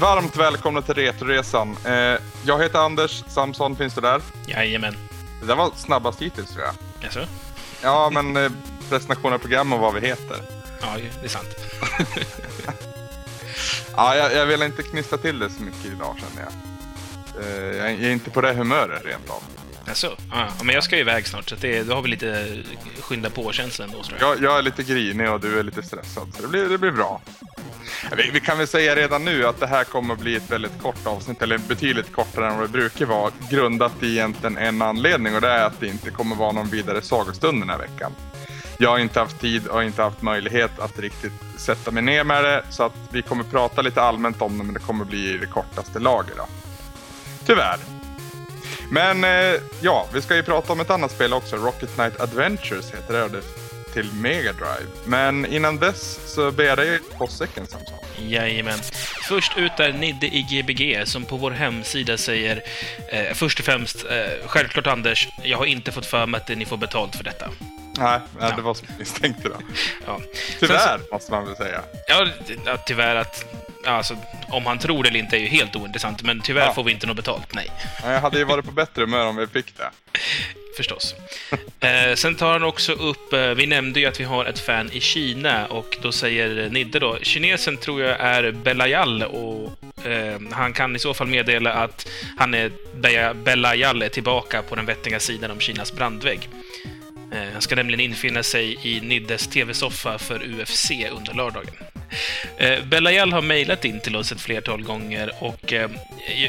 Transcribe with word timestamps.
varmt 0.00 0.36
välkomna 0.36 0.82
till 0.82 0.94
Retroresan. 0.94 1.76
Eh, 1.84 2.20
jag 2.44 2.62
heter 2.62 2.78
Anders 2.78 3.24
Samson, 3.28 3.76
finns 3.76 3.94
du 3.94 4.00
där? 4.00 4.22
Jajamän. 4.46 4.96
Det 5.40 5.46
där 5.46 5.54
var 5.54 5.70
snabbast 5.76 6.22
hittills 6.22 6.50
tror 6.50 6.64
jag. 6.64 6.74
Jaså? 7.00 7.20
Ja, 7.82 8.10
men 8.12 8.36
eh, 8.36 8.50
presentation 8.88 9.32
av 9.32 9.38
program 9.38 9.72
och 9.72 9.78
vad 9.80 9.94
vi 9.94 10.06
heter. 10.08 10.36
Ja, 10.80 10.96
det 11.20 11.24
är 11.26 11.28
sant. 11.28 11.48
Ja, 13.98 14.16
jag, 14.16 14.34
jag 14.34 14.46
vill 14.46 14.62
inte 14.62 14.82
knistra 14.82 15.18
till 15.18 15.38
det 15.38 15.50
så 15.50 15.62
mycket 15.62 15.84
idag 15.84 16.16
känner 16.18 16.48
jag. 16.48 16.52
Eh, 17.44 17.76
jag 17.76 17.90
är 17.90 18.10
inte 18.10 18.30
på 18.30 18.40
det 18.40 18.52
humöret 18.52 19.04
rent 19.04 19.30
av. 19.30 19.42
Jaså? 19.86 20.16
Ja, 20.30 20.48
men 20.62 20.74
jag 20.74 20.84
ska 20.84 20.94
ju 20.96 21.00
iväg 21.00 21.26
snart, 21.26 21.48
så 21.48 21.56
det, 21.60 21.82
då 21.82 21.94
har 21.94 22.02
vi 22.02 22.08
lite 22.08 22.62
skynda 23.00 23.30
på-känslan 23.30 23.90
då, 23.92 24.02
tror 24.02 24.18
jag. 24.20 24.36
jag. 24.36 24.42
Jag 24.42 24.58
är 24.58 24.62
lite 24.62 24.82
grinig 24.82 25.30
och 25.30 25.40
du 25.40 25.58
är 25.58 25.62
lite 25.62 25.82
stressad, 25.82 26.34
så 26.34 26.42
det 26.42 26.48
blir, 26.48 26.68
det 26.68 26.78
blir 26.78 26.90
bra. 26.90 27.20
Vi, 28.16 28.30
vi 28.32 28.40
kan 28.40 28.58
väl 28.58 28.66
säga 28.66 28.96
redan 28.96 29.24
nu 29.24 29.46
att 29.46 29.60
det 29.60 29.66
här 29.66 29.84
kommer 29.84 30.14
att 30.14 30.20
bli 30.20 30.36
ett 30.36 30.50
väldigt 30.50 30.82
kort 30.82 31.06
avsnitt, 31.06 31.42
eller 31.42 31.58
betydligt 31.58 32.12
kortare 32.12 32.48
än 32.48 32.58
vad 32.58 32.64
det 32.64 32.72
brukar 32.72 33.06
vara, 33.06 33.32
grundat 33.50 34.02
i 34.02 34.10
egentligen 34.10 34.56
en 34.58 34.82
anledning 34.82 35.34
och 35.34 35.40
det 35.40 35.48
är 35.48 35.64
att 35.64 35.80
det 35.80 35.86
inte 35.86 36.10
kommer 36.10 36.36
vara 36.36 36.52
någon 36.52 36.68
vidare 36.68 37.02
sagostund 37.02 37.62
den 37.62 37.70
här 37.70 37.78
veckan. 37.78 38.12
Jag 38.78 38.90
har 38.90 38.98
inte 38.98 39.20
haft 39.20 39.40
tid 39.40 39.66
och 39.66 39.84
inte 39.84 40.02
haft 40.02 40.22
möjlighet 40.22 40.78
att 40.78 40.98
riktigt 40.98 41.32
sätta 41.58 41.90
mig 41.90 42.02
ner 42.02 42.24
med 42.24 42.44
det, 42.44 42.62
så 42.70 42.82
att 42.82 42.96
vi 43.10 43.22
kommer 43.22 43.44
prata 43.44 43.82
lite 43.82 44.02
allmänt 44.02 44.42
om 44.42 44.58
det, 44.58 44.64
men 44.64 44.74
det 44.74 44.80
kommer 44.80 45.04
bli 45.04 45.34
i 45.34 45.38
det 45.38 45.46
kortaste 45.46 45.98
laget. 45.98 46.36
Tyvärr. 47.46 47.95
Men 48.90 49.24
eh, 49.24 49.60
ja, 49.80 50.06
vi 50.12 50.22
ska 50.22 50.36
ju 50.36 50.42
prata 50.42 50.72
om 50.72 50.80
ett 50.80 50.90
annat 50.90 51.10
spel 51.10 51.32
också, 51.32 51.56
Rocket 51.56 51.94
Knight 51.94 52.20
Adventures 52.20 52.94
heter 52.94 53.14
det, 53.14 53.22
och 53.22 53.30
det 53.30 53.42
till 53.96 54.12
Mega 54.12 54.52
Drive. 54.52 54.90
Men 55.04 55.46
innan 55.46 55.76
dess 55.78 56.34
så 56.34 56.50
ber 56.50 56.64
jag 56.64 56.78
dig 56.78 56.98
påssäcken 57.18 57.66
Samson. 57.66 57.98
Jajamän. 58.28 58.78
Först 59.28 59.58
ut 59.58 59.80
är 59.80 59.92
Nidde 59.92 60.26
i 60.26 60.42
Gbg 60.42 61.06
som 61.08 61.24
på 61.24 61.36
vår 61.36 61.50
hemsida 61.50 62.18
säger 62.18 62.62
eh, 63.12 63.34
först 63.34 63.58
och 63.58 63.64
främst, 63.64 64.04
eh, 64.04 64.46
självklart 64.46 64.86
Anders, 64.86 65.28
jag 65.42 65.58
har 65.58 65.66
inte 65.66 65.92
fått 65.92 66.06
för 66.06 66.26
mig 66.26 66.40
att 66.40 66.58
ni 66.58 66.64
får 66.64 66.76
betalt 66.76 67.16
för 67.16 67.24
detta. 67.24 67.48
Nej, 67.98 68.20
nej 68.40 68.52
det 68.56 68.62
var 68.62 68.74
som 68.74 68.86
jag 68.90 68.98
misstänkte 68.98 69.48
då. 69.48 69.54
Ja. 70.06 70.20
Tyvärr, 70.60 70.78
Sen 70.78 71.00
måste 71.12 71.32
man 71.32 71.46
väl 71.46 71.56
säga. 71.56 71.80
Ja, 72.08 72.26
tyvärr 72.86 73.16
att... 73.16 73.44
Alltså, 73.86 74.16
om 74.48 74.66
han 74.66 74.78
tror 74.78 75.02
det 75.02 75.08
eller 75.08 75.18
inte 75.20 75.36
är 75.36 75.40
ju 75.40 75.46
helt 75.46 75.76
ointressant, 75.76 76.22
men 76.22 76.40
tyvärr 76.40 76.66
Ja. 76.66 76.74
får 76.74 76.84
vi 76.84 76.92
inte 76.92 77.06
något 77.06 77.16
betalt. 77.16 77.54
Nej. 77.54 77.70
Jag 78.04 78.20
hade 78.20 78.38
ju 78.38 78.44
varit 78.44 78.64
på 78.64 78.70
bättre 78.72 79.02
humör 79.02 79.26
om 79.26 79.36
vi 79.36 79.46
fick 79.46 79.76
det. 79.76 79.90
Förstås. 80.76 81.14
Eh, 81.80 82.14
sen 82.14 82.34
tar 82.34 82.52
han 82.52 82.62
också 82.62 82.92
upp, 82.92 83.32
eh, 83.32 83.40
vi 83.40 83.66
nämnde 83.66 84.00
ju 84.00 84.06
att 84.06 84.20
vi 84.20 84.24
har 84.24 84.44
ett 84.44 84.58
fan 84.58 84.90
i 84.92 85.00
Kina 85.00 85.66
och 85.66 85.96
då 86.02 86.12
säger 86.12 86.70
Nidde 86.70 86.98
då, 86.98 87.18
kinesen 87.22 87.76
tror 87.76 88.02
jag 88.02 88.20
är 88.20 88.50
Belayal 88.52 89.22
och 89.22 89.72
eh, 90.06 90.40
han 90.52 90.72
kan 90.72 90.96
i 90.96 90.98
så 90.98 91.14
fall 91.14 91.26
meddela 91.26 91.72
att 91.72 92.08
han 92.38 92.54
är, 92.54 92.70
Beja- 92.96 93.34
Belayal 93.34 94.02
är 94.02 94.08
tillbaka 94.08 94.62
på 94.62 94.74
den 94.74 94.86
vettiga 94.86 95.20
sidan 95.20 95.50
om 95.50 95.60
Kinas 95.60 95.92
brandvägg. 95.92 96.48
Eh, 97.36 97.52
han 97.52 97.62
ska 97.62 97.76
nämligen 97.76 98.00
infinna 98.00 98.42
sig 98.42 98.78
i 98.82 99.00
Niddes 99.00 99.48
TV-soffa 99.48 100.18
för 100.18 100.60
UFC 100.60 100.90
under 101.12 101.34
lördagen. 101.34 101.74
Eh, 102.58 102.84
Belayal 102.84 103.32
har 103.32 103.42
mejlat 103.42 103.84
in 103.84 104.00
till 104.00 104.16
oss 104.16 104.32
ett 104.32 104.40
flertal 104.40 104.82
gånger 104.82 105.32
och 105.38 105.72
eh, 105.72 105.90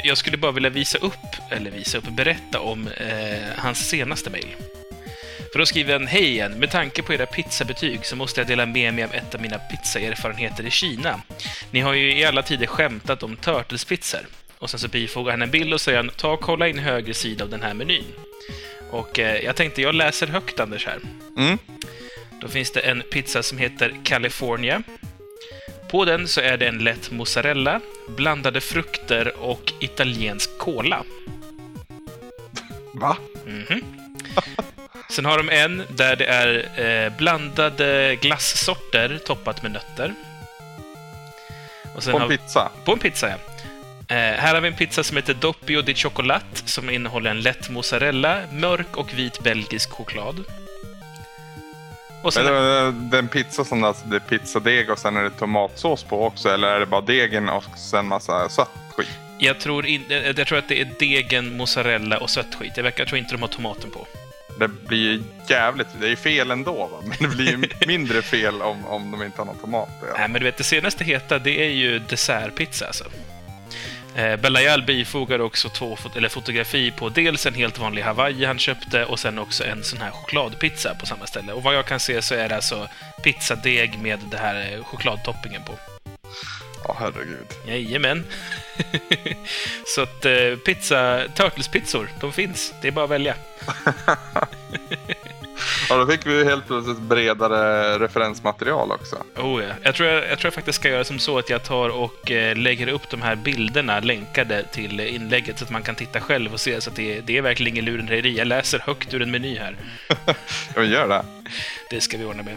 jag- 0.04 0.18
skulle 0.18 0.36
bara 0.36 0.52
vilja 0.52 0.70
visa 0.70 0.98
upp, 0.98 1.12
eller 1.50 1.70
visa 1.70 1.98
upp, 1.98 2.08
berätta 2.08 2.60
om 2.60 2.88
hans 3.56 3.88
senaste 3.88 4.30
mejl. 4.30 4.46
För 5.52 5.58
då 5.58 5.66
skriver 5.66 5.92
han 5.92 6.06
Hej 6.06 6.24
igen! 6.28 6.52
Med 6.52 6.70
tanke 6.70 7.02
på 7.02 7.14
era 7.14 7.26
pizzabetyg 7.26 8.06
så 8.06 8.16
måste 8.16 8.40
jag 8.40 8.48
dela 8.48 8.66
med 8.66 8.94
mig 8.94 9.04
av 9.04 9.14
ett 9.14 9.34
av 9.34 9.40
mina 9.40 9.58
pizzaerfarenheter 9.58 10.66
i 10.66 10.70
Kina. 10.70 11.20
Ni 11.70 11.80
har 11.80 11.94
ju 11.94 12.18
i 12.18 12.24
alla 12.24 12.42
tider 12.42 12.66
skämtat 12.66 13.22
om 13.22 13.36
turtlespizzor. 13.36 14.20
Och 14.58 14.70
sen 14.70 14.80
så 14.80 14.88
bifogar 14.88 15.30
han 15.30 15.42
en 15.42 15.50
bild 15.50 15.74
och 15.74 15.80
säger 15.80 15.96
han 15.98 16.08
Ta 16.16 16.28
och 16.32 16.40
kolla 16.40 16.68
in 16.68 16.78
höger 16.78 17.12
sida 17.12 17.44
av 17.44 17.50
den 17.50 17.62
här 17.62 17.74
menyn. 17.74 18.04
Och 18.90 19.18
eh, 19.18 19.44
jag 19.44 19.56
tänkte, 19.56 19.82
jag 19.82 19.94
läser 19.94 20.26
högt 20.26 20.60
Anders 20.60 20.86
här. 20.86 21.00
Mm. 21.36 21.58
Då 22.40 22.48
finns 22.48 22.70
det 22.70 22.80
en 22.80 23.02
pizza 23.10 23.42
som 23.42 23.58
heter 23.58 23.94
California. 24.04 24.82
På 25.90 26.04
den 26.04 26.28
så 26.28 26.40
är 26.40 26.56
det 26.56 26.68
en 26.68 26.78
lätt 26.78 27.10
mozzarella, 27.10 27.80
blandade 28.08 28.60
frukter 28.60 29.36
och 29.36 29.72
italiensk 29.80 30.58
cola. 30.58 31.04
Va? 32.94 33.16
Mhm. 33.46 33.82
Sen 35.10 35.24
har 35.24 35.38
de 35.38 35.48
en 35.48 35.82
där 35.88 36.16
det 36.16 36.24
är 36.24 36.80
eh, 36.80 37.16
blandade 37.16 38.16
glassorter 38.16 39.20
toppat 39.26 39.62
med 39.62 39.72
nötter. 39.72 40.14
På 41.94 42.16
en 42.16 42.22
har 42.22 42.28
pizza? 42.28 42.70
på 42.84 42.92
en 42.92 42.98
pizza, 42.98 43.28
ja. 43.28 43.36
Eh, 44.10 44.16
här 44.16 44.54
har 44.54 44.60
vi 44.60 44.68
en 44.68 44.74
pizza 44.74 45.04
som 45.04 45.16
heter 45.16 45.34
Doppio 45.34 45.82
di 45.82 45.94
Chocolat 45.94 46.62
som 46.64 46.90
innehåller 46.90 47.30
en 47.30 47.40
lätt 47.40 47.70
mozzarella, 47.70 48.42
mörk 48.52 48.96
och 48.96 49.14
vit 49.14 49.42
belgisk 49.42 49.90
choklad. 49.90 50.44
Och 52.22 52.34
sen, 52.34 52.46
Eller 52.46 52.86
eh, 52.86 52.92
den 52.92 53.28
pizza 53.28 53.64
som 53.64 53.84
alltså, 53.84 54.06
det 54.06 54.16
är 54.16 54.20
pizzadeg 54.20 54.90
och 54.90 54.98
sen 54.98 55.16
är 55.16 55.22
det 55.22 55.30
tomatsås 55.30 56.04
på 56.04 56.24
också, 56.24 56.48
eller 56.48 56.68
är 56.68 56.80
det 56.80 56.86
bara 56.86 57.00
degen 57.00 57.48
och 57.48 57.64
sen 57.76 58.06
massa 58.06 58.48
sött 58.48 58.68
skit? 58.96 59.08
jag, 59.38 59.60
tror 59.60 59.86
in, 59.86 60.04
eh, 60.08 60.16
jag 60.16 60.46
tror 60.46 60.58
att 60.58 60.68
det 60.68 60.80
är 60.80 60.88
degen, 60.98 61.56
mozzarella 61.56 62.18
och 62.18 62.30
sött 62.30 62.54
skit. 62.54 62.72
Jag, 62.76 62.84
verkar, 62.84 63.00
jag 63.00 63.08
tror 63.08 63.18
inte 63.18 63.34
de 63.34 63.42
har 63.42 63.48
tomaten 63.48 63.90
på. 63.90 64.06
Det 64.58 64.68
blir 64.68 64.98
ju 64.98 65.22
jävligt, 65.48 65.86
det 66.00 66.06
är 66.06 66.10
ju 66.10 66.16
fel 66.16 66.50
ändå 66.50 66.72
va? 66.72 66.98
Men 67.04 67.30
det 67.30 67.36
blir 67.36 67.50
ju 67.50 67.68
mindre 67.86 68.22
fel 68.22 68.62
om, 68.62 68.86
om 68.86 69.10
de 69.10 69.22
inte 69.22 69.40
har 69.40 69.46
någon 69.46 69.58
tomat. 69.58 69.88
Ja. 70.00 70.06
Nej, 70.18 70.28
men 70.28 70.40
du 70.40 70.44
vet, 70.44 70.56
det 70.56 70.64
senaste 70.64 71.04
heta, 71.04 71.38
det 71.38 71.64
är 71.64 71.70
ju 71.70 71.98
dessertpizza 71.98 72.86
alltså. 72.86 73.04
Eh, 74.18 74.36
Belayal 74.36 74.82
bifogar 74.82 75.38
också 75.40 75.68
två 75.68 75.96
fot- 75.96 76.16
eller 76.16 76.28
fotografi 76.28 76.90
på 76.90 77.08
dels 77.08 77.46
en 77.46 77.54
helt 77.54 77.78
vanlig 77.78 78.02
Hawaii 78.02 78.44
han 78.44 78.58
köpte 78.58 79.04
och 79.04 79.18
sen 79.18 79.38
också 79.38 79.64
en 79.64 79.84
sån 79.84 80.00
här 80.00 80.10
chokladpizza 80.10 80.94
på 80.94 81.06
samma 81.06 81.26
ställe. 81.26 81.52
Och 81.52 81.62
vad 81.62 81.74
jag 81.74 81.86
kan 81.86 82.00
se 82.00 82.22
så 82.22 82.34
är 82.34 82.48
det 82.48 82.56
alltså 82.56 82.88
pizzadeg 83.22 83.98
med 83.98 84.18
det 84.30 84.36
här 84.36 84.72
eh, 84.72 84.84
chokladtoppingen 84.84 85.62
på. 85.62 85.72
Ja, 86.84 86.96
herregud. 87.00 87.46
Jajamän. 87.66 88.24
så 89.86 90.02
att 90.02 90.24
eh, 90.24 90.56
pizza, 90.66 91.22
Turtles-pizzor, 91.34 92.08
de 92.20 92.32
finns. 92.32 92.74
Det 92.82 92.88
är 92.88 92.92
bara 92.92 93.04
att 93.04 93.10
välja. 93.10 93.34
Ja, 95.88 95.96
då 95.96 96.06
fick 96.06 96.26
vi 96.26 96.44
helt 96.44 96.66
plötsligt 96.66 96.98
bredare 96.98 97.98
referensmaterial 97.98 98.92
också. 98.92 99.16
Oh, 99.36 99.62
ja. 99.62 99.68
jag, 99.82 99.94
tror 99.94 100.08
jag, 100.08 100.30
jag 100.30 100.38
tror 100.38 100.46
jag 100.46 100.54
faktiskt 100.54 100.80
ska 100.80 100.88
göra 100.88 101.04
som 101.04 101.18
så 101.18 101.38
att 101.38 101.50
jag 101.50 101.64
tar 101.64 101.88
och 101.88 102.30
eh, 102.30 102.56
lägger 102.56 102.88
upp 102.88 103.10
de 103.10 103.22
här 103.22 103.36
bilderna 103.36 104.00
länkade 104.00 104.64
till 104.72 105.00
inlägget 105.00 105.58
så 105.58 105.64
att 105.64 105.70
man 105.70 105.82
kan 105.82 105.94
titta 105.94 106.20
själv 106.20 106.52
och 106.52 106.60
se 106.60 106.80
så 106.80 106.90
att 106.90 106.96
det, 106.96 107.20
det 107.20 107.36
är 107.36 107.42
verkligen 107.42 107.74
ingen 107.74 107.84
lurendrejeri. 107.84 108.38
Jag 108.38 108.46
läser 108.46 108.78
högt 108.78 109.14
ur 109.14 109.22
en 109.22 109.30
meny 109.30 109.58
här. 109.58 109.76
Ja, 110.74 110.82
gör 110.82 111.08
det. 111.08 111.24
Det 111.90 112.00
ska 112.00 112.18
vi 112.18 112.24
ordna 112.24 112.42
med. 112.42 112.56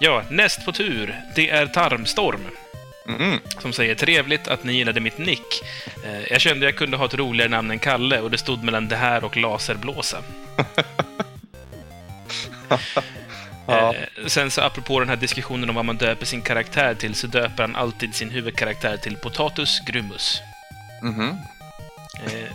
Ja, 0.00 0.22
näst 0.30 0.64
på 0.64 0.72
tur, 0.72 1.16
det 1.34 1.50
är 1.50 1.66
Tarmstorm. 1.66 2.40
Mm. 3.08 3.38
Som 3.58 3.72
säger 3.72 3.94
trevligt 3.94 4.48
att 4.48 4.64
ni 4.64 4.72
gillade 4.72 5.00
mitt 5.00 5.18
nick. 5.18 5.62
Eh, 6.04 6.32
jag 6.32 6.40
kände 6.40 6.66
jag 6.66 6.76
kunde 6.76 6.96
ha 6.96 7.04
ett 7.04 7.14
roligare 7.14 7.50
namn 7.50 7.70
än 7.70 7.78
Kalle 7.78 8.20
och 8.20 8.30
det 8.30 8.38
stod 8.38 8.64
mellan 8.64 8.88
det 8.88 8.96
här 8.96 9.24
och 9.24 9.36
laserblåsa. 9.36 10.22
Ja. 13.66 13.94
Eh, 13.94 14.26
sen 14.26 14.50
så 14.50 14.60
apropå 14.60 15.00
den 15.00 15.08
här 15.08 15.16
diskussionen 15.16 15.68
om 15.68 15.74
vad 15.74 15.84
man 15.84 15.96
döper 15.96 16.26
sin 16.26 16.42
karaktär 16.42 16.94
till 16.94 17.14
så 17.14 17.26
döper 17.26 17.62
han 17.62 17.76
alltid 17.76 18.14
sin 18.14 18.30
huvudkaraktär 18.30 18.96
till 18.96 19.16
Potatus 19.16 19.80
Grummus. 19.80 20.42
Mhm. 21.02 21.36
Eh, 22.26 22.50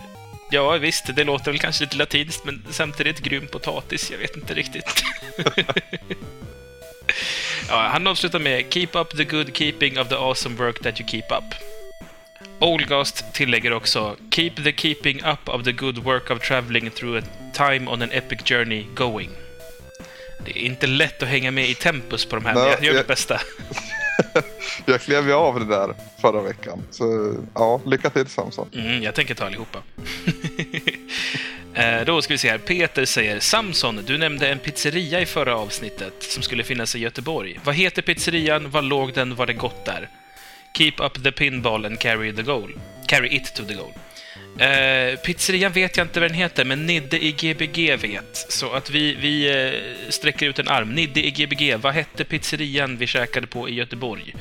ja, 0.50 0.72
visst, 0.72 1.16
det 1.16 1.24
låter 1.24 1.50
väl 1.50 1.60
kanske 1.60 1.84
lite 1.84 1.96
latinskt, 1.96 2.44
men 2.44 2.64
samtidigt 2.70 3.20
grym 3.20 3.46
potatis. 3.46 4.10
Jag 4.10 4.18
vet 4.18 4.36
inte 4.36 4.54
riktigt. 4.54 5.04
ja, 7.68 7.88
han 7.92 8.06
avslutar 8.06 8.38
med 8.38 8.72
“Keep 8.72 8.88
up 8.92 9.16
the 9.16 9.24
good 9.24 9.56
keeping 9.56 9.98
of 9.98 10.08
the 10.08 10.14
awesome 10.14 10.56
work 10.56 10.82
that 10.82 11.00
you 11.00 11.08
keep 11.08 11.26
up”. 11.30 11.54
Olgast 12.58 13.24
tillägger 13.32 13.72
också 13.72 14.16
“Keep 14.30 14.64
the 14.64 14.72
keeping 14.72 15.24
up 15.24 15.48
of 15.48 15.64
the 15.64 15.72
good 15.72 15.98
work 15.98 16.30
of 16.30 16.48
traveling 16.48 16.90
through 16.90 17.18
a 17.18 17.26
time 17.52 17.90
on 17.90 18.02
an 18.02 18.10
epic 18.12 18.38
journey 18.44 18.86
going”. 18.94 19.47
Det 20.44 20.50
är 20.50 20.62
inte 20.62 20.86
lätt 20.86 21.22
att 21.22 21.28
hänga 21.28 21.50
med 21.50 21.68
i 21.68 21.74
tempus 21.74 22.24
på 22.24 22.36
de 22.36 22.44
här, 22.46 22.54
men 22.54 22.62
Nej, 22.62 22.72
jag 22.72 22.82
gör 22.84 22.90
jag- 22.92 22.96
mitt 23.00 23.06
bästa. 23.06 23.40
Jag 24.86 25.00
klev 25.00 25.26
ju 25.26 25.32
av 25.32 25.60
det 25.60 25.66
där 25.66 25.94
förra 26.20 26.42
veckan. 26.42 26.82
Så 26.90 27.34
ja, 27.54 27.80
lycka 27.86 28.10
till 28.10 28.26
Samson. 28.26 28.68
Mm, 28.74 29.02
jag 29.02 29.14
tänker 29.14 29.34
ta 29.34 29.46
allihopa. 29.46 29.82
Eh, 31.74 32.04
Då 32.04 32.22
ska 32.22 32.34
vi 32.34 32.38
se 32.38 32.50
här. 32.50 32.58
Peter 32.58 33.04
säger 33.04 33.40
Samson, 33.40 34.00
du 34.06 34.18
nämnde 34.18 34.48
en 34.48 34.58
pizzeria 34.58 35.20
i 35.20 35.26
förra 35.26 35.56
avsnittet 35.56 36.12
som 36.22 36.42
skulle 36.42 36.64
finnas 36.64 36.94
i 36.94 36.98
Göteborg. 36.98 37.60
Vad 37.64 37.74
heter 37.74 38.02
pizzerian? 38.02 38.70
Var 38.70 38.82
låg 38.82 39.14
den? 39.14 39.34
Var 39.34 39.46
det 39.46 39.52
gott 39.52 39.84
där? 39.84 40.08
Keep 40.78 40.92
up 40.98 41.22
the 41.24 41.32
pinball 41.32 41.84
and 41.86 41.98
carry 42.00 42.32
the 42.32 42.42
goal. 42.42 42.72
Carry 43.06 43.36
it 43.36 43.54
to 43.54 43.64
the 43.64 43.74
goal. 43.74 43.92
Eh, 44.58 45.18
pizzerian 45.18 45.72
vet 45.72 45.96
jag 45.96 46.04
inte 46.04 46.20
vad 46.20 46.30
den 46.30 46.36
heter, 46.36 46.64
men 46.64 46.86
Nidde 46.86 47.24
i 47.24 47.32
Gbg 47.32 47.96
vet. 47.96 48.46
Så 48.48 48.72
att 48.72 48.90
vi, 48.90 49.14
vi 49.14 49.64
eh, 49.66 50.10
sträcker 50.10 50.46
ut 50.46 50.58
en 50.58 50.68
arm. 50.68 50.94
Nidde 50.94 51.26
i 51.26 51.30
Gbg, 51.30 51.76
vad 51.76 51.94
hette 51.94 52.24
pizzerian 52.24 52.96
vi 52.96 53.06
käkade 53.06 53.46
på 53.46 53.68
i 53.68 53.74
Göteborg? 53.74 54.34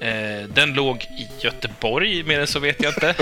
Eh, 0.00 0.48
den 0.48 0.74
låg 0.74 1.02
i 1.02 1.28
Göteborg, 1.40 2.22
mer 2.22 2.40
än 2.40 2.46
så 2.46 2.58
vet 2.58 2.82
jag 2.82 2.90
inte. 2.90 3.14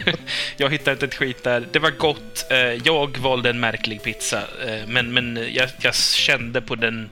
jag 0.56 0.70
hittade 0.70 0.92
inte 0.92 1.06
ett 1.06 1.14
skit 1.14 1.42
där. 1.42 1.68
Det 1.72 1.78
var 1.78 1.90
gott. 1.90 2.46
Eh, 2.50 2.58
jag 2.58 3.18
valde 3.18 3.50
en 3.50 3.60
märklig 3.60 4.02
pizza, 4.02 4.42
eh, 4.66 4.86
men, 4.86 5.12
men 5.12 5.48
jag, 5.52 5.68
jag 5.80 5.94
kände 5.94 6.60
på 6.60 6.74
den 6.74 7.10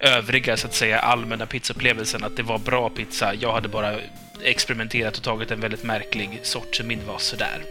övriga, 0.00 0.56
så 0.56 0.66
att 0.66 0.74
säga, 0.74 0.98
allmänna 0.98 1.46
pizzaupplevelsen 1.46 2.24
att 2.24 2.36
det 2.36 2.42
var 2.42 2.58
bra 2.58 2.90
pizza. 2.90 3.34
Jag 3.34 3.52
hade 3.52 3.68
bara 3.68 3.98
experimenterat 4.44 5.16
och 5.16 5.22
tagit 5.22 5.50
en 5.50 5.60
väldigt 5.60 5.82
märklig 5.82 6.40
sort 6.42 6.76
som 6.76 6.86
min 6.86 7.06
var 7.06 7.18
sådär. 7.18 7.62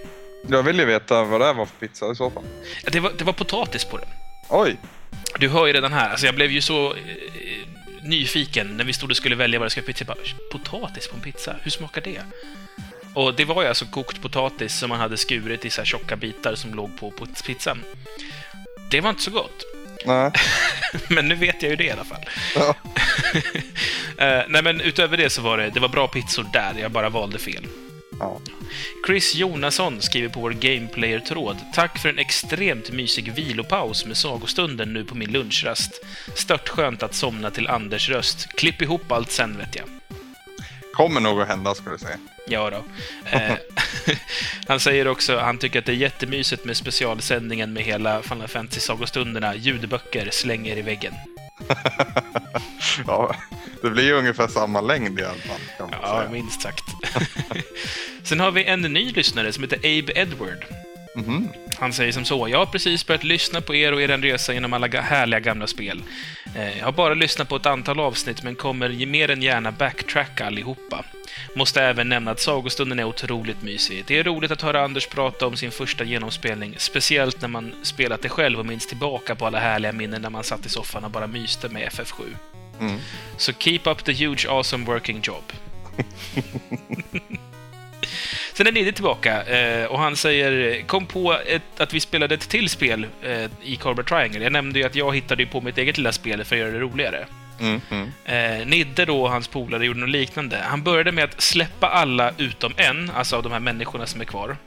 Jag 0.48 0.64
vill 0.64 0.80
ju 0.80 0.86
veta 0.86 1.24
vad 1.24 1.42
det 1.42 1.54
var 1.54 1.66
för 1.66 1.88
pizza 1.88 2.12
i 2.12 2.16
så 2.16 2.30
fall. 2.30 2.44
Det 2.92 3.00
var, 3.00 3.12
det 3.18 3.24
var 3.24 3.34
potatis 3.34 3.86
på 3.86 3.98
den. 3.98 4.08
Oj! 4.50 4.78
Du 5.40 5.50
hör 5.50 5.68
ju 5.68 5.74
redan 5.74 5.94
här, 5.94 6.10
alltså 6.10 6.26
jag 6.26 6.36
blev 6.36 6.52
ju 6.52 6.62
så 6.62 6.94
eh, 6.94 6.98
nyfiken 8.04 8.78
när 8.78 8.84
vi 8.84 8.94
stod 8.94 9.12
och 9.12 9.18
skulle 9.18 9.36
välja 9.36 9.60
vad 9.60 9.66
det 9.66 9.70
ska 9.70 9.82
pizza. 9.82 10.06
Bara, 10.06 10.18
potatis 10.52 11.08
på 11.08 11.16
en 11.16 11.22
pizza, 11.22 11.56
hur 11.62 11.72
smakar 11.72 12.02
det? 12.02 12.22
Och 13.14 13.36
det 13.36 13.46
var 13.46 13.62
ju 13.62 13.68
alltså 13.68 13.86
kokt 13.86 14.22
potatis 14.22 14.80
som 14.80 14.90
man 14.90 15.00
hade 15.00 15.18
skurit 15.18 15.66
i 15.66 15.70
så 15.70 15.82
här 15.82 15.86
tjocka 15.86 16.16
bitar 16.16 16.56
som 16.56 16.74
låg 16.74 17.00
på, 17.00 17.12
på 17.12 17.26
pizzan. 17.46 17.84
Det 18.92 19.02
var 19.02 19.10
inte 19.10 19.22
så 19.22 19.32
gott. 19.32 19.64
Nej. 20.06 20.32
men 21.10 21.28
nu 21.28 21.36
vet 21.36 21.62
jag 21.64 21.70
ju 21.70 21.76
det 21.76 21.84
i 21.84 21.92
alla 21.92 22.04
fall. 22.04 22.26
Ja. 22.56 22.76
Eh, 24.18 24.44
nej, 24.48 24.64
men 24.64 24.82
utöver 24.82 25.18
det 25.18 25.30
så 25.30 25.42
var 25.42 25.58
det, 25.58 25.70
det 25.70 25.80
var 25.80 25.88
bra 25.88 26.08
pizzor 26.08 26.46
där, 26.54 26.74
jag 26.82 26.92
bara 26.92 27.10
valde 27.10 27.40
fel. 27.40 27.68
Ja. 28.22 28.40
Chris 29.06 29.36
Jonasson 29.36 30.02
skriver 30.02 30.30
på 30.30 30.40
vår 30.40 30.52
Gameplayer-tråd. 30.52 31.58
Tack 31.74 32.00
för 32.00 32.10
en 32.10 32.20
extremt 32.20 32.92
mysig 32.92 33.34
vilopaus 33.34 34.06
med 34.06 34.18
sagostunden 34.18 34.94
nu 34.94 35.06
på 35.06 35.16
min 35.16 35.32
lunchrast. 35.32 36.06
Stört 36.36 36.70
skönt 36.70 37.04
att 37.04 37.16
somna 37.16 37.52
till 37.52 37.68
Anders 37.68 38.10
röst. 38.10 38.48
Klipp 38.56 38.82
ihop 38.82 39.12
allt 39.12 39.32
sen, 39.32 39.58
vet 39.58 39.76
jag. 39.76 39.86
Kommer 40.94 41.22
nog 41.22 41.42
att 41.42 41.48
hända, 41.48 41.76
ska 41.76 41.90
du 41.90 41.98
säga. 41.98 42.18
Ja 42.48 42.70
då. 42.70 42.84
Eh, 43.38 43.54
han 44.68 44.80
säger 44.80 45.08
också 45.08 45.38
han 45.38 45.58
tycker 45.58 45.80
att 45.80 45.86
det 45.86 45.92
är 45.92 45.96
jättemysigt 45.96 46.66
med 46.66 46.78
specialsändningen 46.78 47.74
med 47.74 47.84
hela 47.84 48.22
Final 48.22 48.48
Fantasy-sagostunderna. 48.48 49.56
Ljudböcker 49.56 50.30
slänger 50.32 50.78
i 50.78 50.82
väggen. 50.82 51.14
ja, 53.08 53.36
det 53.82 53.90
blir 53.90 54.04
ju 54.04 54.14
ungefär 54.14 54.48
samma 54.48 54.82
längd 54.82 55.20
i 55.20 55.24
alla 55.24 55.34
fall. 55.34 55.90
Ja, 56.02 56.28
minst 56.32 56.62
sagt. 56.62 56.84
Sen 58.24 58.40
har 58.40 58.52
vi 58.52 58.66
en 58.66 58.82
ny 58.82 59.12
lyssnare 59.12 59.54
som 59.54 59.64
heter 59.64 59.78
Abe 59.78 60.14
Edward. 60.16 60.66
Mhm. 61.16 61.50
Han 61.80 61.94
säger 61.94 62.12
som 62.12 62.26
så. 62.26 62.48
Jag 62.50 62.58
har 62.58 62.66
precis 62.66 63.08
börjat 63.08 63.24
lyssna 63.24 63.62
på 63.62 63.76
er 63.76 63.92
och 63.92 64.02
er 64.02 64.08
resa 64.18 64.54
genom 64.54 64.74
alla 64.74 64.88
ga- 64.88 65.02
härliga 65.02 65.40
gamla 65.40 65.68
spel. 65.68 66.02
Eh, 66.56 66.78
Jag 66.78 66.86
har 66.86 66.92
bara 66.92 67.14
lyssnat 67.14 67.50
på 67.50 67.56
ett 67.56 67.66
antal 67.66 68.00
avsnitt, 68.00 68.44
men 68.44 68.56
kommer 68.56 69.06
mer 69.06 69.32
än 69.32 69.42
gärna 69.42 69.72
backtracka 69.72 70.46
allihopa. 70.46 71.06
Måste 71.56 71.84
även 71.84 72.10
nämna 72.10 72.32
att 72.32 72.40
sagostunden 72.40 73.00
är 73.00 73.04
otroligt 73.04 73.62
mysig. 73.62 74.04
Det 74.08 74.18
är 74.20 74.24
roligt 74.24 74.52
att 74.52 74.62
höra 74.62 74.84
Anders 74.84 75.08
prata 75.08 75.48
om 75.48 75.56
sin 75.58 75.72
första 75.72 76.04
genomspelning, 76.04 76.76
speciellt 76.78 77.42
när 77.42 77.48
man 77.48 77.74
spelat 77.84 78.22
det 78.22 78.30
själv 78.30 78.60
och 78.60 78.66
minns 78.66 78.88
tillbaka 78.88 79.36
på 79.36 79.46
alla 79.46 79.60
härliga 79.60 79.92
minnen 79.92 80.22
när 80.22 80.30
man 80.30 80.44
satt 80.44 80.66
i 80.66 80.70
soffan 80.70 81.04
och 81.04 81.12
bara 81.12 81.28
myste 81.28 81.70
med 81.70 81.90
FF7. 81.92 82.22
Mm. 82.80 82.98
Så 83.38 83.54
keep 83.54 83.80
up 83.86 84.04
the 84.06 84.14
huge 84.14 84.46
awesome 84.50 84.86
working 84.86 85.20
job. 85.24 85.44
Sen 88.54 88.68
är 88.68 88.72
Nidde 88.72 88.92
tillbaka 88.92 89.44
eh, 89.44 89.86
och 89.86 90.00
han 90.00 90.16
säger 90.16 90.82
kom 90.82 91.06
på 91.06 91.34
ett, 91.46 91.82
att 91.82 91.94
vi 91.94 92.00
spelade 92.00 92.36
ett 92.36 92.50
till 92.50 92.70
spel 92.70 93.08
eh, 93.24 93.46
i 93.64 93.76
Carbon 93.76 94.06
Triangle. 94.06 94.44
Jag 94.44 94.52
nämnde 94.52 94.80
ju 94.80 94.86
att 94.86 94.96
jag 94.96 95.16
hittade 95.16 95.46
på 95.46 95.62
mitt 95.62 95.78
eget 95.78 95.98
lilla 95.98 96.12
spel 96.12 96.44
för 96.44 96.56
att 96.56 96.60
göra 96.60 96.72
det 96.72 96.80
roligare. 96.80 97.26
Mm, 97.60 97.82
mm. 97.90 98.12
Eh, 98.26 98.68
Nidde 98.68 99.06
då 99.06 99.24
och 99.24 99.30
hans 99.30 99.48
polare 99.48 99.86
gjorde 99.86 100.00
något 100.00 100.10
liknande. 100.10 100.58
Han 100.64 100.84
började 100.84 101.12
med 101.12 101.24
att 101.24 101.42
släppa 101.42 101.88
alla 101.90 102.34
utom 102.38 102.74
en, 102.78 103.10
alltså 103.10 103.36
av 103.36 103.44
de 103.44 103.52
här 103.52 103.60
människorna 103.60 104.06
som 104.06 104.22
är 104.22 104.26
kvar. 104.26 104.58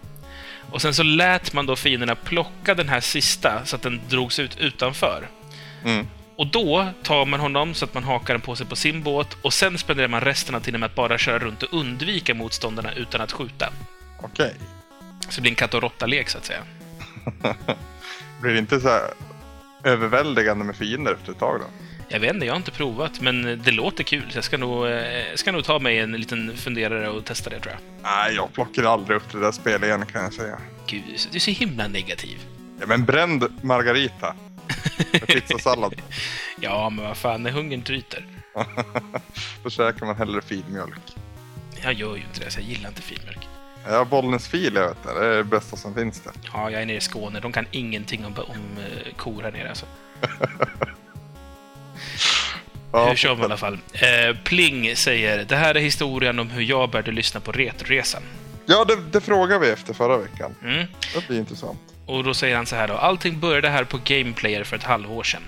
Och 0.71 0.83
sen 0.83 0.95
så 0.95 1.03
lät 1.03 1.53
man 1.53 1.67
då 1.67 1.77
fienderna 1.77 2.15
plocka 2.15 2.75
den 2.75 2.89
här 2.89 3.01
sista 3.01 3.65
så 3.65 3.77
att 3.77 3.83
den 3.83 4.01
drogs 4.09 4.39
ut 4.39 4.57
utanför. 4.59 5.29
Mm. 5.85 6.07
Och 6.37 6.47
då 6.47 6.89
tar 7.03 7.27
man 7.27 7.41
honom 7.41 7.75
så 7.75 7.85
att 7.85 7.95
man 7.95 8.05
hakar 8.05 8.35
den 8.35 8.41
på 8.41 8.57
sig 8.57 8.67
på 8.67 8.77
sin 8.77 9.03
båt 9.03 9.37
och 9.43 9.53
sen 9.53 9.79
spenderar 9.79 10.09
man 10.09 10.21
resten 10.21 10.55
av 10.55 10.61
tiden 10.61 10.81
med 10.81 10.87
att 10.87 10.95
bara 10.95 11.19
köra 11.19 11.39
runt 11.39 11.63
och 11.63 11.79
undvika 11.79 12.35
motståndarna 12.35 12.93
utan 12.93 13.21
att 13.21 13.33
skjuta. 13.33 13.73
Okej. 14.21 14.55
Så 15.29 15.37
det 15.37 15.41
blir 15.41 15.53
en 15.53 15.57
katt 15.57 15.75
och 15.75 15.83
råtta-lek, 15.83 16.29
så 16.29 16.39
att 16.39 16.45
säga. 16.45 16.61
Blir 18.41 18.53
det 18.53 18.59
inte 18.59 18.81
så 18.81 18.89
här 18.89 19.03
överväldigande 19.85 20.65
med 20.65 20.77
fiender 20.77 21.15
efter 21.15 21.33
ett 21.33 21.39
tag 21.39 21.61
då? 21.61 21.67
Jag 22.09 22.21
vet 22.21 22.35
inte, 22.35 22.47
jag 22.47 22.53
har 22.53 22.57
inte 22.57 22.71
provat, 22.71 23.21
men 23.21 23.63
det 23.65 23.71
låter 23.71 24.05
kul. 24.05 24.31
Så 24.31 24.37
jag 24.37 24.45
ska 24.45 24.59
nog, 24.59 24.87
eh, 24.87 25.03
ska 25.35 25.53
nog 25.53 25.65
ta 25.65 25.79
mig 25.79 25.99
en 25.99 26.13
liten 26.13 26.57
funderare 26.57 27.09
och 27.09 27.25
testa 27.25 27.51
det, 27.51 27.61
tror 27.61 27.73
jag. 27.73 27.81
Nej, 28.03 28.35
jag 28.35 28.53
plockar 28.53 28.85
aldrig 28.85 29.17
upp 29.17 29.33
det 29.33 29.41
där 29.41 29.53
spelet 29.53 29.83
igen 29.83 30.07
kan 30.07 30.23
jag 30.23 30.33
säga. 30.33 30.59
Gud, 30.87 31.03
du 31.31 31.37
är 31.37 31.41
så 31.41 31.51
himla 31.51 31.89
negativ. 31.89 32.39
Ja, 32.81 32.87
men 32.87 33.05
bränd 33.05 33.45
margarita. 33.63 34.35
Med 35.13 35.27
pizzasallad. 35.27 35.95
Ja, 36.61 36.91
men 36.91 37.05
vad 37.05 37.17
fan, 37.17 37.43
när 37.43 37.51
hungern 37.51 37.83
tryter. 37.83 38.27
Då 39.63 39.71
käkar 39.71 40.07
man 40.07 40.17
hellre 40.17 40.43
filmjölk. 40.43 41.17
Jag 41.83 41.93
gör 41.93 42.17
ju 42.17 42.23
inte 42.23 42.45
det, 42.45 42.51
så 42.51 42.61
jag 42.61 42.69
gillar 42.69 42.89
inte 42.89 43.03
filmjölk. 43.03 43.49
Ja, 43.89 44.05
Bollnäs 44.05 44.49
fil, 44.49 44.75
jag 44.75 44.89
vet 44.89 45.03
det. 45.03 45.21
Det 45.21 45.27
är 45.27 45.37
det 45.37 45.45
bästa 45.45 45.77
som 45.77 45.95
finns 45.95 46.21
där. 46.21 46.33
Ja, 46.53 46.71
jag 46.71 46.83
är 46.83 46.87
nere 46.87 46.97
i 46.97 47.01
Skåne. 47.01 47.41
De 47.41 47.53
kan 47.53 47.67
ingenting 47.71 48.25
om, 48.25 48.35
om 48.37 48.79
eh, 48.79 49.15
kor 49.17 49.43
här 49.43 49.53
nere, 49.53 49.69
alltså. 49.69 49.87
Ja, 52.93 53.09
hur 53.09 53.17
kör 53.17 53.31
man 53.31 53.41
i 53.41 53.45
alla 53.45 53.57
fall? 53.57 53.79
Eh, 53.93 54.37
Pling 54.45 54.97
säger 54.97 55.45
det 55.45 55.57
här 55.57 55.75
är 55.75 55.81
historien 55.81 56.39
om 56.39 56.51
hur 56.51 56.63
jag 56.63 56.91
började 56.91 57.13
lyssna 57.13 57.41
på 57.41 57.53
Retroresan. 57.53 58.23
Ja, 58.67 58.85
det, 58.85 58.97
det 59.13 59.21
frågade 59.21 59.61
vi 59.61 59.71
efter 59.73 59.95
förra 59.95 60.17
veckan. 60.17 60.55
Mm. 60.63 60.87
Det 61.15 61.27
blir 61.29 61.39
intressant. 61.39 61.94
Och 62.07 62.25
då 62.25 62.35
säger 62.35 62.57
han 62.57 62.67
så 62.67 62.77
här 62.77 62.89
då. 62.89 62.95
Allting 62.95 63.41
började 63.41 63.69
här 63.69 63.85
på 63.85 63.99
Gameplayer 64.05 64.65
för 64.65 64.77
ett 64.77 64.83
halvår 64.83 65.23
sedan. 65.23 65.43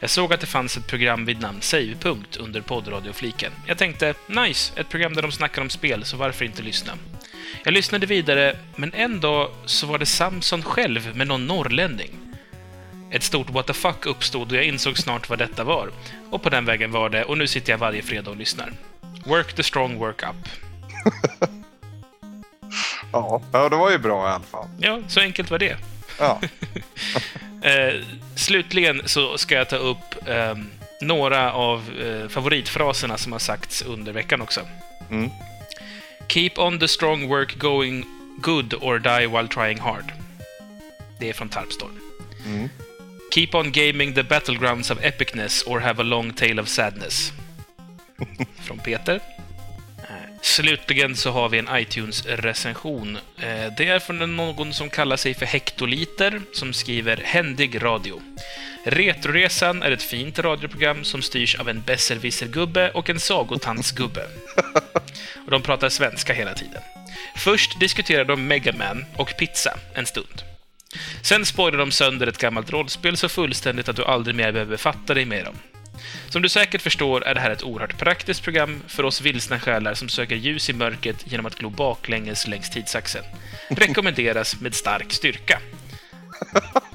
Jag 0.00 0.10
såg 0.10 0.32
att 0.32 0.40
det 0.40 0.46
fanns 0.46 0.76
ett 0.76 0.86
program 0.86 1.24
vid 1.24 1.40
namn 1.40 1.60
Savepunkt 1.60 2.36
under 2.36 2.60
poddradiofliken. 2.60 3.52
Jag 3.66 3.78
tänkte, 3.78 4.14
nice, 4.28 4.80
ett 4.80 4.88
program 4.88 5.14
där 5.14 5.22
de 5.22 5.32
snackar 5.32 5.62
om 5.62 5.70
spel, 5.70 6.04
så 6.04 6.16
varför 6.16 6.44
inte 6.44 6.62
lyssna? 6.62 6.92
Jag 7.64 7.74
lyssnade 7.74 8.06
vidare, 8.06 8.56
men 8.76 8.94
en 8.94 9.20
dag 9.20 9.50
så 9.64 9.86
var 9.86 9.98
det 9.98 10.06
Samson 10.06 10.62
själv 10.62 11.16
med 11.16 11.26
någon 11.26 11.46
norrlänning. 11.46 12.10
Ett 13.10 13.22
stort 13.22 13.50
what 13.50 13.66
the 13.66 13.72
fuck 13.72 14.06
uppstod 14.06 14.52
och 14.52 14.56
jag 14.56 14.64
insåg 14.64 14.98
snart 14.98 15.28
vad 15.28 15.38
detta 15.38 15.64
var. 15.64 15.90
Och 16.30 16.42
på 16.42 16.50
den 16.50 16.64
vägen 16.64 16.92
var 16.92 17.10
det, 17.10 17.24
och 17.24 17.38
nu 17.38 17.46
sitter 17.46 17.72
jag 17.72 17.78
varje 17.78 18.02
fredag 18.02 18.30
och 18.30 18.36
lyssnar. 18.36 18.72
Work 19.24 19.52
the 19.52 19.62
strong, 19.62 19.98
work 19.98 20.22
up. 20.22 20.48
Ja, 23.12 23.40
det 23.52 23.76
var 23.76 23.90
ju 23.90 23.98
bra 23.98 24.28
i 24.28 24.32
alla 24.32 24.44
fall. 24.44 24.68
Ja, 24.80 25.00
så 25.08 25.20
enkelt 25.20 25.50
var 25.50 25.58
det. 25.58 25.76
Ja, 26.18 26.40
Eh, 27.62 27.94
slutligen 28.34 29.02
så 29.04 29.38
ska 29.38 29.54
jag 29.54 29.68
ta 29.68 29.76
upp 29.76 30.28
ehm, 30.28 30.70
några 31.00 31.52
av 31.52 31.90
eh, 32.00 32.28
favoritfraserna 32.28 33.18
som 33.18 33.32
har 33.32 33.38
sagts 33.38 33.82
under 33.82 34.12
veckan 34.12 34.40
också. 34.40 34.60
Mm. 35.10 35.30
Keep 36.28 36.50
on 36.56 36.78
the 36.78 36.88
strong 36.88 37.28
work 37.28 37.58
going 37.58 38.04
good 38.38 38.74
or 38.74 38.98
die 38.98 39.26
while 39.26 39.48
trying 39.48 39.80
hard. 39.80 40.12
Det 41.18 41.28
är 41.28 41.32
från 41.32 41.48
Tarpstorm. 41.48 42.00
Mm. 42.46 42.68
Keep 43.34 43.54
on 43.54 43.72
gaming 43.72 44.14
the 44.14 44.22
battlegrounds 44.22 44.90
of 44.90 45.04
epicness 45.04 45.62
or 45.66 45.80
have 45.80 46.02
a 46.02 46.04
long 46.04 46.32
tale 46.32 46.60
of 46.62 46.68
sadness. 46.68 47.32
Från 48.66 48.78
Peter. 48.78 49.20
Slutligen 50.42 51.16
så 51.16 51.30
har 51.30 51.48
vi 51.48 51.58
en 51.58 51.68
iTunes-recension. 51.72 53.16
Eh, 53.16 53.72
det 53.76 53.88
är 53.88 53.98
från 53.98 54.36
någon 54.36 54.72
som 54.72 54.90
kallar 54.90 55.16
sig 55.16 55.34
för 55.34 55.46
Hektoliter, 55.46 56.42
som 56.52 56.72
skriver 56.72 57.16
“Händig 57.24 57.82
radio”. 57.82 58.20
Retroresan 58.84 59.82
är 59.82 59.90
ett 59.90 60.02
fint 60.02 60.38
radioprogram 60.38 61.04
som 61.04 61.22
styrs 61.22 61.54
av 61.54 61.68
en 61.68 61.82
besserwisser-gubbe 61.82 62.90
och 62.90 63.10
en 63.10 63.20
sagotantsgubbe. 63.20 64.26
Och 65.44 65.50
de 65.50 65.62
pratar 65.62 65.88
svenska 65.88 66.32
hela 66.32 66.54
tiden. 66.54 66.82
Först 67.36 67.80
diskuterar 67.80 68.24
de 68.24 68.46
Mega 68.46 68.72
Man 68.72 69.04
och 69.16 69.34
pizza 69.38 69.78
en 69.94 70.06
stund. 70.06 70.42
Sen 71.22 71.46
spoilar 71.46 71.78
de 71.78 71.90
sönder 71.90 72.26
ett 72.26 72.38
gammalt 72.38 72.70
rollspel 72.70 73.16
så 73.16 73.28
fullständigt 73.28 73.88
att 73.88 73.96
du 73.96 74.04
aldrig 74.04 74.36
mer 74.36 74.52
behöver 74.52 74.70
befatta 74.70 75.14
dig 75.14 75.24
med 75.24 75.44
dem. 75.44 75.56
Som 76.28 76.42
du 76.42 76.48
säkert 76.48 76.82
förstår 76.82 77.24
är 77.24 77.34
det 77.34 77.40
här 77.40 77.50
ett 77.50 77.62
oerhört 77.62 77.98
praktiskt 77.98 78.42
program 78.42 78.82
för 78.88 79.04
oss 79.04 79.20
vilsna 79.20 79.60
själar 79.60 79.94
som 79.94 80.08
söker 80.08 80.36
ljus 80.36 80.70
i 80.70 80.72
mörkret 80.72 81.32
genom 81.32 81.46
att 81.46 81.54
glo 81.54 81.70
baklänges 81.70 82.46
längs 82.46 82.70
tidsaxeln. 82.70 83.24
Rekommenderas 83.68 84.60
med 84.60 84.74
stark 84.74 85.12
styrka. 85.12 85.60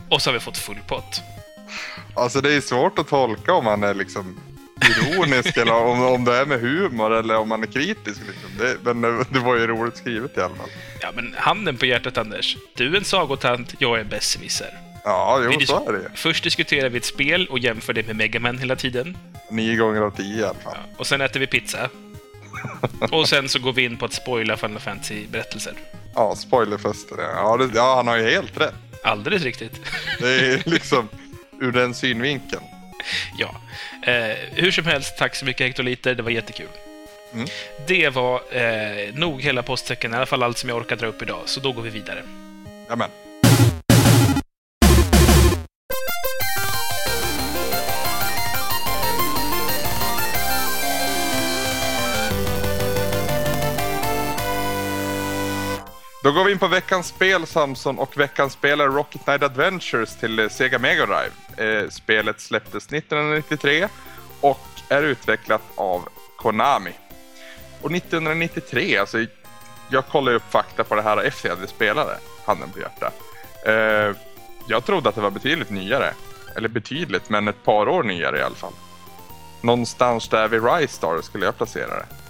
Och 0.10 0.22
så 0.22 0.30
har 0.30 0.34
vi 0.34 0.40
fått 0.40 0.58
full 0.58 0.80
pott. 0.88 1.22
alltså 2.14 2.42
det 2.42 2.54
är 2.54 2.62
svårt 2.62 3.00
att 3.00 3.08
tolka 3.08 3.54
om 3.54 3.66
man 3.66 3.84
är 3.84 3.94
liksom 3.94 4.40
ironisk 4.90 5.58
eller 5.58 5.74
om, 5.74 6.02
om 6.02 6.26
det 6.26 6.36
är 6.36 6.46
med 6.46 6.60
humor 6.60 7.14
eller 7.14 7.38
om 7.38 7.50
man 7.50 7.64
är 7.64 7.68
kritisk. 7.68 8.22
Liksom. 8.28 8.50
Det, 8.58 8.94
men 8.94 9.26
det, 9.30 9.40
var 9.40 9.56
ju 9.56 9.68
roligt 9.68 9.98
skrivet 9.98 10.38
i 10.38 10.42
alla 10.42 10.56
fall. 10.56 10.70
Ja, 11.02 11.12
men 11.16 11.36
handen 11.38 11.78
på 11.78 11.86
hjärtat, 11.86 12.18
Anders. 12.18 12.58
Du 12.76 12.94
är 12.94 12.98
en 12.98 13.04
sagotant, 13.04 13.76
jag 13.80 13.98
är 13.98 14.02
en 14.02 14.08
besserwisser. 14.08 14.91
Ja, 15.04 15.42
jo 15.44 15.52
dis- 15.52 15.66
så 15.68 15.90
är 15.90 15.94
det. 15.94 16.10
Först 16.16 16.44
diskuterar 16.44 16.90
vi 16.90 16.98
ett 16.98 17.06
spel 17.06 17.48
och 17.48 17.60
jämför 17.60 17.94
det 17.94 18.08
med 18.08 18.16
Mega 18.16 18.40
Man 18.40 18.58
hela 18.58 18.76
tiden. 18.76 19.18
Nio 19.50 19.76
gånger 19.76 20.02
av 20.02 20.12
tio 20.12 20.40
i 20.42 20.44
alla 20.44 20.60
fall. 20.60 20.78
Och 20.98 21.08
sen 21.08 21.22
äter 21.22 21.40
vi 21.40 21.48
pizza. 21.48 21.90
Och 23.12 23.30
sen 23.30 23.50
så 23.50 23.60
går 23.60 23.74
vi 23.74 23.84
in 23.86 23.98
på 23.98 24.06
att 24.06 24.14
spoila 24.14 24.58
Final 24.58 24.80
Fantasy-berättelser. 24.80 25.74
Ja, 26.16 26.36
spoilerfesten. 26.36 27.18
Ja, 27.20 27.58
det, 27.58 27.70
ja, 27.76 27.96
han 27.96 28.08
har 28.08 28.18
ju 28.18 28.30
helt 28.30 28.62
rätt. 28.62 28.74
Alldeles 29.04 29.44
riktigt. 29.44 29.80
Det 30.20 30.28
är 30.30 30.62
liksom 30.70 31.10
ur 31.60 31.72
den 31.72 31.94
synvinkeln. 31.94 32.62
Ja. 33.38 33.56
Eh, 34.12 34.36
hur 34.52 34.72
som 34.72 34.86
helst, 34.86 35.18
tack 35.18 35.36
så 35.36 35.46
mycket 35.46 35.68
Hektoliter. 35.68 36.16
Det 36.16 36.24
var 36.24 36.32
jättekul. 36.32 36.68
Mm. 37.34 37.48
Det 37.88 38.10
var 38.10 38.42
eh, 38.52 39.14
nog 39.14 39.42
hela 39.42 39.64
postsäcken, 39.64 40.14
i 40.14 40.18
alla 40.18 40.26
fall 40.26 40.44
allt 40.44 40.58
som 40.58 40.70
jag 40.70 40.78
orkar 40.78 40.96
dra 40.96 41.08
upp 41.08 41.22
idag. 41.22 41.42
Så 41.46 41.60
då 41.60 41.72
går 41.72 41.82
vi 41.82 41.90
vidare. 41.90 42.24
Jamen. 42.90 43.10
Då 56.24 56.32
går 56.32 56.44
vi 56.44 56.52
in 56.52 56.60
på 56.60 56.68
veckans 56.68 57.08
spel 57.08 57.46
Samson 57.48 58.00
och 58.00 58.18
veckans 58.18 58.54
spel 58.54 58.82
är 58.82 58.88
Rocket 58.88 59.24
Knight 59.24 59.44
Adventures 59.44 60.16
till 60.16 60.40
eh, 60.40 60.50
Sega 60.50 60.80
Mega 60.80 61.06
Drive. 61.06 61.82
Eh, 61.82 61.90
spelet 61.90 62.42
släpptes 62.42 62.88
1993 62.94 63.88
och 64.42 64.68
är 64.90 65.04
utvecklat 65.04 65.62
av 65.76 66.10
Konami. 66.38 66.92
Och 67.82 67.92
1993, 67.92 68.98
alltså 68.98 69.26
jag 69.90 70.08
kollade 70.08 70.38
upp 70.38 70.52
fakta 70.52 70.84
på 70.84 70.96
det 70.96 71.02
här 71.02 71.24
efter 71.24 71.50
jag 71.50 71.56
hade 71.56 71.68
spelat 71.68 72.08
det, 72.08 72.18
handen 72.46 72.70
på 72.70 72.80
hjärtat. 72.80 73.14
Eh, 73.66 74.18
jag 74.68 74.86
trodde 74.86 75.10
att 75.10 75.16
det 75.16 75.22
var 75.22 75.32
betydligt 75.32 75.70
nyare. 75.70 76.14
Eller 76.56 76.70
betydligt, 76.70 77.30
men 77.30 77.48
ett 77.48 77.64
par 77.64 77.90
år 77.90 78.04
nyare 78.04 78.40
i 78.40 78.42
alla 78.42 78.56
fall. 78.56 78.74
Någonstans 79.62 80.30
där 80.30 80.48
vid 80.48 80.64
Rise 80.66 80.94
Star 80.94 81.22
skulle 81.22 81.46
jag 81.46 81.58
placera 81.58 81.98
det. 81.98 82.21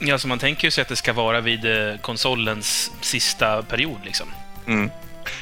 Ja, 0.00 0.18
så 0.18 0.28
man 0.28 0.38
tänker 0.38 0.64
ju 0.64 0.70
sig 0.70 0.82
att 0.82 0.88
det 0.88 0.96
ska 0.96 1.12
vara 1.12 1.40
vid 1.40 1.64
eh, 1.64 1.96
konsolens 2.00 2.92
sista 3.00 3.62
period, 3.62 4.00
liksom. 4.04 4.26
Mm. 4.66 4.90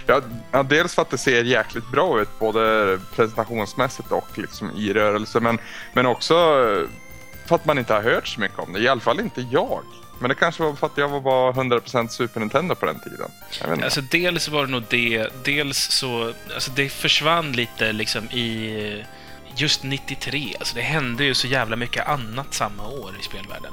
Ja, 0.06 0.62
dels 0.62 0.94
för 0.94 1.02
att 1.02 1.10
det 1.10 1.18
ser 1.18 1.44
jäkligt 1.44 1.90
bra 1.90 2.20
ut, 2.20 2.38
både 2.38 2.98
presentationsmässigt 3.14 4.12
och 4.12 4.38
liksom 4.38 4.70
i 4.76 4.92
rörelse, 4.92 5.40
men, 5.40 5.58
men 5.92 6.06
också 6.06 6.34
för 7.48 7.54
att 7.54 7.64
man 7.64 7.78
inte 7.78 7.94
har 7.94 8.02
hört 8.02 8.28
så 8.28 8.40
mycket 8.40 8.58
om 8.58 8.72
det. 8.72 8.80
I 8.80 8.88
alla 8.88 9.00
fall 9.00 9.20
inte 9.20 9.46
jag. 9.50 9.82
Men 10.18 10.28
det 10.28 10.34
kanske 10.34 10.62
var 10.62 10.74
för 10.74 10.86
att 10.86 10.98
jag 10.98 11.08
var 11.08 11.20
bara 11.20 11.52
100% 11.52 12.08
Super 12.08 12.40
Nintendo 12.40 12.74
på 12.74 12.86
den 12.86 13.00
tiden. 13.00 13.30
Alltså, 13.84 14.00
dels 14.00 14.48
var 14.48 14.66
det 14.66 14.72
nog 14.72 14.82
det. 14.88 15.28
Dels 15.44 15.78
så... 15.78 16.32
Alltså, 16.54 16.70
det 16.70 16.88
försvann 16.88 17.52
lite 17.52 17.92
liksom 17.92 18.24
i... 18.24 19.04
Just 19.56 19.82
93. 19.82 20.54
Alltså, 20.58 20.74
det 20.74 20.82
hände 20.82 21.24
ju 21.24 21.34
så 21.34 21.46
jävla 21.46 21.76
mycket 21.76 22.08
annat 22.08 22.54
samma 22.54 22.88
år 22.88 23.12
i 23.20 23.22
spelvärlden. 23.22 23.72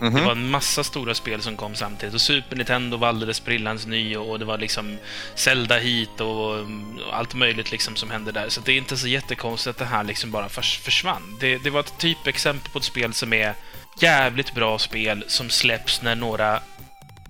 Mhm. 0.00 0.14
Det 0.14 0.20
var 0.20 0.32
en 0.32 0.50
massa 0.50 0.84
stora 0.84 1.14
spel 1.14 1.42
som 1.42 1.56
kom 1.56 1.74
samtidigt. 1.74 2.14
Och 2.14 2.20
Super 2.20 2.56
Nintendo 2.56 2.96
var 2.96 3.08
alldeles 3.08 3.36
sprillans 3.36 3.86
ny 3.86 4.16
och 4.16 4.38
det 4.38 4.44
var 4.44 4.58
liksom 4.58 4.98
Zelda 5.34 5.78
hit 5.78 6.20
och 6.20 6.54
mm, 6.58 6.98
allt 7.12 7.34
möjligt 7.34 7.70
liksom 7.70 7.96
som 7.96 8.10
hände 8.10 8.32
där. 8.32 8.48
Så 8.48 8.60
det 8.60 8.72
är 8.72 8.76
inte 8.76 8.96
så 8.96 9.06
jättekonstigt 9.08 9.70
att 9.70 9.78
det 9.78 9.84
här 9.96 10.04
liksom 10.04 10.30
bara 10.30 10.48
förs- 10.48 10.78
försvann. 10.78 11.36
Det, 11.40 11.58
det 11.58 11.70
var 11.70 11.80
ett 11.80 11.98
typexempel 11.98 12.70
på 12.72 12.78
ett 12.78 12.84
spel 12.84 13.14
som 13.14 13.32
är 13.32 13.54
jävligt 14.00 14.54
bra 14.54 14.78
spel 14.78 15.24
som 15.28 15.50
släpps 15.50 16.02
när 16.02 16.14
några 16.14 16.60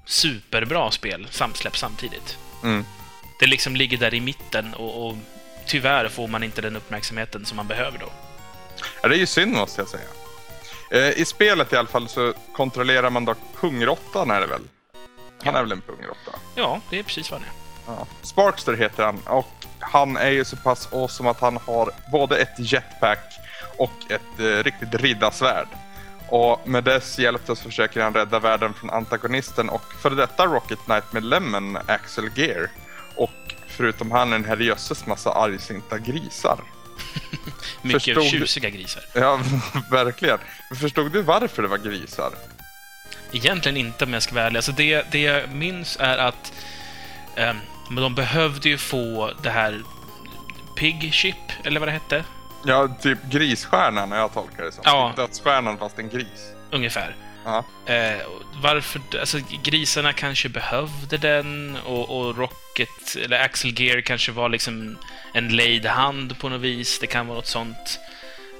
superbra 0.04 0.90
spel 0.90 1.26
samsläpps 1.30 1.80
samtidigt. 1.80 2.36
Mm. 2.62 2.84
Det 3.40 3.46
liksom 3.46 3.76
ligger 3.76 3.98
där 3.98 4.14
i 4.14 4.20
mitten 4.20 4.74
och, 4.74 5.06
och 5.08 5.16
tyvärr 5.66 6.08
får 6.08 6.28
man 6.28 6.42
inte 6.42 6.60
den 6.62 6.76
uppmärksamheten 6.76 7.44
som 7.46 7.56
man 7.56 7.66
behöver 7.66 7.98
då. 7.98 8.12
Ja, 9.02 9.08
det 9.08 9.14
är 9.16 9.18
ju 9.18 9.26
synd 9.26 9.52
måste 9.52 9.80
jag 9.80 9.88
säga. 9.88 10.04
Eh, 10.94 11.20
I 11.20 11.24
spelet 11.24 11.72
i 11.72 11.76
alla 11.76 11.88
fall 11.88 12.08
så 12.08 12.32
kontrollerar 12.52 13.10
man 13.10 13.24
då 13.24 13.34
Kungråttan 13.60 14.30
är 14.30 14.40
det 14.40 14.46
väl? 14.46 14.62
Han 15.44 15.56
är 15.56 15.62
väl 15.62 15.72
en 15.72 15.80
pungråtta? 15.80 16.30
Ja, 16.54 16.80
det 16.90 16.98
är 16.98 17.02
precis 17.02 17.30
vad 17.30 17.40
det 17.40 17.46
är. 17.46 17.52
Ja. 17.96 18.06
Sparkster 18.22 18.72
heter 18.72 19.04
han 19.04 19.20
och 19.26 19.66
han 19.78 20.16
är 20.16 20.30
ju 20.30 20.44
så 20.44 20.56
pass 20.56 20.88
awesome 20.92 21.30
att 21.30 21.40
han 21.40 21.58
har 21.66 21.90
både 22.12 22.38
ett 22.38 22.54
jetpack 22.58 23.32
och 23.78 23.90
ett 24.08 24.40
eh, 24.40 24.44
riktigt 24.44 24.94
riddarsvärd. 24.94 25.68
Och 26.28 26.68
med 26.68 26.84
dess 26.84 27.18
hjälp 27.18 27.40
så 27.46 27.56
försöker 27.56 28.02
han 28.02 28.14
rädda 28.14 28.38
världen 28.38 28.74
från 28.74 28.90
antagonisten 28.90 29.68
och 29.68 29.92
före 30.02 30.14
detta 30.14 30.46
Rocket 30.46 30.78
Knight-medlemmen 30.84 31.78
Axel 31.86 32.30
Gear. 32.34 32.70
Och 33.16 33.54
förutom 33.68 34.10
han 34.10 34.32
en 34.32 34.44
herrejösses 34.44 35.06
massa 35.06 35.32
argsinta 35.32 35.98
grisar. 35.98 36.58
Mycket 37.82 38.02
Förstod 38.02 38.24
tjusiga 38.24 38.70
grisar. 38.70 39.02
Ja, 39.14 39.40
verkligen. 39.90 40.38
Förstod 40.80 41.12
du 41.12 41.22
varför 41.22 41.62
det 41.62 41.68
var 41.68 41.78
grisar? 41.78 42.32
Egentligen 43.32 43.76
inte 43.76 44.04
om 44.04 44.12
jag 44.12 44.22
ska 44.22 44.34
vara 44.34 44.44
ärlig. 44.46 44.56
Alltså 44.56 44.72
det, 44.72 45.06
det 45.10 45.18
jag 45.22 45.52
minns 45.52 45.96
är 46.00 46.18
att 46.18 46.52
men 47.88 48.02
de 48.02 48.14
behövde 48.14 48.68
ju 48.68 48.78
få 48.78 49.32
det 49.42 49.50
här 49.50 49.82
Pig 50.76 51.14
Chip, 51.14 51.36
eller 51.64 51.80
vad 51.80 51.88
det 51.88 51.92
hette, 51.92 52.24
Ja, 52.66 52.88
typ 53.00 53.18
grisstjärnan 53.30 54.10
har 54.12 54.18
jag 54.18 54.34
tolkar 54.34 54.64
det 54.64 54.72
som. 54.72 54.82
Ja. 54.84 55.08
Typ 55.08 55.16
Dödsstjärnan 55.16 55.78
fast 55.78 55.98
en 55.98 56.08
gris. 56.08 56.52
ungefär. 56.70 57.16
Ja. 57.44 57.64
Eh, 57.86 58.20
varför... 58.62 59.00
Alltså, 59.20 59.38
grisarna 59.62 60.12
kanske 60.12 60.48
behövde 60.48 61.16
den 61.16 61.76
och, 61.84 62.18
och 62.18 62.36
Rocket, 62.36 63.16
eller 63.24 63.40
Axel 63.40 63.80
Gear 63.80 64.00
kanske 64.00 64.32
var 64.32 64.48
liksom 64.48 64.98
en 65.34 65.48
lejd 65.48 65.86
hand 65.86 66.38
på 66.38 66.48
något 66.48 66.60
vis. 66.60 66.98
Det 66.98 67.06
kan 67.06 67.26
vara 67.26 67.36
något 67.36 67.46
sånt. 67.46 68.00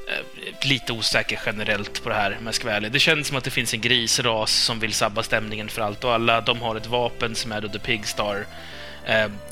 Eh, 0.08 0.68
lite 0.68 0.92
osäker 0.92 1.40
generellt 1.46 2.02
på 2.02 2.08
det 2.08 2.14
här, 2.14 2.36
om 2.38 2.46
jag 2.46 2.54
ska 2.54 2.64
vara 2.64 2.76
ärlig. 2.76 2.92
Det 2.92 2.98
känns 2.98 3.28
som 3.28 3.36
att 3.36 3.44
det 3.44 3.50
finns 3.50 3.74
en 3.74 3.80
grisras 3.80 4.52
som 4.52 4.80
vill 4.80 4.92
sabba 4.92 5.22
stämningen 5.22 5.68
för 5.68 5.82
allt 5.82 6.04
och 6.04 6.14
alla. 6.14 6.40
De 6.40 6.62
har 6.62 6.76
ett 6.76 6.86
vapen 6.86 7.34
som 7.34 7.52
är 7.52 7.60
då 7.60 7.68
The 7.68 7.78
Pigstar. 7.78 8.34
Star 8.34 8.46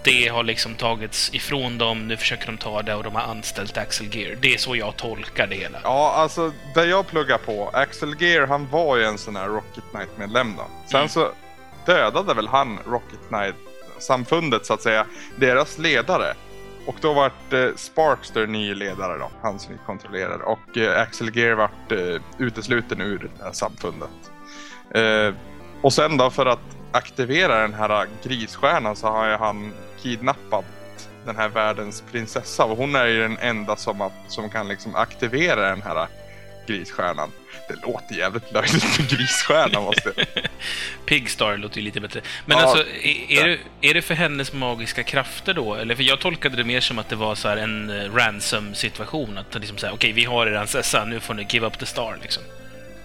det 0.03 0.29
har 0.29 0.43
liksom 0.43 0.75
tagits 0.75 1.35
ifrån 1.35 1.79
dem, 1.79 2.09
nu 2.09 2.17
försöker 2.17 2.47
de 2.47 2.59
ta 2.59 2.83
det 2.83 2.95
och 2.95 3.03
de 3.05 3.15
har 3.15 3.23
anställt 3.23 3.79
Axel 3.79 4.17
Gear. 4.17 4.37
Det 4.41 4.55
är 4.55 4.59
så 4.59 4.77
jag 4.77 4.97
tolkar 4.97 5.47
det 5.47 5.57
hela. 5.57 5.79
Ja, 5.85 6.13
alltså 6.17 6.53
där 6.75 6.85
jag 6.87 7.07
pluggar 7.07 7.39
på, 7.39 7.71
Axel 7.73 8.15
Gear 8.23 8.47
han 8.47 8.69
var 8.71 8.97
ju 8.97 9.05
en 9.05 9.19
sån 9.19 9.37
här 9.37 9.49
Rocket 9.49 9.85
Knight-medlem 9.93 10.55
då. 10.57 10.65
Sen 10.91 10.97
Mm. 11.01 11.09
så 11.09 11.29
dödade 11.87 12.35
väl 12.35 12.49
han 12.49 12.79
Rocket 12.87 13.19
Knight-samfundet 13.29 14.67
så 14.67 14.75
att 14.75 14.83
säga, 14.83 15.07
deras 15.37 15.79
ledare. 15.79 16.35
Och 16.87 16.95
då 17.01 17.13
vart 17.13 17.53
eh, 17.53 17.69
Sparkster 17.77 18.47
ny 18.47 18.75
ledare 18.75 19.19
då, 19.19 19.31
han 19.43 19.59
som 19.59 19.73
vi 19.73 19.79
kontrollerade. 19.87 20.45
Och 20.45 20.77
eh, 20.79 21.01
Axel 21.03 21.37
Gear 21.37 21.55
vart 21.55 21.93
eh, 21.93 22.21
utesluten 22.39 23.01
ur 23.01 23.31
det 23.39 23.45
här 23.45 23.53
samfundet. 23.53 24.11
Eh, 24.95 25.35
och 25.83 25.93
sen 25.93 26.17
då 26.17 26.31
för 26.31 26.47
att 26.47 26.59
aktivera 26.93 27.61
den 27.61 27.75
här 27.75 28.07
grisstjärnan 28.25 28.97
så 28.97 29.07
har 29.07 29.29
ju 29.29 29.37
han 29.37 29.73
kidnappat 30.03 30.65
den 31.27 31.37
här 31.37 31.49
världens 31.49 32.05
prinsessa 32.13 32.65
och 32.65 32.77
hon 32.77 32.95
är 32.95 33.07
ju 33.07 33.23
den 33.23 33.39
enda 33.39 33.77
som, 33.77 34.01
att, 34.01 34.13
som 34.29 34.51
kan 34.51 34.69
liksom 34.69 34.95
aktivera 34.97 35.71
den 35.71 35.83
här 35.83 36.07
grisstjärnan. 36.67 37.33
Det 37.69 37.87
låter 37.87 38.15
jävligt 38.15 38.53
löjligt 38.53 38.99
med 38.99 39.09
grisstjärna 39.09 39.81
måste 39.81 40.13
jag... 40.17 40.27
Pigstar 41.07 41.57
låter 41.57 41.77
ju 41.79 41.83
lite 41.83 42.01
bättre. 42.01 42.21
Men 42.47 42.59
Ja. 42.59 42.65
alltså, 42.65 42.85
är, 43.03 43.33
är, 43.33 43.49
det, 43.49 43.89
är 43.91 43.95
det 43.95 44.03
för 44.03 44.15
hennes 44.15 44.53
magiska 44.53 45.03
krafter 45.03 45.55
då? 45.55 45.75
Eller 45.75 45.95
för 45.95 46.03
jag 46.03 46.21
tolkade 46.21 46.57
det 46.57 46.65
mer 46.65 46.81
som 46.81 46.99
att 46.99 47.09
det 47.09 47.17
var 47.17 47.35
så 47.35 47.49
en 47.49 47.91
eh, 47.91 48.15
ransom-situation. 48.15 49.39
Att 49.39 49.55
liksom 49.55 49.79
säga, 49.79 49.93
okej, 49.93 50.13
vi 50.13 50.25
har 50.25 50.47
er 50.47 50.59
prinsessa, 50.59 51.05
nu 51.05 51.21
får 51.21 51.35
ni 51.35 51.47
give 51.51 51.67
up 51.67 51.79
the 51.79 51.87
star, 51.87 52.19
liksom. 52.23 52.43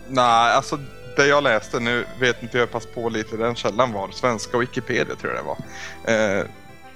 Nej, 0.07 0.53
alltså 0.53 0.79
det 1.17 1.27
jag 1.27 1.43
läste, 1.43 1.79
nu 1.79 2.05
vet 2.19 2.43
inte 2.43 2.57
jag 2.57 2.71
pass 2.71 2.85
på 2.85 3.09
lite 3.09 3.37
den 3.37 3.55
källan 3.55 3.93
var, 3.93 4.11
svenska 4.11 4.57
Wikipedia 4.57 5.15
tror 5.15 5.33
jag 5.33 5.43
det 5.43 5.47
var. 5.47 6.39
Eh, 6.39 6.45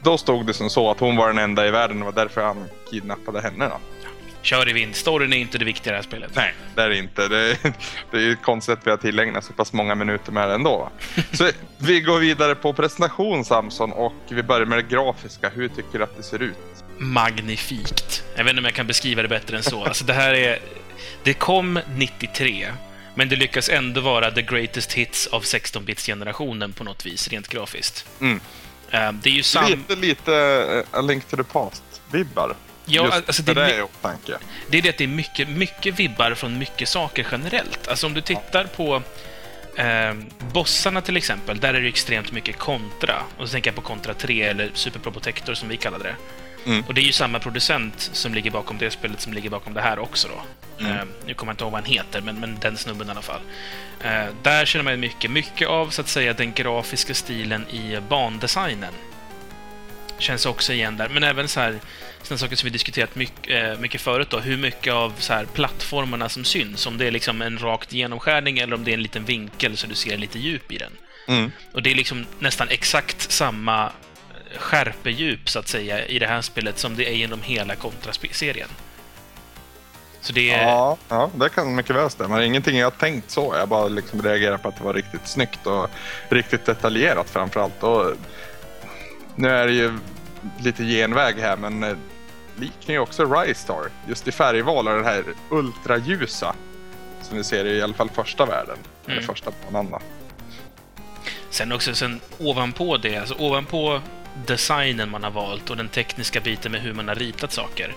då 0.04 0.18
stod 0.18 0.46
det 0.46 0.54
som 0.54 0.70
så 0.70 0.92
att 0.92 1.00
hon 1.00 1.16
var 1.16 1.28
den 1.28 1.38
enda 1.38 1.68
i 1.68 1.72
världen 1.72 2.02
och 2.02 2.06
var 2.06 2.24
därför 2.24 2.42
han 2.42 2.66
kidnappade 2.92 3.42
henne 3.42 3.66
då. 3.66 3.80
Kör 4.42 4.70
i 4.70 4.74
vind. 4.74 4.96
Storyn 4.96 5.34
är 5.34 5.38
inte 5.38 5.58
det 5.58 5.66
viktiga 5.66 5.92
i 5.92 5.94
det 5.94 5.98
här 5.98 6.04
spelet. 6.04 6.32
Nej, 6.36 6.54
det 6.76 6.82
är 6.82 6.90
det 6.90 6.98
inte. 6.98 7.28
Det 7.28 7.38
är, 7.38 7.58
det 8.12 8.18
är 8.18 8.22
ju 8.22 8.36
konstigt 8.36 8.78
att 8.78 8.88
vi 8.88 8.92
har 8.92 8.98
tillägnat 8.98 9.44
så 9.44 9.54
pass 9.54 9.74
många 9.74 9.96
minuter 9.96 10.32
med 10.32 10.50
det 10.50 10.56
ändå. 10.56 10.78
Va? 10.78 10.90
Så 11.32 11.50
vi 11.78 12.02
går 12.02 12.20
vidare 12.20 12.56
på 12.56 12.74
presentation 12.74 13.46
Samson 13.46 13.92
och 13.92 14.14
vi 14.30 14.44
börjar 14.44 14.66
med 14.66 14.78
det 14.78 14.96
grafiska. 14.96 15.50
Hur 15.50 15.68
tycker 15.68 15.98
du 15.98 16.04
att 16.04 16.18
det 16.18 16.24
ser 16.24 16.42
ut? 16.42 16.58
Magnifikt. 16.98 18.24
Jag 18.36 18.44
vet 18.44 18.50
inte 18.50 18.60
om 18.60 18.66
jag 18.66 18.74
kan 18.74 18.88
beskriva 18.88 19.22
det 19.22 19.28
bättre 19.28 19.58
än 19.58 19.64
så. 19.64 19.84
Alltså, 19.84 20.06
det 20.06 20.14
här 20.14 20.34
är... 20.34 20.60
Det 21.24 21.34
kom 21.34 21.80
93, 21.96 22.68
men 23.16 23.30
det 23.30 23.36
lyckas 23.36 23.70
ändå 23.70 24.02
vara 24.02 24.32
the 24.32 24.42
greatest 24.42 24.94
hits 24.94 25.28
av 25.28 25.44
16-bits-generationen 25.44 26.74
på 26.74 26.84
något 26.84 27.06
vis, 27.06 27.28
rent 27.28 27.48
grafiskt. 27.48 28.06
Mm. 28.22 28.40
Eh, 28.92 29.12
Det 29.12 29.30
är 29.30 29.34
ju 29.34 29.44
sam... 29.44 29.72
Lite, 29.72 29.96
lite 29.96 30.86
A 30.92 31.02
Link 31.02 31.28
to 31.28 31.38
the 31.38 31.44
Past-vibbar. 31.44 32.56
Ja, 32.86 33.04
Just 33.04 33.16
alltså 33.28 33.44
det, 33.44 33.54
det 33.54 33.62
är 33.62 33.88
det 34.70 34.78
är 34.78 34.82
det 34.82 34.90
att 34.90 34.98
det 34.98 35.04
är 35.04 35.08
mycket, 35.08 35.50
mycket 35.50 36.00
vibbar 36.00 36.34
från 36.34 36.58
mycket 36.58 36.90
saker 36.90 37.28
generellt. 37.32 37.88
Alltså 37.88 38.08
om 38.08 38.14
du 38.14 38.22
tittar 38.22 38.64
på 38.64 39.02
eh, 39.76 40.14
bossarna 40.54 41.02
till 41.02 41.18
exempel, 41.18 41.60
där 41.60 41.74
är 41.74 41.82
det 41.82 41.88
extremt 41.88 42.32
mycket 42.32 42.58
kontra. 42.58 43.24
Och 43.38 43.48
så 43.48 43.52
tänker 43.52 43.70
jag 43.70 43.76
på 43.76 43.82
kontra 43.82 44.14
3, 44.14 44.42
eller 44.42 44.72
Super 44.74 45.00
Protector 45.12 45.54
som 45.54 45.70
vi 45.70 45.78
kallade 45.78 46.04
det. 46.04 46.16
Mm. 46.66 46.84
Och 46.88 46.94
det 46.94 47.02
är 47.02 47.06
ju 47.06 47.12
samma 47.12 47.40
producent 47.40 48.10
som 48.14 48.34
ligger 48.34 48.52
bakom 48.52 48.78
det 48.78 48.92
spelet 48.92 49.22
som 49.22 49.34
ligger 49.34 49.50
bakom 49.50 49.74
det 49.74 49.82
här 49.82 50.00
också 50.00 50.28
då. 50.28 50.42
Mm. 50.86 50.98
Uh, 50.98 51.04
nu 51.26 51.34
kommer 51.34 51.50
jag 51.50 51.54
inte 51.54 51.64
ihåg 51.64 51.72
vad 51.72 51.82
han 51.82 51.92
heter, 51.92 52.22
men, 52.22 52.40
men 52.40 52.58
den 52.60 52.78
snubben 52.78 53.08
i 53.08 53.12
alla 53.12 53.22
fall. 53.22 53.42
Uh, 54.06 54.36
där 54.42 54.66
känner 54.66 54.84
man 54.84 55.00
mycket, 55.00 55.32
mycket 55.32 55.68
av 55.68 55.90
så 55.90 56.02
att 56.02 56.08
säga 56.08 56.34
den 56.34 56.54
grafiska 56.54 57.14
stilen 57.14 57.66
i 57.70 58.00
bandesignen. 58.10 58.94
Känns 60.18 60.46
också 60.46 60.74
igen 60.74 60.98
där, 60.98 61.10
men 61.10 61.24
även 61.24 61.48
så 61.48 61.60
här 61.60 61.80
Sen 62.24 62.38
saker 62.38 62.56
som 62.56 62.68
vi 62.68 62.72
diskuterat 62.72 63.16
mycket, 63.16 63.80
mycket 63.80 64.02
förut 64.02 64.30
då, 64.30 64.40
hur 64.40 64.58
mycket 64.58 64.94
av 64.94 65.14
så 65.18 65.34
här 65.34 65.46
plattformarna 65.46 66.30
som 66.30 66.44
syns. 66.44 66.88
Om 66.88 66.98
det 66.98 67.08
är 67.08 67.12
liksom 67.12 67.42
en 67.42 67.58
rakt 67.58 67.94
genomskärning 67.94 68.60
eller 68.60 68.76
om 68.76 68.84
det 68.84 68.92
är 68.92 68.94
en 68.94 69.04
liten 69.04 69.26
vinkel 69.26 69.78
så 69.78 69.88
du 69.88 69.96
ser 69.96 70.18
lite 70.18 70.40
djup 70.40 70.72
i 70.72 70.78
den. 70.78 70.92
Mm. 71.28 71.52
Och 71.74 71.84
det 71.84 71.92
är 71.92 71.96
liksom 71.96 72.26
nästan 72.40 72.68
exakt 72.70 73.32
samma 73.32 73.92
skärpedjup, 74.58 75.50
så 75.50 75.60
att 75.60 75.68
säga, 75.68 76.06
i 76.06 76.20
det 76.20 76.28
här 76.28 76.42
spelet 76.42 76.78
som 76.78 76.96
det 76.96 77.10
är 77.10 77.14
genom 77.14 77.42
hela 77.42 77.76
Contra-serien. 77.76 78.70
Så 80.22 80.34
det 80.34 80.52
är... 80.52 80.64
Ja, 80.64 80.98
ja, 81.10 81.30
det 81.36 81.50
kan 81.50 81.76
mycket 81.76 81.96
väl 81.96 82.10
stämma. 82.10 82.44
Ingenting 82.44 82.78
jag 82.78 82.98
tänkt 82.98 83.32
så. 83.32 83.56
Jag 83.58 83.70
bara 83.70 83.88
liksom 83.88 84.22
reagerar 84.22 84.58
på 84.58 84.70
att 84.70 84.78
det 84.78 84.84
var 84.84 84.94
riktigt 84.94 85.28
snyggt 85.28 85.68
och 85.68 85.90
riktigt 86.30 86.66
detaljerat 86.66 87.30
framför 87.30 87.60
allt. 87.60 87.84
Och 87.84 88.14
nu 89.36 89.50
är 89.50 89.68
det 89.68 89.74
ju 89.74 89.98
lite 90.60 90.84
genväg 90.84 91.36
här, 91.40 91.58
men 91.58 91.84
eh, 91.84 91.96
liknar 92.56 92.94
ju 92.94 93.00
också 93.00 93.26
Rystar. 93.26 93.90
Just 94.08 94.28
i 94.28 94.32
färgval 94.32 94.88
och 94.88 94.98
det 94.98 95.04
här 95.04 95.24
ultraljusa 95.50 96.56
som 97.22 97.38
vi 97.38 97.44
ser 97.44 97.66
i 97.66 97.82
alla 97.82 97.94
fall 97.94 98.10
första 98.10 98.46
världen. 98.46 98.78
Mm. 99.06 99.18
Eller 99.18 99.28
första 99.28 99.52
banan. 99.72 100.02
Sen 101.50 101.72
också 101.72 101.96
sen 101.96 102.20
ovanpå 102.40 102.98
det, 102.98 103.18
alltså 103.18 103.36
ovanpå 103.40 104.02
designen 104.46 105.10
man 105.10 105.24
har 105.24 105.32
valt 105.32 105.70
och 105.70 105.78
den 105.78 105.90
tekniska 105.90 106.40
biten 106.40 106.72
med 106.72 106.82
hur 106.82 106.94
man 106.94 107.08
har 107.08 107.16
ritat 107.16 107.52
saker. 107.52 107.94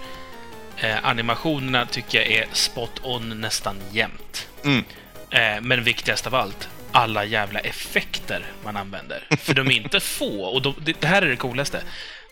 Eh, 0.77 1.05
animationerna 1.05 1.87
tycker 1.87 2.19
jag 2.19 2.27
är 2.27 2.47
spot 2.53 3.01
on 3.03 3.41
nästan 3.41 3.77
jämt. 3.93 4.49
Mm. 4.65 4.85
Eh, 5.31 5.61
men 5.63 5.85
viktigast 5.85 6.27
av 6.27 6.35
allt, 6.35 6.69
alla 6.93 7.25
jävla 7.25 7.61
effekter 7.61 8.45
man 8.65 8.77
använder. 8.77 9.29
För 9.39 9.55
de 9.55 9.67
är 9.67 9.73
inte 9.73 10.01
få, 10.01 10.45
och 10.45 10.63
de, 10.63 10.75
det, 10.79 11.01
det 11.01 11.07
här 11.07 11.23
är 11.23 11.29
det 11.29 11.37
coolaste. 11.37 11.83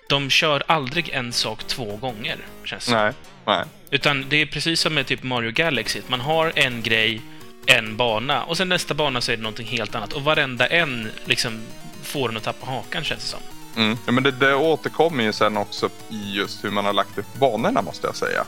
De 0.09 0.31
kör 0.31 0.63
aldrig 0.67 1.09
en 1.09 1.33
sak 1.33 1.65
två 1.65 1.97
gånger, 1.97 2.37
känns 2.65 2.87
det 2.87 2.93
Nej, 2.93 3.13
nej. 3.47 3.65
Utan 3.91 4.29
det 4.29 4.37
är 4.37 4.47
precis 4.47 4.81
som 4.81 4.95
med 4.95 5.07
typ 5.07 5.23
Mario 5.23 5.51
Galaxy. 5.51 6.01
Man 6.07 6.21
har 6.21 6.53
en 6.55 6.83
grej, 6.83 7.21
en 7.67 7.97
bana, 7.97 8.45
och 8.45 8.57
sen 8.57 8.69
nästa 8.69 8.95
bana 8.95 9.21
så 9.21 9.33
är 9.33 9.37
det 9.37 9.43
någonting 9.43 9.67
helt 9.67 9.95
annat. 9.95 10.13
Och 10.13 10.23
varenda 10.23 10.67
en 10.67 11.11
liksom 11.25 11.63
får 12.03 12.29
den 12.29 12.37
att 12.37 12.43
tappa 12.43 12.67
hakan, 12.67 13.05
känns 13.05 13.21
det 13.21 13.29
som. 13.29 13.41
Mm. 13.77 13.97
Ja, 14.07 14.13
men 14.13 14.23
det, 14.23 14.31
det 14.31 14.55
återkommer 14.55 15.25
ju 15.25 15.33
sen 15.33 15.57
också 15.57 15.91
i 16.09 16.35
just 16.37 16.65
hur 16.65 16.71
man 16.71 16.85
har 16.85 16.93
lagt 16.93 17.19
upp 17.19 17.35
banorna, 17.35 17.83
måste 17.83 18.07
jag 18.07 18.17
säga. 18.17 18.45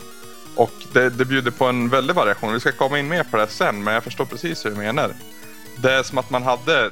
Och 0.57 0.73
det, 0.93 1.11
det 1.11 1.25
bjuder 1.25 1.51
på 1.51 1.65
en 1.65 1.89
väldig 1.89 2.15
variation. 2.15 2.53
Vi 2.53 2.61
ska 2.61 2.73
komma 2.73 2.99
in 2.99 3.09
mer 3.09 3.25
på 3.25 3.37
det 3.37 3.47
sen, 3.49 3.85
men 3.85 3.95
jag 3.95 4.05
förstår 4.05 4.25
precis 4.25 4.65
hur 4.65 4.71
du 4.71 4.77
menar. 4.77 5.15
Det 5.77 5.93
är 5.93 6.03
som 6.03 6.19
att 6.19 6.31
man 6.31 6.43
hade 6.43 6.91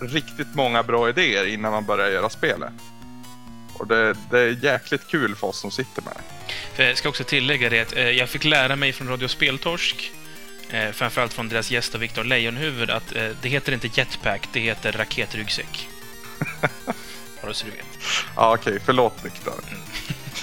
riktigt 0.00 0.54
många 0.54 0.82
bra 0.82 1.08
idéer 1.08 1.46
innan 1.46 1.72
man 1.72 1.84
började 1.84 2.12
göra 2.12 2.30
spelet. 2.30 2.72
Och 3.74 3.86
det, 3.86 4.16
det, 4.30 4.40
är 4.40 4.64
jäkligt 4.64 5.06
kul 5.06 5.36
för 5.36 5.46
oss 5.46 5.60
som 5.60 5.70
sitter 5.70 6.02
med 6.02 6.12
det. 6.76 6.88
Jag 6.88 6.96
ska 6.98 7.08
också 7.08 7.24
tillägga 7.24 7.70
det 7.70 7.80
att 7.80 7.96
eh, 7.96 8.10
jag 8.10 8.28
fick 8.28 8.44
lära 8.44 8.76
mig 8.76 8.92
från 8.92 9.08
Radio 9.08 9.28
Speltorsk, 9.28 10.12
eh, 10.70 10.90
framförallt 10.90 11.32
från 11.32 11.48
deras 11.48 11.70
gäst 11.70 11.94
Viktor 11.94 12.24
Lejonhuvud, 12.24 12.90
att 12.90 13.16
eh, 13.16 13.28
det 13.42 13.48
heter 13.48 13.72
inte 13.72 13.88
jetpack, 13.94 14.48
det 14.52 14.60
heter 14.60 14.92
raketryggsäck. 14.92 15.88
Bara 17.42 17.54
så 17.54 17.64
du 17.64 17.70
vet. 17.70 17.86
Ja, 18.36 18.54
okej. 18.54 18.72
Okay. 18.72 18.82
Förlåt, 18.86 19.24
Viktor. 19.24 19.54
Mm. 19.68 19.80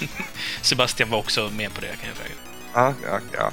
Sebastian 0.62 1.10
var 1.10 1.18
också 1.18 1.50
med 1.50 1.74
på 1.74 1.80
det, 1.80 1.86
kan 1.86 2.08
jag 2.08 2.16
säga. 2.16 2.36
Ja, 2.74 2.94
ja, 3.04 3.20
ja. 3.32 3.52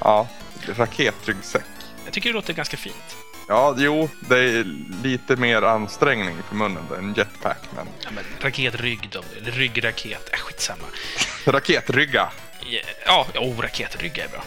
Ja, 0.00 0.28
raketryggsäck. 0.66 1.64
Jag 2.04 2.12
tycker 2.12 2.28
det 2.28 2.34
låter 2.34 2.52
ganska 2.52 2.76
fint. 2.76 3.16
Ja, 3.48 3.74
jo, 3.78 4.10
det 4.20 4.38
är 4.38 4.64
lite 5.02 5.36
mer 5.36 5.62
ansträngning 5.62 6.36
för 6.48 6.54
munnen 6.54 6.84
än 6.98 7.14
jetpack. 7.16 7.58
Men... 7.76 7.86
Ja, 8.00 8.10
men 8.14 8.24
raketrygg 8.40 9.08
då? 9.10 9.22
Eller 9.36 9.50
ryggraket? 9.52 10.28
Äh, 10.32 10.38
skitsamma. 10.38 10.84
Raketrygga. 11.44 12.32
Ja, 13.06 13.26
oh, 13.34 13.60
raketrygga 13.60 14.24
är 14.24 14.28
bra. 14.28 14.44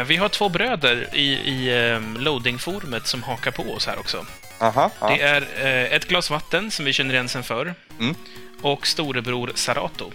uh, 0.00 0.04
vi 0.06 0.16
har 0.16 0.28
två 0.28 0.48
bröder 0.48 1.08
i, 1.12 1.32
i 1.32 1.92
um, 1.94 2.16
loadingforumet 2.16 3.06
som 3.06 3.22
hakar 3.22 3.50
på 3.50 3.62
oss 3.62 3.86
här 3.86 3.98
också. 3.98 4.26
Aha, 4.58 4.90
aha. 4.98 5.14
Det 5.14 5.22
är 5.22 5.40
uh, 5.40 5.94
ett 5.94 6.08
glas 6.08 6.30
vatten 6.30 6.70
som 6.70 6.84
vi 6.84 6.92
känner 6.92 7.14
igen 7.14 7.28
sen 7.28 7.42
förr. 7.42 7.74
Mm. 8.00 8.14
Och 8.62 8.86
storebror 8.86 9.52
Sarato. 9.54 10.12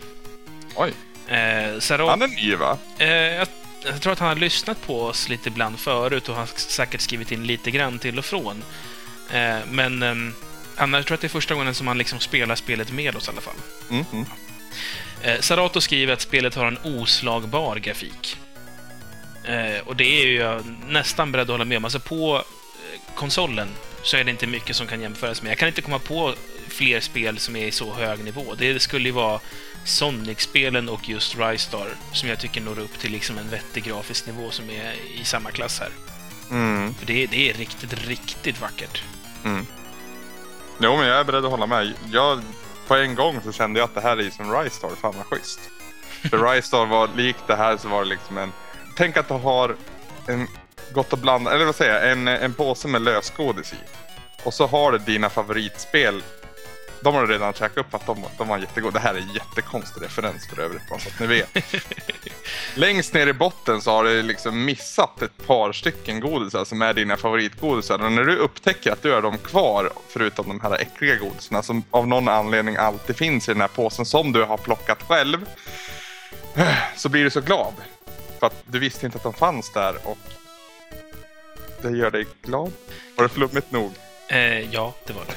Oj. 0.76 0.94
Uh, 1.32 1.80
Sarato... 1.80 2.10
Han 2.10 2.22
är 2.22 2.28
ny, 2.28 2.56
va? 2.56 2.78
jag 2.98 3.48
jag 3.86 4.02
tror 4.02 4.14
att 4.14 4.20
han 4.20 4.28
har 4.28 4.36
lyssnat 4.36 4.88
på 4.88 5.04
oss 5.04 5.30
lite 5.30 5.50
ibland 5.50 5.80
förut 5.80 6.30
och 6.30 6.36
har 6.36 6.46
säkert 6.56 7.02
skrivit 7.02 7.32
in 7.32 7.48
lite 7.48 7.72
grann 7.72 8.00
till 8.00 8.20
och 8.20 8.26
från. 8.26 8.64
Eh, 9.32 9.58
men 9.72 10.04
eh, 10.04 10.16
annars 10.78 11.06
tror 11.06 11.14
jag 11.14 11.18
att 11.18 11.22
det 11.22 11.28
är 11.28 11.30
första 11.30 11.56
gången 11.56 11.76
som 11.76 11.88
han 11.88 11.98
liksom 11.98 12.20
spelar 12.20 12.56
spelet 12.56 12.92
med 12.92 13.16
oss 13.16 13.28
i 13.28 13.32
alla 13.32 13.42
fall. 13.42 13.56
Mm 13.90 14.04
-hmm. 14.04 14.26
eh, 15.22 15.40
Sarato 15.40 15.82
skriver 15.82 16.14
att 16.14 16.22
spelet 16.22 16.56
har 16.56 16.66
en 16.66 16.78
oslagbar 16.84 17.76
grafik. 17.76 18.38
Eh, 19.44 19.88
och 19.88 19.96
det 19.96 20.22
är 20.22 20.26
ju 20.26 20.36
jag 20.36 20.66
nästan 20.88 21.32
beredd 21.32 21.44
att 21.44 21.50
hålla 21.54 21.66
med 21.66 21.78
om. 21.78 21.86
Alltså 21.86 22.00
på 22.00 22.36
eh, 22.36 23.16
konsolen 23.16 23.68
så 24.04 24.18
är 24.18 24.24
det 24.24 24.32
inte 24.32 24.48
mycket 24.48 24.76
som 24.76 24.88
kan 24.88 25.02
jämföras 25.02 25.42
med. 25.42 25.52
Jag 25.52 25.58
kan 25.58 25.68
inte 25.68 25.82
komma 25.82 26.00
på 26.00 26.34
fler 26.68 27.00
spel 27.00 27.40
som 27.40 27.56
är 27.56 27.66
i 27.66 27.72
så 27.72 27.94
hög 27.94 28.24
nivå. 28.24 28.56
Det 28.58 28.80
skulle 28.80 29.10
ju 29.10 29.12
vara 29.12 29.40
Sonic-spelen 29.86 30.90
och 30.90 31.10
just 31.10 31.38
Rystar 31.38 31.88
som 32.14 32.30
jag 32.30 32.40
tycker 32.40 32.62
når 32.62 32.80
upp 32.80 33.00
till 33.00 33.12
liksom 33.12 33.38
en 33.38 33.50
vettig 33.50 33.84
grafisk 33.84 34.28
nivå 34.28 34.52
som 34.52 34.70
är 34.70 34.94
i 35.22 35.24
samma 35.24 35.52
klass 35.52 35.80
här. 35.80 35.90
Mm. 36.52 36.94
För 36.94 37.06
det, 37.06 37.26
det 37.26 37.50
är 37.50 37.54
riktigt, 37.54 38.08
riktigt 38.08 38.62
vackert. 38.62 39.04
Mm. 39.46 39.66
Jo, 40.80 40.98
men 40.98 41.08
jag 41.08 41.20
är 41.20 41.24
beredd 41.24 41.46
att 41.46 41.52
hålla 41.52 41.68
med. 41.68 41.94
Jag, 42.12 42.42
på 42.88 42.96
en 42.96 43.16
gång 43.16 43.42
så 43.44 43.52
kände 43.52 43.80
jag 43.80 43.86
att 43.86 43.96
det 43.96 44.02
här 44.02 44.18
är 44.18 44.30
som 44.30 44.56
Rystar. 44.56 44.90
Fan 45.02 45.14
vad 45.18 45.26
schysst. 45.26 45.60
För 46.30 46.38
Rystar 46.54 46.86
var 46.86 47.10
likt 47.16 47.48
det 47.48 47.56
här 47.56 47.78
så 47.78 47.88
var 47.88 48.04
det 48.04 48.10
liksom 48.10 48.38
en... 48.38 48.52
Tänk 48.96 49.18
att 49.18 49.28
du 49.28 49.34
har 49.34 49.76
en 50.28 50.48
gott 50.94 51.14
och 51.14 51.20
blandat, 51.20 51.54
eller 51.54 51.66
vad 51.66 51.76
säger 51.76 51.94
jag, 51.94 52.12
en, 52.12 52.28
en 52.28 52.54
påse 52.54 52.88
med 52.88 53.02
lösgodis 53.02 53.74
i. 53.74 53.78
Och 54.44 54.54
så 54.54 54.68
har 54.68 54.92
du 54.92 54.98
dina 54.98 55.30
favoritspel 55.30 56.24
de 57.04 57.16
har 57.16 57.28
redan 57.28 57.54
käkat 57.54 57.78
upp 57.78 57.94
att 57.94 58.06
de, 58.06 58.26
de 58.38 58.48
var 58.48 58.58
jättegoda. 58.58 58.92
Det 58.92 59.00
här 59.00 59.14
är 59.14 59.20
en 59.20 59.34
jättekonstig 59.34 60.02
referens 60.02 60.48
för 60.48 60.62
övrigt, 60.62 60.90
bara 60.90 61.00
så 61.00 61.10
att 61.10 61.20
ni 61.20 61.28
vet. 61.28 61.50
Längst 62.76 63.14
ner 63.14 63.28
i 63.28 63.34
botten 63.34 63.82
så 63.82 63.92
har 63.92 64.04
du 64.04 64.22
liksom 64.22 64.66
missat 64.66 65.22
ett 65.22 65.48
par 65.48 65.74
stycken 65.74 66.20
godisar 66.20 66.66
som 66.66 66.82
är 66.82 66.94
dina 66.94 67.18
favoritgodisar. 67.18 68.04
Och 68.04 68.12
när 68.12 68.24
du 68.24 68.36
upptäcker 68.36 68.92
att 68.92 69.02
du 69.02 69.12
har 69.12 69.22
dem 69.22 69.38
kvar, 69.38 69.90
förutom 70.08 70.48
de 70.48 70.62
här 70.62 70.82
äckliga 70.82 71.16
godisarna 71.16 71.64
som 71.64 71.84
av 71.92 72.08
någon 72.08 72.28
anledning 72.28 72.76
alltid 72.76 73.16
finns 73.16 73.50
i 73.50 73.52
den 73.52 73.62
här 73.62 73.68
påsen 73.68 74.06
som 74.06 74.32
du 74.32 74.44
har 74.44 74.58
plockat 74.58 75.04
själv, 75.04 75.46
så 76.96 77.10
blir 77.10 77.24
du 77.24 77.30
så 77.30 77.42
glad. 77.42 77.74
För 78.40 78.48
att 78.48 78.64
du 78.66 78.80
visste 78.80 79.06
inte 79.06 79.18
att 79.18 79.24
de 79.24 79.34
fanns 79.34 79.74
där 79.74 79.96
och 80.04 80.18
det 81.84 81.98
gör 81.98 82.12
dig 82.12 82.26
glad. 82.42 82.72
Var 83.16 83.24
det 83.24 83.30
flummigt 83.30 83.72
nog? 83.72 83.92
Eh, 84.28 84.74
ja, 84.74 84.94
det 85.06 85.14
var 85.14 85.26
det. 85.26 85.34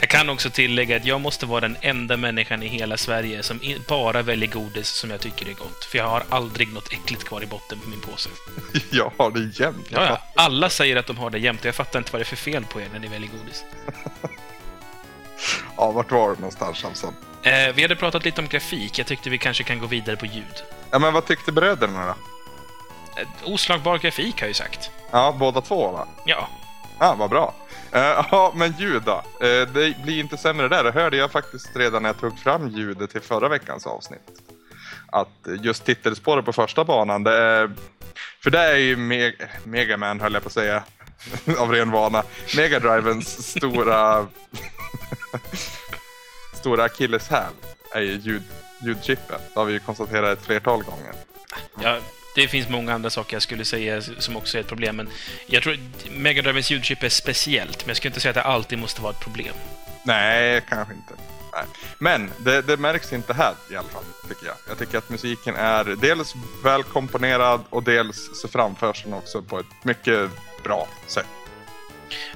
Jag 0.00 0.08
kan 0.08 0.30
också 0.30 0.50
tillägga 0.50 0.96
att 0.96 1.04
jag 1.04 1.20
måste 1.20 1.46
vara 1.46 1.60
den 1.60 1.76
enda 1.80 2.16
människan 2.16 2.62
i 2.62 2.66
hela 2.66 2.96
Sverige 2.96 3.42
som 3.42 3.60
bara 3.88 4.22
väljer 4.22 4.48
godis 4.48 4.88
som 4.88 5.10
jag 5.10 5.20
tycker 5.20 5.48
är 5.48 5.52
gott. 5.52 5.84
För 5.84 5.98
jag 5.98 6.08
har 6.08 6.24
aldrig 6.28 6.72
något 6.72 6.92
äckligt 6.92 7.24
kvar 7.24 7.42
i 7.42 7.46
botten 7.46 7.78
på 7.80 7.88
min 7.88 8.00
påse. 8.00 8.28
Jag 8.90 9.12
har 9.18 9.30
det 9.30 9.60
jämt. 9.60 9.86
Ja, 9.90 10.06
ja. 10.06 10.20
Alla 10.34 10.68
säger 10.68 10.96
att 10.96 11.06
de 11.06 11.18
har 11.18 11.30
det 11.30 11.38
jämt 11.38 11.60
och 11.60 11.66
jag 11.66 11.74
fattar 11.74 11.98
inte 11.98 12.12
vad 12.12 12.20
det 12.20 12.22
är 12.22 12.26
för 12.26 12.36
fel 12.36 12.64
på 12.64 12.80
er 12.80 12.88
när 12.92 12.98
ni 12.98 13.08
väljer 13.08 13.30
godis. 13.30 13.64
ja, 15.76 15.90
vart 15.90 16.12
var 16.12 16.28
du 16.28 16.34
någonstans 16.34 16.84
alltså? 16.84 17.06
Eh, 17.42 17.74
vi 17.74 17.82
hade 17.82 17.96
pratat 17.96 18.24
lite 18.24 18.40
om 18.40 18.48
grafik. 18.48 18.98
Jag 18.98 19.06
tyckte 19.06 19.30
vi 19.30 19.38
kanske 19.38 19.64
kan 19.64 19.78
gå 19.78 19.86
vidare 19.86 20.16
på 20.16 20.26
ljud. 20.26 20.62
Ja, 20.90 20.98
men 20.98 21.12
vad 21.12 21.26
tyckte 21.26 21.52
bröderna 21.52 22.06
då? 22.06 22.14
Oslagbar 23.44 23.98
grafik 23.98 24.34
har 24.34 24.40
jag 24.40 24.48
ju 24.48 24.54
sagt. 24.54 24.90
Ja, 25.10 25.36
båda 25.38 25.60
två 25.60 25.90
va? 25.90 26.08
Ja. 26.24 26.48
Ja, 26.98 27.14
vad 27.18 27.30
bra. 27.30 27.54
Uh, 27.94 28.00
ja, 28.00 28.52
men 28.54 28.74
ljud 28.78 29.02
då. 29.02 29.16
Uh, 29.16 29.68
det 29.72 30.02
blir 30.02 30.20
inte 30.20 30.36
sämre 30.36 30.68
där. 30.68 30.84
Det 30.84 30.92
hörde 30.92 31.16
jag 31.16 31.32
faktiskt 31.32 31.76
redan 31.76 32.02
när 32.02 32.08
jag 32.08 32.18
tog 32.18 32.38
fram 32.38 32.68
ljudet 32.68 33.10
till 33.10 33.20
förra 33.20 33.48
veckans 33.48 33.86
avsnitt. 33.86 34.40
Att 35.12 35.46
just 35.60 35.84
titelspåret 35.84 36.44
på 36.44 36.52
första 36.52 36.84
banan, 36.84 37.24
det 37.24 37.36
är... 37.36 37.70
För 38.42 38.50
det 38.50 38.58
är 38.58 38.76
ju 38.76 38.96
Me 38.96 39.32
Megaman, 39.64 40.20
höll 40.20 40.34
jag 40.34 40.42
på 40.42 40.46
att 40.46 40.52
säga, 40.52 40.82
av 41.58 41.72
ren 41.72 41.90
vana. 41.90 42.22
Megadrivens 42.56 43.50
stora... 43.50 44.26
stora 46.54 46.84
akilleshäl 46.84 47.52
är 47.94 48.00
ju 48.00 48.12
ljud, 48.12 48.42
ljudchippen. 48.82 49.40
Det 49.54 49.60
har 49.60 49.64
vi 49.64 49.72
ju 49.72 49.78
konstaterat 49.78 50.38
ett 50.38 50.44
flertal 50.44 50.82
gånger. 50.82 51.12
Ja, 51.80 51.98
det 52.34 52.48
finns 52.48 52.68
många 52.68 52.94
andra 52.94 53.10
saker 53.10 53.34
jag 53.34 53.42
skulle 53.42 53.64
säga 53.64 54.02
som 54.02 54.36
också 54.36 54.56
är 54.56 54.60
ett 54.60 54.68
problem, 54.68 54.96
men 54.96 55.08
jag 55.46 55.62
tror 55.62 55.78
Megadrivens 56.10 56.70
ljudchip 56.70 57.02
är 57.02 57.08
speciellt, 57.08 57.80
men 57.80 57.88
jag 57.88 57.96
skulle 57.96 58.10
inte 58.10 58.20
säga 58.20 58.30
att 58.30 58.34
det 58.34 58.42
alltid 58.42 58.78
måste 58.78 59.02
vara 59.02 59.12
ett 59.12 59.20
problem. 59.20 59.54
Nej, 60.02 60.62
kanske 60.68 60.94
inte. 60.94 61.14
Nej. 61.52 61.64
Men 61.98 62.30
det, 62.38 62.62
det 62.62 62.76
märks 62.76 63.12
inte 63.12 63.34
här 63.34 63.54
i 63.70 63.76
alla 63.76 63.88
fall, 63.88 64.04
tycker 64.28 64.46
jag. 64.46 64.56
Jag 64.68 64.78
tycker 64.78 64.98
att 64.98 65.10
musiken 65.10 65.56
är 65.56 65.84
dels 65.84 66.34
välkomponerad 66.64 67.60
och 67.70 67.82
dels 67.82 68.40
så 68.42 68.48
framförs 68.48 69.02
den 69.04 69.14
också 69.14 69.42
på 69.42 69.58
ett 69.58 69.84
mycket 69.84 70.30
bra 70.64 70.88
sätt. 71.06 71.26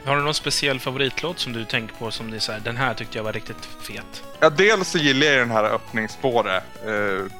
Har 0.05 0.17
du 0.17 0.23
någon 0.23 0.35
speciell 0.35 0.81
favoritlåt 0.81 1.39
som 1.39 1.53
du 1.53 1.65
tänker 1.65 1.95
på 1.95 2.11
som 2.11 2.41
så 2.41 2.53
här, 2.53 2.61
den 2.61 2.77
här 2.77 2.95
tyckte 2.95 3.19
jag 3.19 3.25
var 3.25 3.33
riktigt 3.33 3.69
fet? 3.83 4.25
Ja, 4.41 4.51
dels 4.51 4.89
så 4.89 4.99
gillar 4.99 5.27
jag 5.27 5.39
den 5.39 5.51
här 5.51 5.65
öppningsspåret. 5.65 6.63
Eh, 6.87 7.33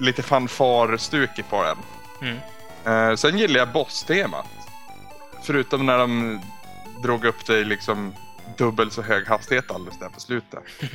lite 0.00 0.22
fanfar-stuket 0.22 1.50
på 1.50 1.62
den. 1.62 1.76
Mm. 2.22 2.38
Eh, 3.10 3.16
sen 3.16 3.38
gillar 3.38 3.58
jag 3.58 3.72
boss-temat. 3.72 4.46
Förutom 5.42 5.86
när 5.86 5.98
de 5.98 6.40
drog 7.02 7.24
upp 7.24 7.46
det 7.46 7.58
i 7.58 7.64
liksom 7.64 8.14
dubbelt 8.56 8.92
så 8.92 9.02
hög 9.02 9.26
hastighet 9.26 9.70
alldeles 9.70 9.98
där 9.98 10.08
på 10.08 10.20
slutet. 10.20 10.60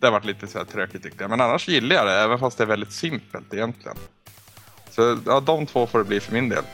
Det 0.00 0.06
har 0.06 0.12
varit 0.12 0.24
lite 0.24 0.46
så 0.46 0.58
här 0.58 0.64
tråkigt 0.64 1.02
tyckte 1.02 1.24
jag. 1.24 1.30
Men 1.30 1.40
annars 1.40 1.68
gillar 1.68 1.96
jag 1.96 2.06
det, 2.06 2.12
även 2.12 2.38
fast 2.38 2.58
det 2.58 2.64
är 2.64 2.68
väldigt 2.68 2.92
simpelt 2.92 3.54
egentligen. 3.54 3.96
Så 4.90 5.18
ja, 5.26 5.40
de 5.40 5.66
två 5.66 5.86
får 5.86 5.98
det 5.98 6.04
bli 6.04 6.20
för 6.20 6.32
min 6.32 6.48
del. 6.48 6.64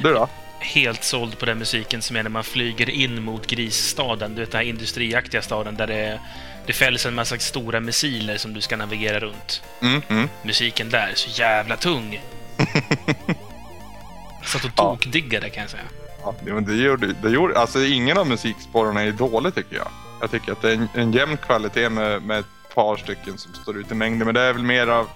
Du 0.00 0.12
då? 0.12 0.28
Helt 0.58 1.04
såld 1.04 1.38
på 1.38 1.46
den 1.46 1.58
musiken 1.58 2.02
som 2.02 2.16
är 2.16 2.22
när 2.22 2.30
man 2.30 2.44
flyger 2.44 2.90
in 2.90 3.22
mot 3.22 3.46
grisstaden. 3.46 4.34
Du 4.34 4.40
vet 4.40 4.50
den 4.50 4.58
här 4.58 4.66
industriaktiga 4.66 5.42
staden 5.42 5.76
där 5.76 5.86
det, 5.86 6.20
det 6.66 6.72
fälls 6.72 7.06
en 7.06 7.14
massa 7.14 7.38
stora 7.38 7.80
missiler 7.80 8.36
som 8.36 8.54
du 8.54 8.60
ska 8.60 8.76
navigera 8.76 9.20
runt. 9.20 9.62
Mm, 9.82 10.02
mm. 10.08 10.28
Musiken 10.42 10.90
där 10.90 11.08
är 11.08 11.14
så 11.14 11.40
jävla 11.42 11.76
tung. 11.76 12.20
Satt 14.44 14.64
och 14.64 14.74
tokdiggade 14.76 15.50
kan 15.50 15.60
jag 15.62 15.70
säga. 15.70 15.82
Ja, 16.22 16.34
det- 16.44 16.52
men 16.52 16.64
det 16.64 16.74
gjorde, 16.76 17.06
det 17.22 17.30
gjorde, 17.30 17.58
alltså 17.58 17.84
ingen 17.84 18.18
av 18.18 18.26
musikspåren 18.26 18.96
är 18.96 19.12
dålig 19.12 19.54
tycker 19.54 19.76
jag. 19.76 19.88
Jag 20.20 20.30
tycker 20.30 20.52
att 20.52 20.62
det 20.62 20.70
är 20.70 20.74
en, 20.74 20.88
en 20.94 21.12
jämn 21.12 21.36
kvalitet 21.36 21.88
med, 21.88 22.22
med 22.22 22.38
ett 22.38 22.46
par 22.74 22.96
stycken 22.96 23.38
som 23.38 23.54
står 23.54 23.76
ut 23.78 23.90
i 23.90 23.94
mängden. 23.94 24.26
Men 24.26 24.34
det 24.34 24.40
är 24.40 24.52
väl 24.52 24.62
mer 24.62 24.86
av 24.86 25.08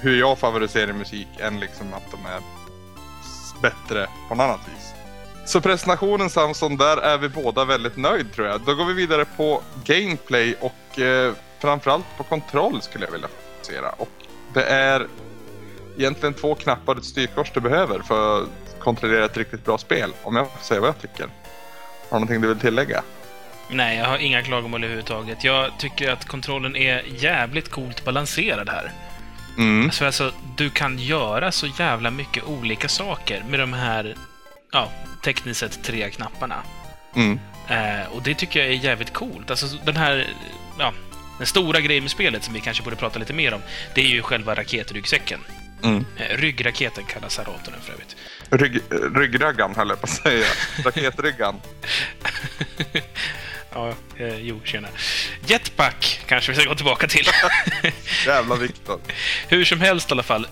hur 0.00 0.18
jag 0.18 0.38
favoriserar 0.38 0.92
musik 0.92 1.28
än 1.38 1.60
liksom 1.60 1.94
att 1.94 2.10
de 2.10 2.26
är 2.26 2.40
bättre 3.62 4.06
på 4.28 4.34
något 4.34 4.44
annat 4.44 4.60
vis. 4.68 4.91
Så 5.52 5.60
presentationen 5.60 6.30
Samson, 6.30 6.76
där 6.76 6.96
är 6.96 7.18
vi 7.18 7.28
båda 7.28 7.64
väldigt 7.64 7.96
nöjd 7.96 8.32
tror 8.32 8.46
jag. 8.46 8.60
Då 8.60 8.74
går 8.74 8.84
vi 8.84 8.92
vidare 8.92 9.24
på 9.24 9.62
gameplay 9.84 10.54
och 10.60 10.98
eh, 11.00 11.32
framförallt 11.60 12.04
på 12.16 12.24
kontroll 12.24 12.82
skulle 12.82 13.04
jag 13.04 13.12
vilja 13.12 13.28
fokusera. 13.28 13.90
Och 13.90 14.08
det 14.54 14.64
är 14.64 15.06
egentligen 15.98 16.34
två 16.34 16.54
knappar 16.54 16.92
och 16.92 16.98
ett 16.98 17.04
styrkors 17.04 17.52
du 17.54 17.60
behöver 17.60 17.98
för 17.98 18.42
att 18.42 18.48
kontrollera 18.78 19.24
ett 19.24 19.36
riktigt 19.36 19.64
bra 19.64 19.78
spel. 19.78 20.12
Om 20.22 20.36
jag 20.36 20.50
får 20.50 20.64
säga 20.64 20.80
vad 20.80 20.88
jag 20.88 21.00
tycker. 21.00 21.22
Har 21.22 21.30
du 22.10 22.14
någonting 22.14 22.40
du 22.40 22.48
vill 22.48 22.60
tillägga? 22.60 23.02
Nej, 23.70 23.98
jag 23.98 24.06
har 24.06 24.18
inga 24.18 24.42
klagomål 24.42 24.84
överhuvudtaget. 24.84 25.44
Jag 25.44 25.78
tycker 25.78 26.12
att 26.12 26.24
kontrollen 26.24 26.76
är 26.76 27.02
jävligt 27.06 27.68
coolt 27.68 28.04
balanserad 28.04 28.68
här. 28.68 28.92
Mm. 29.58 29.90
Så 29.90 30.06
alltså, 30.06 30.32
du 30.56 30.70
kan 30.70 30.98
göra 30.98 31.52
så 31.52 31.66
jävla 31.78 32.10
mycket 32.10 32.44
olika 32.44 32.88
saker 32.88 33.44
med 33.48 33.60
de 33.60 33.72
här, 33.72 34.16
ja, 34.72 34.92
tekniskt 35.24 35.60
sett 35.60 35.82
tre 35.82 36.10
knapparna. 36.10 36.62
Mm. 37.14 37.40
Eh, 37.68 38.06
och 38.12 38.22
det 38.22 38.34
tycker 38.34 38.60
jag 38.60 38.68
är 38.68 38.72
jävligt 38.72 39.12
coolt. 39.12 39.50
Alltså 39.50 39.66
den 39.84 39.96
här, 39.96 40.28
ja, 40.78 40.92
den 41.38 41.46
stora 41.46 41.80
grejen 41.80 42.04
med 42.04 42.10
spelet 42.10 42.44
som 42.44 42.54
vi 42.54 42.60
kanske 42.60 42.82
borde 42.82 42.96
prata 42.96 43.18
lite 43.18 43.32
mer 43.32 43.54
om, 43.54 43.60
det 43.94 44.00
är 44.00 44.08
ju 44.08 44.22
själva 44.22 44.54
raketryggsäcken. 44.54 45.40
Mm. 45.82 46.04
Eh, 46.16 46.36
ryggraketen 46.36 47.04
kallas 47.04 47.34
Saratonen 47.34 47.80
för 47.80 47.92
övrigt. 47.92 48.16
Rygg, 48.50 48.80
ryggraggan 49.16 49.74
höll 49.74 49.88
jag 49.88 50.00
på 50.00 50.04
att 50.04 50.10
säga. 50.10 50.46
Raketryggan. 50.84 51.60
Ja, 53.74 53.94
eh, 54.16 54.36
jo, 54.38 54.60
tjena. 54.64 54.88
Jetpack 55.46 56.20
kanske 56.26 56.52
vi 56.52 56.58
ska 56.58 56.68
gå 56.68 56.74
tillbaka 56.74 57.06
till. 57.06 57.26
Jävla 58.26 58.56
Viktor. 58.56 59.00
Hur 59.48 59.64
som 59.64 59.80
helst 59.80 60.10
i 60.10 60.12
alla 60.12 60.22
fall. 60.22 60.46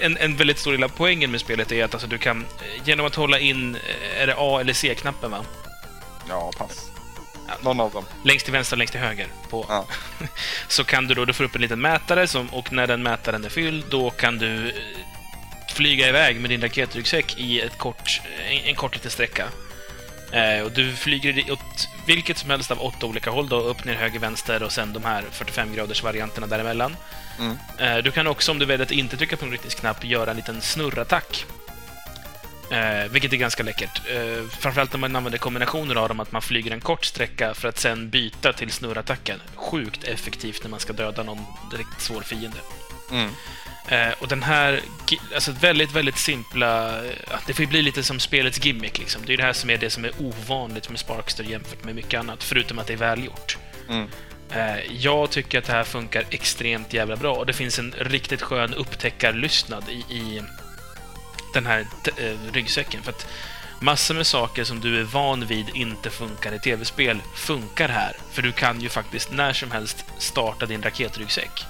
En, 0.00 0.16
en 0.16 0.36
väldigt 0.36 0.58
stor 0.58 0.72
del 0.72 0.84
av 0.84 0.88
poängen 0.88 1.30
med 1.30 1.40
spelet 1.40 1.72
är 1.72 1.84
att 1.84 1.94
alltså, 1.94 2.08
du 2.08 2.18
kan, 2.18 2.40
eh, 2.40 2.82
genom 2.88 3.06
att 3.06 3.14
hålla 3.14 3.38
in, 3.38 3.74
eh, 3.74 4.22
är 4.22 4.26
det 4.26 4.34
A 4.38 4.60
eller 4.60 4.72
C-knappen 4.72 5.30
va? 5.30 5.44
Ja, 6.28 6.52
pass. 6.58 6.86
Någon 7.62 7.80
av 7.80 7.92
dem. 7.92 8.04
Längst 8.24 8.44
till 8.44 8.52
vänster 8.52 8.74
och 8.74 8.78
längst 8.78 8.92
till 8.92 9.00
höger. 9.00 9.26
På, 9.50 9.66
Ja. 9.68 9.86
så 10.68 10.84
kan 10.84 11.06
du 11.06 11.14
då, 11.14 11.24
du 11.24 11.32
får 11.32 11.44
upp 11.44 11.54
en 11.54 11.60
liten 11.62 11.80
mätare 11.80 12.26
som, 12.26 12.48
och 12.48 12.72
när 12.72 12.86
den 12.86 13.02
mätaren 13.02 13.44
är 13.44 13.48
fylld, 13.48 13.84
då 13.90 14.10
kan 14.10 14.38
du 14.38 14.68
eh, 14.68 14.74
flyga 15.74 16.08
iväg 16.08 16.40
med 16.40 16.50
din 16.50 16.60
raketryggsäck 16.60 17.38
i 17.38 17.60
ett 17.60 17.78
kort, 17.78 18.20
en, 18.48 18.58
en 18.64 18.74
kort 18.74 18.94
liten 18.94 19.10
sträcka. 19.10 19.44
Eh, 20.32 20.64
och 20.64 20.72
du 20.72 20.92
flyger 20.92 21.52
åt 21.52 21.88
vilket 22.06 22.38
som 22.38 22.50
helst 22.50 22.70
av 22.70 22.80
åtta 22.80 23.06
olika 23.06 23.30
håll, 23.30 23.48
då, 23.48 23.60
upp, 23.60 23.84
ner, 23.84 23.94
höger, 23.94 24.18
vänster 24.18 24.62
och 24.62 24.72
sen 24.72 24.92
de 24.92 25.04
här 25.04 25.24
45 25.30 25.74
graders 25.74 26.02
varianterna 26.02 26.46
däremellan. 26.46 26.96
Mm. 27.38 27.58
Eh, 27.78 28.04
du 28.04 28.10
kan 28.10 28.26
också, 28.26 28.52
om 28.52 28.58
du 28.58 28.66
väljer 28.66 28.86
att 28.86 28.92
inte 28.92 29.16
trycka 29.16 29.36
på 29.36 29.44
en 29.44 29.50
rytmisk-knapp, 29.50 30.04
göra 30.04 30.30
en 30.30 30.36
liten 30.36 30.60
snurrattack. 30.60 31.46
Eh, 32.70 33.10
vilket 33.10 33.32
är 33.32 33.36
ganska 33.36 33.62
läckert. 33.62 34.02
Eh, 34.10 34.48
framförallt 34.50 34.92
när 34.92 34.98
man 34.98 35.16
använder 35.16 35.38
kombinationer 35.38 35.96
av 35.96 36.08
dem, 36.08 36.20
att 36.20 36.32
man 36.32 36.42
flyger 36.42 36.70
en 36.70 36.80
kort 36.80 37.04
sträcka 37.04 37.54
för 37.54 37.68
att 37.68 37.78
sen 37.78 38.10
byta 38.10 38.52
till 38.52 38.70
snurrattacken. 38.72 39.40
Sjukt 39.54 40.04
effektivt 40.04 40.62
när 40.62 40.70
man 40.70 40.80
ska 40.80 40.92
döda 40.92 41.22
någon 41.22 41.44
riktigt 41.72 42.00
svår 42.00 42.20
fiende. 42.20 42.58
Mm. 43.10 43.30
Eh, 43.88 44.12
och 44.18 44.28
den 44.28 44.42
här, 44.42 44.80
alltså 45.34 45.52
väldigt, 45.52 45.92
väldigt 45.92 46.18
simpla... 46.18 46.98
eh, 47.04 47.12
Det 47.46 47.54
får 47.54 47.64
ju 47.64 47.66
bli 47.70 47.82
lite 47.82 48.02
som 48.02 48.20
spelets 48.20 48.64
gimmick 48.64 48.98
liksom. 48.98 49.22
Det 49.26 49.32
är 49.32 49.36
det 49.36 49.42
här 49.42 49.52
som 49.52 49.70
är 49.70 49.76
det 49.78 49.90
som 49.90 50.04
är 50.04 50.12
ovanligt 50.18 50.88
med 50.90 50.98
Sparkster 50.98 51.44
jämfört 51.44 51.84
med 51.84 51.94
mycket 51.94 52.20
annat, 52.20 52.42
förutom 52.44 52.78
att 52.78 52.86
det 52.86 52.92
är 52.92 52.96
välgjort. 52.96 53.58
Mm. 53.88 54.08
Eh, 54.50 54.76
Jag 54.90 55.30
tycker 55.30 55.58
att 55.58 55.64
det 55.64 55.72
här 55.72 55.84
funkar 55.84 56.24
extremt 56.30 56.92
jävla 56.92 57.16
bra 57.16 57.34
och 57.34 57.46
det 57.46 57.52
finns 57.52 57.78
en 57.78 57.94
riktigt 57.98 58.42
skön 58.42 58.74
upptäckarlystnad 58.74 59.84
i, 59.88 60.14
i 60.14 60.42
den 61.54 61.66
här 61.66 61.86
eh, 62.16 62.52
ryggsäcken. 62.52 63.02
För 63.02 63.10
att 63.10 63.26
massor 63.80 64.14
med 64.14 64.26
saker 64.26 64.64
som 64.64 64.80
du 64.80 65.00
är 65.00 65.04
van 65.04 65.46
vid 65.46 65.66
inte 65.74 66.10
funkar 66.10 66.52
i 66.54 66.58
tv-spel 66.58 67.18
funkar 67.34 67.88
här. 67.88 68.16
För 68.32 68.42
du 68.42 68.52
kan 68.52 68.80
ju 68.80 68.88
faktiskt 68.88 69.32
när 69.32 69.52
som 69.52 69.70
helst 69.70 70.04
starta 70.18 70.66
din 70.66 70.82
raketryggsäck. 70.82 71.64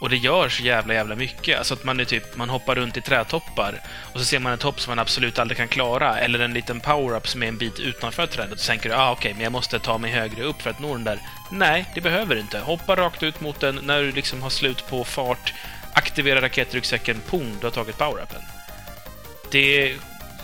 Och 0.00 0.10
det 0.10 0.16
gör 0.16 0.48
så 0.48 0.62
jävla, 0.62 0.94
jävla 0.94 1.16
mycket. 1.16 1.58
Alltså 1.58 1.74
att 1.74 1.84
man 1.84 2.00
är 2.00 2.04
typ, 2.04 2.36
man 2.36 2.50
hoppar 2.50 2.74
runt 2.74 2.96
i 2.96 3.00
trädtoppar 3.00 3.80
och 4.12 4.18
så 4.20 4.24
ser 4.24 4.38
man 4.38 4.52
en 4.52 4.58
topp 4.58 4.80
som 4.80 4.90
man 4.90 4.98
absolut 4.98 5.38
aldrig 5.38 5.58
kan 5.58 5.68
klara, 5.68 6.18
eller 6.18 6.38
en 6.38 6.54
liten 6.54 6.80
power-up 6.80 7.28
som 7.28 7.42
är 7.42 7.46
en 7.46 7.58
bit 7.58 7.80
utanför 7.80 8.26
trädet. 8.26 8.52
Och 8.52 8.58
så 8.58 8.66
tänker 8.66 8.88
du, 8.88 8.94
ah, 8.94 9.12
okej, 9.12 9.32
men 9.32 9.42
jag 9.42 9.52
måste 9.52 9.78
ta 9.78 9.98
mig 9.98 10.10
högre 10.10 10.44
upp 10.44 10.62
för 10.62 10.70
att 10.70 10.80
nå 10.80 10.92
den 10.92 11.04
där. 11.04 11.18
Nej, 11.50 11.84
det 11.94 12.00
behöver 12.00 12.34
du 12.34 12.40
inte. 12.40 12.58
Hoppa 12.58 12.96
rakt 12.96 13.22
ut 13.22 13.40
mot 13.40 13.60
den 13.60 13.80
när 13.82 14.02
du 14.02 14.12
liksom 14.12 14.42
har 14.42 14.50
slut 14.50 14.86
på 14.88 15.04
fart, 15.04 15.54
aktivera 15.92 16.40
raketryggsäcken, 16.40 17.20
pong, 17.26 17.56
du 17.60 17.66
har 17.66 17.70
tagit 17.70 17.98
power-upen. 17.98 18.42
Det... 19.50 19.96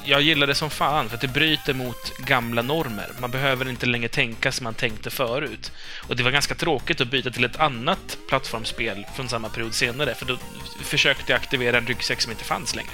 Jag 0.09 0.23
gillar 0.23 0.47
det 0.47 0.55
som 0.55 0.71
fan, 0.71 1.09
för 1.09 1.15
att 1.15 1.21
det 1.21 1.29
bryter 1.29 1.75
mot 1.75 2.19
gamla 2.19 2.63
normer. 2.63 3.09
Man 3.21 3.31
behöver 3.31 3.69
inte 3.69 3.87
längre 3.87 4.09
tänka 4.09 4.53
som 4.53 4.65
man 4.65 4.75
tänkte 4.75 5.11
förut. 5.11 5.73
Och 6.09 6.17
det 6.17 6.23
var 6.23 6.31
ganska 6.31 6.55
tråkigt 6.55 7.01
att 7.01 7.11
byta 7.11 7.31
till 7.31 7.45
ett 7.45 7.61
annat 7.61 8.19
plattformsspel 8.29 9.07
från 9.17 9.29
samma 9.29 9.49
period 9.49 9.75
senare, 9.75 10.15
för 10.15 10.27
då 10.27 10.37
försökte 10.83 11.33
jag 11.33 11.37
aktivera 11.37 11.79
en 11.79 11.87
ryggsäck 11.87 12.21
som 12.21 12.33
inte 12.33 12.45
fanns 12.45 12.75
längre. 12.75 12.91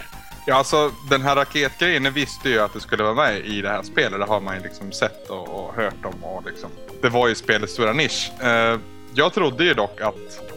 Ja, 0.46 0.54
alltså 0.54 0.92
den 1.10 1.22
här 1.22 1.36
raketgrejen, 1.36 2.12
visste 2.12 2.48
ju 2.48 2.60
att 2.60 2.72
det 2.72 2.80
skulle 2.80 3.02
vara 3.02 3.14
med 3.14 3.46
i 3.46 3.60
det 3.60 3.68
här 3.68 3.82
spelet. 3.82 4.20
Det 4.20 4.26
har 4.26 4.40
man 4.40 4.56
ju 4.56 4.62
liksom 4.62 4.92
sett 4.92 5.30
och, 5.30 5.48
och 5.48 5.74
hört 5.74 6.04
om. 6.04 6.24
Och 6.24 6.44
liksom. 6.46 6.70
Det 7.02 7.08
var 7.08 7.28
ju 7.28 7.34
spelets 7.34 7.72
stora 7.72 7.92
nisch. 7.92 8.30
Uh, 8.44 8.80
jag 9.14 9.34
trodde 9.34 9.64
ju 9.64 9.74
dock 9.74 10.00
att... 10.00 10.51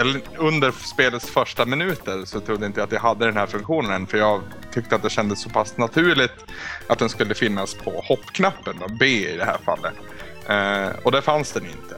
Eller 0.00 0.20
under 0.36 0.70
spelets 0.70 1.30
första 1.30 1.64
minuter 1.64 2.24
så 2.24 2.40
trodde 2.40 2.66
inte 2.66 2.80
jag 2.80 2.86
att 2.86 2.92
jag 2.92 3.00
hade 3.00 3.24
den 3.24 3.36
här 3.36 3.46
funktionen 3.46 3.92
än. 3.92 4.06
För 4.06 4.18
jag 4.18 4.42
tyckte 4.72 4.94
att 4.94 5.02
det 5.02 5.10
kändes 5.10 5.42
så 5.42 5.50
pass 5.50 5.76
naturligt 5.76 6.44
att 6.86 6.98
den 6.98 7.08
skulle 7.08 7.34
finnas 7.34 7.74
på 7.74 7.90
hoppknappen, 8.04 8.76
då, 8.80 8.86
B 9.00 9.06
i 9.06 9.36
det 9.36 9.44
här 9.44 9.58
fallet. 9.64 9.94
Eh, 10.46 11.04
och 11.04 11.12
det 11.12 11.22
fanns 11.22 11.52
den 11.52 11.66
inte. 11.66 11.96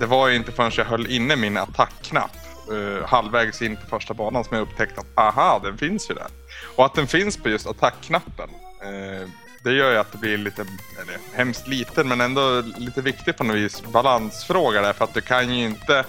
Det 0.00 0.06
var 0.06 0.28
ju 0.28 0.36
inte 0.36 0.52
förrän 0.52 0.70
jag 0.76 0.84
höll 0.84 1.10
inne 1.10 1.36
min 1.36 1.56
attackknapp 1.56 2.36
eh, 2.70 3.08
halvvägs 3.08 3.62
in 3.62 3.76
på 3.76 3.86
första 3.86 4.14
banan 4.14 4.44
som 4.44 4.56
jag 4.56 4.62
upptäckte 4.62 5.00
att 5.00 5.18
aha, 5.18 5.60
den 5.64 5.78
finns 5.78 6.10
ju 6.10 6.14
där. 6.14 6.28
Och 6.76 6.84
att 6.84 6.94
den 6.94 7.06
finns 7.06 7.36
på 7.36 7.48
just 7.48 7.66
attackknappen. 7.66 8.50
Eh, 8.82 9.28
det 9.64 9.72
gör 9.72 9.92
ju 9.92 9.96
att 9.98 10.12
det 10.12 10.18
blir 10.18 10.38
lite, 10.38 10.62
eller 11.02 11.18
hemskt 11.34 11.68
liten 11.68 12.08
men 12.08 12.20
ändå 12.20 12.60
lite 12.60 13.02
viktig 13.02 13.36
på 13.36 13.44
något 13.44 13.56
vis 13.56 13.82
balansfråga 13.82 14.82
där 14.82 14.92
för 14.92 15.04
att 15.04 15.14
du 15.14 15.20
kan 15.20 15.54
ju 15.54 15.64
inte 15.64 16.04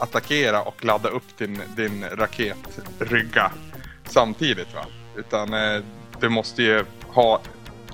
attackera 0.00 0.62
och 0.62 0.84
ladda 0.84 1.08
upp 1.08 1.38
din, 1.38 1.60
din 1.76 2.04
raketrygga 2.12 3.52
samtidigt 4.04 4.74
va. 4.74 4.84
Utan 5.16 5.54
eh, 5.54 5.82
du 6.20 6.28
måste 6.28 6.62
ju 6.62 6.84
ha, 7.08 7.40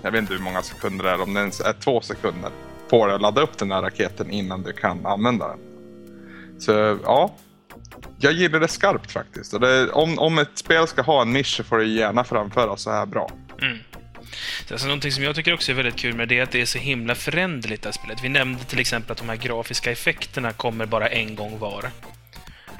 jag 0.02 0.10
vet 0.10 0.18
inte 0.18 0.34
hur 0.34 0.40
många 0.40 0.62
sekunder 0.62 1.04
det 1.04 1.10
är, 1.10 1.20
om 1.20 1.34
det 1.34 1.40
ens 1.40 1.60
är 1.60 1.72
två 1.72 2.00
sekunder 2.00 2.50
på 2.90 3.06
dig 3.06 3.14
att 3.14 3.22
ladda 3.22 3.40
upp 3.40 3.58
den 3.58 3.70
här 3.70 3.82
raketen 3.82 4.30
innan 4.30 4.62
du 4.62 4.72
kan 4.72 5.06
använda 5.06 5.48
den. 5.48 5.58
Så 6.58 6.98
ja, 7.04 7.34
jag 8.18 8.32
gillar 8.32 8.60
det 8.60 8.68
skarpt 8.68 9.12
faktiskt. 9.12 9.54
Och 9.54 9.60
det, 9.60 9.90
om, 9.90 10.18
om 10.18 10.38
ett 10.38 10.58
spel 10.58 10.86
ska 10.86 11.02
ha 11.02 11.22
en 11.22 11.32
nisch 11.32 11.56
så 11.56 11.64
får 11.64 11.78
det 11.78 11.84
gärna 11.84 12.24
framföras 12.24 12.82
så 12.82 12.90
här 12.90 13.06
bra. 13.06 13.30
Mm. 13.62 13.78
Så 14.66 14.74
alltså, 14.74 14.86
någonting 14.86 15.12
som 15.12 15.24
jag 15.24 15.34
tycker 15.34 15.54
också 15.54 15.72
är 15.72 15.76
väldigt 15.76 15.96
kul 15.96 16.14
med 16.14 16.28
det 16.28 16.38
är 16.38 16.42
att 16.42 16.50
det 16.50 16.60
är 16.60 16.66
så 16.66 16.78
himla 16.78 17.14
föränderligt 17.14 17.82
det 17.82 17.88
här 17.88 17.92
spelet. 17.92 18.24
Vi 18.24 18.28
nämnde 18.28 18.64
till 18.64 18.80
exempel 18.80 19.12
att 19.12 19.18
de 19.18 19.28
här 19.28 19.36
grafiska 19.36 19.90
effekterna 19.90 20.52
kommer 20.52 20.86
bara 20.86 21.08
en 21.08 21.34
gång 21.34 21.58
var. 21.58 21.90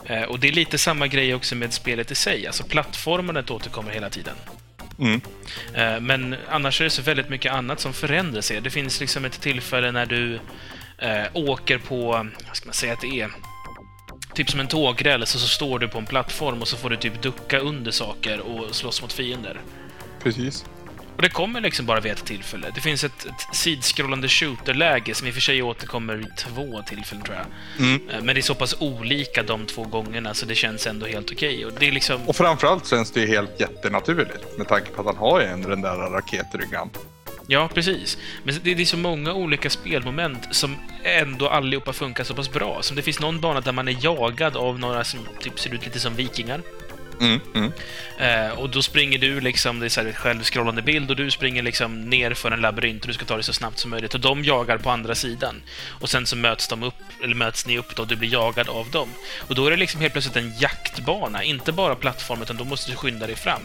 Eh, 0.05 0.23
och 0.23 0.41
det 0.41 0.49
är 0.49 0.53
lite 0.53 0.79
samma 0.79 1.07
grej 1.07 1.35
också 1.35 1.55
med 1.55 1.73
spelet 1.73 2.11
i 2.11 2.15
sig. 2.15 2.47
Alltså 2.47 2.65
plattformandet 2.65 3.51
återkommer 3.51 3.93
hela 3.93 4.11
tiden. 4.11 4.35
Mm. 4.99 5.21
Eh, 5.75 6.01
men 6.01 6.37
annars 6.49 6.81
är 6.81 6.85
det 6.85 6.91
så 6.91 7.03
väldigt 7.03 7.29
mycket 7.29 7.53
annat 7.53 7.81
som 7.81 7.93
förändrar 7.93 8.41
sig. 8.41 8.61
Det 8.61 8.71
finns 8.71 9.01
liksom 9.01 9.25
ett 9.25 9.41
tillfälle 9.41 9.93
när 9.93 10.07
du 10.07 10.41
eh, 10.99 11.25
åker 11.33 11.79
på, 11.79 12.07
vad 12.47 12.57
ska 12.57 12.67
man 12.67 12.75
säga 12.75 12.93
att 12.93 13.01
det 13.01 13.21
är? 13.21 13.31
Typ 14.35 14.51
som 14.51 14.61
en 14.61 14.69
tågräls 14.69 15.35
och 15.35 15.41
så 15.41 15.49
står 15.49 15.79
du 15.79 15.89
på 15.89 15.99
en 15.99 16.07
plattform 16.07 16.63
och 16.63 16.69
så 16.69 16.77
får 16.77 16.91
du 16.91 16.97
typ 16.97 17.23
ducka 17.23 17.59
under 17.59 17.91
saker 17.91 18.41
och 18.41 18.75
slåss 18.75 19.03
mot 19.03 19.13
fiender. 19.13 19.61
Precis. 20.23 20.65
Och 21.17 21.23
det 21.23 21.29
kommer 21.29 21.61
liksom 21.61 21.87
bara 21.87 22.01
vid 22.01 22.13
ett 22.13 22.25
tillfälle. 22.25 22.73
Det 22.75 22.81
finns 22.81 23.05
ett, 23.05 23.25
ett 23.25 23.57
sidskrollande 23.57 24.29
shooter-läge 24.29 25.15
som 25.15 25.27
i 25.27 25.31
och 25.31 25.35
för 25.35 25.41
sig 25.41 25.63
återkommer 25.63 26.15
vid 26.15 26.37
två 26.37 26.83
tillfällen, 26.87 27.25
tror 27.25 27.37
jag. 27.37 27.47
Mm. 27.87 28.09
Eh, 28.11 28.23
Men 28.23 28.35
det 28.35 28.41
är 28.41 28.43
så 28.43 28.55
pass 28.55 28.75
olika 28.81 29.43
de 29.43 29.67
två 29.67 29.85
gångerna 29.85 30.35
så 30.35 30.47
det 30.47 30.55
känns 30.55 30.87
ändå 30.87 31.07
helt 31.07 31.31
okej. 31.33 31.67
Och 31.67 31.73
det 31.79 31.89
är 31.89 31.93
liksom... 31.93 32.29
Och 32.29 32.37
framförallt 32.37 32.87
känns 32.87 33.11
det 33.11 33.21
ju 33.21 33.27
helt 33.27 33.61
jättenaturligt 33.61 34.59
med 34.59 34.69
tanke 34.69 34.91
på 34.91 35.01
att 35.01 35.07
han 35.07 35.17
har 35.17 35.41
ju 35.41 35.47
en 35.47 35.63
den 35.63 35.83
där 35.83 35.97
raketryggan. 35.97 36.91
Ja, 37.47 37.69
precis. 37.75 38.19
Men 38.45 38.55
det, 38.63 38.75
det 38.75 38.83
är 38.83 38.87
så 38.87 38.97
många 38.97 39.33
olika 39.33 39.71
spelmoment 39.71 40.49
som 40.51 40.77
ändå 41.03 41.49
allihopa 41.49 41.93
funkar 41.93 42.25
så 42.25 42.35
pass 42.35 42.53
bra. 42.53 42.83
Som 42.83 42.97
det 42.97 43.03
finns 43.03 43.21
någon 43.21 43.41
bana 43.41 43.61
där 43.61 43.73
man 43.73 43.89
är 43.89 43.97
jagad 44.01 44.57
av 44.57 44.79
några 44.79 45.05
som 45.05 45.21
typ 45.41 45.61
ser 45.61 45.75
ut 45.75 45.85
lite 45.85 46.01
som 46.01 46.15
vikingar. 46.15 46.63
Mm, 47.23 47.41
mm. 47.55 47.73
Eh, 48.19 48.59
och 48.59 48.71
då 48.71 48.83
springer 48.83 49.19
du 49.19 49.41
liksom, 49.41 49.81
det 49.81 49.87
är 49.87 49.89
så 49.89 50.01
här 50.01 50.09
en 50.09 50.15
självskrollande 50.15 50.83
bild, 50.83 51.11
och 51.11 51.17
du 51.17 51.31
springer 51.31 51.63
liksom 51.63 52.11
ner 52.11 52.35
för 52.35 52.51
en 52.51 52.61
labyrint 52.61 53.03
och 53.03 53.09
du 53.09 53.15
ska 53.15 53.25
ta 53.25 53.35
dig 53.35 53.45
så 53.45 53.53
snabbt 53.53 53.79
som 53.79 53.91
möjligt. 53.91 54.15
Och 54.15 54.21
de 54.21 54.45
jagar 54.45 54.79
på 54.79 54.91
andra 54.91 55.15
sidan. 55.15 55.63
Och 55.89 56.11
sen 56.11 56.27
så 56.27 56.37
möts 56.37 56.69
de 56.69 56.83
upp, 56.83 56.95
eller 57.23 57.35
möts 57.35 57.67
ni 57.67 57.79
upp 57.79 57.97
då, 57.97 58.03
och 58.03 58.09
du 58.09 58.17
blir 58.17 58.33
jagad 58.33 58.69
av 58.69 58.91
dem. 58.91 59.09
Och 59.39 59.55
då 59.55 59.67
är 59.67 59.71
det 59.71 59.77
liksom 59.77 60.01
helt 60.01 60.13
plötsligt 60.13 60.37
en 60.37 60.59
jaktbana, 60.59 61.43
inte 61.43 61.73
bara 61.73 61.95
plattform, 61.95 62.43
utan 62.43 62.57
då 62.57 62.65
måste 62.65 62.91
du 62.91 62.97
skynda 62.97 63.27
dig 63.27 63.37
fram. 63.37 63.63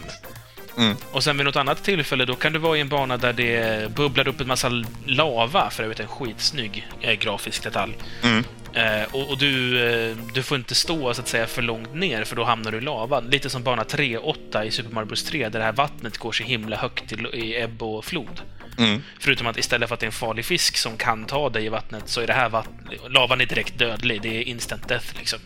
Mm. 0.78 0.96
Och 1.12 1.24
sen 1.24 1.36
vid 1.36 1.46
något 1.46 1.56
annat 1.56 1.84
tillfälle, 1.84 2.24
då 2.24 2.34
kan 2.34 2.52
du 2.52 2.58
vara 2.58 2.76
i 2.76 2.80
en 2.80 2.88
bana 2.88 3.16
där 3.16 3.32
det 3.32 3.90
bubblar 3.94 4.28
upp 4.28 4.40
en 4.40 4.46
massa 4.48 4.84
lava, 5.06 5.70
för 5.70 5.82
övrigt 5.82 6.00
en 6.00 6.08
skitsnygg 6.08 6.88
eh, 7.00 7.12
grafisk 7.12 7.62
detalj. 7.62 7.96
Mm. 8.22 8.44
Eh, 8.74 9.14
och 9.14 9.30
och 9.30 9.38
du, 9.38 9.82
eh, 9.88 10.16
du 10.34 10.42
får 10.42 10.58
inte 10.58 10.74
stå 10.74 11.14
så 11.14 11.20
att 11.20 11.28
säga 11.28 11.46
för 11.46 11.62
långt 11.62 11.94
ner, 11.94 12.24
för 12.24 12.36
då 12.36 12.44
hamnar 12.44 12.72
du 12.72 12.78
i 12.78 12.80
lavan. 12.80 13.24
Lite 13.30 13.50
som 13.50 13.62
bana 13.62 13.82
3.8 13.84 14.64
i 14.64 14.70
Super 14.70 14.94
Mario 14.94 15.06
Bros 15.06 15.24
3, 15.24 15.48
där 15.48 15.58
det 15.58 15.64
här 15.64 15.72
vattnet 15.72 16.18
går 16.18 16.32
så 16.32 16.42
himla 16.42 16.76
högt 16.76 17.12
i, 17.12 17.16
i 17.32 17.60
ebb 17.60 17.82
och 17.82 18.04
flod. 18.04 18.40
Mm. 18.78 19.02
Förutom 19.20 19.46
att 19.46 19.56
istället 19.58 19.88
för 19.88 19.94
att 19.94 20.00
det 20.00 20.04
är 20.04 20.08
en 20.08 20.12
farlig 20.12 20.44
fisk 20.44 20.76
som 20.76 20.96
kan 20.96 21.24
ta 21.24 21.50
dig 21.50 21.64
i 21.64 21.68
vattnet, 21.68 22.08
så 22.08 22.20
är 22.20 22.26
det 22.26 22.32
här 22.32 22.48
vattnet... 22.48 23.00
Lavan 23.08 23.40
är 23.40 23.46
direkt 23.46 23.78
dödlig. 23.78 24.22
Det 24.22 24.36
är 24.36 24.42
instant 24.42 24.88
death, 24.88 25.06
liksom. 25.18 25.38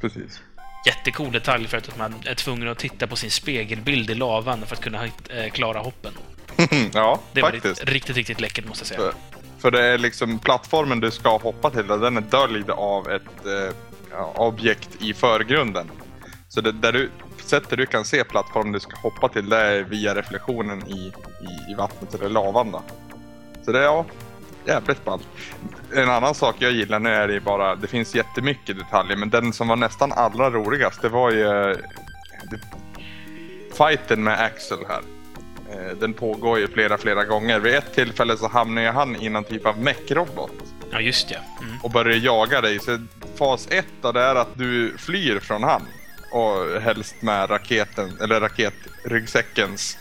Precis. 0.00 0.40
Jättecool 0.86 1.32
detalj 1.32 1.66
för 1.66 1.76
att 1.76 1.98
man 1.98 2.14
är 2.24 2.34
tvungen 2.34 2.68
att 2.68 2.78
titta 2.78 3.06
på 3.06 3.16
sin 3.16 3.30
spegelbild 3.30 4.10
i 4.10 4.14
lavan 4.14 4.66
för 4.66 4.76
att 4.76 4.82
kunna 4.82 5.04
eh, 5.04 5.50
klara 5.52 5.78
hoppen. 5.78 6.12
ja, 6.94 7.20
Det 7.32 7.42
var 7.42 7.50
faktiskt. 7.50 7.80
riktigt, 7.80 7.88
riktigt, 7.94 8.16
riktigt 8.16 8.40
läckert, 8.40 8.66
måste 8.66 8.82
jag 8.82 9.00
säga. 9.00 9.12
För, 9.58 9.70
det 9.70 9.82
är 9.82 9.98
liksom 9.98 10.38
plattformen 10.38 11.00
du 11.00 11.10
ska 11.10 11.36
hoppa 11.36 11.70
till, 11.70 11.86
den 11.86 12.16
är 12.16 12.20
döljd 12.20 12.70
av 12.70 13.10
ett 13.10 13.46
eh, 13.46 14.40
objekt 14.40 15.02
i 15.02 15.14
förgrunden. 15.14 15.90
Så 16.48 16.60
det, 16.60 16.72
där 16.72 16.92
du, 16.92 17.10
sättet 17.44 17.78
du 17.78 17.86
kan 17.86 18.04
se 18.04 18.24
plattformen 18.24 18.72
du 18.72 18.80
ska 18.80 18.96
hoppa 18.96 19.28
till, 19.28 19.48
det 19.48 19.56
är 19.56 19.82
via 19.82 20.14
reflektionen 20.14 20.88
i, 20.88 21.12
i, 21.40 21.72
i 21.72 21.74
vattnet 21.74 22.14
eller 22.14 22.28
lavan. 22.28 22.70
Då. 22.70 22.82
Så 23.64 23.72
det 23.72 23.78
är 23.78 23.82
ja, 23.82 24.04
jävligt 24.64 25.04
ballt. 25.04 25.28
En 25.94 26.10
annan 26.10 26.34
sak 26.34 26.56
jag 26.58 26.72
gillar 26.72 26.98
nu 26.98 27.10
är 27.10 27.28
det 27.28 27.40
bara, 27.40 27.76
det 27.76 27.86
finns 27.86 28.14
jättemycket 28.14 28.78
detaljer, 28.78 29.16
men 29.16 29.30
den 29.30 29.52
som 29.52 29.68
var 29.68 29.76
nästan 29.76 30.12
allra 30.12 30.50
roligast, 30.50 31.02
det 31.02 31.08
var 31.08 31.30
ju 31.30 31.46
eh, 31.46 31.76
det, 32.50 32.60
fighten 33.76 34.24
med 34.24 34.40
Axel 34.40 34.78
här. 34.88 35.17
Eh, 35.72 35.96
Den 36.00 36.12
pågår 36.14 36.58
ju 36.58 36.68
flera, 36.68 36.98
flera 36.98 37.24
gånger. 37.24 37.60
Vid 37.60 37.74
ett 37.74 37.94
tillfälle 37.94 38.36
så 38.36 38.48
hamnar 38.48 38.82
ju 38.82 38.88
han 38.88 39.16
i 39.16 39.28
någon 39.28 39.44
typ 39.44 39.66
av 39.66 39.78
mech-robot 39.78 40.50
Ja, 40.90 41.00
just 41.00 41.28
det. 41.28 41.40
Mm. 41.62 41.78
och 41.82 41.90
börjar 41.90 42.16
jaga 42.16 42.60
dig. 42.60 42.78
Så 42.78 42.98
fas 43.38 43.68
ett 43.70 43.86
då, 44.02 44.12
det 44.12 44.20
är 44.22 44.34
att 44.34 44.54
du 44.58 44.98
flyr 44.98 45.38
från 45.40 45.62
han. 45.62 45.82
Och 46.32 46.80
helst 46.82 47.22
med 47.22 47.50
raketen, 47.50 48.18
eller 48.22 48.40
raketryggsäckens 48.40 49.98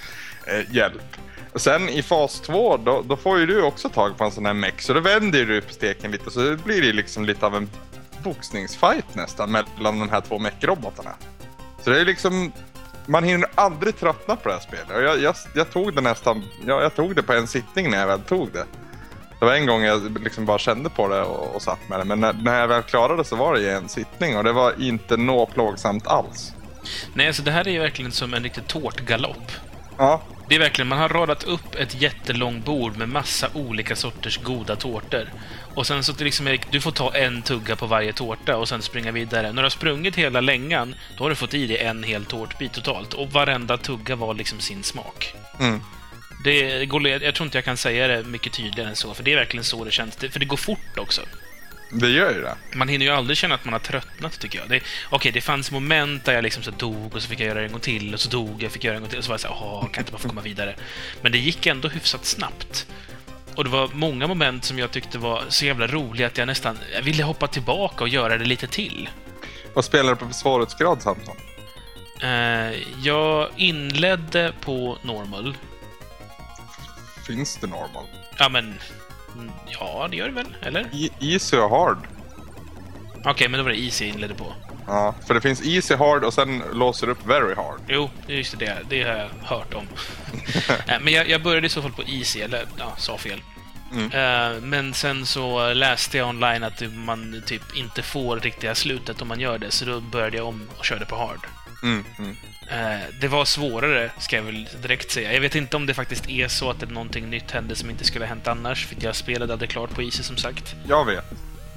eh, 0.47 0.75
hjälp. 0.75 1.17
Och 1.53 1.61
sen 1.61 1.89
i 1.89 2.01
fas 2.03 2.41
två, 2.41 2.77
då, 2.77 3.01
då 3.01 3.17
får 3.17 3.39
ju 3.39 3.45
du 3.45 3.61
också 3.61 3.89
tag 3.89 4.17
på 4.17 4.23
en 4.23 4.31
sån 4.31 4.45
här 4.45 4.53
mech. 4.53 4.81
Så 4.81 4.93
då 4.93 4.99
vänder 4.99 5.45
du 5.45 5.61
på 5.61 5.73
steken 5.73 6.11
lite, 6.11 6.31
så 6.31 6.39
det 6.39 6.55
blir 6.63 6.81
det 6.81 6.93
liksom 6.93 7.25
lite 7.25 7.45
av 7.45 7.55
en 7.55 7.69
boxningsfight 8.23 9.15
nästan 9.15 9.51
mellan 9.51 9.99
de 9.99 10.09
här 10.09 10.21
två 10.21 10.39
mech-robotarna. 10.39 11.11
Så 11.83 11.89
det 11.89 11.99
är 12.01 12.05
liksom, 12.05 12.51
man 13.07 13.23
hinner 13.23 13.49
aldrig 13.55 13.99
tröttna 13.99 14.35
på 14.35 14.49
det 14.49 14.55
här 14.55 14.61
spelet. 14.61 14.87
Jag, 14.89 15.21
jag, 15.21 15.35
jag 15.55 15.71
tog 15.71 15.93
det 15.95 16.01
nästan, 16.01 16.43
ja, 16.65 16.81
jag 16.81 16.95
tog 16.95 17.15
det 17.15 17.23
på 17.23 17.33
en 17.33 17.47
sittning 17.47 17.91
när 17.91 17.97
jag 17.99 18.07
väl 18.07 18.21
tog 18.21 18.51
det. 18.53 18.65
Det 19.39 19.45
var 19.45 19.53
en 19.53 19.65
gång 19.65 19.83
jag 19.83 20.23
liksom 20.23 20.45
bara 20.45 20.57
kände 20.59 20.89
på 20.89 21.07
det 21.07 21.21
och, 21.21 21.55
och 21.55 21.61
satt 21.61 21.89
med 21.89 21.99
det. 21.99 22.05
Men 22.05 22.19
när, 22.19 22.33
när 22.33 22.59
jag 22.59 22.67
väl 22.67 22.83
klarade 22.83 23.23
så 23.23 23.35
var 23.35 23.53
det 23.53 23.61
i 23.61 23.69
en 23.69 23.89
sittning 23.89 24.37
och 24.37 24.43
det 24.43 24.51
var 24.51 24.73
inte 24.81 25.17
nå 25.17 25.45
plågsamt 25.45 26.07
alls. 26.07 26.53
Nej, 27.13 27.27
alltså 27.27 27.43
det 27.43 27.51
här 27.51 27.67
är 27.67 27.71
ju 27.71 27.79
verkligen 27.79 28.11
som 28.11 28.33
en 28.33 28.43
riktig 28.43 28.67
tårtgalopp. 28.67 29.51
Ja, 29.97 30.21
Det 30.49 30.55
är 30.55 30.59
verkligen, 30.59 30.87
man 30.87 30.99
har 30.99 31.09
radat 31.09 31.43
upp 31.43 31.75
ett 31.75 32.01
jättelångt 32.01 32.65
bord 32.65 32.97
med 32.97 33.09
massa 33.09 33.47
olika 33.53 33.95
sorters 33.95 34.37
goda 34.43 34.75
tårtor. 34.75 35.29
Och 35.77 35.87
sen 35.87 36.03
så 36.03 36.13
liksom, 36.19 36.57
du 36.71 36.81
får 36.81 36.91
ta 36.91 37.15
en 37.15 37.41
tugga 37.41 37.75
på 37.75 37.85
varje 37.85 38.13
tårta 38.13 38.57
och 38.57 38.69
sen 38.69 38.81
springa 38.81 39.11
vidare. 39.11 39.51
När 39.51 39.61
du 39.61 39.65
har 39.65 39.69
sprungit 39.69 40.15
hela 40.15 40.41
längan, 40.41 40.95
då 41.17 41.23
har 41.23 41.29
du 41.29 41.35
fått 41.35 41.53
i 41.53 41.67
dig 41.67 41.77
en 41.77 42.03
hel 42.03 42.25
tårtbit 42.25 42.73
totalt. 42.73 43.13
Och 43.13 43.31
varenda 43.31 43.77
tugga 43.77 44.15
var 44.15 44.33
liksom 44.33 44.59
sin 44.59 44.83
smak. 44.83 45.33
mm. 45.59 45.81
Det 46.43 46.85
går, 46.85 47.07
jag 47.07 47.35
tror 47.35 47.45
inte 47.45 47.57
jag 47.57 47.65
kan 47.65 47.77
säga 47.77 48.07
det 48.07 48.23
mycket 48.23 48.53
tydligare 48.53 48.89
än 48.89 48.95
så, 48.95 49.13
för 49.13 49.23
det 49.23 49.31
är 49.31 49.35
verkligen 49.35 49.63
så 49.63 49.83
det 49.83 49.91
känns. 49.91 50.15
För 50.15 50.39
det 50.39 50.45
går 50.45 50.57
fort 50.57 50.97
också. 50.97 51.21
det 51.91 52.09
gör 52.09 52.33
ju 52.33 52.41
det. 52.41 52.55
Man 52.75 52.87
hinner 52.87 53.05
ju 53.05 53.11
aldrig 53.11 53.37
känna 53.37 53.55
att 53.55 53.65
man 53.65 53.73
har 53.73 53.79
tröttnat, 53.79 54.39
tycker 54.39 54.59
jag. 54.59 54.81
Okej, 55.09 55.31
det 55.31 55.41
fanns 55.41 55.71
moment 55.71 56.25
där 56.25 56.33
jag 56.33 56.43
liksom 56.43 56.63
så 56.63 56.71
dog 56.71 57.15
och 57.15 57.21
så 57.21 57.29
fick 57.29 57.39
jag 57.39 57.47
göra 57.47 57.59
det 57.59 57.65
en 57.65 57.71
gång 57.71 57.81
till 57.81 58.13
och 58.13 58.19
så 58.19 58.29
dog 58.29 58.63
jag, 58.63 58.71
fick 58.71 58.83
göra 58.83 58.93
det 58.93 58.97
en 58.97 59.01
gång 59.01 59.09
till 59.09 59.19
och 59.19 59.25
så 59.25 59.29
var 59.29 59.33
jag 59.33 59.41
så 59.41 59.47
här, 59.47 59.57
åh, 59.61 59.89
kan 59.91 60.01
inte 60.01 60.11
bara 60.11 60.17
få 60.17 60.27
komma 60.29 60.41
vidare? 60.41 60.75
Men 61.21 61.31
det 61.31 61.37
gick 61.37 61.65
ändå 61.65 61.87
hyfsat 61.87 62.25
snabbt. 62.25 62.87
Och 63.57 63.63
det 63.63 63.69
var 63.69 63.89
många 63.93 64.27
moment 64.27 64.63
som 64.65 64.79
jag 64.79 64.91
tyckte 64.91 65.17
var 65.17 65.43
så 65.49 65.65
jävla 65.65 65.87
roliga 65.87 66.27
att 66.27 66.37
jag 66.37 66.47
nästan 66.47 66.77
jag 66.93 67.01
ville 67.01 67.23
hoppa 67.23 67.47
tillbaka 67.47 68.03
och 68.03 68.09
göra 68.09 68.37
det 68.37 68.45
lite 68.45 68.67
till. 68.67 69.09
Vad 69.73 69.85
spelar 69.85 70.09
du 70.09 70.15
på 70.15 70.25
för 70.25 70.33
svårighetsgrad 70.33 71.01
Samson? 71.01 71.35
Eh, 72.23 72.71
jag 73.03 73.49
inledde 73.55 74.53
på 74.61 74.97
normal. 75.01 75.57
Finns 77.27 77.55
det 77.57 77.67
normal? 77.67 78.05
Ja, 78.37 78.49
men... 78.49 78.65
mm, 79.35 79.51
Ja, 79.79 80.07
det 80.11 80.17
gör 80.17 80.25
det 80.27 80.33
väl? 80.33 80.55
Eller? 80.61 80.81
E- 80.93 81.09
easy 81.19 81.57
och 81.57 81.69
hard. 81.69 81.97
Okej, 83.25 83.47
men 83.49 83.57
då 83.57 83.63
var 83.63 83.69
det 83.71 83.79
easy 83.79 84.05
jag 84.05 84.13
inledde 84.15 84.33
på. 84.33 84.53
Ja, 84.87 85.15
för 85.27 85.33
det 85.33 85.41
finns 85.41 85.61
easy, 85.65 85.95
hard 85.95 86.23
och 86.23 86.33
sen 86.33 86.63
låser 86.73 87.09
upp 87.09 87.25
very 87.25 87.55
hard. 87.55 87.79
Jo, 87.87 88.09
just 88.27 88.59
det. 88.59 88.77
Det 88.89 89.03
har 89.03 89.09
jag 89.17 89.29
hört 89.43 89.73
om. 89.73 89.87
Eh, 90.87 90.99
Men 91.01 91.13
jag, 91.13 91.29
jag 91.29 91.43
började 91.43 91.67
i 91.67 91.69
så 91.69 91.81
fall 91.81 91.91
på 91.91 92.03
Easy, 92.03 92.39
eller 92.41 92.65
ja, 92.77 92.93
sa 92.97 93.17
fel. 93.17 93.41
Mm. 93.91 94.11
Eh, 94.11 94.61
Men 94.61 94.93
sen 94.93 95.25
så 95.25 95.73
läste 95.73 96.17
jag 96.17 96.29
online 96.29 96.63
att 96.63 96.81
man 96.93 97.43
typ 97.45 97.61
inte 97.77 98.01
får 98.01 98.39
riktiga 98.39 98.75
slutet 98.75 99.21
om 99.21 99.27
man 99.27 99.39
gör 99.39 99.57
det, 99.57 99.71
så 99.71 99.85
då 99.85 99.99
började 100.01 100.37
jag 100.37 100.47
om 100.47 100.69
och 100.77 100.85
körde 100.85 101.05
på 101.05 101.15
Hard. 101.15 101.39
Mm, 101.83 102.05
mm. 102.19 102.35
Eh, 102.71 102.99
Det 103.21 103.27
var 103.27 103.45
svårare, 103.45 104.11
ska 104.19 104.35
jag 104.35 104.43
väl 104.43 104.67
direkt 104.81 105.11
säga. 105.11 105.33
Jag 105.33 105.41
vet 105.41 105.55
inte 105.55 105.77
om 105.77 105.85
det 105.85 105.93
faktiskt 105.93 106.29
är 106.29 106.47
så 106.47 106.69
att 106.69 106.79
det 106.79 106.85
någonting 106.85 107.29
nytt 107.29 107.51
hände 107.51 107.75
som 107.75 107.89
inte 107.89 108.03
skulle 108.03 108.25
ha 108.25 108.29
hänt 108.29 108.47
annars, 108.47 108.85
för 108.85 108.95
jag 108.99 109.15
spelade 109.15 109.53
aldrig 109.53 109.69
klart 109.69 109.89
på 109.95 110.01
Easy 110.01 110.23
som 110.23 110.37
sagt. 110.37 110.75
Jag 110.87 111.05
vet. 111.05 111.25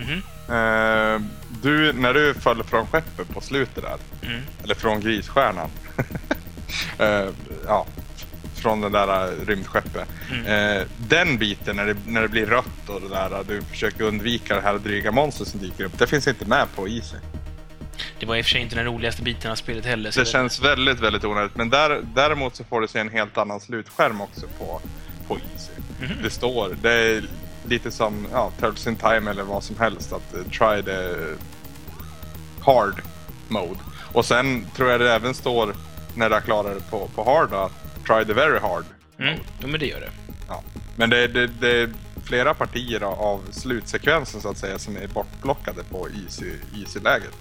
Mhm. 0.01 0.23
Eh, 0.49 1.21
du, 1.63 1.93
när 1.93 2.15
du 2.15 2.35
föll 2.35 2.63
från 2.65 2.87
skeppet 2.87 3.29
på 3.29 3.41
slutet 3.41 3.85
där, 3.85 4.29
Mm. 4.31 4.43
eller 4.65 4.75
från 4.75 5.01
grisstjärnan. 5.01 5.71
eh, 6.99 7.29
ja, 7.67 7.87
från 8.55 8.81
det 8.81 8.89
där 8.89 9.33
rymdskeppet. 9.47 10.09
Mm. 10.33 10.77
Eh, 10.79 10.83
den 11.09 11.39
biten 11.39 11.77
när 11.77 11.87
det, 11.87 11.97
när 12.07 12.23
det 12.23 12.29
blir 12.29 12.47
rött 12.47 12.89
och 12.89 13.01
det 13.01 13.09
där, 13.09 13.45
du 13.49 13.63
försöker 13.63 14.05
undvika 14.05 14.55
det 14.57 14.61
här 14.63 14.79
dryga 14.79 15.13
monstret 15.13 15.49
som 15.49 15.61
dyker 15.61 15.85
upp. 15.85 15.99
Det 15.99 16.07
finns 16.07 16.29
inte 16.29 16.45
med 16.45 16.67
på 16.77 16.89
Easy. 16.89 17.17
Det 18.21 18.27
var 18.27 18.37
i 18.37 18.41
och 18.41 18.45
för 18.45 18.51
sig 18.51 18.61
inte 18.61 18.75
den 18.77 18.85
roligaste 18.85 19.23
biten 19.23 19.51
av 19.51 19.55
spelet 19.55 19.85
heller. 19.87 20.11
så 20.11 20.21
Det 20.21 20.27
känns 20.27 20.61
väldigt, 20.63 21.01
väldigt 21.01 21.25
onödigt. 21.25 21.57
Men 21.57 21.71
där, 21.71 22.01
däremot 22.15 22.57
så 22.57 22.65
får 22.65 22.81
du 22.81 22.89
se 22.89 22.99
en 22.99 23.09
helt 23.09 23.39
annan 23.39 23.61
slutskärm 23.61 24.21
också 24.21 24.47
på, 24.59 24.81
på 25.29 25.35
Easy. 25.39 25.73
Mhm. 26.01 26.23
Det 26.23 26.31
står, 26.31 26.77
det 26.83 26.93
är 26.93 27.23
lite 27.70 27.90
som 27.90 28.26
ja, 28.33 28.52
Turtles 28.61 28.87
in 28.87 28.96
Time 28.96 29.30
eller 29.30 29.42
vad 29.42 29.64
som 29.64 29.76
helst. 29.76 30.12
Att 30.12 30.35
eh, 30.35 30.42
try 30.42 30.83
the 30.83 31.14
hard 32.61 33.02
mode. 33.48 33.80
Och 34.12 34.24
sen 34.24 34.66
tror 34.76 34.90
jag 34.90 35.00
det 35.00 35.12
även 35.12 35.35
står 35.35 35.74
när 36.14 36.28
du 36.28 36.35
har 36.35 36.42
klarat 36.42 36.74
det 36.74 36.90
på, 36.90 37.09
på 37.14 37.24
hard 37.24 37.54
att 37.54 37.72
try 38.06 38.24
the 38.24 38.33
very 38.33 38.59
hard 38.59 38.85
Mm. 39.20 39.38
Jo, 39.61 39.68
men 39.68 39.80
det 39.80 39.87
gör 39.87 40.00
det. 40.00 40.11
Ja. 40.48 40.62
Men 40.96 41.11
det, 41.11 41.28
det, 41.28 41.46
det 41.46 41.70
är 41.70 41.90
flera 42.24 42.54
partier 42.54 43.02
av 43.02 43.40
slutsekvensen 43.50 44.40
så 44.40 44.48
att 44.48 44.59
säga 44.59 44.78
som 44.78 44.96
är 44.96 45.06
bortplockade 45.06 45.83
på 45.90 46.09
easy, 46.09 46.52
easy-läget. 46.74 47.37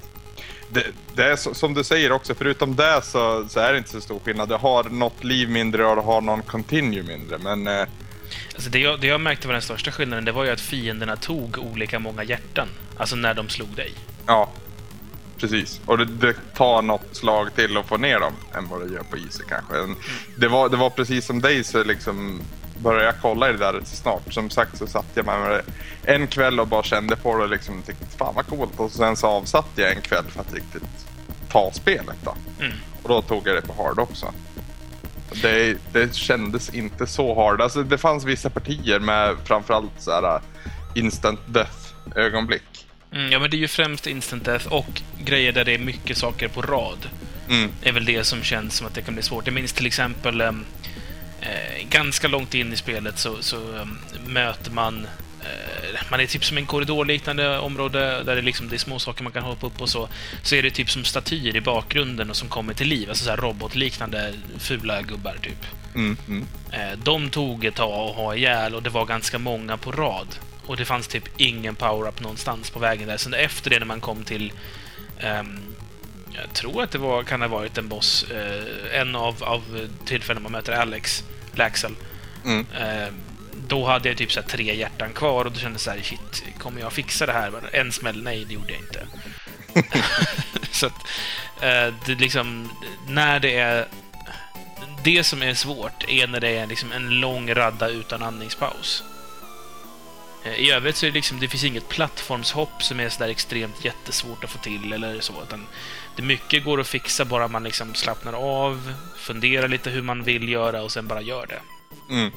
Det, 0.70 0.84
det 1.16 1.24
är 1.24 1.36
så, 1.36 1.54
som 1.54 1.74
du 1.74 1.84
säger 1.84 2.12
också, 2.12 2.36
förutom 2.36 2.76
det 2.76 3.02
så, 3.04 3.48
så 3.50 3.60
är 3.60 3.72
det 3.72 3.78
inte 3.78 3.90
så 3.90 4.02
stor 4.02 4.20
skillnad. 4.20 4.50
Du 4.50 4.56
har 4.56 4.84
något 4.84 5.24
liv 5.24 5.50
mindre 5.50 5.86
och 5.86 5.96
du 5.96 6.02
har 6.02 6.22
någon 6.22 6.42
continue 6.42 7.04
mindre, 7.04 7.38
men... 7.38 7.68
Eh, 7.68 7.88
Alltså 8.60 8.70
det, 8.72 8.80
jag, 8.80 9.00
det 9.00 9.08
jag 9.08 9.22
märkte 9.22 9.48
var 9.48 9.54
den 9.54 9.62
största 9.62 9.92
skillnaden, 9.92 10.26
det 10.26 10.32
var 10.32 10.44
ju 10.46 10.50
att 10.52 10.62
fienderna 10.62 11.16
tog 11.16 11.58
olika 11.58 12.00
många 12.00 12.24
hjärtan. 12.24 12.68
Alltså 12.98 13.16
när 13.16 13.34
de 13.34 13.50
slog 13.50 13.70
dig. 13.70 13.94
ja, 14.28 14.50
precis. 15.38 15.82
Och 15.86 15.98
det, 15.98 16.06
det 16.06 16.34
tar 16.56 16.82
något 16.82 17.16
slag 17.16 17.56
till 17.56 17.78
att 17.78 17.86
få 17.86 17.98
ner 17.98 18.20
dem 18.20 18.34
än 18.56 18.68
vad 18.68 18.88
det 18.88 18.94
gör 18.94 19.04
på 19.04 19.18
easy 19.18 19.44
kanske. 19.50 19.78
En- 19.78 19.96
Det 20.38 20.48
var, 20.48 20.70
det 20.70 20.78
var 20.78 20.90
precis 20.90 21.26
som 21.26 21.42
dig 21.42 21.64
så 21.64 21.84
liksom 21.84 22.42
började 22.84 23.06
jag 23.06 23.16
kolla 23.22 23.50
i 23.50 23.52
det 23.52 23.58
där 23.58 23.82
snart. 23.86 24.34
Som 24.34 24.50
sagt 24.50 24.78
så 24.78 24.88
satt 24.88 25.06
jag 25.14 25.26
med 25.26 25.52
det 25.52 25.64
en 26.14 26.28
kväll 26.28 26.60
och 26.60 26.68
bara 26.68 26.84
kände 26.84 27.16
på 27.16 27.38
det 27.38 27.44
och 27.44 27.50
liksom 27.50 27.82
tyckte 27.82 28.06
fan 28.18 28.36
vad 28.36 28.48
coolt. 28.48 28.80
Och 28.80 28.92
sen 28.92 29.16
så 29.16 29.28
avsatte 29.28 29.82
jag 29.82 29.92
en 29.92 30.02
kväll 30.02 30.26
för 30.30 30.42
att 30.42 30.54
riktigt 30.54 30.84
ta 31.52 31.72
spelet 31.74 32.18
då. 32.24 32.36
Mm. 32.60 32.74
Och 33.04 33.10
då 33.10 33.22
tog 33.22 33.48
jag 33.48 33.56
det 33.56 33.62
på 33.62 33.84
hard 33.84 34.00
också. 34.00 34.34
Det, 35.42 35.78
det 35.94 36.16
kändes 36.16 36.74
inte 36.74 37.08
så 37.08 37.36
hard. 37.36 37.62
Alltså 37.62 37.84
det 37.84 37.98
fanns 37.98 38.26
vissa 38.26 38.50
partier 38.50 39.00
med 39.00 39.36
framförallt 39.46 39.92
så 39.98 40.12
här 40.12 40.36
uh, 40.36 40.42
instant 40.96 41.40
death 41.48 41.94
ögonblick. 42.16 42.86
Mm, 43.12 43.32
ja, 43.32 43.40
men 43.40 43.50
det 43.50 43.58
är 43.58 43.60
ju 43.60 43.68
främst 43.68 44.08
instant 44.08 44.46
death 44.46 44.68
och 44.68 45.02
grejer 45.24 45.52
där 45.52 45.66
det 45.66 45.74
är 45.74 45.80
mycket 45.80 46.18
saker 46.18 46.48
på 46.48 46.62
rad. 46.62 47.10
Mm. 47.50 47.72
är 47.84 47.92
väl 47.92 48.06
det 48.06 48.24
som 48.24 48.44
känns 48.44 48.76
som 48.76 48.88
att 48.88 48.94
det 48.94 49.02
kan 49.02 49.14
bli 49.14 49.24
svårt. 49.24 49.48
Jag 49.48 49.54
minns 49.54 49.74
till 49.74 49.86
exempel 49.86 50.42
ehm, 50.42 50.66
eh, 51.42 51.88
ganska 51.90 52.28
långt 52.28 52.54
in 52.54 52.74
i 52.74 52.76
spelet 52.76 53.18
så, 53.20 53.36
så 53.40 53.78
ehm, 53.78 53.98
möter 54.28 54.72
man 54.72 55.06
eh, 55.06 55.10
man 56.12 56.20
är 56.20 56.26
typ 56.26 56.46
som 56.46 56.58
en 56.58 56.66
korridorliknande 56.66 57.60
område 57.60 58.24
där 58.24 58.36
det, 58.36 58.42
liksom, 58.42 58.70
det 58.70 58.76
är 58.76 58.78
små 58.78 59.00
saker 59.00 59.24
man 59.24 59.32
kan 59.32 59.44
hoppa 59.44 59.68
upp 59.68 59.82
och 59.82 59.90
så. 59.90 60.10
Så 60.44 60.56
är 60.56 60.64
det 60.64 60.72
typ 60.72 60.90
som 60.90 61.04
statyer 61.04 61.56
i 61.56 61.62
bakgrunden 61.62 62.30
och 62.30 62.36
som 62.36 62.50
kommer 62.50 62.74
till 62.74 62.88
liv. 62.88 63.10
Alltså 63.10 63.26
så 63.26 63.36
robotliknande 63.36 64.34
fula 64.58 65.02
gubbar 65.02 65.36
typ. 65.42 65.66
Mm. 65.96 66.18
Mm. 66.28 66.46
Eh, 66.72 67.00
de 67.04 67.30
tog 67.30 67.66
ett 67.66 67.76
tag 67.76 68.10
att 68.10 68.16
ha 68.16 68.36
ihjäl 68.36 68.76
och 68.76 68.84
det 68.84 68.90
var 68.90 69.06
ganska 69.06 69.40
många 69.40 69.78
på 69.78 69.92
rad. 69.92 70.28
Och 70.66 70.78
det 70.78 70.86
fanns 70.86 71.08
typ 71.08 71.24
ingen 71.38 71.76
power-up 71.76 72.22
någonstans 72.22 72.70
på 72.70 72.80
vägen 72.80 73.08
där. 73.08 73.18
Sen 73.18 73.34
efter 73.34 73.70
det 73.70 73.80
när 73.80 73.86
man 73.86 74.02
kom 74.02 74.24
till 74.24 74.54
ehm, 75.20 75.60
jag 76.34 76.54
tror 76.54 76.84
att 76.84 76.92
det 76.92 76.98
var, 76.98 77.24
kan 77.24 77.42
ha 77.42 77.48
varit 77.48 77.78
en 77.78 77.88
boss. 77.88 78.26
Eh, 78.32 79.00
en 79.00 79.16
av, 79.16 79.44
av 79.44 79.88
tillfällen 80.06 80.44
man 80.44 80.52
möter 80.52 80.74
Alex, 80.74 81.24
Laxel. 81.54 81.96
Mm. 82.46 82.66
Eh, 82.80 83.14
då 83.68 83.86
hade 83.86 84.10
jag 84.10 84.18
typ 84.18 84.32
så 84.32 84.42
tre 84.42 84.76
hjärtan 84.76 85.14
kvar 85.14 85.46
och 85.46 85.52
då 85.52 85.60
kände 85.60 85.74
jag 85.74 85.82
så 85.82 85.92
här, 85.92 86.02
shit, 86.02 86.44
kommer 86.58 86.82
jag 86.82 86.94
fixa 86.94 87.26
det 87.26 87.34
här? 87.34 87.54
En 87.74 87.92
smäll? 87.92 88.24
Nej, 88.24 88.46
det 88.46 88.54
gjorde 88.54 88.74
jag 88.74 88.82
inte. 88.82 89.08
så 90.72 90.86
att, 90.86 91.08
eh, 91.62 91.94
det 92.06 92.16
liksom, 92.16 92.70
när 93.08 93.40
det 93.40 93.58
är... 93.58 93.88
Det 95.04 95.24
som 95.24 95.42
är 95.42 95.54
svårt 95.54 96.06
är 96.08 96.28
när 96.28 96.40
det 96.40 96.50
är 96.50 96.68
liksom 96.68 96.92
en 96.92 97.20
lång 97.20 97.54
radda 97.54 97.88
utan 97.88 98.24
andningspaus. 98.24 99.04
Eh, 100.44 100.54
I 100.54 100.72
övrigt 100.72 100.96
så 100.96 101.06
är 101.06 101.10
det 101.10 101.16
liksom, 101.16 101.40
det 101.40 101.48
finns 101.48 101.64
inget 101.64 101.90
plattformshopp 101.90 102.84
som 102.84 103.00
är 103.00 103.10
sådär 103.10 103.30
extremt 103.30 103.86
jättesvårt 103.86 104.44
att 104.44 104.50
få 104.50 104.58
till 104.58 104.94
eller 104.94 105.20
så, 105.20 105.34
utan 105.44 105.68
det 106.16 106.22
mycket 106.22 106.64
går 106.64 106.80
att 106.80 106.88
fixa 106.88 107.26
bara 107.26 107.48
man 107.48 107.64
liksom 107.64 107.96
slappnar 107.96 108.34
av, 108.34 108.94
funderar 109.18 109.68
lite 109.68 109.90
hur 109.90 110.02
man 110.02 110.24
vill 110.24 110.50
göra 110.50 110.82
och 110.82 110.92
sen 110.92 111.08
bara 111.08 111.22
gör 111.22 111.48
det. 111.48 111.62
Mm. 112.14 112.32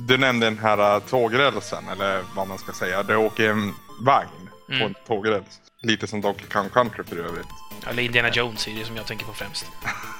Du 0.00 0.18
nämnde 0.18 0.46
den 0.46 0.58
här 0.58 0.96
uh, 0.96 1.02
tågrälsen, 1.02 1.88
eller 1.88 2.22
vad 2.34 2.48
man 2.48 2.58
ska 2.58 2.72
säga. 2.72 3.02
Du 3.02 3.16
åker 3.16 3.50
en 3.50 3.74
vagn 4.00 4.28
på 4.66 4.74
Mm. 4.74 4.86
en 4.86 4.94
tågräls. 5.06 5.60
Lite 5.82 6.06
som 6.06 6.20
Donkey 6.20 6.46
Kong 6.46 6.68
Country 6.70 7.04
för 7.04 7.16
övrigt. 7.16 7.46
Eller 7.86 8.02
Indiana 8.02 8.28
Jones 8.30 8.68
är 8.68 8.74
det 8.74 8.84
som 8.84 8.96
jag 8.96 9.06
tänker 9.06 9.24
på 9.26 9.32
främst. 9.32 9.66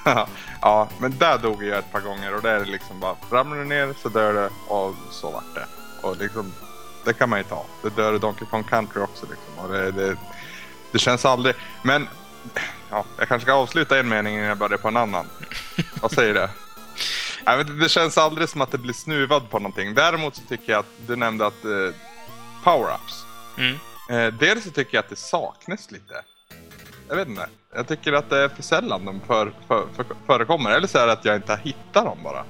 ja, 0.61 0.89
men 0.99 1.17
där 1.17 1.37
dog 1.37 1.63
jag 1.63 1.77
ett 1.79 1.91
par 1.91 2.01
gånger 2.01 2.35
och 2.35 2.41
där 2.41 2.55
är 2.55 2.59
det 2.59 2.71
liksom 2.71 2.99
bara 2.99 3.15
ramlar 3.31 3.57
du 3.57 3.65
ner 3.65 3.93
så 4.01 4.09
dör 4.09 4.33
det 4.33 4.49
och 4.67 4.95
så 5.11 5.31
vart 5.31 5.55
det. 5.55 5.65
Och 6.07 6.17
liksom, 6.17 6.53
det 7.05 7.13
kan 7.13 7.29
man 7.29 7.39
ju 7.39 7.43
ta. 7.43 7.65
Det 7.81 7.89
dör 7.89 8.15
i 8.15 8.19
Donkey 8.19 8.47
Kong 8.47 8.63
Country 8.63 9.01
också 9.01 9.25
liksom. 9.29 9.65
Och 9.65 9.71
det, 9.71 9.91
det, 9.91 10.15
det 10.91 10.99
känns 10.99 11.25
aldrig... 11.25 11.55
Men, 11.83 12.07
ja, 12.89 13.05
jag 13.17 13.27
kanske 13.27 13.45
ska 13.45 13.53
avsluta 13.53 13.99
en 13.99 14.09
mening 14.09 14.35
innan 14.35 14.47
jag 14.47 14.57
börjar 14.57 14.77
på 14.77 14.87
en 14.87 14.97
annan. 14.97 15.25
Vad 16.01 16.11
säger 16.11 16.33
du? 16.33 16.47
Nej, 17.45 17.63
det 17.63 17.89
känns 17.89 18.17
aldrig 18.17 18.49
som 18.49 18.61
att 18.61 18.71
det 18.71 18.77
blir 18.77 18.93
snuvad 18.93 19.49
på 19.49 19.59
någonting. 19.59 19.93
Däremot 19.93 20.35
så 20.35 20.41
tycker 20.49 20.71
jag 20.71 20.79
att 20.79 21.07
du 21.07 21.15
nämnde 21.15 21.45
att 21.45 21.65
eh, 21.65 21.95
power-ups. 22.63 23.23
Mm. 23.57 23.75
Eh, 24.09 24.33
dels 24.33 24.63
så 24.63 24.69
tycker 24.69 24.95
jag 24.97 25.03
att 25.03 25.09
det 25.09 25.15
saknas 25.15 25.91
lite. 25.91 26.13
Jag 27.09 27.15
vet 27.15 27.27
inte. 27.27 27.49
Jag 27.75 27.87
tycker 27.87 28.13
att 28.13 28.29
det 28.29 28.37
är 28.43 28.49
för 28.49 28.63
sällan 28.63 29.05
de 29.05 29.21
för, 29.27 29.51
för, 29.67 29.87
för, 29.95 30.05
förekommer. 30.25 30.71
Eller 30.71 30.87
så 30.87 30.97
är 30.97 31.05
det 31.07 31.13
att 31.13 31.25
jag 31.25 31.35
inte 31.35 31.51
har 31.51 31.59
hittat 31.59 32.05
dem 32.05 32.17
bara. 32.23 32.43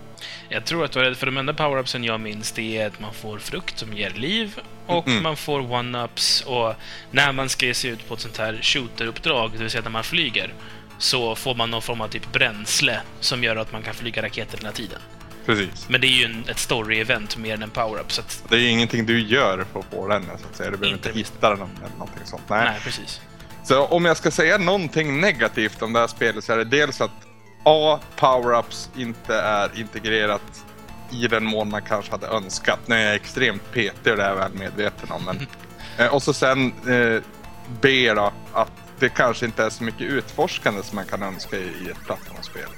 Jag 0.49 0.65
tror 0.65 0.85
att 0.85 0.91
du 0.91 0.99
är 0.99 1.03
rädd 1.03 1.17
för 1.17 1.25
de 1.25 1.37
enda 1.37 1.53
power-upsen 1.53 2.03
jag 2.03 2.19
minns 2.19 2.51
det 2.51 2.77
är 2.77 2.87
att 2.87 2.99
man 2.99 3.13
får 3.13 3.37
frukt 3.37 3.79
som 3.79 3.93
ger 3.93 4.09
liv 4.09 4.59
och 4.87 5.07
Mm. 5.07 5.23
man 5.23 5.37
får 5.37 5.59
one-ups 5.61 6.45
och 6.45 6.75
när 7.11 7.31
man 7.31 7.49
ska 7.49 7.65
ge 7.65 7.73
sig 7.73 7.89
ut 7.89 8.07
på 8.07 8.13
ett 8.13 8.19
sånt 8.19 8.37
här 8.37 8.59
shooter-uppdrag, 8.61 9.51
det 9.51 9.57
vill 9.57 9.69
säga 9.69 9.83
när 9.83 9.89
man 9.89 10.03
flyger, 10.03 10.53
så 11.01 11.35
får 11.35 11.55
man 11.55 11.71
någon 11.71 11.81
form 11.81 12.01
av 12.01 12.07
typ 12.07 12.31
bränsle 12.31 13.01
som 13.19 13.43
gör 13.43 13.55
att 13.55 13.71
man 13.71 13.81
kan 13.81 13.93
flyga 13.93 14.21
raketer 14.21 14.57
hela 14.57 14.71
tiden. 14.71 14.99
Precis. 15.45 15.89
Men 15.89 16.01
det 16.01 16.07
är 16.07 16.09
ju 16.09 16.25
en, 16.25 16.43
ett 16.47 16.57
story-event 16.57 17.37
mer 17.37 17.53
än 17.53 17.63
en 17.63 17.69
power-up, 17.69 18.05
att... 18.19 18.43
Det 18.49 18.55
är 18.55 18.69
ingenting 18.69 19.05
du 19.05 19.19
gör 19.19 19.65
för 19.71 19.79
att 19.79 19.85
få 19.85 20.07
den 20.07 20.25
så 20.25 20.47
att 20.51 20.55
säga. 20.55 20.71
Du 20.71 20.77
behöver 20.77 20.97
Inte 20.97 21.09
inte, 21.09 21.19
hitta 21.19 21.49
den 21.49 21.59
eller 21.61 21.97
någonting 21.97 22.25
sånt. 22.25 22.43
Nej. 22.47 22.65
Nej, 22.65 22.79
precis. 22.83 23.21
Så 23.63 23.85
om 23.85 24.05
jag 24.05 24.17
ska 24.17 24.31
säga 24.31 24.57
någonting 24.57 25.21
negativt 25.21 25.81
om 25.81 25.93
det 25.93 25.99
här 25.99 26.07
spelet 26.07 26.43
så 26.43 26.53
är 26.53 26.57
det 26.57 26.63
dels 26.63 27.01
att 27.01 27.11
A. 27.63 27.99
Power-ups 28.17 28.89
inte 28.97 29.35
är 29.35 29.79
integrerat 29.79 30.65
i 31.11 31.27
den 31.27 31.45
mån 31.45 31.69
man 31.69 31.81
kanske 31.81 32.11
hade 32.11 32.27
önskat. 32.27 32.79
Nu 32.85 32.95
är 32.95 33.05
jag 33.05 33.15
extremt 33.15 33.71
petig 33.71 34.11
och 34.11 34.17
det 34.17 34.23
är 34.23 34.29
jag 34.29 34.35
väl 34.35 34.53
medveten 34.53 35.11
om. 35.11 35.25
Men, 35.25 35.47
eh, 35.97 36.13
och 36.13 36.23
så 36.23 36.33
sen 36.33 36.73
eh, 36.89 37.21
B 37.81 38.13
då, 38.13 38.33
att 38.53 38.71
det 39.01 39.09
kanske 39.09 39.45
inte 39.45 39.63
är 39.63 39.69
så 39.69 39.83
mycket 39.83 40.01
utforskande 40.01 40.83
som 40.83 40.95
man 40.95 41.05
kan 41.05 41.23
önska 41.23 41.57
i, 41.57 41.61
i 41.85 41.89
ett 41.91 42.05
plattformsspel. 42.05 42.69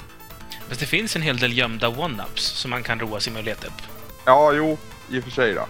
Fast 0.68 0.80
det 0.80 0.86
finns 0.86 1.16
en 1.16 1.22
hel 1.22 1.38
del 1.38 1.58
gömda 1.58 1.88
one-ups 1.88 2.40
som 2.40 2.72
man 2.72 2.84
kan 2.84 3.00
roa 3.00 3.20
sig 3.20 3.34
med 3.34 3.40
att 3.40 3.46
leta 3.46 3.68
upp. 3.68 3.82
Ja, 4.26 4.54
jo, 4.54 4.78
i 5.12 5.20
och 5.20 5.24
för 5.24 5.32
sig 5.32 5.54
då. 5.54 5.68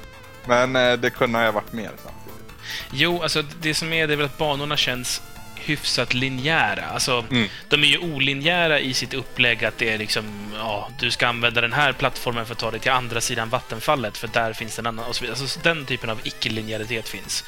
Men 0.47 0.75
eh, 0.75 0.93
det 0.93 1.09
kunde 1.09 1.39
ha 1.39 1.51
varit 1.51 1.73
mer 1.73 1.91
samtidigt. 2.03 2.53
Jo, 2.91 3.21
alltså 3.23 3.41
det 3.61 3.73
som 3.73 3.93
är 3.93 4.07
det 4.07 4.13
är 4.13 4.17
väl 4.17 4.25
att 4.25 4.37
banorna 4.37 4.77
känns 4.77 5.21
hyfsat 5.55 6.13
linjära. 6.13 6.85
Alltså, 6.85 7.25
Mm. 7.29 7.49
de 7.69 7.83
är 7.83 7.87
ju 7.87 7.97
olinjära 7.97 8.79
i 8.79 8.93
sitt 8.93 9.13
upplägg 9.13 9.65
att 9.65 9.77
det 9.77 9.89
är 9.89 9.97
liksom, 9.97 10.51
ja, 10.57 10.89
du 10.99 11.11
ska 11.11 11.27
använda 11.27 11.61
den 11.61 11.73
här 11.73 11.93
plattformen 11.93 12.45
för 12.45 12.53
att 12.53 12.59
ta 12.59 12.71
dig 12.71 12.79
till 12.79 12.91
andra 12.91 13.21
sidan 13.21 13.49
vattenfallet, 13.49 14.17
för 14.17 14.27
där 14.27 14.53
finns 14.53 14.79
en 14.79 14.87
annan 14.87 15.05
och 15.05 15.15
så 15.15 15.21
vidare. 15.21 15.39
Alltså 15.41 15.59
den 15.63 15.85
typen 15.85 16.09
av 16.09 16.19
icke-linjäritet 16.23 17.07
finns. 17.09 17.43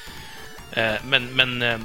Eh, 0.71 0.93
men, 1.03 1.25
men 1.25 1.61
eh, 1.61 1.77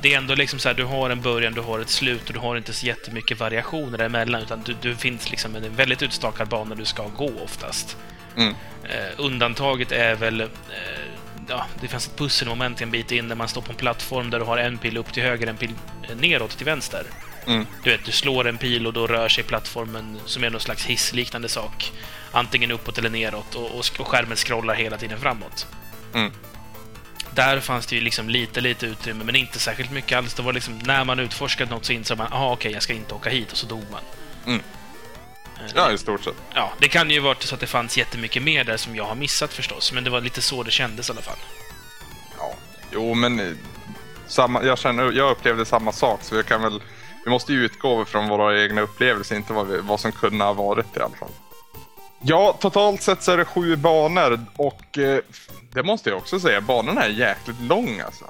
det 0.00 0.14
är 0.14 0.18
ändå 0.18 0.34
liksom 0.34 0.58
så 0.58 0.68
här, 0.68 0.76
du 0.76 0.84
har 0.84 1.10
en 1.10 1.20
början, 1.20 1.52
du 1.52 1.60
har 1.60 1.80
ett 1.80 1.88
slut 1.88 2.26
och 2.26 2.34
du 2.34 2.40
har 2.40 2.56
inte 2.56 2.72
så 2.72 2.86
jättemycket 2.86 3.40
variationer 3.40 3.98
däremellan, 3.98 4.42
utan 4.42 4.62
du, 4.62 4.76
du 4.80 4.96
finns 4.96 5.30
liksom 5.30 5.56
en 5.56 5.76
väldigt 5.76 6.02
utstakad 6.02 6.48
bana 6.48 6.74
du 6.74 6.84
ska 6.84 7.08
gå 7.08 7.30
oftast. 7.44 7.96
Mm. 8.36 8.54
Eh, 8.84 9.12
undantaget 9.16 9.92
är 9.92 10.14
väl... 10.14 10.40
Eh, 10.40 10.46
ja, 11.48 11.66
det 11.80 11.88
finns 11.88 12.06
ett 12.06 12.16
pusselmoment 12.16 12.82
en 12.82 12.90
bit 12.90 13.12
in 13.12 13.28
där 13.28 13.36
man 13.36 13.48
står 13.48 13.62
på 13.62 13.70
en 13.70 13.76
plattform 13.76 14.30
där 14.30 14.38
du 14.38 14.44
har 14.44 14.58
en 14.58 14.78
pil 14.78 14.96
upp 14.96 15.12
till 15.12 15.22
höger, 15.22 15.46
en 15.46 15.56
pil 15.56 15.72
eh, 16.02 16.16
neråt 16.16 16.56
till 16.56 16.66
vänster. 16.66 17.06
Mm. 17.46 17.66
Du 17.84 17.90
vet, 17.90 18.04
du 18.04 18.12
slår 18.12 18.48
en 18.48 18.58
pil 18.58 18.86
och 18.86 18.92
då 18.92 19.06
rör 19.06 19.28
sig 19.28 19.44
plattformen 19.44 20.20
som 20.26 20.44
är 20.44 20.50
någon 20.50 20.60
slags 20.60 20.84
hissliknande 20.84 21.48
sak. 21.48 21.92
Antingen 22.30 22.70
uppåt 22.70 22.98
eller 22.98 23.10
neråt 23.10 23.54
och, 23.54 23.64
och, 23.64 23.84
och 23.98 24.08
skärmen 24.08 24.36
scrollar 24.36 24.74
hela 24.74 24.96
tiden 24.96 25.18
framåt. 25.18 25.66
Mm. 26.14 26.32
Där 27.34 27.60
fanns 27.60 27.86
det 27.86 27.94
ju 27.96 28.00
liksom 28.02 28.28
lite, 28.28 28.60
lite 28.60 28.86
utrymme, 28.86 29.24
men 29.24 29.36
inte 29.36 29.58
särskilt 29.58 29.90
mycket 29.90 30.18
alls. 30.18 30.34
Det 30.34 30.42
var 30.42 30.52
liksom 30.52 30.78
när 30.78 31.04
man 31.04 31.18
utforskade 31.20 31.70
något 31.70 31.84
så 31.84 31.92
insåg 31.92 32.18
man, 32.18 32.32
aha, 32.32 32.52
okej, 32.52 32.72
jag 32.72 32.82
ska 32.82 32.92
inte 32.92 33.14
åka 33.14 33.30
hit, 33.30 33.52
och 33.52 33.58
så 33.58 33.66
dog 33.66 33.84
man. 33.92 34.00
Mm. 34.46 34.62
Eh, 35.56 35.70
Ja, 35.74 35.92
i 35.92 35.98
stort 35.98 36.24
sett. 36.24 36.34
Ja, 36.54 36.72
det 36.78 36.88
kan 36.88 37.10
ju 37.10 37.20
varit 37.20 37.42
så 37.42 37.54
att 37.54 37.60
det 37.60 37.66
fanns 37.66 37.98
jättemycket 37.98 38.42
mer 38.42 38.64
där 38.64 38.76
som 38.76 38.96
jag 38.96 39.04
har 39.04 39.14
missat 39.14 39.52
förstås, 39.52 39.92
men 39.92 40.04
det 40.04 40.10
var 40.10 40.20
lite 40.20 40.42
så 40.42 40.62
det 40.62 40.70
kändes 40.70 41.08
i 41.08 41.12
alla 41.12 41.22
fall. 41.22 41.38
Ja, 42.38 42.54
jo 42.92 43.14
men 43.14 43.40
eh, 43.40 43.52
samma, 44.26 44.64
jag, 44.64 44.78
känner, 44.78 45.12
jag 45.12 45.30
upplevde 45.30 45.64
samma 45.64 45.92
sak 45.92 46.20
så 46.22 46.34
jag 46.34 46.46
kan 46.46 46.62
väl 46.62 46.80
Vi 47.24 47.30
måste 47.30 47.52
ju 47.52 47.64
utgå 47.64 48.04
från 48.04 48.28
våra 48.28 48.62
egna 48.62 48.80
upplevelser, 48.80 49.36
inte 49.36 49.52
vad, 49.52 49.66
vi, 49.66 49.78
vad 49.80 50.00
som 50.00 50.12
kunde 50.12 50.44
ha 50.44 50.52
varit 50.52 50.96
i 50.96 51.00
alla 51.00 51.16
fall. 51.16 51.30
Ja, 52.24 52.56
totalt 52.60 53.02
sett 53.02 53.22
så 53.22 53.32
är 53.32 53.36
det 53.36 53.44
sju 53.44 53.76
banor 53.76 54.40
och 54.56 54.98
eh, 54.98 55.18
det 55.72 55.82
måste 55.82 56.10
jag 56.10 56.18
också 56.18 56.40
säga, 56.40 56.60
banorna 56.60 57.04
är 57.04 57.08
jäkligt 57.08 57.60
långa 57.60 58.04
alltså. 58.04 58.24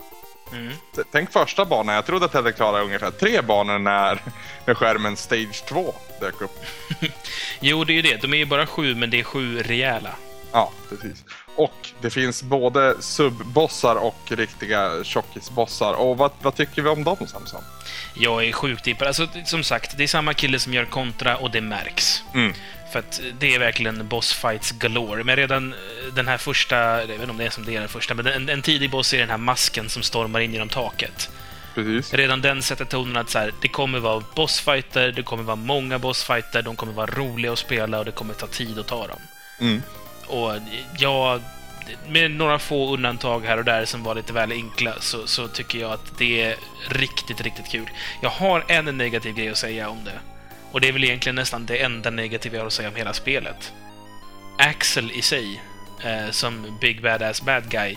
Mm. 0.53 0.73
Tänk 1.13 1.33
första 1.33 1.65
banan, 1.65 1.95
jag 1.95 2.07
trodde 2.07 2.25
att 2.25 2.35
jag 2.35 2.43
hade 2.43 2.53
klarat 2.53 2.85
ungefär 2.85 3.11
tre 3.11 3.41
banor 3.41 3.79
när, 3.79 4.23
när 4.67 4.75
skärmen 4.75 5.17
Stage 5.17 5.65
2 5.69 5.95
dök 6.21 6.41
upp. 6.41 6.65
Jo, 7.61 7.85
det 7.85 7.93
är 7.93 7.95
ju 7.95 8.03
det. 8.03 8.23
De 8.23 8.33
är 8.33 8.37
ju 8.37 8.47
bara 8.47 8.67
sju, 8.67 8.95
men 8.95 9.11
det 9.11 9.21
är 9.21 9.25
sju 9.25 9.63
rejäla. 9.63 10.11
Ja, 10.53 10.71
precis. 10.89 11.25
Och 11.57 11.89
det 12.01 12.11
finns 12.11 12.43
både 12.43 13.03
subbossar 13.03 13.97
och 13.97 14.19
riktiga 14.29 15.05
tjockisbossar. 15.05 15.95
Och 15.95 16.19
vad, 16.19 16.31
vad 16.43 16.55
tycker 16.55 16.83
vi 16.83 16.89
om 16.89 17.05
dem 17.05 17.17
Samson? 17.27 17.63
Jag 18.15 18.45
är 18.45 18.53
sjukt 18.53 18.87
impad. 18.87 19.09
Alltså, 19.09 19.29
som 19.45 19.65
sagt, 19.65 19.97
det 19.97 20.03
är 20.03 20.09
samma 20.09 20.35
kille 20.35 20.59
som 20.59 20.75
gör 20.75 20.85
kontra 20.85 21.37
och 21.37 21.51
det 21.51 21.61
märks. 21.61 22.23
Mm. 22.35 22.53
För 22.93 22.99
att 22.99 23.21
det 23.39 23.55
är 23.55 23.59
verkligen 23.59 24.09
bossfights 24.09 24.73
galore. 24.73 25.25
Men 25.25 25.37
redan 25.37 25.73
eh, 25.73 26.15
den 26.15 26.29
här 26.29 26.39
första, 26.39 26.77
jag 26.77 27.07
vet 27.07 27.21
inte 27.21 27.31
om 27.31 27.37
det 27.37 27.45
är 27.45 27.51
som 27.51 27.65
det 27.65 27.77
är 27.77 27.81
den 27.81 27.89
första, 27.89 28.15
men 28.15 28.27
en, 28.27 28.49
en 28.49 28.63
tidig 28.63 28.91
boss 28.91 29.15
är 29.15 29.19
den 29.19 29.31
här 29.31 29.39
masken 29.39 29.89
som 29.89 30.03
stormar 30.03 30.41
in 30.41 30.53
genom 30.53 30.69
taket. 30.69 31.31
Precis. 31.75 32.15
Redan 32.15 32.41
den 32.41 32.63
sätter 32.63 32.85
tonen 32.85 33.17
att 33.17 33.31
så 33.31 33.39
här, 33.39 33.53
det 33.63 33.69
kommer 33.69 33.99
vara 33.99 34.25
bossfighter, 34.35 35.13
det 35.13 35.23
kommer 35.23 35.43
vara 35.43 35.57
många 35.57 35.99
bossfighter, 35.99 36.63
de 36.63 36.77
kommer 36.77 36.93
vara 36.93 37.07
roliga 37.07 37.53
att 37.53 37.59
spela 37.59 37.99
och 37.99 38.05
det 38.05 38.13
kommer 38.13 38.35
ta 38.35 38.47
tid 38.47 38.79
att 38.79 38.87
ta 38.87 39.07
dem. 39.07 39.21
Mm. 39.61 39.83
Och 40.27 40.53
jag, 40.99 41.43
med 42.09 42.31
några 42.31 42.59
få 42.59 42.95
undantag 42.95 43.41
här 43.41 43.59
och 43.59 43.65
där 43.65 43.85
som 43.85 44.03
var 44.03 44.15
lite 44.15 44.33
väl 44.33 44.53
enkla, 44.53 44.95
så, 45.01 45.27
så 45.27 45.49
tycker 45.49 45.79
jag 45.79 45.93
att 45.93 46.19
det 46.19 46.43
är 46.43 46.57
riktigt, 46.89 47.41
riktigt 47.41 47.71
kul. 47.71 47.91
Jag 48.23 48.31
har 48.31 48.65
en 48.69 48.99
negativ 48.99 49.35
grej 49.35 49.49
att 49.49 49.59
säga 49.59 49.89
om 49.89 50.05
det. 50.05 50.32
Och 50.73 50.81
det 50.81 50.89
är 50.89 50.93
väl 50.93 51.05
egentligen 51.05 51.37
nästan 51.37 51.67
det 51.67 51.83
enda 51.83 52.11
negativa 52.11 52.57
jag 52.57 52.63
har 52.63 52.67
att 52.67 52.73
säga 52.73 52.89
om 52.89 52.95
hela 52.95 53.13
spelet. 53.13 53.73
Axel 54.59 55.11
i 55.11 55.23
sig, 55.23 55.63
eh, 56.05 56.31
som 56.31 56.79
Big 56.81 57.03
Badass 57.03 57.43
Bad 57.43 57.71
Guy, 57.71 57.97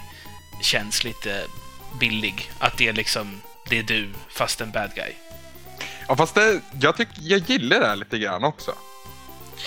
känns 0.61 1.03
lite 1.03 1.43
billig. 1.99 2.51
Att 2.59 2.77
det 2.77 2.87
är 2.87 2.93
liksom, 2.93 3.41
det 3.69 3.79
är 3.79 3.83
du, 3.83 4.09
fast 4.29 4.61
en 4.61 4.71
bad 4.71 4.91
guy. 4.95 5.11
Ja, 6.07 6.15
fast 6.15 6.35
det, 6.35 6.61
jag, 6.81 6.97
tyck, 6.97 7.07
jag 7.19 7.39
gillar 7.39 7.79
det 7.79 7.87
här 7.87 7.95
lite 7.95 8.17
grann 8.17 8.43
också. 8.43 8.73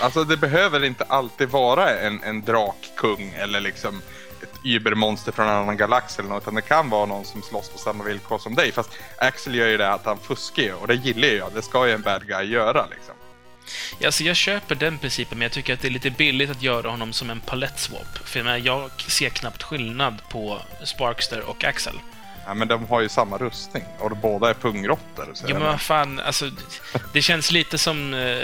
Alltså 0.00 0.24
det 0.24 0.36
behöver 0.36 0.84
inte 0.84 1.04
alltid 1.04 1.48
vara 1.48 1.98
en, 1.98 2.22
en 2.22 2.42
drakkung 2.42 3.34
eller 3.38 3.60
liksom 3.60 4.02
ett 4.42 4.54
übermonster 4.64 5.32
från 5.32 5.48
en 5.48 5.54
annan 5.54 5.76
galax 5.76 6.18
eller 6.18 6.28
något. 6.28 6.42
Utan 6.42 6.54
det 6.54 6.62
kan 6.62 6.90
vara 6.90 7.06
någon 7.06 7.24
som 7.24 7.42
slåss 7.42 7.68
på 7.68 7.78
samma 7.78 8.04
villkor 8.04 8.38
som 8.38 8.54
dig. 8.54 8.72
Fast 8.72 8.90
Axel 9.18 9.54
gör 9.54 9.68
ju 9.68 9.76
det 9.76 9.92
att 9.92 10.04
han 10.04 10.18
fuskar 10.18 10.62
ju 10.62 10.72
och 10.72 10.86
det 10.86 10.94
gillar 10.94 11.28
jag. 11.28 11.52
Det 11.54 11.62
ska 11.62 11.86
ju 11.86 11.92
en 11.92 12.02
bad 12.02 12.26
guy 12.26 12.44
göra 12.52 12.86
liksom. 12.90 13.14
Ja, 13.98 14.06
Alltså 14.06 14.24
jag 14.24 14.36
köper 14.36 14.74
den 14.74 14.98
principen, 14.98 15.38
men 15.38 15.42
jag 15.42 15.52
tycker 15.52 15.74
att 15.74 15.80
det 15.80 15.88
är 15.88 15.92
lite 15.92 16.10
billigt 16.10 16.50
att 16.50 16.62
göra 16.62 16.90
honom 16.90 17.12
som 17.12 17.30
en 17.30 17.40
palettswap. 17.40 18.18
För 18.24 18.38
jag, 18.38 18.44
menar, 18.44 18.58
jag 18.58 18.90
ser 19.00 19.28
knappt 19.28 19.62
skillnad 19.62 20.22
på 20.28 20.58
Sparkster 20.84 21.40
och 21.40 21.64
Axel. 21.64 22.00
Ja, 22.46 22.54
men 22.54 22.68
de 22.68 22.86
har 22.86 23.00
ju 23.00 23.08
samma 23.08 23.38
rustning 23.38 23.84
och 23.98 24.16
båda 24.16 24.50
är 24.50 24.54
pungråttor. 24.54 25.30
Så 25.34 25.44
Jo, 25.48 25.54
men 25.54 25.66
vad 25.66 25.80
fan, 25.80 26.20
alltså... 26.20 26.50
Det 27.12 27.22
känns 27.22 27.50
lite 27.50 27.78
som... 27.78 28.14
Eh, 28.14 28.38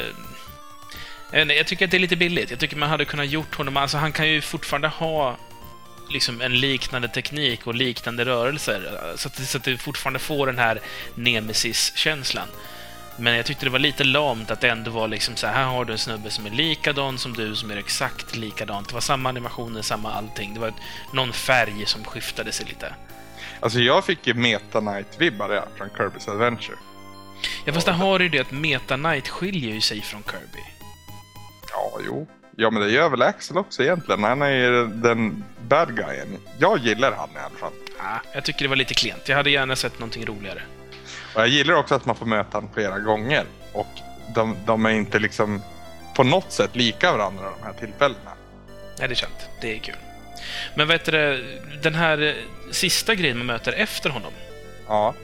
jag, 1.35 1.43
inte, 1.43 1.55
jag 1.55 1.67
tycker 1.67 1.85
att 1.85 1.91
det 1.91 1.97
är 1.97 1.99
lite 1.99 2.17
billigt. 2.17 2.51
Jag 2.51 2.59
tycker 2.61 2.77
man 2.77 2.89
hade 2.89 3.05
kunnat 3.05 3.29
gjort 3.29 3.55
honom... 3.55 3.77
Alltså, 3.77 3.99
han 3.99 4.13
kan 4.13 4.29
ju 4.29 4.41
fortfarande 4.41 4.89
ha 4.89 5.37
liksom 6.11 6.41
en 6.41 6.61
liknande 6.61 7.09
teknik 7.09 7.67
och 7.67 7.75
liknande 7.75 8.25
rörelser. 8.25 9.15
Så 9.17 9.29
att, 9.29 9.37
så 9.37 9.59
att 9.59 9.65
du 9.65 9.79
fortfarande 9.79 10.19
får 10.19 10.47
den 10.47 10.59
här 10.59 10.81
nemesis-känslan. 11.15 12.49
Men 13.17 13.37
jag 13.37 13.47
tyckte 13.47 13.67
det 13.67 13.71
var 13.71 13.79
lite 13.79 14.05
lamt 14.05 14.51
att 14.51 14.61
det 14.61 14.69
ändå 14.69 14.91
var 14.91 15.09
liksom 15.09 15.37
så 15.37 15.47
här, 15.47 15.55
här 15.55 15.65
har 15.65 15.85
du 15.85 15.93
en 15.93 15.99
snubbe 15.99 16.31
som 16.31 16.47
är 16.47 16.51
likadan 16.51 17.19
som 17.19 17.33
du, 17.33 17.57
som 17.57 17.71
är 17.71 17.77
exakt 17.77 18.37
likadant. 18.37 18.89
Det 18.89 18.95
var 18.95 19.01
samma 19.01 19.29
animationer, 19.29 19.83
samma 19.83 20.13
allting. 20.13 20.55
Det 20.55 20.61
var 20.61 20.73
någon 21.13 21.33
färg 21.33 21.87
som 21.87 22.05
skiftade 22.05 22.53
sig 22.53 22.67
lite. 22.67 22.95
Alltså 23.61 23.81
jag 23.81 24.05
fick 24.05 24.27
ju 24.27 24.35
Meta 24.35 24.81
Knight-vibbar 24.81 25.55
ja, 25.55 25.67
från 25.77 25.89
Kirby's 25.89 26.31
Adventure. 26.31 26.77
Ja, 27.65 27.73
fast 27.73 27.87
där 27.87 27.93
har 27.93 28.19
du 28.19 28.25
ju 28.25 28.29
det 28.29 28.39
att 28.39 28.51
Meta 28.51 28.97
Knight 28.97 29.29
skiljer 29.29 29.75
ju 29.75 29.81
sig 29.81 30.01
från 30.01 30.23
Kirby. 30.23 30.74
Ja, 31.75 31.99
jo. 32.07 32.27
Ja, 32.57 32.71
men 32.71 32.83
det 32.83 32.91
gör 32.91 33.09
väl 33.09 33.23
Axel 33.23 33.59
också 33.59 33.83
egentligen. 33.83 34.25
Han 34.25 34.43
är 34.43 34.51
ju 34.51 34.87
den 34.87 35.45
bad 35.69 35.97
guyen. 35.97 36.39
Jag 36.59 36.79
gillar 36.79 37.13
han 37.13 37.29
i 37.31 37.39
alla 37.39 37.57
fall. 37.59 37.73
Ja, 37.99 38.21
jag 38.35 38.45
tycker 38.45 38.63
det 38.65 38.69
var 38.69 38.77
lite 38.77 38.95
klent. 38.95 39.29
Jag 39.29 39.37
hade 39.37 39.51
gärna 39.51 39.77
sett 39.77 39.99
någonting 39.99 40.27
roligare. 40.27 40.63
Och 41.35 41.41
jag 41.41 41.49
gillar 41.49 41.75
också 41.75 41.95
att 41.95 42.07
man 42.07 42.17
får 42.17 42.27
möta 42.27 42.57
honom 42.57 42.71
flera 42.75 42.99
gånger. 42.99 43.45
Och 43.73 43.87
de, 44.35 44.57
de 44.67 44.87
är 44.87 44.91
inte 44.91 45.19
liksom 45.19 45.63
på 46.17 46.25
något 46.25 46.53
sätt 46.53 46.77
lika 46.77 47.13
varandra 47.13 47.45
de 47.61 47.67
här 47.67 47.73
tillfällena. 47.73 48.31
Nej, 48.99 49.09
det 49.09 49.15
är 49.15 49.15
sant. 49.15 49.49
Det 49.61 49.75
är 49.75 49.79
kul. 49.79 49.97
Men 50.75 50.89
vet 50.89 51.05
du 51.05 51.13
det, 51.13 51.41
den 51.83 51.95
här 51.95 52.23
eh, 52.23 52.35
sista 52.71 53.15
grejen 53.15 53.39
man 53.39 53.47
möter 53.47 53.73
efter 53.73 54.11
honom. 54.11 54.33
Ja, 54.89 55.15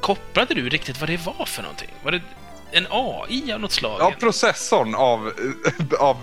Kopplade 0.00 0.54
du 0.54 0.68
riktigt 0.68 1.00
vad 1.00 1.08
det 1.08 1.16
var 1.26 1.46
för 1.46 1.62
någonting? 1.62 1.90
Var 2.02 2.12
det 2.12 2.20
en 2.76 2.86
AI 2.90 3.52
av 3.52 3.60
något 3.60 3.72
slag? 3.72 3.96
ja 4.00 4.12
processorn 4.20 4.94
av, 4.94 5.32
av 6.00 6.16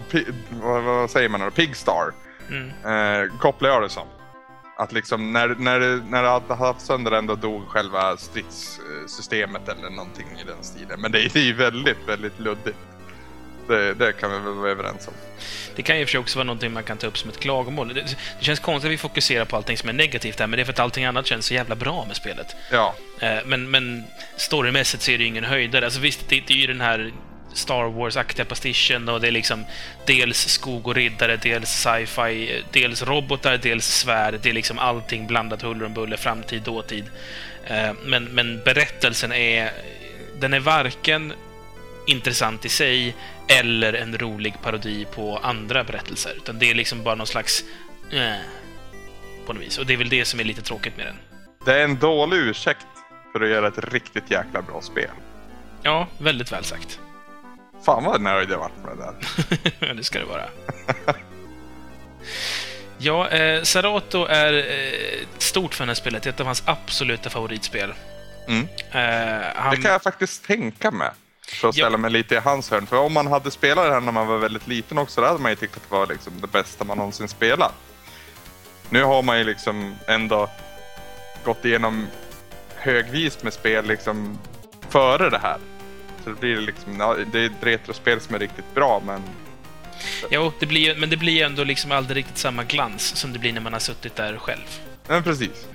vad, 0.62 1.10
säger 1.10 1.30
man 1.30 1.40
då? 1.42 1.52
Pigstar 1.52 2.12
Mm. 2.50 2.70
eh, 2.70 3.38
kopplar 3.38 3.70
jag 3.70 3.82
det 3.82 3.90
som. 3.90 4.08
Att 4.78 4.92
liksom 4.92 5.34
när, 5.34 5.48
när, 5.48 5.80
när 6.10 6.24
det 6.24 6.30
hade 6.30 6.54
haft 6.56 6.82
sönder 6.82 7.12
den 7.12 7.28
då 7.28 7.36
dog 7.36 7.68
själva 7.68 8.18
stridssystemet 8.18 9.70
eller 9.70 9.90
någonting 9.90 10.28
i 10.42 10.44
den 10.48 10.64
stilen. 10.64 11.02
Men 11.02 11.12
det 11.12 11.26
är 11.26 11.30
det 11.34 11.40
är 11.40 11.44
ju 11.44 11.54
väldigt, 11.54 11.98
väldigt 12.08 12.40
luddigt. 12.40 12.78
Det, 13.68 13.94
det 13.94 14.14
kan 14.14 14.32
vi 14.32 14.38
väl 14.40 14.54
vara 14.54 14.72
överens 14.72 15.08
om. 15.08 15.14
Det 15.76 15.82
kan 15.82 16.00
ju 16.00 16.06
för 16.06 16.12
sig 16.12 16.20
också 16.20 16.38
vara 16.40 16.46
någonting 16.46 16.72
man 16.74 16.84
kan 16.84 16.98
ta 16.98 17.08
upp 17.08 17.18
som 17.18 17.30
ett 17.30 17.40
klagomål. 17.40 17.88
Det, 17.88 18.02
det 18.40 18.46
känns 18.46 18.60
konstigt 18.60 18.88
att 18.88 18.94
vi 18.94 18.98
fokuserar 18.98 19.46
på 19.46 19.56
allting 19.56 19.78
som 19.78 19.90
är 19.90 19.94
negativt 19.94 20.40
här, 20.40 20.48
men 20.48 20.58
det 20.58 20.64
är 20.64 20.66
för 20.66 20.74
att 20.74 20.80
allting 20.80 21.06
annat 21.06 21.26
känns 21.28 21.46
så 21.46 21.54
jävla 21.54 21.76
bra 21.76 22.06
med 22.06 22.16
spelet. 22.16 22.56
Ja, 22.72 22.96
Eh, 23.20 23.38
Men, 23.46 23.72
men 23.72 24.04
storymässigt 24.38 25.04
så 25.04 25.12
är 25.12 25.18
det 25.18 25.24
ju 25.24 25.28
ingen 25.28 25.44
höjdare. 25.44 25.86
Alltså 25.86 26.00
visst, 26.00 26.30
det, 26.30 26.44
det 26.48 26.54
är 26.54 26.58
ju 26.58 26.68
den 26.68 26.82
här 26.82 27.12
Star 27.54 27.84
Wars-aktiga 27.84 28.46
pastischen 28.46 29.10
och 29.10 29.22
det 29.22 29.28
är 29.28 29.32
liksom 29.32 29.66
dels 30.06 30.48
skog 30.48 30.88
och 30.88 30.96
riddare, 30.96 31.38
dels 31.38 31.70
sci-fi, 31.70 32.64
dels 32.72 33.04
robotar, 33.04 33.58
dels 33.58 33.86
svärd. 33.88 34.40
Det 34.42 34.50
är 34.50 34.54
liksom 34.54 34.80
allting 34.80 35.28
blandat 35.28 35.62
huller 35.62 35.86
om 35.86 35.94
buller, 35.94 36.18
framtid, 36.18 36.62
dåtid. 36.62 37.06
Eh, 37.68 37.92
Men, 38.06 38.24
men 38.26 38.62
berättelsen 38.66 39.32
är... 39.32 39.72
Den 40.40 40.54
är 40.54 40.60
varken 40.60 41.34
intressant 42.08 42.66
i 42.66 42.70
sig 42.70 43.16
eller 43.60 43.94
en 43.94 44.18
rolig 44.18 44.54
parodi 44.62 45.06
på 45.16 45.38
andra 45.44 45.84
berättelser. 45.84 46.34
Utan 46.38 46.60
det 46.60 46.72
är 46.72 46.76
liksom 46.76 47.04
bara 47.04 47.16
någon 47.16 47.28
slags... 47.28 47.64
Eh, 48.12 48.36
på 49.46 49.54
något 49.54 49.64
vis. 49.64 49.78
Och 49.78 49.86
det 49.86 49.94
är 49.94 49.98
väl 49.98 50.10
det 50.10 50.26
som 50.26 50.40
är 50.40 50.44
lite 50.44 50.62
tråkigt 50.62 50.98
med 50.98 51.06
den. 51.06 51.16
det 51.66 51.74
är 51.80 51.84
en 51.84 52.00
dålig 52.00 52.38
ursäkt 52.38 52.88
för 53.34 53.42
att 53.42 53.50
göra 53.50 53.68
ett 53.68 53.94
riktigt 53.94 54.32
jäkla 54.32 54.62
bra 54.62 54.82
spel. 54.82 55.10
Ja, 55.84 56.08
väldigt 56.18 56.52
väl 56.52 56.64
sagt. 56.64 57.00
Fan 57.86 58.04
vad 58.04 58.22
nöjd 58.22 58.50
jag 58.52 58.58
vart 58.58 58.72
med 58.86 58.98
det 58.98 59.04
där. 59.80 59.94
Det 59.96 60.04
ska 60.04 60.20
det 60.20 60.26
vara. 60.26 60.46
ja, 62.98 63.30
eh, 63.30 63.64
Sarato 63.64 64.26
är 64.26 64.54
eh, 64.54 65.28
stort 65.38 65.74
för 65.74 65.86
det 65.86 65.90
här 65.90 65.96
spelet. 65.96 66.24
Det 66.24 66.30
är 66.30 66.34
ett 66.34 66.40
av 66.40 66.46
hans 66.46 66.64
absoluta 66.66 67.30
favoritspel. 67.30 67.94
Mm. 68.48 68.68
Eh, 68.92 69.46
han, 69.56 69.76
Det 69.76 69.82
kan 69.82 69.92
jag 69.92 70.04
faktiskt 70.04 70.46
tänka 70.46 70.92
mig. 70.92 71.10
För 71.52 71.70
att 71.70 71.78
Ja. 71.78 71.86
ställa 71.86 71.98
mig 71.98 72.12
lite 72.12 72.36
i 72.36 72.38
hans 72.38 72.72
hörn. 72.72 72.88
För 72.88 72.98
om 72.98 73.14
man 73.14 73.28
hade 73.28 73.52
spelat 73.52 73.86
det 73.86 73.94
här 73.94 74.02
när 74.02 74.12
man 74.12 74.28
var 74.28 74.38
väldigt 74.38 74.68
liten 74.68 74.98
också, 74.98 75.22
då 75.22 75.28
hade 75.28 75.40
man 75.40 75.52
ju 75.52 75.56
tyckt 75.56 75.78
att 75.78 75.84
det 75.90 75.96
var 75.96 76.08
liksom 76.08 76.34
det 76.42 76.48
bästa 76.48 76.84
man 76.84 76.98
någonsin 76.98 77.28
spelat. 77.28 77.74
Nu 78.90 79.04
har 79.04 79.22
man 79.24 79.38
ju 79.38 79.44
liksom 79.44 79.96
ändå 80.08 80.50
gått 81.44 81.66
igenom 81.66 82.08
högvis 82.76 83.44
med 83.44 83.54
spel 83.54 83.86
liksom 83.86 84.40
före 84.90 85.30
det 85.30 85.40
här. 85.40 85.58
Så 86.24 86.30
det 86.30 86.40
blir 86.40 86.58
liksom, 86.58 87.00
ja, 87.00 87.16
det 87.32 87.40
är 87.40 87.46
ett 87.46 87.52
retrospel 87.62 88.22
som 88.22 88.36
är 88.36 88.40
riktigt 88.40 88.74
bra 88.76 89.02
men 89.06 89.22
Jo, 90.30 90.52
det 90.60 90.66
blir, 90.66 90.96
men 90.96 91.10
det 91.10 91.18
blir 91.18 91.34
ju 91.34 91.42
ändå 91.42 91.64
liksom 91.64 91.92
aldrig 91.92 92.18
riktigt 92.18 92.38
samma 92.38 92.64
glans 92.64 93.16
som 93.16 93.34
det 93.34 93.40
blir 93.40 93.54
när 93.54 93.62
man 93.62 93.74
har 93.74 93.80
suttit 93.80 94.16
där 94.16 94.38
själv. 94.38 94.80
Men 95.08 95.24
precis. 95.24 95.68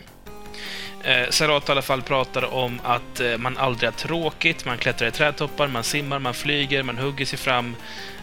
Eh, 1.07 1.31
Sarato 1.31 1.69
i 1.69 1.73
alla 1.73 1.83
fall 1.83 2.03
pratar 2.03 2.55
om 2.55 2.81
att 2.85 3.21
eh, 3.21 3.39
man 3.39 3.57
aldrig 3.57 3.91
har 3.91 3.97
tråkigt, 3.97 4.65
man 4.65 4.79
klättrar 4.79 5.09
i 5.09 5.11
trädtoppar, 5.11 5.69
man 5.69 5.85
simmar, 5.85 6.19
man 6.19 6.35
flyger, 6.35 6.83
man 6.83 6.99
hugger 6.99 7.27
sig 7.27 7.39
fram. 7.39 7.77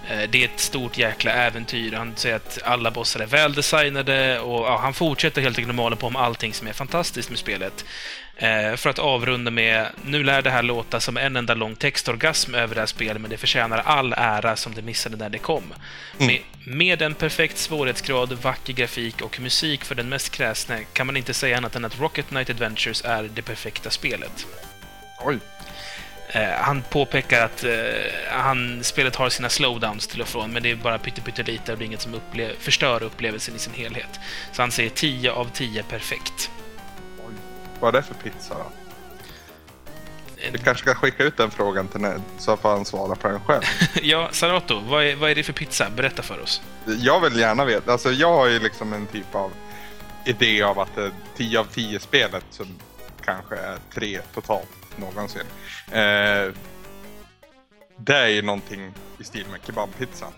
Eh, 0.10 0.30
det 0.30 0.44
är 0.44 0.46
ett 0.46 0.60
stort 0.60 0.98
jäkla 0.98 1.32
äventyr. 1.32 1.94
Han 1.94 2.16
säger 2.16 2.36
att 2.36 2.60
alla 2.64 2.92
bossar 2.92 3.20
är 3.20 3.26
väldesignade 3.26 4.40
och 4.40 4.66
ja, 4.66 4.80
han 4.82 4.94
fortsätter 4.94 5.42
helt 5.42 5.58
enkelt 5.58 5.70
att 5.70 5.76
måla 5.76 5.96
på 5.96 6.08
om 6.08 6.16
allting 6.16 6.54
som 6.54 6.68
är 6.68 6.74
fantastiskt 6.74 7.30
med 7.30 7.40
spelet. 7.40 7.86
Eh, 8.38 8.76
för 8.76 8.90
att 8.90 9.00
avrunda 9.00 9.52
med, 9.52 9.88
nu 10.06 10.24
lär 10.24 10.42
det 10.42 10.50
här 10.50 10.64
låta 10.64 11.00
som 11.00 11.18
en 11.18 11.36
enda 11.36 11.54
lång 11.54 11.76
textorgasm 11.76 12.56
över 12.56 12.76
det 12.76 12.82
här 12.82 12.86
spelet, 12.86 13.22
men 13.22 13.32
det 13.32 13.38
förtjänar 13.38 13.78
all 13.78 14.14
ära 14.18 14.56
som 14.56 14.74
det 14.74 14.82
missade 14.82 15.18
när 15.18 15.30
det 15.30 15.38
kom. 15.38 15.74
Med, 16.18 16.40
med 16.66 17.02
en 17.02 17.14
perfekt 17.14 17.58
svårighetsgrad, 17.58 18.34
vacker 18.34 18.74
grafik 18.74 19.22
och 19.22 19.40
musik 19.40 19.84
för 19.84 19.96
den 19.96 20.10
mest 20.10 20.30
kräsne 20.30 20.84
kan 20.94 21.06
man 21.08 21.18
inte 21.18 21.34
säga 21.34 21.58
annat 21.58 21.76
än 21.76 21.86
att 21.86 22.00
Rocket 22.00 22.28
Knight 22.28 22.50
Adventures 22.50 23.02
är 23.06 23.24
det 23.24 23.42
perfekta 23.42 23.90
spelet. 23.90 24.46
Oj. 25.20 25.38
Eh, 26.30 26.50
han 26.60 26.82
påpekar 26.82 27.46
att 27.46 27.64
eh, 27.64 27.72
han, 28.32 28.84
spelet 28.84 29.16
har 29.16 29.30
sina 29.30 29.50
slowdowns 29.50 30.08
till 30.08 30.22
och 30.22 30.28
från, 30.28 30.52
men 30.52 30.64
det 30.64 30.72
är 30.72 30.76
bara 30.76 30.98
pyttelite 31.00 31.72
och 31.72 31.78
det 31.78 31.84
är 31.84 31.86
inget 31.86 32.02
som 32.02 32.16
upple- 32.16 32.54
förstör 32.60 33.04
upplevelsen 33.04 33.56
i 33.56 33.60
sin 33.60 33.74
helhet. 33.74 34.20
Så 34.52 34.62
han 34.62 34.72
säger 34.72 34.90
10 34.90 35.32
av 35.32 35.50
10 35.54 35.84
perfekt. 35.84 36.50
Vad 37.84 37.96
är 37.96 38.02
det 38.02 38.08
för 38.08 38.14
pizza 38.14 38.54
då? 38.54 38.66
Vi 40.52 40.60
kanske 40.60 40.82
ska 40.82 40.96
skicka 40.96 41.24
ut 41.24 41.38
den 41.38 41.52
frågan 41.52 41.88
till 41.88 42.02
Ned 42.02 42.22
så 42.38 42.58
får 42.58 42.70
han 42.70 42.86
svara 42.86 43.16
på 43.16 43.28
den 43.28 43.40
själv. 43.40 43.64
ja, 44.02 44.30
Sarato, 44.32 44.80
vad 44.80 45.04
är, 45.04 45.16
vad 45.16 45.32
är 45.32 45.36
det 45.36 45.44
för 45.44 45.54
pizza? 45.54 45.90
Berätta 45.90 46.22
för 46.22 46.42
oss. 46.42 46.62
Jag 46.86 47.22
vill 47.22 47.40
gärna 47.40 47.66
veta. 47.66 47.92
Alltså 47.92 48.12
jag 48.12 48.34
har 48.34 48.48
ju 48.48 48.60
liksom 48.60 48.94
en 48.94 49.08
typ 49.08 49.36
av 49.36 49.52
idé 50.26 50.64
av 50.64 50.80
att 50.80 50.96
det 50.96 51.04
är 51.04 51.12
10 51.38 51.60
av 51.60 51.66
10 51.66 52.00
spelet 52.00 52.46
som 52.50 52.68
kanske 53.22 53.56
är 53.56 53.78
tre 53.94 54.20
totalt 54.34 54.98
någonsin. 54.98 55.46
Eh, 55.92 56.54
det 57.98 58.18
är 58.18 58.28
ju 58.28 58.42
någonting 58.42 58.94
i 59.20 59.24
stil 59.24 59.46
med 59.52 59.60
kebabpizzan. 59.66 60.34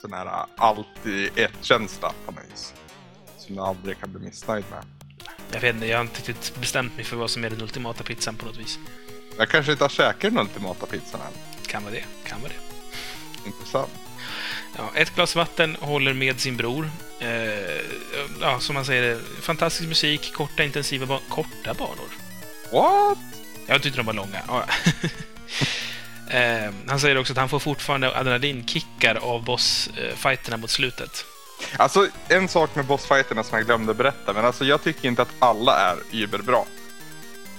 Sån 0.00 0.12
här 0.12 0.46
allt 0.56 1.06
i 1.06 1.30
ett-känsla 1.36 2.12
på 2.26 2.32
något 2.32 2.40
vis. 2.52 2.74
Som 3.38 3.56
du 3.56 3.62
aldrig 3.62 4.00
kan 4.00 4.12
bli 4.12 4.20
missnöjd 4.20 4.64
med. 4.70 5.03
Jag 5.52 5.60
vet 5.60 5.74
inte, 5.74 5.86
jag 5.86 5.96
har 5.98 6.02
inte 6.02 6.18
riktigt 6.18 6.60
bestämt 6.60 6.96
mig 6.96 7.04
för 7.04 7.16
vad 7.16 7.30
som 7.30 7.44
är 7.44 7.50
den 7.50 7.62
ultimata 7.62 8.04
pizzan 8.04 8.36
på 8.36 8.46
något 8.46 8.56
vis. 8.56 8.78
Jag 9.38 9.48
kanske 9.48 9.72
inte 9.72 9.84
har 9.84 9.88
käkat 9.88 10.20
den 10.20 10.38
ultimata 10.38 10.86
pizzan 10.86 11.20
än. 11.20 11.66
Kan 11.66 11.82
vara 11.82 11.94
det, 11.94 12.04
kan 12.24 12.40
vara 12.40 12.52
det. 12.52 13.48
Intressant. 13.48 13.90
Ja, 14.76 14.90
ett 14.94 15.14
glas 15.14 15.36
vatten 15.36 15.76
håller 15.80 16.12
med 16.12 16.40
sin 16.40 16.56
bror. 16.56 16.90
Eh, 17.20 17.28
ja, 18.40 18.60
som 18.60 18.74
man 18.74 18.84
säger, 18.84 19.20
fantastisk 19.40 19.88
musik, 19.88 20.32
korta 20.32 20.64
intensiva 20.64 21.06
banor. 21.06 21.22
Korta 21.28 21.74
banor? 21.74 22.08
What? 22.72 23.18
Jag 23.66 23.82
tyckte 23.82 23.98
de 23.98 24.06
var 24.06 24.12
långa. 24.12 24.42
Ja. 24.48 24.64
eh, 26.38 26.72
han 26.86 27.00
säger 27.00 27.18
också 27.18 27.32
att 27.32 27.38
han 27.38 27.48
får 27.48 27.58
fortfarande 27.58 28.16
adrenalinkickar 28.16 29.14
av 29.14 29.44
bossfighterna 29.44 30.56
mot 30.56 30.70
slutet. 30.70 31.24
Alltså, 31.76 32.08
en 32.28 32.48
sak 32.48 32.74
med 32.74 32.84
bossfighterna 32.84 33.42
som 33.42 33.58
jag 33.58 33.66
glömde 33.66 33.94
berätta, 33.94 34.32
men 34.32 34.44
alltså 34.44 34.64
jag 34.64 34.82
tycker 34.82 35.08
inte 35.08 35.22
att 35.22 35.34
alla 35.38 35.78
är 35.78 35.96
überbra. 36.12 36.64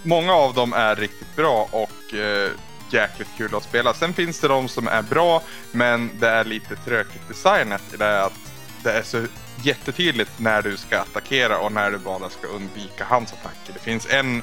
Många 0.04 0.34
av 0.34 0.54
dem 0.54 0.74
är 0.74 0.96
riktigt 0.96 1.36
bra 1.36 1.70
och 1.72 2.14
eh, 2.14 2.52
jäkligt 2.92 3.28
kul 3.38 3.56
att 3.56 3.64
spela. 3.64 3.94
Sen 3.94 4.14
finns 4.14 4.40
det 4.40 4.48
de 4.48 4.68
som 4.68 4.88
är 4.88 5.02
bra, 5.02 5.42
men 5.72 6.10
det 6.20 6.28
är 6.28 6.46
lite 6.46 6.76
trökigt 6.76 7.28
designat 7.28 7.94
i 7.94 7.98
det 7.98 8.24
att 8.24 8.40
det 8.84 8.92
är 8.92 9.04
så 9.04 9.26
jättetydligt 9.64 10.32
när 10.40 10.62
du 10.62 10.78
ska 10.78 11.00
attackera 11.00 11.58
och 11.58 11.72
när 11.72 11.92
du 11.92 11.98
bara 11.98 12.30
ska 12.30 12.48
undvika 12.48 13.06
hans 13.06 13.34
attacker. 13.34 13.74
Det 13.74 13.80
finns 13.80 14.08
en, 14.10 14.42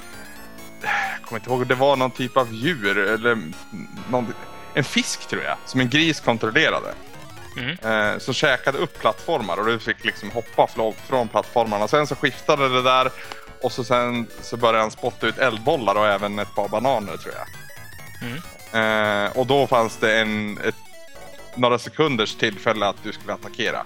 jag 0.82 1.22
kommer 1.22 1.40
inte 1.40 1.50
ihåg, 1.50 1.66
det 1.66 1.74
var 1.74 1.96
någon 1.96 2.10
typ 2.10 2.36
av 2.36 2.52
djur 2.52 2.98
eller 2.98 3.38
någon, 4.10 4.34
en 4.74 4.84
fisk 4.84 5.28
tror 5.28 5.42
jag, 5.42 5.56
som 5.64 5.80
en 5.80 5.90
gris 5.90 6.20
kontrollerade. 6.20 6.94
Mm. 7.56 7.76
Eh, 7.82 8.18
som 8.18 8.34
käkade 8.34 8.78
upp 8.78 8.98
plattformar 8.98 9.56
och 9.56 9.66
du 9.66 9.78
fick 9.78 10.04
liksom 10.04 10.30
hoppa 10.30 10.66
från 11.08 11.28
plattformarna. 11.28 11.88
Sen 11.88 12.06
så 12.06 12.14
skiftade 12.14 12.68
det 12.68 12.82
där 12.82 13.10
och 13.62 13.72
så 13.72 13.84
sen 13.84 14.26
så 14.42 14.56
började 14.56 14.78
han 14.78 14.90
spotta 14.90 15.26
ut 15.26 15.38
eldbollar 15.38 15.94
och 15.94 16.06
även 16.06 16.38
ett 16.38 16.54
par 16.54 16.68
bananer 16.68 17.16
tror 17.16 17.34
jag. 17.34 17.48
Mm. 18.30 18.42
Eh, 18.72 19.36
och 19.36 19.46
då 19.46 19.66
fanns 19.66 19.96
det 19.96 20.20
en, 20.20 20.58
ett, 20.58 20.74
några 21.56 21.78
sekunders 21.78 22.34
tillfälle 22.34 22.86
att 22.86 23.02
du 23.02 23.12
skulle 23.12 23.32
attackera. 23.32 23.84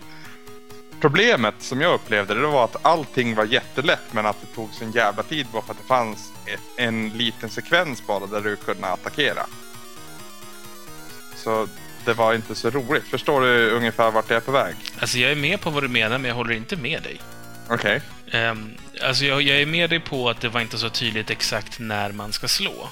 Problemet 1.01 1.55
som 1.59 1.81
jag 1.81 1.95
upplevde 1.95 2.35
det 2.35 2.47
var 2.47 2.65
att 2.65 2.87
allting 2.87 3.35
var 3.35 3.45
jättelätt 3.45 4.13
men 4.13 4.27
att 4.27 4.37
det 4.41 4.55
tog 4.55 4.75
sin 4.75 4.91
jävla 4.91 5.23
tid 5.23 5.47
bara 5.53 5.63
för 5.63 5.73
att 5.73 5.79
det 5.79 5.87
fanns 5.87 6.33
ett, 6.47 6.61
en 6.77 7.09
liten 7.09 7.51
sekvens 7.51 8.07
bara 8.07 8.27
där 8.27 8.41
du 8.41 8.57
kunde 8.57 8.87
attackera. 8.87 9.47
Så 11.37 11.69
det 12.07 12.15
var 12.15 12.35
inte 12.35 12.55
så 12.55 12.71
roligt. 12.71 13.05
Förstår 13.09 13.41
du 13.41 13.71
ungefär 13.71 14.11
vart 14.11 14.31
jag 14.31 14.37
är 14.37 14.41
på 14.41 14.53
väg? 14.53 14.75
Alltså 14.99 15.19
jag 15.19 15.31
är 15.31 15.37
med 15.37 15.61
på 15.61 15.71
vad 15.71 15.83
du 15.83 15.89
menar 15.89 16.19
men 16.19 16.29
jag 16.29 16.35
håller 16.35 16.55
inte 16.55 16.77
med 16.77 17.03
dig. 17.03 17.21
Okej. 17.69 18.01
Okay. 18.27 18.41
Um, 18.41 18.59
ehm, 18.59 18.77
alltså 19.03 19.25
jag, 19.25 19.43
jag, 19.43 19.61
är 19.61 19.67
med 19.67 19.91
dig 19.91 20.01
på 20.01 20.31
att 20.31 20.41
det 20.41 20.49
var 20.49 20.61
inte 20.61 20.79
så 20.79 20.89
tydligt 20.89 21.31
exakt 21.31 21.79
när 21.79 22.13
man 22.13 22.33
ska 22.33 22.49
slå. 22.49 22.89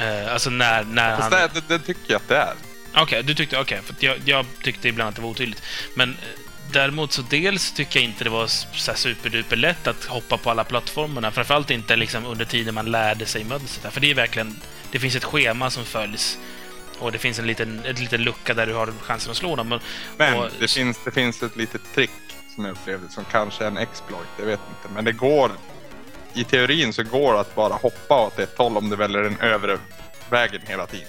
Uh, 0.00 0.32
alltså 0.32 0.50
när, 0.50 0.84
när 0.84 1.16
Fast 1.16 1.34
han... 1.34 1.48
det, 1.54 1.68
det, 1.68 1.78
tycker 1.78 2.12
jag 2.12 2.16
att 2.16 2.28
det 2.28 2.36
är. 2.36 2.54
Okej, 2.90 3.02
okay, 3.02 3.22
du 3.22 3.34
tyckte... 3.34 3.60
Okej, 3.60 3.80
okay, 3.80 3.94
för 3.94 4.06
jag, 4.06 4.16
jag, 4.24 4.46
tyckte 4.62 4.88
ibland 4.88 5.08
att 5.08 5.14
det 5.14 5.22
var 5.22 5.28
otydligt. 5.28 5.62
Men 5.94 6.10
eh, 6.10 6.16
däremot 6.72 7.12
så 7.12 7.22
dels 7.22 7.72
tycker 7.72 8.00
jag 8.00 8.04
inte 8.04 8.24
det 8.24 8.30
var 8.30 8.46
så 8.46 8.94
superduper 8.94 9.56
lätt 9.56 9.86
att 9.86 10.04
hoppa 10.04 10.36
på 10.36 10.50
alla 10.50 10.64
plattformarna. 10.64 11.30
Framförallt 11.30 11.70
inte 11.70 11.96
liksom 11.96 12.26
under 12.26 12.44
tiden 12.44 12.74
man 12.74 12.90
lärde 12.90 13.26
sig 13.26 13.44
mönstret. 13.44 13.92
För 13.92 14.00
det 14.00 14.10
är 14.10 14.14
verkligen... 14.14 14.56
Det 14.90 14.98
finns 14.98 15.16
ett 15.16 15.24
schema 15.24 15.70
som 15.70 15.84
följs. 15.84 16.38
Och 17.00 17.12
det 17.12 17.18
finns 17.18 17.38
en 17.38 17.46
liten, 17.46 17.82
en 17.84 17.94
liten 17.94 18.22
lucka 18.22 18.54
där 18.54 18.66
du 18.66 18.74
har 18.74 18.92
chansen 19.02 19.30
att 19.30 19.36
slå 19.36 19.56
dem. 19.56 19.68
Men, 19.68 19.80
men 20.16 20.38
och, 20.38 20.50
det, 20.60 20.68
finns, 20.68 20.98
det 21.04 21.10
finns 21.10 21.42
ett 21.42 21.56
litet 21.56 21.82
trick 21.94 22.10
som 22.54 22.64
jag 22.64 22.72
upplevde 22.72 23.08
som 23.08 23.24
kanske 23.24 23.64
är 23.64 23.68
en 23.68 23.76
exploit, 23.76 24.28
jag 24.38 24.46
vet 24.46 24.60
inte. 24.68 24.94
Men 24.94 25.04
det 25.04 25.12
går, 25.12 25.50
i 26.34 26.44
teorin 26.44 26.92
så 26.92 27.02
går 27.02 27.34
det 27.34 27.40
att 27.40 27.54
bara 27.54 27.74
hoppa 27.74 28.26
åt 28.26 28.38
ett 28.38 28.58
håll 28.58 28.76
om 28.76 28.90
du 28.90 28.96
väljer 28.96 29.22
den 29.22 29.40
övre 29.40 29.78
vägen 30.30 30.60
hela 30.66 30.86
tiden. 30.86 31.08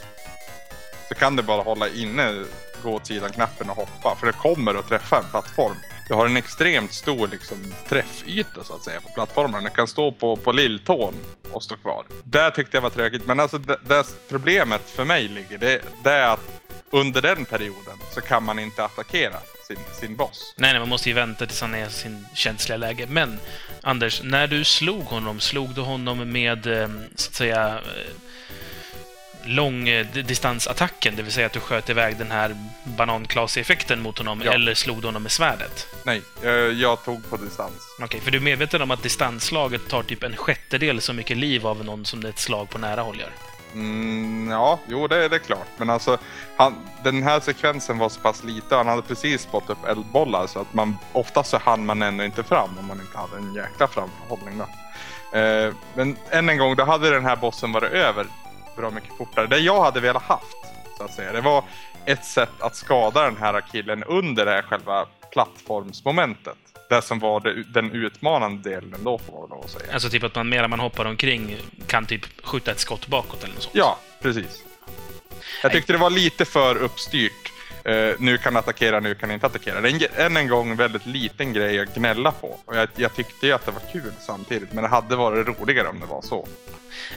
Så 1.08 1.16
kan 1.16 1.36
du 1.36 1.44
bara 1.44 1.62
hålla 1.62 1.90
inne 1.90 2.46
gå 2.84 2.94
åt 2.94 3.08
sidan-knappen 3.08 3.70
och 3.70 3.76
hoppa, 3.76 4.16
för 4.20 4.28
det 4.28 4.34
kommer 4.34 4.76
att 4.76 4.88
träffa 4.88 5.18
en 5.18 5.30
plattform. 5.32 5.76
Det 6.10 6.16
har 6.16 6.26
en 6.26 6.38
extremt 6.38 6.94
stor 6.94 7.28
liksom, 7.28 7.58
träffyta 7.88 8.64
så 8.64 8.76
att 8.76 8.84
säga 8.84 9.02
på 9.02 9.10
plattformen. 9.14 9.64
Den 9.64 9.72
kan 9.72 9.88
stå 9.88 10.12
på, 10.12 10.36
på 10.36 10.52
lilltån 10.52 11.14
och 11.52 11.64
stå 11.64 11.76
kvar. 11.76 12.06
Det 12.24 12.52
tyckte 12.52 12.78
jag 12.78 12.82
var 12.82 12.90
tråkigt, 12.90 13.26
men 13.26 13.40
alltså 13.40 13.58
det, 13.58 13.78
det 13.88 14.04
problemet 14.30 14.90
för 14.90 15.06
mig 15.06 15.28
ligger, 15.28 15.58
det, 15.58 15.82
det 16.04 16.12
är 16.12 16.34
att 16.34 16.62
under 16.90 17.22
den 17.22 17.46
perioden 17.46 17.98
så 18.12 18.22
kan 18.22 18.44
man 18.44 18.60
inte 18.60 18.84
attackera 18.84 19.38
sin, 19.68 19.78
sin 20.00 20.16
boss. 20.16 20.54
Nej, 20.58 20.72
nej, 20.72 20.80
man 20.80 20.90
måste 20.90 21.10
ju 21.10 21.16
vänta 21.16 21.46
tills 21.46 21.62
han 21.62 21.76
är 21.76 21.88
i 21.88 21.92
sin 21.92 22.26
känsliga 22.34 22.78
läge. 22.78 23.08
Men 23.10 23.40
Anders, 23.82 24.22
när 24.24 24.48
du 24.48 24.64
slog 24.64 25.04
honom, 25.04 25.40
slog 25.40 25.70
du 25.70 25.82
honom 25.82 26.32
med 26.32 26.68
eh, 26.68 26.90
så 27.16 27.30
att 27.30 27.36
säga 27.36 27.68
eh, 27.68 28.14
långdistansattacken, 29.44 31.16
det 31.16 31.24
vill 31.24 31.32
säga 31.32 31.46
att 31.46 31.54
du 31.54 31.60
sköt 31.60 31.90
iväg 31.90 32.18
den 32.18 32.32
här 32.32 32.56
bananklas-effekten 32.84 34.02
mot 34.02 34.18
honom, 34.18 34.42
ja. 34.46 34.52
eller 34.52 34.74
slog 34.74 35.02
du 35.02 35.08
honom 35.08 35.24
med 35.24 35.32
svärdet? 35.32 35.88
Nej, 36.04 36.22
jag, 36.42 36.74
jag 36.74 37.04
tog 37.04 37.30
på 37.30 37.38
distans. 37.38 37.96
Okej, 37.96 38.06
okay, 38.06 38.20
för 38.20 38.32
du 38.32 38.38
är 38.38 38.42
medveten 38.42 38.82
om 38.82 38.92
att 38.92 39.04
distansslaget 39.04 39.90
tar 39.90 40.04
typ 40.04 40.24
en 40.24 40.36
sjättedel 40.36 41.02
så 41.02 41.14
mycket 41.14 41.38
liv 41.38 41.68
av 41.68 41.86
någon 41.86 42.06
som 42.06 42.26
ett 42.26 42.40
slag 42.40 42.70
på 42.70 42.78
nära 42.78 43.02
håll 43.02 43.20
gör? 43.20 43.32
Mm, 43.74 44.52
ja, 44.52 44.80
jo 44.88 45.08
det, 45.08 45.28
det 45.28 45.36
är 45.36 45.40
klart. 45.40 45.68
Men 45.78 45.90
alltså, 45.90 46.18
han, 46.58 46.76
den 47.04 47.24
här 47.24 47.40
sekvensen 47.40 47.98
var 47.98 48.10
så 48.10 48.20
pass 48.20 48.44
lite. 48.44 48.76
Han 48.76 48.88
hade 48.88 49.02
precis 49.02 49.42
spottat 49.42 49.70
upp 49.70 49.86
eldbollar 49.88 50.48
så 50.48 50.60
att 50.60 50.74
man 50.74 50.98
oftast 51.14 51.50
så 51.50 51.58
hann 51.58 51.86
man 51.86 52.02
ändå 52.02 52.24
inte 52.24 52.44
fram 52.44 52.78
om 52.80 52.86
man 52.86 53.00
inte 53.02 53.18
hade 53.18 53.38
en 53.38 53.54
jäkla 53.54 53.88
framförhållning. 53.88 54.58
Då. 54.58 54.66
Eh, 55.38 55.74
men 55.94 56.18
än 56.30 56.50
en 56.50 56.58
gång, 56.58 56.76
då 56.76 56.84
hade 56.84 57.10
den 57.10 57.26
här 57.26 57.36
bossen 57.36 57.72
varit 57.72 57.92
över 57.92 58.26
bra 58.80 58.90
mycket 58.90 59.18
fortare. 59.18 59.48
Det 59.48 59.60
jag 59.60 59.82
hade 59.82 60.00
velat 60.00 60.24
haft, 60.24 60.58
så 60.98 61.04
att 61.04 61.14
säga, 61.14 61.32
det 61.32 61.42
var 61.42 61.64
ett 62.06 62.26
sätt 62.26 62.62
att 62.62 62.76
skada 62.76 63.24
den 63.24 63.38
här 63.38 63.62
killen 63.72 64.04
under 64.04 64.46
det 64.46 64.52
här 64.52 64.62
själva 64.62 65.06
plattformsmomentet. 65.32 66.58
Det 66.90 67.02
som 67.02 67.20
var 67.20 67.40
det, 67.40 67.64
den 67.64 67.92
utmanande 67.92 68.70
delen 68.70 69.00
då, 69.04 69.18
får 69.18 69.48
man 69.48 69.60
att 69.60 69.70
säga. 69.70 69.94
Alltså 69.94 70.10
typ 70.10 70.24
att 70.24 70.36
man 70.36 70.50
medan 70.50 70.70
man 70.70 70.80
hoppar 70.80 71.06
omkring 71.06 71.58
kan 71.88 72.06
typ 72.06 72.46
skjuta 72.46 72.72
ett 72.72 72.80
skott 72.80 73.08
bakåt 73.08 73.44
eller 73.44 73.54
något 73.54 73.64
sånt? 73.64 73.76
Ja, 73.76 73.98
precis. 74.22 74.64
Jag 75.64 75.72
tyckte 75.72 75.94
det 75.94 76.00
var 76.00 76.10
lite 76.10 76.46
för 76.46 76.76
uppstyrt. 76.76 77.52
Uh, 77.90 78.16
nu 78.20 78.38
kan 78.38 78.58
attackera, 78.58 79.00
nu 79.00 79.16
kan 79.16 79.32
inte 79.32 79.46
attackera. 79.46 79.82
Det 79.82 79.90
är 79.90 79.94
en, 79.94 80.26
än 80.26 80.38
en 80.38 80.48
gång 80.48 80.76
väldigt 80.76 81.06
liten 81.06 81.54
grej 81.54 81.80
att 81.80 81.96
gnälla 81.96 82.32
på. 82.32 82.60
Och 82.66 82.76
jag, 82.76 82.90
jag 82.96 83.16
tyckte 83.16 83.48
ju 83.48 83.54
att 83.54 83.66
det 83.66 83.72
var 83.72 83.82
kul 83.92 84.14
samtidigt, 84.20 84.74
men 84.74 84.84
det 84.84 84.90
hade 84.90 85.16
varit 85.16 85.48
roligare 85.48 85.88
om 85.88 86.00
det 86.00 86.06
var 86.06 86.22
så. 86.22 86.48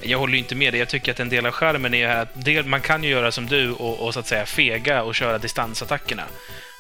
Jag 0.01 0.19
håller 0.19 0.39
inte 0.39 0.55
med 0.55 0.73
dig. 0.73 0.79
Jag 0.79 0.89
tycker 0.89 1.13
att 1.13 1.21
en 1.21 1.29
del 1.29 1.47
av 1.47 1.53
skärmen 1.53 1.95
är 1.95 2.09
att 2.09 2.45
del, 2.45 2.67
man 2.67 2.81
kan 2.81 3.05
ju 3.05 3.11
göra 3.11 3.33
som 3.33 3.47
du 3.47 3.73
och, 3.73 4.07
och, 4.07 4.15
så 4.15 4.21
att 4.21 4.27
säga 4.27 4.47
fega 4.47 5.03
och 5.03 5.15
köra 5.15 5.39
distansattackerna. 5.39 6.23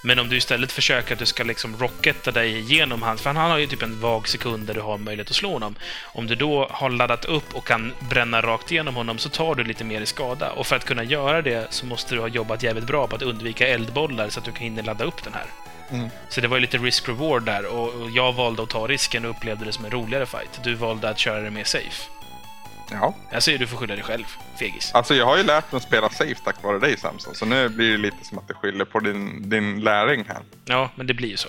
Men 0.05 0.19
om 0.19 0.29
du 0.29 0.37
istället 0.37 0.73
försöker 0.73 1.13
att 1.13 1.19
du 1.19 1.27
ska 1.27 1.45
liksom 1.45 1.77
rocketta 1.77 2.31
dig 2.31 2.59
igenom 2.59 3.03
hans... 3.03 3.23
För 3.23 3.31
han 3.31 3.51
har 3.51 3.59
ju 3.59 3.67
typ 3.67 3.83
en 3.83 4.01
vag 4.01 4.29
sekund 4.29 4.67
där 4.67 4.75
du 4.75 4.81
har 4.81 4.99
möjlighet 4.99 5.31
att 5.31 5.37
slå 5.37 5.53
honom. 5.53 5.75
Om 6.03 6.27
du 6.27 6.35
då 6.35 6.69
har 6.71 6.91
laddat 6.91 7.25
upp 7.25 7.55
och 7.55 7.67
kan 7.67 7.93
bränna 7.99 8.43
rakt 8.43 8.73
igenom 8.73 8.95
honom 8.95 9.19
så 9.19 9.29
tar 9.29 9.55
du 9.55 9.65
lite 9.65 9.85
mer 9.85 10.01
i 10.01 10.07
skada. 10.07 10.51
Och 10.51 10.67
för 10.67 10.77
att 10.77 10.85
kunna 10.85 11.05
göra 11.05 11.43
det 11.43 11.67
så 11.71 11.87
måste 11.87 12.15
du 12.15 12.21
ha 12.21 12.29
jobbat 12.29 12.63
jävligt 12.63 12.87
bra 12.87 13.07
på 13.07 13.17
att 13.17 13.23
undvika 13.23 13.69
eldbollar 13.69 14.29
så 14.29 14.39
att 14.39 14.45
du 14.45 14.53
kan 14.53 14.63
hinna 14.63 14.83
ladda 14.83 15.05
upp 15.05 15.25
den 15.25 15.35
här. 15.35 15.47
Mm. 15.91 16.11
Så 16.29 16.41
det 16.41 16.49
var 16.49 16.57
ju 16.57 16.61
lite 16.61 16.79
risk-reward 16.79 17.45
där 17.45 17.67
och 17.67 18.11
jag 18.11 18.33
valde 18.33 18.63
att 18.63 18.71
ta 18.71 18.87
risken 18.87 19.25
och 19.25 19.31
upplevde 19.31 19.65
det 19.65 19.73
som 19.73 19.85
en 19.85 19.91
roligare 19.91 20.27
fight. 20.27 20.61
Du 20.65 20.75
valde 20.75 21.09
att 21.09 21.19
köra 21.19 21.41
det 21.41 21.51
mer 21.51 21.65
safe. 21.65 22.22
Ja. 22.93 23.15
Jag 23.33 23.43
säger 23.43 23.59
du 23.59 23.67
får 23.67 23.77
skylla 23.77 23.95
dig 23.95 24.05
själv, 24.05 24.25
fegis. 24.59 24.91
Alltså 24.95 25.15
jag 25.15 25.27
har 25.27 25.37
ju 25.37 25.43
lärt 25.43 25.73
mig 25.73 25.77
att 25.77 25.83
spela 25.83 26.09
safe 26.09 26.35
tack 26.45 26.63
vare 26.63 26.79
dig 26.79 26.99
Samson, 26.99 27.35
så 27.35 27.45
nu 27.45 27.69
blir 27.69 27.91
det 27.91 27.99
lite 27.99 28.17
som 28.23 28.39
att 28.39 28.49
det 28.49 28.55
skyller 28.55 28.85
på 28.85 29.01
din, 29.01 29.51
din 29.51 29.81
läring 29.81 30.25
här. 30.29 30.39
Ja, 30.65 30.91
men 30.95 31.07
det 31.07 31.15
blir 31.15 31.29
ju 31.29 31.37
så. 31.37 31.49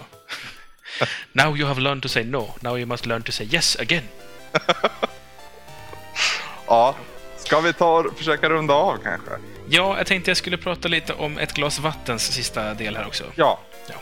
Now 1.32 1.58
you 1.58 1.68
have 1.68 1.82
learned 1.82 2.04
to 2.04 2.10
say 2.10 2.24
no, 2.24 2.54
now 2.62 2.78
you 2.78 2.86
must 2.86 3.06
learn 3.06 3.22
to 3.24 3.32
say 3.32 3.48
yes 3.52 3.76
again. 3.80 4.04
ja, 6.68 6.96
ska 7.38 7.60
vi 7.60 7.74
ta 7.74 8.00
och 8.00 8.18
försöka 8.18 8.50
runda 8.50 8.74
av 8.74 8.98
kanske? 9.04 9.32
Ja, 9.70 9.98
jag 9.98 10.08
tänkte 10.08 10.30
jag 10.30 10.38
skulle 10.38 10.58
prata 10.58 10.88
lite 10.88 11.14
om 11.14 11.38
ett 11.38 11.54
glas 11.54 11.80
vattens 11.80 12.32
sista 12.32 12.74
del 12.74 12.96
här 12.96 13.08
också. 13.08 13.24
Ja. 13.36 13.60
Ja. 13.88 13.96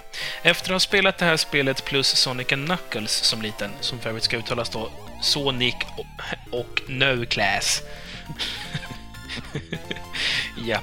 Efter 0.43 0.65
att 0.65 0.75
ha 0.75 0.79
spelat 0.79 1.17
det 1.17 1.25
här 1.25 1.37
spelet 1.37 1.85
plus 1.85 2.07
Sonic 2.07 2.47
Knuckles 2.47 3.11
som 3.11 3.41
liten, 3.41 3.71
som 3.79 3.99
för 3.99 4.09
övrigt 4.09 4.23
ska 4.23 4.37
uttalas 4.37 4.69
då 4.69 4.91
Sonic 5.21 5.75
och, 5.97 6.59
och 6.59 6.81
No 6.87 7.25
Class. 7.25 7.81
ja. 10.65 10.79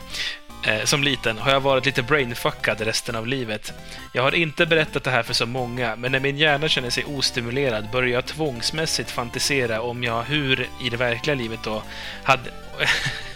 Eh, 0.67 0.85
som 0.85 1.05
liten 1.05 1.39
har 1.39 1.51
jag 1.51 1.61
varit 1.61 1.87
lite 1.87 2.03
brainfuckad 2.03 2.81
resten 2.81 3.17
av 3.17 3.27
livet. 3.27 3.73
Jag 4.15 4.23
har 4.23 4.35
inte 4.35 4.67
berättat 4.67 5.05
det 5.05 5.11
här 5.11 5.23
för 5.23 5.35
så 5.35 5.47
många, 5.47 5.97
men 5.97 6.13
när 6.13 6.21
min 6.21 6.39
hjärna 6.39 6.69
känner 6.69 6.91
sig 6.91 7.05
ostimulerad 7.05 7.91
börjar 7.91 8.15
jag 8.15 8.27
tvångsmässigt 8.27 9.11
fantisera 9.11 9.81
om 9.81 10.05
jag 10.05 10.23
hur, 10.23 10.69
i 10.83 10.91
det 10.91 10.97
verkliga 10.97 11.37
livet 11.37 11.61
då, 11.65 11.83
hade... 12.23 12.51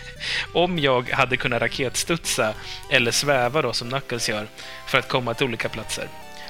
om 0.53 0.79
jag 0.79 1.11
hade 1.11 1.37
kunnat 1.37 1.63
raketstudsa 1.63 2.55
eller 2.91 3.11
sväva 3.11 3.63
då 3.63 3.73
som 3.73 3.89
Knuckles 3.89 4.29
gör 4.29 4.47
för 4.87 4.99
att 4.99 5.09
komma 5.09 5.35
till 5.35 5.47
olika 5.47 5.69
platser. 5.69 6.09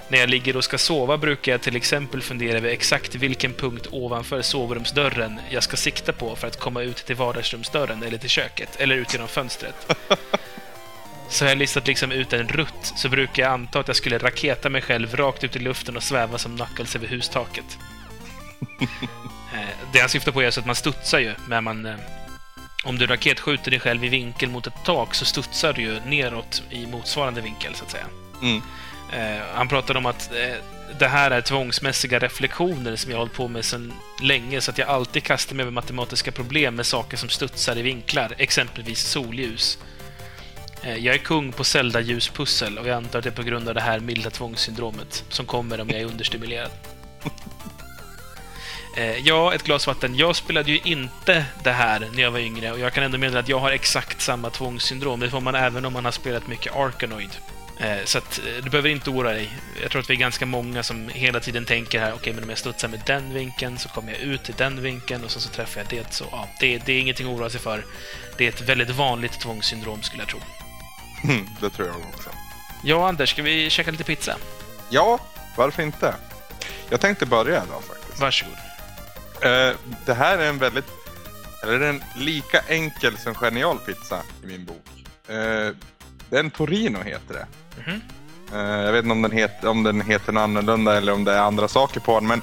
När 0.08 0.18
jag 0.18 0.30
ligger 0.30 0.56
och 0.56 0.64
ska 0.64 0.78
sova 0.78 1.18
brukar 1.18 1.52
jag 1.52 1.60
till 1.60 1.76
exempel 1.76 2.22
fundera 2.22 2.56
över 2.56 2.68
exakt 2.68 3.14
vilken 3.14 3.52
punkt 3.52 3.86
ovanför 3.90 4.42
sovrumsdörren 4.42 5.40
jag 5.50 5.62
ska 5.62 5.76
sikta 5.76 6.12
på 6.12 6.36
för 6.36 6.46
att 6.46 6.58
komma 6.58 6.82
ut 6.82 6.96
till 6.96 7.16
vardagsrumsdörren 7.16 8.02
eller 8.02 8.18
till 8.18 8.28
köket, 8.28 8.76
eller 8.80 8.96
ut 8.96 9.12
genom 9.12 9.28
fönstret. 9.28 9.96
Så 11.28 11.44
har 11.44 11.48
jag 11.48 11.58
listat 11.58 11.86
liksom 11.86 12.12
ut 12.12 12.32
en 12.32 12.48
rutt, 12.48 12.92
så 12.96 13.08
brukar 13.08 13.42
jag 13.42 13.52
anta 13.52 13.80
att 13.80 13.88
jag 13.88 13.96
skulle 13.96 14.18
raketa 14.18 14.70
mig 14.70 14.82
själv 14.82 15.16
rakt 15.16 15.44
ut 15.44 15.56
i 15.56 15.58
luften 15.58 15.96
och 15.96 16.02
sväva 16.02 16.38
som 16.38 16.56
Knuckles 16.56 16.96
över 16.96 17.06
hustaket. 17.06 17.78
Eh, 19.54 19.68
det 19.92 20.00
han 20.00 20.08
syftar 20.08 20.32
på 20.32 20.42
är 20.42 20.50
så 20.50 20.60
att 20.60 20.66
man 20.66 20.74
studsar 20.74 21.18
ju, 21.18 21.34
men 21.48 21.64
man... 21.64 21.88
Om 22.84 22.98
du 22.98 23.06
raketskjuter 23.06 23.70
dig 23.70 23.80
själv 23.80 24.04
i 24.04 24.08
vinkel 24.08 24.48
mot 24.48 24.66
ett 24.66 24.84
tak 24.84 25.14
så 25.14 25.24
studsar 25.24 25.72
du 25.72 25.82
ju 25.82 26.00
neråt 26.00 26.62
i 26.70 26.86
motsvarande 26.86 27.40
vinkel, 27.40 27.74
så 27.74 27.84
att 27.84 27.90
säga. 27.90 28.06
Mm. 28.42 28.62
Eh, 29.12 29.42
han 29.54 29.68
pratade 29.68 29.98
om 29.98 30.06
att 30.06 30.32
eh, 30.32 30.54
det 30.98 31.08
här 31.08 31.30
är 31.30 31.40
tvångsmässiga 31.40 32.18
reflektioner 32.18 32.96
som 32.96 33.10
jag 33.10 33.18
har 33.18 33.20
hållit 33.20 33.36
på 33.36 33.48
med 33.48 33.64
sedan 33.64 33.92
länge, 34.22 34.60
så 34.60 34.70
att 34.70 34.78
jag 34.78 34.88
alltid 34.88 35.22
kastar 35.22 35.54
mig 35.54 35.62
över 35.62 35.72
matematiska 35.72 36.32
problem 36.32 36.74
med 36.74 36.86
saker 36.86 37.16
som 37.16 37.28
studsar 37.28 37.78
i 37.78 37.82
vinklar, 37.82 38.34
exempelvis 38.38 39.00
solljus. 39.08 39.78
Eh, 40.82 40.96
jag 40.96 41.14
är 41.14 41.18
kung 41.18 41.52
på 41.52 41.64
Zelda-ljuspussel 41.64 42.78
och 42.78 42.86
jag 42.86 42.96
antar 42.96 43.18
att 43.18 43.24
det 43.24 43.30
är 43.30 43.34
på 43.34 43.42
grund 43.42 43.68
av 43.68 43.74
det 43.74 43.80
här 43.80 44.00
milda 44.00 44.30
tvångssyndromet 44.30 45.24
som 45.28 45.46
kommer 45.46 45.80
om 45.80 45.90
jag 45.90 46.00
är 46.00 46.04
understimulerad. 46.04 46.70
Eh, 48.96 49.18
Ja, 49.18 49.54
ett 49.54 49.62
glas 49.62 49.86
vatten. 49.86 50.16
Jag 50.16 50.36
spelade 50.36 50.70
ju 50.72 50.78
inte 50.84 51.44
det 51.64 51.72
här 51.72 52.08
när 52.12 52.22
jag 52.22 52.30
var 52.30 52.38
yngre 52.38 52.72
och 52.72 52.78
jag 52.78 52.92
kan 52.92 53.04
ändå 53.04 53.18
meddela 53.18 53.40
att 53.40 53.48
jag 53.48 53.58
har 53.58 53.70
exakt 53.70 54.20
samma 54.20 54.50
tvångssyndrom. 54.50 55.20
Det 55.20 55.30
får 55.30 55.40
man 55.40 55.54
även 55.54 55.84
om 55.84 55.92
man 55.92 56.04
har 56.04 56.12
spelat 56.12 56.46
mycket 56.46 56.76
Arkanoid. 56.76 57.30
Eh, 57.78 57.96
Så 58.04 58.18
att 58.18 58.38
eh, 58.38 58.64
du 58.64 58.70
behöver 58.70 58.88
inte 58.88 59.10
oroa 59.10 59.32
dig. 59.32 59.50
Jag 59.82 59.90
tror 59.90 60.00
att 60.02 60.10
vi 60.10 60.14
är 60.14 60.18
ganska 60.18 60.46
många 60.46 60.82
som 60.82 61.08
hela 61.08 61.40
tiden 61.40 61.64
tänker 61.64 62.00
här, 62.00 62.12
okej, 62.14 62.32
men 62.32 62.42
om 62.44 62.48
jag 62.50 62.58
studsar 62.58 62.88
med 62.88 63.02
den 63.06 63.34
vinkeln 63.34 63.78
så 63.78 63.88
kommer 63.88 64.12
jag 64.12 64.20
ut 64.20 64.48
i 64.48 64.52
den 64.56 64.82
vinkeln 64.82 65.24
och 65.24 65.30
sen 65.30 65.42
så 65.42 65.48
träffar 65.48 65.80
jag 65.80 65.88
det. 65.90 66.12
Så 66.14 66.24
ja, 66.32 66.48
det, 66.60 66.78
det 66.78 66.92
är 66.92 67.00
ingenting 67.00 67.26
att 67.26 67.38
oroa 67.38 67.50
sig 67.50 67.60
för. 67.60 67.84
Det 68.38 68.44
är 68.44 68.48
ett 68.48 68.60
väldigt 68.60 68.90
vanligt 68.90 69.40
tvångssyndrom 69.40 70.02
skulle 70.02 70.22
jag 70.22 70.28
tro. 70.28 70.40
Mm, 71.24 71.48
det 71.60 71.70
tror 71.70 71.88
jag 71.88 71.96
också. 72.14 72.30
Ja, 72.84 73.08
Anders, 73.08 73.30
ska 73.30 73.42
vi 73.42 73.70
käka 73.70 73.90
lite 73.90 74.04
pizza? 74.04 74.36
Ja, 74.90 75.18
varför 75.56 75.82
inte? 75.82 76.14
Jag 76.90 77.00
tänkte 77.00 77.26
börja 77.26 77.64
idag 77.64 77.82
faktiskt. 77.88 78.20
Varsågod. 78.20 78.56
Eh, 79.42 79.76
det 80.06 80.14
här 80.14 80.38
är 80.38 80.48
en 80.48 80.58
väldigt, 80.58 80.90
eller 81.62 81.80
en 81.80 82.02
lika 82.16 82.60
enkel 82.68 83.18
som 83.18 83.34
genial 83.34 83.78
pizza 83.78 84.22
i 84.42 84.46
min 84.46 84.64
bok. 84.64 85.06
Eh, 85.28 85.76
det 86.30 86.36
är 86.36 86.40
en 86.40 86.50
Torino 86.50 86.98
heter 87.04 87.34
det. 87.34 87.46
Mhm. 87.86 88.00
Eh, 88.52 88.84
jag 88.84 88.92
vet 88.92 89.02
inte 89.02 89.12
om 89.12 89.22
den, 89.22 89.32
heter, 89.32 89.68
om 89.68 89.82
den 89.82 90.00
heter 90.00 90.36
annorlunda 90.36 90.96
eller 90.96 91.12
om 91.12 91.24
det 91.24 91.32
är 91.32 91.38
andra 91.38 91.68
saker 91.68 92.00
på 92.00 92.20
den. 92.20 92.28
Men 92.28 92.42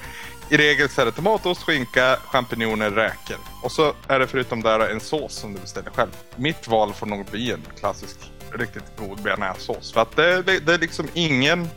i 0.50 0.58
regel 0.58 0.90
så 0.90 1.02
är 1.02 1.06
det 1.06 1.12
tomatost, 1.12 1.64
skinka, 1.64 2.18
champinjoner, 2.26 2.92
räkor. 2.92 3.38
Och 3.64 3.72
så 3.72 3.94
är 4.08 4.20
det 4.20 4.28
förutom 4.28 4.62
det 4.62 4.92
en 4.92 5.00
sås 5.00 5.34
som 5.34 5.54
du 5.54 5.60
beställer 5.60 5.90
själv. 5.92 6.10
Mitt 6.36 6.68
val 6.68 6.94
får 6.94 7.08
nog 7.08 7.26
bli 7.26 7.52
en 7.52 7.62
klassisk, 7.80 8.18
riktigt 8.52 8.98
god 8.98 9.22
bearnaisesås. 9.22 9.94
För 9.94 10.02
att 10.02 10.16
det, 10.16 10.42
det, 10.42 10.74
är 10.74 10.78
liksom 10.78 11.08
ingen 11.14 11.70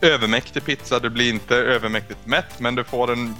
övermäktig 0.00 0.64
pizza. 0.64 0.98
Du 0.98 1.10
blir 1.10 1.30
inte 1.30 1.56
övermäktigt 1.56 2.26
mätt, 2.26 2.60
men 2.60 2.74
du 2.74 2.84
får 2.84 3.12
en 3.12 3.36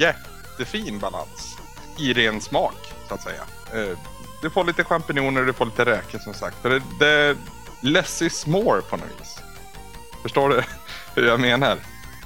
jättefin 0.59 0.99
balans 0.99 1.59
i 1.99 2.13
ren 2.13 2.41
smak, 2.41 2.93
så 3.09 3.15
att 3.15 3.23
säga. 3.23 3.43
Eh, 3.73 3.99
Du 4.43 4.51
får 4.51 4.65
lite 4.65 4.85
champinjoner 4.85 5.41
och 5.41 5.47
du 5.47 5.53
får 5.53 5.65
lite 5.67 5.85
räkor 5.85 6.19
som 6.19 6.35
sagt. 6.35 6.57
Det, 6.63 6.83
det, 7.01 7.37
less 7.81 8.23
is 8.23 8.47
more 8.47 8.81
på 8.83 8.97
något 8.97 9.21
vis. 9.21 9.39
Förstår 10.23 10.49
du 10.49 10.63
hur 11.15 11.27
jag 11.27 11.41
menar? 11.41 11.79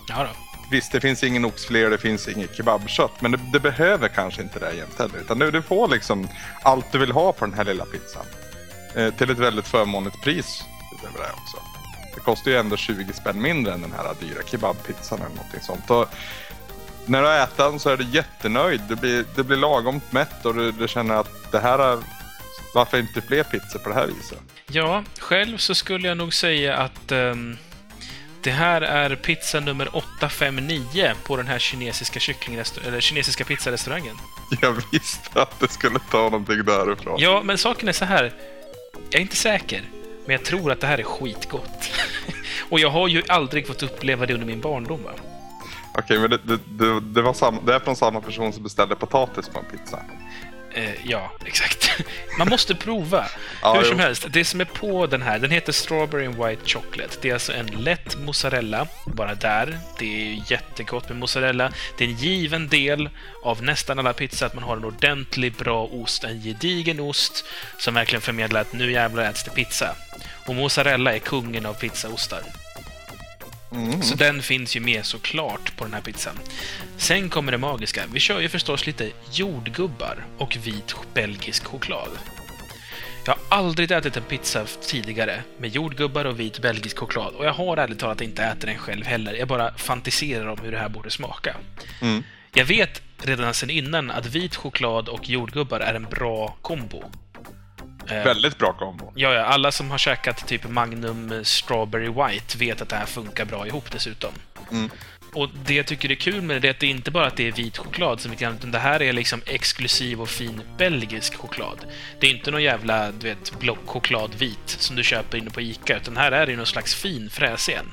Ja 0.08 0.22
då. 0.22 0.30
Visst, 0.70 0.92
det 0.92 1.00
finns 1.00 1.24
ingen 1.24 1.44
oxfilé 1.44 1.84
och 1.84 1.90
det 1.90 1.98
finns 1.98 2.28
inget 2.28 2.56
kebabkött, 2.56 3.20
men 3.20 3.30
det, 3.32 3.38
det 3.52 3.60
behöver 3.60 4.08
kanske 4.08 4.42
inte 4.42 4.58
det 4.58 4.72
jämt 4.72 4.98
heller. 4.98 5.18
Utan 5.18 5.38
du, 5.38 5.50
du 5.50 5.62
får 5.62 5.88
liksom 5.88 6.28
allt 6.62 6.92
du 6.92 6.98
vill 6.98 7.12
ha 7.12 7.32
på 7.32 7.46
den 7.46 7.54
här 7.54 7.64
lilla 7.64 7.84
pizzan. 7.84 8.26
Eh, 8.94 9.14
till 9.14 9.30
ett 9.30 9.38
väldigt 9.38 9.66
förmånligt 9.66 10.22
pris 10.22 10.64
utöver 10.98 11.18
det 11.18 11.32
också. 11.32 11.56
Det 12.14 12.20
kostar 12.20 12.50
ju 12.50 12.56
ändå 12.56 12.76
20 12.76 13.12
spänn 13.12 13.42
mindre 13.42 13.74
än 13.74 13.82
den 13.82 13.92
här 13.96 14.14
dyra 14.20 14.42
kebabpizzan 14.46 15.18
eller 15.18 15.36
någonting 15.36 15.60
sånt. 15.62 15.90
Och 15.90 16.06
när 17.08 17.22
du 17.22 17.42
ätit 17.42 17.56
den 17.56 17.80
så 17.80 17.90
är 17.90 17.96
du 17.96 18.04
jättenöjd. 18.04 18.80
Du 18.88 18.96
blir, 18.96 19.24
du 19.36 19.42
blir 19.42 19.56
lagom 19.56 20.00
mätt 20.10 20.46
och 20.46 20.54
du, 20.54 20.72
du 20.72 20.88
känner 20.88 21.14
att 21.14 21.52
det 21.52 21.58
här 21.58 21.78
är... 21.78 21.98
Varför 22.74 22.98
inte 22.98 23.20
fler 23.20 23.42
pizzor 23.42 23.78
på 23.78 23.88
det 23.88 23.94
här 23.94 24.06
viset? 24.06 24.38
Ja, 24.66 25.04
själv 25.18 25.56
så 25.56 25.74
skulle 25.74 26.08
jag 26.08 26.16
nog 26.16 26.34
säga 26.34 26.76
att 26.76 27.12
ehm, 27.12 27.56
det 28.42 28.50
här 28.50 28.82
är 28.82 29.16
pizza 29.16 29.60
nummer 29.60 29.96
859 29.96 31.12
på 31.24 31.36
den 31.36 31.46
här 31.46 31.58
kinesiska 31.58 32.34
eller 32.86 33.00
kinesiska 33.00 33.44
pizzarestaurangen. 33.44 34.16
Jag 34.60 34.76
visste 34.92 35.42
att 35.42 35.60
det 35.60 35.68
skulle 35.68 35.98
ta 36.10 36.22
någonting 36.22 36.64
därifrån. 36.64 37.16
Ja, 37.20 37.42
men 37.44 37.58
saken 37.58 37.88
är 37.88 37.92
så 37.92 38.04
här. 38.04 38.32
Jag 39.10 39.18
är 39.18 39.22
inte 39.22 39.36
säker, 39.36 39.82
men 40.26 40.32
jag 40.32 40.44
tror 40.44 40.72
att 40.72 40.80
det 40.80 40.86
här 40.86 40.98
är 40.98 41.02
skitgott. 41.02 41.90
Och 42.70 42.80
jag 42.80 42.90
har 42.90 43.08
ju 43.08 43.22
aldrig 43.28 43.66
fått 43.66 43.82
uppleva 43.82 44.26
det 44.26 44.34
under 44.34 44.46
min 44.46 44.60
barndom. 44.60 45.02
Va? 45.02 45.10
Okej, 45.98 46.18
men 46.18 46.30
det, 46.30 46.38
det, 46.42 46.58
det, 46.68 47.00
det, 47.00 47.22
var 47.22 47.32
samma, 47.32 47.60
det 47.60 47.74
är 47.74 47.80
från 47.80 47.96
samma 47.96 48.20
person 48.20 48.52
som 48.52 48.62
beställde 48.62 48.96
potatis 48.96 49.48
på 49.48 49.58
en 49.58 49.64
pizza. 49.64 49.98
Eh, 50.72 51.06
ja, 51.06 51.32
exakt. 51.44 51.90
Man 52.38 52.48
måste 52.48 52.74
prova. 52.74 53.26
Ja, 53.62 53.74
Hur 53.74 53.82
jo. 53.82 53.88
som 53.88 53.98
helst, 53.98 54.26
det 54.30 54.44
som 54.44 54.60
är 54.60 54.64
på 54.64 55.06
den 55.06 55.22
här, 55.22 55.38
den 55.38 55.50
heter 55.50 55.72
Strawberry 55.72 56.26
and 56.26 56.44
White 56.44 56.62
Chocolate. 56.66 57.18
Det 57.20 57.28
är 57.28 57.32
alltså 57.32 57.52
en 57.52 57.66
lätt 57.66 58.18
mozzarella, 58.18 58.86
bara 59.06 59.34
där. 59.34 59.78
Det 59.98 60.04
är 60.04 60.30
ju 60.30 60.42
jättegott 60.46 61.08
med 61.08 61.18
mozzarella. 61.18 61.72
Det 61.98 62.04
är 62.04 62.08
en 62.08 62.14
given 62.14 62.68
del 62.68 63.10
av 63.44 63.62
nästan 63.62 63.98
alla 63.98 64.12
pizzor 64.12 64.46
att 64.46 64.54
man 64.54 64.64
har 64.64 64.76
en 64.76 64.84
ordentlig 64.84 65.52
bra 65.52 65.84
ost, 65.84 66.24
en 66.24 66.42
gedigen 66.42 67.00
ost 67.00 67.44
som 67.78 67.94
verkligen 67.94 68.22
förmedlar 68.22 68.60
att 68.60 68.72
nu 68.72 68.92
jävlar 68.92 69.22
äts 69.30 69.44
det 69.44 69.50
pizza. 69.50 69.96
Och 70.46 70.54
mozzarella 70.54 71.14
är 71.14 71.18
kungen 71.18 71.66
av 71.66 71.74
pizzaostar. 71.74 72.42
Mm. 73.72 74.02
Så 74.02 74.14
den 74.14 74.42
finns 74.42 74.76
ju 74.76 74.80
med 74.80 75.04
såklart 75.04 75.76
på 75.76 75.84
den 75.84 75.94
här 75.94 76.00
pizzan. 76.00 76.38
Sen 76.96 77.28
kommer 77.28 77.52
det 77.52 77.58
magiska. 77.58 78.02
Vi 78.12 78.20
kör 78.20 78.40
ju 78.40 78.48
förstås 78.48 78.86
lite 78.86 79.10
jordgubbar 79.32 80.24
och 80.38 80.56
vit 80.62 80.94
belgisk 81.14 81.64
choklad. 81.64 82.10
Jag 83.26 83.32
har 83.32 83.58
aldrig 83.58 83.90
ätit 83.90 84.16
en 84.16 84.22
pizza 84.22 84.64
tidigare 84.64 85.42
med 85.58 85.70
jordgubbar 85.70 86.24
och 86.24 86.40
vit 86.40 86.58
belgisk 86.58 86.98
choklad 86.98 87.34
och 87.34 87.46
jag 87.46 87.52
har 87.52 87.76
ärligt 87.76 87.98
talat 87.98 88.20
inte 88.20 88.42
ätit 88.42 88.60
den 88.60 88.78
själv 88.78 89.06
heller. 89.06 89.34
Jag 89.34 89.48
bara 89.48 89.74
fantiserar 89.74 90.46
om 90.46 90.58
hur 90.62 90.72
det 90.72 90.78
här 90.78 90.88
borde 90.88 91.10
smaka. 91.10 91.56
Mm. 92.00 92.22
Jag 92.54 92.64
vet 92.64 93.02
redan 93.22 93.54
sedan 93.54 93.70
innan 93.70 94.10
att 94.10 94.26
vit 94.26 94.56
choklad 94.56 95.08
och 95.08 95.28
jordgubbar 95.28 95.80
är 95.80 95.94
en 95.94 96.04
bra 96.04 96.56
kombo. 96.62 97.04
Eh, 98.10 98.24
Väldigt 98.24 98.58
bra 98.58 98.72
kombo. 98.72 99.12
Ja, 99.14 99.32
ja, 99.32 99.44
alla 99.44 99.72
som 99.72 99.90
har 99.90 99.98
käkat 99.98 100.48
typ 100.48 100.68
Magnum 100.68 101.44
Strawberry 101.44 102.08
White 102.08 102.58
vet 102.58 102.82
att 102.82 102.88
det 102.88 102.96
här 102.96 103.06
funkar 103.06 103.44
bra 103.44 103.66
ihop 103.66 103.90
dessutom. 103.90 104.32
Mm. 104.70 104.90
Och 105.34 105.48
det 105.64 105.74
jag 105.74 105.86
tycker 105.86 106.10
är 106.10 106.14
kul 106.14 106.42
med 106.42 106.62
det 106.62 106.68
är 106.68 106.70
att 106.70 106.80
det 106.80 106.86
inte 106.86 107.10
bara 107.10 107.26
att 107.26 107.36
det 107.36 107.48
är 107.48 107.52
vit 107.52 107.78
choklad 107.78 108.20
som 108.20 108.30
vi 108.30 108.36
kan, 108.36 108.54
utan 108.54 108.70
det 108.70 108.78
här 108.78 109.02
är 109.02 109.12
liksom 109.12 109.42
exklusiv 109.46 110.20
och 110.20 110.28
fin 110.28 110.62
belgisk 110.78 111.34
choklad. 111.34 111.84
Det 112.20 112.26
är 112.26 112.30
inte 112.30 112.50
någon 112.50 112.62
jävla, 112.62 113.12
du 113.12 113.28
vet, 113.28 113.58
blockchoklad 113.58 114.34
vit 114.34 114.68
som 114.68 114.96
du 114.96 115.04
köper 115.04 115.38
inne 115.38 115.50
på 115.50 115.60
Ica, 115.60 115.96
utan 115.96 116.16
här 116.16 116.32
är 116.32 116.46
det 116.46 116.56
någon 116.56 116.66
slags 116.66 116.94
fin 116.94 117.30
fräs 117.30 117.68
igen. 117.68 117.86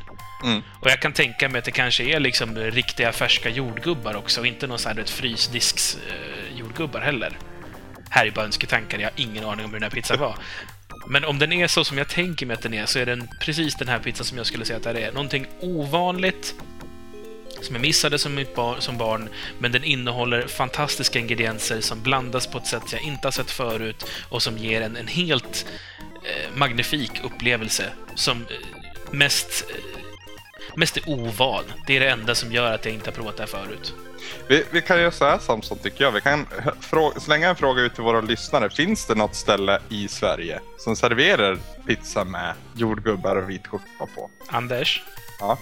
Mm. 0.43 0.61
Och 0.81 0.89
jag 0.89 0.99
kan 0.99 1.13
tänka 1.13 1.49
mig 1.49 1.59
att 1.59 1.65
det 1.65 1.71
kanske 1.71 2.03
är 2.03 2.19
liksom 2.19 2.55
riktiga 2.57 3.11
färska 3.11 3.49
jordgubbar 3.49 4.15
också, 4.15 4.39
och 4.39 4.47
inte 4.47 4.67
någon 4.67 4.79
sån 4.79 4.89
här, 4.89 4.95
du 4.95 5.01
vet, 5.01 5.09
frysdisks 5.09 5.97
eh, 6.09 6.59
jordgubbar 6.59 6.99
heller. 6.99 7.37
Här 8.15 8.25
är 8.25 8.31
bara 8.31 8.45
önsketankar, 8.45 8.99
jag 8.99 9.05
har 9.05 9.13
ingen 9.15 9.43
aning 9.43 9.65
om 9.65 9.71
hur 9.71 9.79
den 9.79 9.83
här 9.83 9.89
pizzan 9.89 10.19
var. 10.19 10.37
Men 11.07 11.25
om 11.25 11.39
den 11.39 11.53
är 11.53 11.67
så 11.67 11.83
som 11.83 11.97
jag 11.97 12.07
tänker 12.07 12.45
mig 12.45 12.53
att 12.53 12.61
den 12.61 12.73
är, 12.73 12.85
så 12.85 12.99
är 12.99 13.05
den 13.05 13.27
precis 13.41 13.75
den 13.75 13.87
här 13.87 13.99
pizzan 13.99 14.25
som 14.25 14.37
jag 14.37 14.47
skulle 14.47 14.65
säga 14.65 14.77
att 14.77 14.83
det 14.83 15.01
är. 15.01 15.11
Någonting 15.11 15.47
ovanligt, 15.59 16.55
som 17.61 17.75
jag 17.75 17.81
missade 17.81 18.19
som, 18.19 18.35
mitt 18.35 18.55
bar, 18.55 18.75
som 18.79 18.97
barn, 18.97 19.29
men 19.59 19.71
den 19.71 19.83
innehåller 19.83 20.47
fantastiska 20.47 21.19
ingredienser 21.19 21.81
som 21.81 22.01
blandas 22.01 22.47
på 22.47 22.57
ett 22.57 22.67
sätt 22.67 22.83
jag 22.91 23.01
inte 23.01 23.27
har 23.27 23.31
sett 23.31 23.51
förut 23.51 24.05
och 24.29 24.43
som 24.43 24.57
ger 24.57 24.81
en, 24.81 24.95
en 24.95 25.07
helt 25.07 25.65
eh, 26.23 26.57
magnifik 26.57 27.11
upplevelse 27.23 27.89
som 28.15 28.37
eh, 28.37 29.11
mest, 29.11 29.65
eh, 29.69 29.99
mest 30.75 30.97
är 30.97 31.09
ovan. 31.09 31.63
Det 31.87 31.95
är 31.95 31.99
det 31.99 32.09
enda 32.09 32.35
som 32.35 32.51
gör 32.51 32.71
att 32.71 32.85
jag 32.85 32.93
inte 32.93 33.09
har 33.09 33.15
provat 33.15 33.37
det 33.37 33.43
här 33.43 33.47
förut. 33.47 33.93
Vi, 34.47 34.63
vi 34.71 34.81
kan 34.81 34.99
göra 34.99 35.11
så 35.11 35.25
här 35.25 35.39
Samson 35.39 35.77
tycker 35.77 36.03
jag. 36.03 36.11
Vi 36.11 36.21
kan 36.21 36.45
frå- 36.81 37.19
slänga 37.19 37.49
en 37.49 37.55
fråga 37.55 37.81
ut 37.81 37.93
till 37.93 38.03
våra 38.03 38.21
lyssnare. 38.21 38.69
Finns 38.69 39.05
det 39.05 39.15
något 39.15 39.35
ställe 39.35 39.79
i 39.89 40.07
Sverige 40.07 40.59
som 40.77 40.95
serverar 40.95 41.57
pizza 41.87 42.23
med 42.23 42.53
jordgubbar 42.75 43.35
och 43.35 43.49
vit 43.49 43.67
skjorta 43.67 44.05
på? 44.15 44.29
Anders, 44.47 45.03
Ja. 45.39 45.57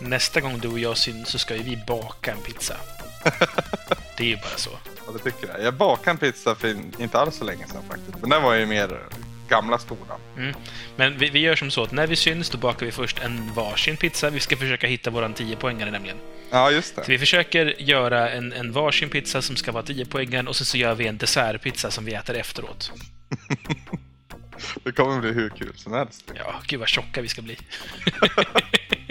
nästa 0.00 0.40
gång 0.40 0.58
du 0.58 0.68
och 0.68 0.78
jag 0.78 0.96
syns 0.98 1.28
så 1.28 1.38
ska 1.38 1.56
ju 1.56 1.62
vi 1.62 1.76
baka 1.86 2.32
en 2.32 2.40
pizza. 2.40 2.76
Det 4.16 4.24
är 4.24 4.28
ju 4.28 4.36
bara 4.36 4.56
så. 4.56 4.70
Ja, 5.06 5.12
det 5.12 5.18
tycker 5.30 5.48
jag. 5.48 5.62
Jag 5.62 5.74
bakade 5.74 6.10
en 6.10 6.16
pizza 6.18 6.54
för 6.54 6.76
inte 6.98 7.18
alls 7.18 7.36
så 7.36 7.44
länge 7.44 7.66
sedan 7.66 7.82
faktiskt. 7.88 8.20
Men 8.20 8.30
den 8.30 8.42
var 8.42 8.54
ju 8.54 8.66
mer 8.66 9.00
gamla 9.48 9.78
skolan. 9.78 10.20
Mm. 10.36 10.54
Men 10.96 11.18
vi, 11.18 11.30
vi 11.30 11.38
gör 11.38 11.56
som 11.56 11.70
så 11.70 11.82
att 11.82 11.92
när 11.92 12.06
vi 12.06 12.16
syns 12.16 12.50
då 12.50 12.58
bakar 12.58 12.86
vi 12.86 12.92
först 12.92 13.18
en 13.18 13.54
varsin 13.54 13.96
pizza. 13.96 14.30
Vi 14.30 14.40
ska 14.40 14.56
försöka 14.56 14.86
hitta 14.86 15.10
våran 15.10 15.34
10-poängare 15.34 15.90
nämligen. 15.90 16.16
Ja, 16.54 16.70
just 16.70 16.94
Så 16.94 17.00
det. 17.00 17.08
vi 17.08 17.18
försöker 17.18 17.74
göra 17.82 18.30
en, 18.30 18.52
en 18.52 18.72
varsin 18.72 19.08
pizza 19.08 19.42
som 19.42 19.56
ska 19.56 19.72
vara 19.72 19.82
10 19.82 20.04
poängen 20.06 20.48
och 20.48 20.56
sen 20.56 20.64
så 20.64 20.76
gör 20.76 20.94
vi 20.94 21.06
en 21.06 21.18
dessertpizza 21.18 21.90
som 21.90 22.04
vi 22.04 22.14
äter 22.14 22.36
efteråt. 22.36 22.92
Det 24.84 24.92
kommer 24.92 25.20
bli 25.20 25.32
hur 25.32 25.48
kul 25.48 25.72
som 25.76 25.92
helst. 25.92 26.32
Ja, 26.34 26.54
gud 26.66 26.80
vad 26.80 26.88
tjocka 26.88 27.22
vi 27.22 27.28
ska 27.28 27.42
bli. 27.42 27.56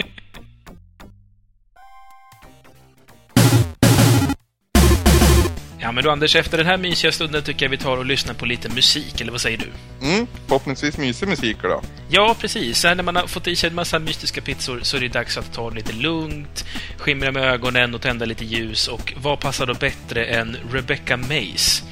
Ja, 5.84 5.92
men 5.92 6.04
du 6.04 6.10
Anders, 6.10 6.36
efter 6.36 6.58
den 6.58 6.66
här 6.66 6.76
mysiga 6.76 7.12
stunden 7.12 7.42
tycker 7.42 7.66
jag 7.66 7.70
vi 7.70 7.76
tar 7.76 7.96
och 7.96 8.04
lyssnar 8.04 8.34
på 8.34 8.46
lite 8.46 8.68
musik, 8.68 9.20
eller 9.20 9.32
vad 9.32 9.40
säger 9.40 9.58
du? 9.58 9.70
Mm, 10.06 10.26
förhoppningsvis 10.46 10.98
mysig 10.98 11.28
musik 11.28 11.56
då. 11.62 11.82
Ja, 12.08 12.36
precis. 12.40 12.78
Sen 12.78 12.96
när 12.96 13.04
man 13.04 13.16
har 13.16 13.26
fått 13.26 13.46
i 13.46 13.56
sig 13.56 13.70
en 13.70 13.74
massa 13.74 13.98
mystiska 13.98 14.40
pizzor 14.40 14.80
så 14.82 14.96
är 14.96 15.00
det 15.00 15.08
dags 15.08 15.38
att 15.38 15.52
ta 15.52 15.70
det 15.70 15.76
lite 15.76 15.92
lugnt, 15.92 16.64
skimra 16.98 17.32
med 17.32 17.42
ögonen 17.42 17.94
och 17.94 18.00
tända 18.00 18.24
lite 18.24 18.44
ljus. 18.44 18.88
Och 18.88 19.14
vad 19.16 19.40
passar 19.40 19.66
då 19.66 19.74
bättre 19.74 20.24
än 20.24 20.56
Rebecca 20.72 21.16
Mays? 21.16 21.82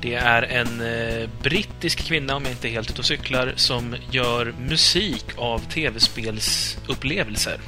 Det 0.00 0.14
är 0.14 0.42
en 0.42 0.80
eh, 0.80 1.28
brittisk 1.42 1.98
kvinna, 1.98 2.36
om 2.36 2.42
jag 2.42 2.52
inte 2.52 2.68
är 2.68 2.72
helt 2.72 2.90
ute 2.90 3.00
och 3.00 3.06
cyklar, 3.06 3.52
som 3.56 3.96
gör 4.10 4.54
musik 4.68 5.24
av 5.36 5.58
tv-spelsupplevelser. 5.58 7.58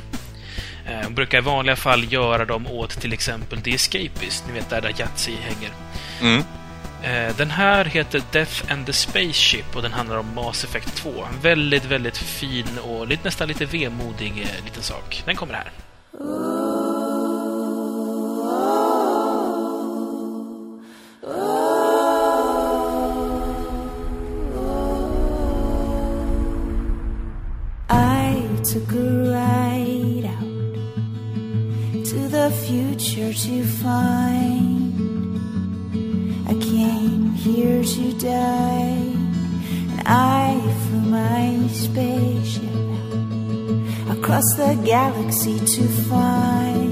Eh, 0.87 1.01
Hon 1.05 1.15
brukar 1.15 1.39
i 1.39 1.41
vanliga 1.41 1.77
fall 1.77 2.13
göra 2.13 2.45
dem 2.45 2.67
åt 2.67 2.91
till 3.01 3.13
exempel 3.13 3.61
The 3.61 3.75
Escapist, 3.75 4.45
ni 4.47 4.53
vet 4.53 4.71
där, 4.71 4.81
där 4.81 4.95
Yatzy 5.01 5.33
hänger. 5.37 5.71
Mm. 6.21 6.45
Eh, 7.03 7.37
Den 7.37 7.51
här 7.51 7.85
heter 7.85 8.23
Death 8.33 8.73
and 8.73 8.87
the 8.87 8.93
Spaceship 8.93 9.77
och 9.77 9.83
den 9.83 9.93
handlar 9.93 10.17
om 10.17 10.35
Mass 10.35 10.65
Effect 10.65 10.97
2. 10.97 11.11
En 11.35 11.41
väldigt, 11.43 11.85
väldigt 11.85 12.19
fin 12.19 12.79
och 12.79 13.09
lite, 13.09 13.25
nästan 13.25 13.49
lite 13.49 13.65
vemodig 13.65 14.33
eh, 14.43 14.65
liten 14.65 14.83
sak. 14.83 15.23
Den 15.27 15.37
kommer 15.37 15.55
här. 15.55 15.71
I 27.89 28.63
took 28.63 28.93
a 28.93 29.03
ride 29.35 30.20
to 32.11 32.27
the 32.27 32.51
future 32.67 33.33
to 33.33 33.63
find. 33.63 34.99
I 36.49 36.55
came 36.55 37.31
here 37.35 37.85
to 37.85 38.13
die, 38.19 38.99
and 39.93 40.03
I 40.07 40.59
flew 40.83 41.03
my 41.03 41.69
spaceship 41.69 42.65
across 44.11 44.57
the 44.57 44.75
galaxy 44.85 45.61
to 45.61 45.83
find. 46.09 46.90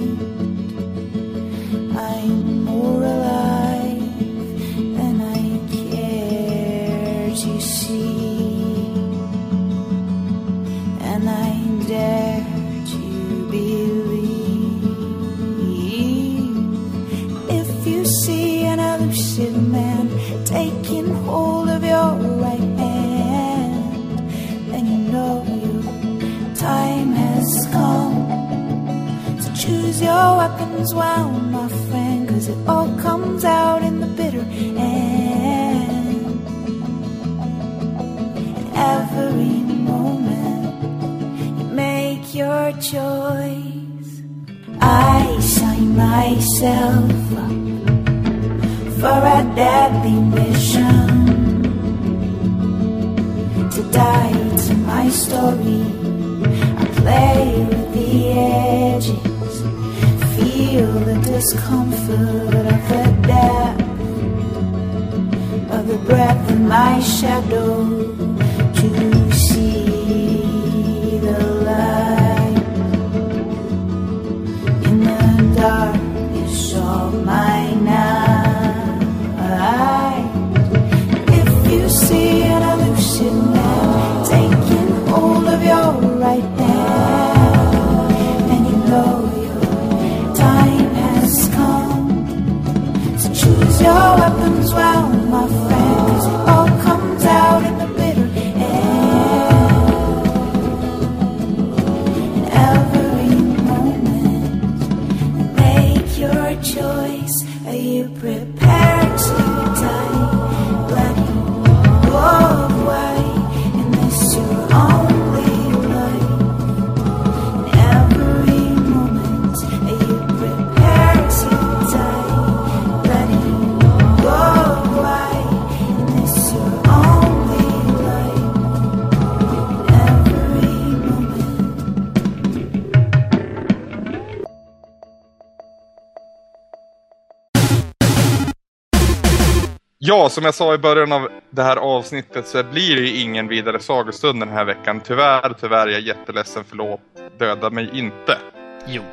Ja, 140.08 140.28
som 140.28 140.44
jag 140.44 140.54
sa 140.54 140.74
i 140.74 140.78
början 140.78 141.12
av 141.12 141.28
det 141.50 141.62
här 141.62 141.76
avsnittet 141.76 142.46
så 142.46 142.62
blir 142.62 142.96
det 142.96 143.02
ju 143.02 143.20
ingen 143.20 143.48
vidare 143.48 143.80
sagostund 143.80 144.40
den 144.40 144.48
här 144.48 144.64
veckan. 144.64 145.00
Tyvärr, 145.00 145.54
tyvärr, 145.60 145.86
jag 145.86 145.96
är 145.96 146.06
jätteledsen, 146.06 146.64
förlåt. 146.68 147.00
Döda 147.38 147.70
mig 147.70 147.90
inte. 147.92 148.38
Jo. 148.86 149.02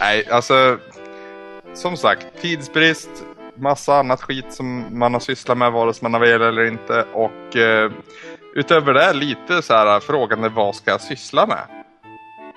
Nej, 0.00 0.28
alltså. 0.30 0.78
Som 1.74 1.96
sagt, 1.96 2.26
tidsbrist, 2.40 3.10
massa 3.54 3.98
annat 3.98 4.22
skit 4.22 4.52
som 4.52 4.98
man 4.98 5.12
har 5.12 5.20
sysslat 5.20 5.58
med 5.58 5.72
vare 5.72 5.94
sig 5.94 6.02
man 6.02 6.14
har 6.14 6.20
velat 6.20 6.48
eller 6.48 6.64
inte. 6.64 7.04
Och 7.12 7.56
eh, 7.56 7.92
utöver 8.54 8.94
det 8.94 9.12
lite 9.12 9.62
så 9.62 9.74
här 9.74 10.00
frågande 10.00 10.48
vad 10.48 10.74
ska 10.74 10.90
jag 10.90 11.00
syssla 11.00 11.46
med? 11.46 11.64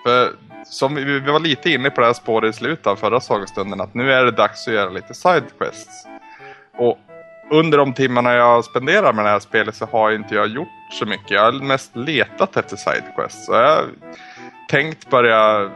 För 0.04 0.34
som 0.70 0.96
vi, 0.96 1.04
vi 1.04 1.32
var 1.32 1.40
lite 1.40 1.70
inne 1.70 1.90
på 1.90 2.02
det 2.02 2.08
här 2.08 2.14
spåret 2.14 2.56
i 2.56 2.58
slutet 2.58 2.88
av 2.88 2.96
förra 2.96 3.20
sagostunden 3.20 3.82
att 3.82 3.94
nu 3.94 4.14
är 4.14 4.26
det 4.26 4.32
dags 4.32 4.68
att 4.68 4.74
göra 4.74 4.90
lite 4.90 5.14
sidequests. 5.14 6.06
Och 6.78 7.00
under 7.52 7.78
de 7.78 7.94
timmarna 7.94 8.34
jag 8.34 8.66
spenderar 8.66 9.14
med 9.14 9.26
det 9.26 9.30
här 9.30 9.40
spelet 9.40 9.76
så 9.76 9.86
har 9.86 10.12
inte 10.12 10.36
jag 10.36 10.48
gjort 10.48 10.68
så 10.92 11.06
mycket. 11.06 11.32
Jag 11.32 11.42
har 11.42 11.52
mest 11.52 11.96
letat 11.96 12.58
efter 12.58 12.76
sidequests. 12.76 13.46
Så 13.46 13.54
jag 13.54 13.76
har 13.76 13.86
tänkt 14.70 15.10
börja 15.10 15.72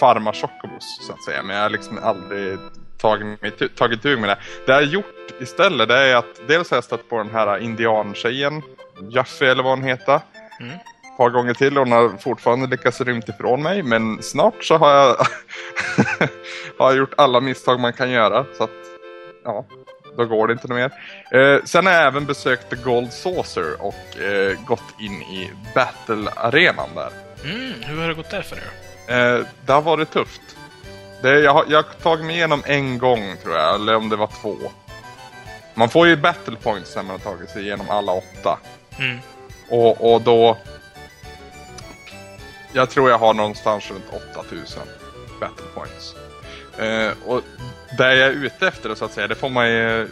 farma 0.00 0.32
chocobos 0.32 1.06
så 1.06 1.12
att 1.12 1.24
säga. 1.24 1.42
Men 1.42 1.56
jag 1.56 1.62
har 1.62 1.70
liksom 1.70 1.98
aldrig 2.02 2.58
tagit, 2.98 3.42
mig, 3.42 3.52
tagit 3.76 4.02
tur 4.02 4.16
med 4.16 4.28
det. 4.28 4.38
Det 4.66 4.72
jag 4.72 4.74
har 4.74 4.82
gjort 4.82 5.40
istället 5.40 5.88
det 5.88 5.98
är 5.98 6.16
att 6.16 6.48
dels 6.48 6.70
har 6.70 6.76
jag 6.76 6.84
stött 6.84 7.08
på 7.08 7.18
den 7.18 7.30
här 7.30 7.58
indiantjejen. 7.58 8.62
Jaffe 9.10 9.50
eller 9.50 9.62
vad 9.62 9.78
hon 9.78 9.88
heter. 9.88 10.20
Mm. 10.60 10.78
Par 11.18 11.30
gånger 11.30 11.54
till 11.54 11.78
och 11.78 11.84
hon 11.84 11.92
har 11.92 12.18
fortfarande 12.18 12.66
lyckats 12.66 13.00
rymt 13.00 13.28
ifrån 13.28 13.62
mig. 13.62 13.82
Men 13.82 14.22
snart 14.22 14.64
så 14.64 14.76
har 14.76 14.90
jag, 14.90 15.16
har 16.78 16.90
jag 16.90 16.96
gjort 16.96 17.14
alla 17.16 17.40
misstag 17.40 17.80
man 17.80 17.92
kan 17.92 18.10
göra. 18.10 18.46
Så 18.56 18.64
att, 18.64 18.70
ja, 19.44 19.66
då 20.16 20.24
går 20.24 20.46
det 20.46 20.52
inte 20.52 20.68
mer. 20.68 20.92
Eh, 21.32 21.64
sen 21.64 21.86
har 21.86 21.92
jag 21.92 22.06
även 22.06 22.26
besökt 22.26 22.70
The 22.70 22.76
Gold 22.76 23.12
Saucer 23.12 23.82
och 23.82 24.20
eh, 24.20 24.64
gått 24.66 25.00
in 25.00 25.22
i 25.22 25.50
Battle-arenan 25.74 26.88
där. 26.94 27.10
Mm, 27.44 27.72
hur 27.82 28.00
har 28.00 28.08
det 28.08 28.14
gått 28.14 28.30
där 28.30 28.42
för 28.42 28.56
dig? 28.56 28.64
Eh, 29.18 29.46
det 29.66 29.72
har 29.72 29.82
varit 29.82 30.10
tufft. 30.10 30.40
Det, 31.22 31.40
jag, 31.40 31.52
har, 31.52 31.64
jag 31.68 31.76
har 31.76 31.82
tagit 31.82 32.26
mig 32.26 32.36
igenom 32.36 32.62
en 32.66 32.98
gång 32.98 33.34
tror 33.42 33.56
jag, 33.56 33.74
eller 33.74 33.96
om 33.96 34.08
det 34.08 34.16
var 34.16 34.30
två. 34.42 34.56
Man 35.74 35.88
får 35.88 36.06
ju 36.06 36.16
battle 36.16 36.56
points 36.56 36.96
när 36.96 37.02
man 37.02 37.10
har 37.12 37.32
tagit 37.32 37.50
sig 37.50 37.62
igenom 37.62 37.90
alla 37.90 38.12
åtta. 38.12 38.58
Mm. 38.98 39.18
Och, 39.68 40.12
och 40.14 40.22
då... 40.22 40.56
Jag 42.72 42.90
tror 42.90 43.10
jag 43.10 43.18
har 43.18 43.34
någonstans 43.34 43.90
runt 43.90 44.04
8000 44.36 44.82
battle 45.40 45.66
points. 45.74 46.14
Eh, 46.78 47.12
och 47.26 47.42
det 47.98 48.14
jag 48.16 48.28
är 48.28 48.30
ute 48.30 48.68
efter 48.68 48.94
så 48.94 49.04
att 49.04 49.12
säga, 49.12 49.26
det 49.26 49.34
får 49.34 49.48
man 49.48 49.68
ju 49.70 50.08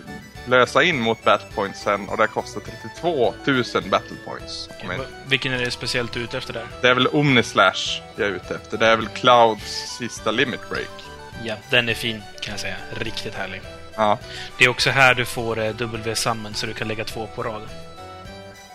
lösa 0.49 0.83
in 0.83 1.01
mot 1.01 1.25
battle 1.25 1.49
points 1.55 1.81
sen 1.83 2.09
och 2.09 2.17
det 2.17 2.27
kostar 2.27 2.61
32 2.95 3.35
000 3.45 3.65
battle 3.91 4.17
points. 4.27 4.69
Va- 4.99 5.05
Vilken 5.27 5.53
är 5.53 5.59
det 5.59 5.71
speciellt 5.71 6.17
ute 6.17 6.39
efter 6.39 6.53
där? 6.53 6.67
Det 6.83 6.89
är 6.89 6.95
väl 6.95 7.07
Omnislash 7.07 8.01
jag 8.17 8.29
är 8.29 8.33
ute 8.33 8.55
efter. 8.55 8.79
Det 8.79 8.87
är 8.87 8.97
väl 8.97 9.09
Clouds 9.09 9.97
sista 9.99 10.31
limit 10.31 10.61
break. 10.71 11.05
Ja, 11.45 11.55
den 11.71 11.89
är 11.89 11.95
fin 11.95 12.23
kan 12.41 12.51
jag 12.53 12.61
säga. 12.61 12.77
Riktigt 13.01 13.35
härlig. 13.35 13.61
Ja. 13.97 14.19
Det 14.59 14.65
är 14.65 14.69
också 14.69 14.91
här 14.91 15.15
du 15.15 15.25
får 15.25 15.59
eh, 15.59 15.75
W-summon 15.77 16.55
så 16.55 16.67
du 16.67 16.73
kan 16.75 16.89
lägga 16.89 17.05
två 17.05 17.29
på 17.35 17.43
rad. 17.43 17.63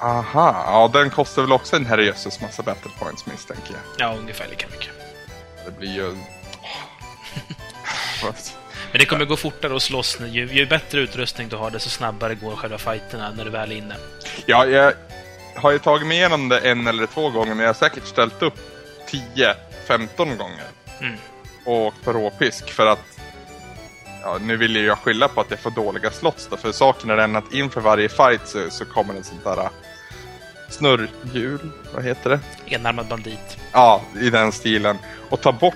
Aha, 0.02 0.64
ja 0.68 0.90
den 1.00 1.10
kostar 1.10 1.42
väl 1.42 1.52
också 1.52 1.76
en 1.76 1.86
herrejösses 1.86 2.42
massa 2.42 2.64
battle 2.64 2.92
points 3.00 3.26
misstänker 3.26 3.74
jag. 3.74 3.82
Ja, 3.98 4.18
ungefär 4.18 4.48
lika 4.50 4.68
mycket. 4.68 4.90
Det 5.66 5.72
blir 5.72 5.96
ju... 5.96 6.12
Men 8.92 9.00
det 9.00 9.06
kommer 9.06 9.26
gå 9.26 9.38
fortare 9.38 9.76
att 9.76 9.82
slåss. 9.82 10.18
Ju, 10.20 10.46
ju 10.46 10.66
bättre 10.66 11.00
utrustning 11.00 11.50
du 11.50 11.56
har, 11.56 11.72
desto 11.72 11.90
snabbare 11.90 12.36
går 12.36 12.56
själva 12.56 12.78
fighterna 12.78 13.32
när 13.32 13.46
du 13.46 13.52
väl 13.52 13.72
är 13.72 13.76
inne. 13.76 13.96
ja, 14.46 14.66
jag 14.66 14.94
har 15.56 15.72
ju 15.72 15.80
tagit 15.80 16.08
mig 16.08 16.18
igenom 16.18 16.50
det 16.50 16.60
en 16.60 16.88
eller 16.88 17.06
två 17.06 17.30
gånger 17.30 17.54
men 17.54 17.60
jag 17.60 17.70
har 17.70 17.74
säkert 17.74 18.06
ställt 18.06 18.42
upp 18.42 18.60
10-15 19.88 20.38
gånger. 20.38 20.66
Mm. 21.02 21.18
Och 21.66 21.94
på 22.04 22.14
råpisk 22.14 22.70
för 22.70 22.86
att 22.86 23.00
Ja, 24.24 24.38
nu 24.42 24.58
vill 24.58 24.76
ju 24.76 24.86
jag 24.86 24.98
skylla 24.98 25.28
på 25.28 25.42
att 25.42 25.52
jag 25.52 25.60
får 25.60 25.72
dåliga 25.72 26.12
slots 26.12 26.48
då, 26.48 26.58
för 26.58 26.72
saken 26.72 27.10
är 27.10 27.18
den 27.18 27.36
att 27.36 27.54
inför 27.54 27.82
varje 27.82 28.10
fight 28.10 28.48
så, 28.48 28.70
så 28.70 28.86
kommer 28.86 29.14
en 29.14 29.24
sånt 29.24 29.44
där 29.44 29.70
snurrhjul, 30.72 31.72
vad 31.94 32.04
heter 32.04 32.30
det? 32.30 32.40
Enarmad 32.66 33.08
bandit. 33.08 33.58
Ja, 33.72 34.02
i 34.22 34.30
den 34.30 34.52
stilen. 34.52 34.98
Och 35.30 35.42
ta 35.42 35.52
bort 35.52 35.76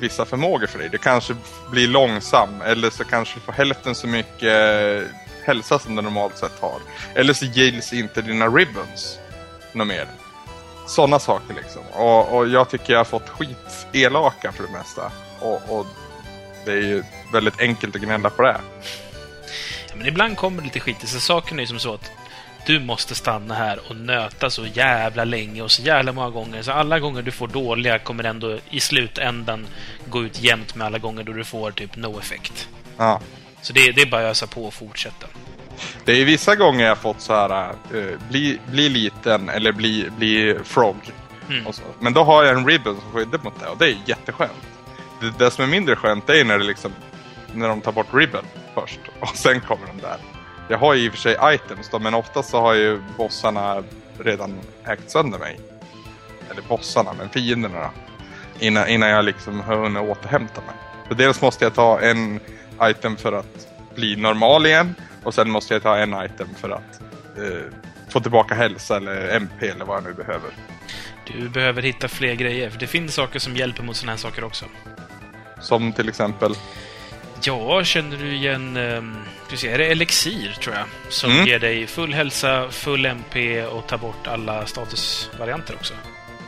vissa 0.00 0.24
förmågor 0.24 0.66
för 0.66 0.78
dig. 0.78 0.88
Du 0.88 0.98
kanske 0.98 1.36
blir 1.70 1.88
långsam 1.88 2.62
eller 2.62 2.90
så 2.90 3.04
kanske 3.04 3.34
du 3.34 3.40
får 3.40 3.52
hälften 3.52 3.94
så 3.94 4.06
mycket 4.06 4.42
eh, 4.42 5.08
hälsa 5.44 5.78
som 5.78 5.96
du 5.96 6.02
normalt 6.02 6.38
sett 6.38 6.60
har. 6.60 6.80
Eller 7.14 7.32
så 7.32 7.44
gills 7.44 7.92
inte 7.92 8.22
dina 8.22 8.48
ribbons 8.48 9.18
något 9.72 9.86
mer. 9.86 10.06
Sådana 10.86 11.18
saker 11.18 11.54
liksom. 11.54 11.82
Och, 11.92 12.36
och 12.36 12.48
jag 12.48 12.70
tycker 12.70 12.92
jag 12.92 13.00
har 13.00 13.04
fått 13.04 13.28
skit 13.28 13.86
elaka 13.92 14.52
för 14.52 14.62
det 14.66 14.72
mesta. 14.72 15.12
Och, 15.40 15.78
och 15.78 15.86
det 16.64 16.72
är 16.72 16.82
ju 16.82 17.02
väldigt 17.32 17.60
enkelt 17.60 17.96
att 17.96 18.02
gnälla 18.02 18.30
på 18.30 18.42
det. 18.42 18.60
Ja, 19.88 19.94
men 19.96 20.06
ibland 20.06 20.36
kommer 20.36 20.58
det 20.58 20.64
lite 20.64 20.80
skit. 20.80 21.08
Så 21.08 21.20
saken 21.20 21.58
är 21.58 21.62
ju 21.62 21.66
som 21.66 21.78
så 21.78 21.94
att 21.94 22.10
du 22.66 22.80
måste 22.80 23.14
stanna 23.14 23.54
här 23.54 23.80
och 23.88 23.96
nöta 23.96 24.50
så 24.50 24.66
jävla 24.66 25.24
länge 25.24 25.62
och 25.62 25.70
så 25.70 25.82
jävla 25.82 26.12
många 26.12 26.30
gånger. 26.30 26.62
Så 26.62 26.72
alla 26.72 27.00
gånger 27.00 27.22
du 27.22 27.30
får 27.30 27.48
dåliga 27.48 27.98
kommer 27.98 28.24
ändå 28.24 28.58
i 28.70 28.80
slutändan 28.80 29.66
gå 30.06 30.22
ut 30.22 30.42
jämnt 30.42 30.74
med 30.74 30.86
alla 30.86 30.98
gånger 30.98 31.22
då 31.24 31.32
du 31.32 31.44
får 31.44 31.70
typ 31.70 31.96
no 31.96 32.18
effekt. 32.18 32.68
Ja. 32.96 33.20
Så 33.62 33.72
det, 33.72 33.92
det 33.92 34.02
är 34.02 34.06
bara 34.06 34.24
att 34.24 34.30
ösa 34.30 34.46
på 34.46 34.64
och 34.64 34.74
fortsätta. 34.74 35.26
Det 36.04 36.12
är 36.12 36.24
vissa 36.24 36.56
gånger 36.56 36.84
jag 36.84 36.98
fått 36.98 37.20
så 37.20 37.34
här, 37.34 37.68
eh, 37.70 38.18
bli, 38.30 38.58
bli 38.70 38.88
liten 38.88 39.48
eller 39.48 39.72
bli, 39.72 40.08
bli 40.16 40.58
frog. 40.64 40.96
Mm. 41.48 41.72
Men 42.00 42.12
då 42.12 42.24
har 42.24 42.44
jag 42.44 42.58
en 42.58 42.66
ribbon 42.66 43.00
som 43.00 43.12
skyddar 43.12 43.38
mot 43.38 43.60
det 43.60 43.66
och 43.66 43.78
det 43.78 43.86
är 43.86 43.96
jätteskönt. 44.06 44.52
Det, 45.20 45.38
det 45.38 45.50
som 45.50 45.64
är 45.64 45.68
mindre 45.68 45.96
skönt 45.96 46.30
är 46.30 46.44
när 46.44 46.58
det 46.58 46.64
liksom, 46.64 46.92
när 47.54 47.68
de 47.68 47.80
tar 47.80 47.92
bort 47.92 48.14
ribbon 48.14 48.44
först 48.74 49.00
och 49.20 49.36
sen 49.36 49.60
kommer 49.60 49.86
de 49.86 50.00
där. 50.00 50.31
Jag 50.72 50.78
har 50.78 50.94
ju 50.94 51.04
i 51.04 51.08
och 51.08 51.12
för 51.12 51.20
sig 51.20 51.36
items 51.42 51.88
då, 51.88 51.98
men 51.98 52.14
oftast 52.14 52.50
så 52.50 52.60
har 52.60 52.74
ju 52.74 53.00
bossarna 53.16 53.82
redan 54.18 54.60
ägt 54.86 55.10
sönder 55.10 55.38
mig. 55.38 55.60
Eller 56.50 56.62
bossarna, 56.62 57.12
men 57.18 57.28
fienderna 57.28 57.80
då. 57.80 57.90
Innan, 58.66 58.88
innan 58.88 59.08
jag 59.08 59.24
liksom 59.24 59.60
har 59.60 59.76
hunnit 59.76 60.02
återhämta 60.02 60.60
mig. 60.60 60.74
Så 61.08 61.14
dels 61.14 61.40
måste 61.40 61.64
jag 61.64 61.74
ta 61.74 62.00
en 62.00 62.40
item 62.82 63.16
för 63.16 63.32
att 63.32 63.68
bli 63.94 64.16
normal 64.16 64.66
igen 64.66 64.94
och 65.24 65.34
sen 65.34 65.50
måste 65.50 65.74
jag 65.74 65.82
ta 65.82 65.96
en 65.96 66.24
item 66.24 66.48
för 66.56 66.70
att 66.70 67.00
eh, 67.38 67.72
få 68.08 68.20
tillbaka 68.20 68.54
hälsa 68.54 68.96
eller 68.96 69.36
MP 69.36 69.68
eller 69.68 69.84
vad 69.84 69.96
jag 69.96 70.04
nu 70.04 70.12
behöver. 70.12 70.50
Du 71.26 71.48
behöver 71.48 71.82
hitta 71.82 72.08
fler 72.08 72.34
grejer, 72.34 72.70
för 72.70 72.78
det 72.78 72.86
finns 72.86 73.14
saker 73.14 73.38
som 73.38 73.56
hjälper 73.56 73.82
mot 73.82 73.96
sådana 73.96 74.12
här 74.12 74.18
saker 74.18 74.44
också. 74.44 74.64
Som 75.60 75.92
till 75.92 76.08
exempel 76.08 76.54
Ja, 77.44 77.84
känner 77.84 78.16
du 78.16 78.34
igen... 78.34 78.78
Vi 79.50 79.56
se, 79.56 79.68
är 79.68 79.78
det 79.78 79.86
Elixir, 79.86 80.56
tror 80.62 80.74
jag? 80.74 80.84
Som 81.08 81.30
Mm. 81.30 81.46
ger 81.46 81.58
dig 81.58 81.86
full 81.86 82.14
hälsa, 82.14 82.70
full 82.70 83.06
MP 83.06 83.64
och 83.64 83.86
tar 83.86 83.98
bort 83.98 84.26
alla 84.26 84.66
statusvarianter 84.66 85.74
också. 85.74 85.94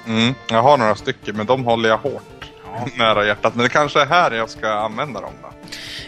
Mm, 0.07 0.35
jag 0.51 0.63
har 0.63 0.77
några 0.79 0.95
stycken 0.95 1.37
men 1.37 1.47
de 1.47 1.65
håller 1.65 1.89
jag 1.89 1.99
hårt 1.99 2.45
Ja. 2.65 2.87
nära 2.97 3.27
hjärtat. 3.27 3.55
Men 3.55 3.63
det 3.63 3.69
kanske 3.69 4.01
är 4.03 4.07
här 4.07 4.31
jag 4.31 4.51
ska 4.51 4.69
använda 4.73 5.21
dem 5.21 5.33
då. 5.43 5.49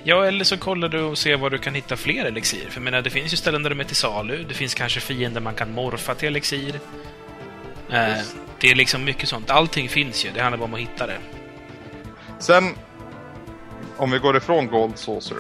Ja, 0.04 0.24
eller 0.26 0.44
så 0.44 0.56
kollar 0.56 0.88
du 0.88 1.00
och 1.02 1.18
ser 1.18 1.36
var 1.36 1.50
du 1.50 1.58
kan 1.58 1.74
hitta 1.74 1.96
fler 1.96 2.24
elixir. 2.24 2.66
För 2.68 2.76
jag 2.76 2.82
menar, 2.84 3.02
det 3.02 3.10
finns 3.10 3.32
ju 3.32 3.36
ställen 3.36 3.62
där 3.62 3.70
de 3.70 3.80
är 3.80 3.84
till 3.84 3.96
salu. 3.96 4.44
Det 4.48 4.54
finns 4.54 4.74
kanske 4.74 5.00
fiender 5.00 5.40
man 5.40 5.54
kan 5.54 5.72
morfa 5.72 6.14
till 6.14 6.28
elixir. 6.28 6.80
Eh, 7.90 8.14
det 8.60 8.70
är 8.70 8.74
liksom 8.74 9.04
mycket 9.04 9.28
sånt. 9.28 9.50
Allting 9.50 9.88
finns 9.88 10.24
ju. 10.24 10.30
Det 10.34 10.40
handlar 10.42 10.58
bara 10.58 10.64
om 10.64 10.74
att 10.74 10.80
hitta 10.80 11.06
det. 11.06 11.18
Sen, 12.38 12.74
om 13.96 14.10
vi 14.10 14.18
går 14.18 14.36
ifrån 14.36 14.66
Gold 14.66 14.98
Saucer. 14.98 15.36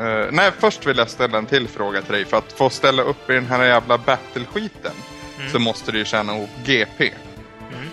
Eh, 0.00 0.26
nej, 0.32 0.50
först 0.58 0.86
vill 0.86 0.98
jag 0.98 1.10
ställa 1.10 1.38
en 1.38 1.46
till 1.46 1.68
fråga 1.68 2.02
till 2.02 2.12
dig. 2.12 2.24
För 2.24 2.36
att 2.36 2.52
få 2.52 2.70
ställa 2.70 3.02
upp 3.02 3.30
i 3.30 3.32
den 3.32 3.46
här 3.46 3.64
jävla 3.64 3.98
battle-skiten 3.98 4.92
Mm. 5.38 5.50
så 5.50 5.58
måste 5.58 5.92
du 5.92 5.98
ju 5.98 6.04
tjäna 6.04 6.36
ihop 6.36 6.50
GP. 6.64 7.12
Mm. 7.72 7.88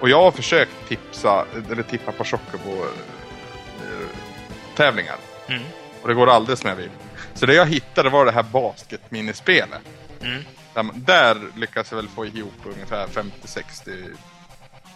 Och 0.00 0.08
jag 0.08 0.22
har 0.22 0.30
försökt 0.30 0.88
tipsa, 0.88 1.44
eller 1.70 1.82
tippa 1.82 2.12
på 2.12 2.24
Chocobo 2.24 2.70
eh, 2.70 4.08
tävlingar. 4.76 5.16
Mm. 5.48 5.62
Och 6.02 6.08
det 6.08 6.14
går 6.14 6.26
aldrig 6.30 6.58
som 6.58 6.68
jag 6.68 6.76
vill. 6.76 6.90
Så 7.34 7.46
det 7.46 7.54
jag 7.54 7.66
hittade 7.66 8.10
var 8.10 8.24
det 8.26 8.32
här 8.32 8.42
basket-minispelet. 8.42 9.80
Mm. 10.22 10.42
Där, 10.74 10.84
där 10.94 11.36
lyckas 11.56 11.90
jag 11.90 11.96
väl 11.96 12.08
få 12.08 12.26
ihop 12.26 12.54
ungefär 12.64 13.06
50-60 13.06 14.04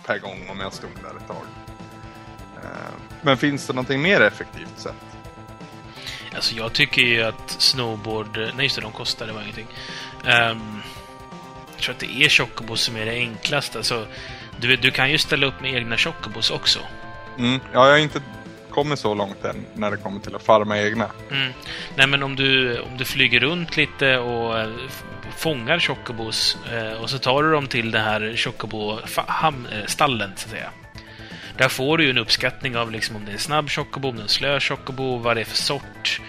per 0.07 0.19
gång 0.19 0.47
om 0.51 0.61
jag 0.61 0.73
stod 0.73 0.91
där 1.03 1.17
ett 1.21 1.27
tag. 1.27 1.47
Eh, 2.63 2.69
Men 3.23 3.37
finns 3.37 3.67
det 3.67 3.73
någonting 3.73 4.03
mer 4.03 4.21
effektivt 4.21 4.79
sätt? 4.79 4.95
Alltså, 6.35 6.55
jag 6.55 6.73
tycker 6.73 7.03
ju 7.03 7.23
att 7.23 7.51
snowboard... 7.51 8.39
Nej, 8.39 8.65
just 8.65 8.77
det, 8.77 8.83
de 8.83 8.93
kostar. 8.93 9.27
Det 9.27 9.33
var 9.33 9.43
ingenting. 9.43 9.67
Ehm, 10.27 10.81
jag 11.75 11.83
tror 11.83 11.95
att 11.95 12.01
det 12.01 12.25
är 12.25 12.29
chocobos 12.29 12.81
som 12.83 12.97
är 12.97 13.07
det 13.07 13.13
enklaste. 13.13 13.79
Alltså, 13.79 14.07
du, 14.61 14.77
du 14.77 14.91
kan 14.91 15.11
ju 15.11 15.19
ställa 15.19 15.47
upp 15.47 15.61
med 15.61 15.75
egna 15.75 15.97
chocobos 15.97 16.51
också. 16.51 16.79
Mm. 17.39 17.61
Ja, 17.73 17.85
jag 17.87 17.93
har 17.93 17.99
inte 17.99 18.23
kommit 18.71 18.99
så 18.99 19.15
långt 19.15 19.45
än 19.45 19.67
när 19.75 19.91
det 19.91 19.97
kommer 19.97 20.21
till 20.21 20.35
att 20.35 20.43
farma 20.43 20.79
egna. 20.79 21.11
Mm. 21.31 21.53
Nej, 21.97 22.07
men 22.07 22.23
om 22.23 22.37
du, 22.37 22.79
om 22.81 22.97
du 22.99 23.05
flyger 23.05 23.41
runt 23.41 23.77
lite 23.77 24.19
och 24.19 24.61
eh, 24.61 24.71
fångar 25.37 25.79
chocobos 25.79 26.57
eh, 26.73 26.93
och 26.93 27.11
så 27.11 27.19
tar 27.19 27.43
du 27.43 27.53
dem 27.53 27.67
till 27.67 27.91
det 27.91 27.99
här 27.99 28.37
chocobo-stallen, 28.37 30.31
så 30.37 30.45
att 30.47 30.51
säga. 30.51 30.71
Där 31.57 31.69
får 31.69 31.99
du 31.99 32.05
ju 32.05 32.11
en 32.11 32.19
uppskattning 32.19 32.77
av 32.77 32.91
liksom 32.91 33.17
om 33.17 33.25
det 33.25 33.31
är 33.31 33.33
en 33.33 33.39
snabb 33.39 33.71
chocobo, 33.71 34.09
om 34.09 34.15
det 34.15 34.21
är 34.21 34.23
en 34.23 34.29
slö 34.29 34.61
chocobo, 34.61 35.17
vad 35.17 35.37
det 35.37 35.41
är 35.41 35.45
för 35.45 35.57
sort 35.57 36.21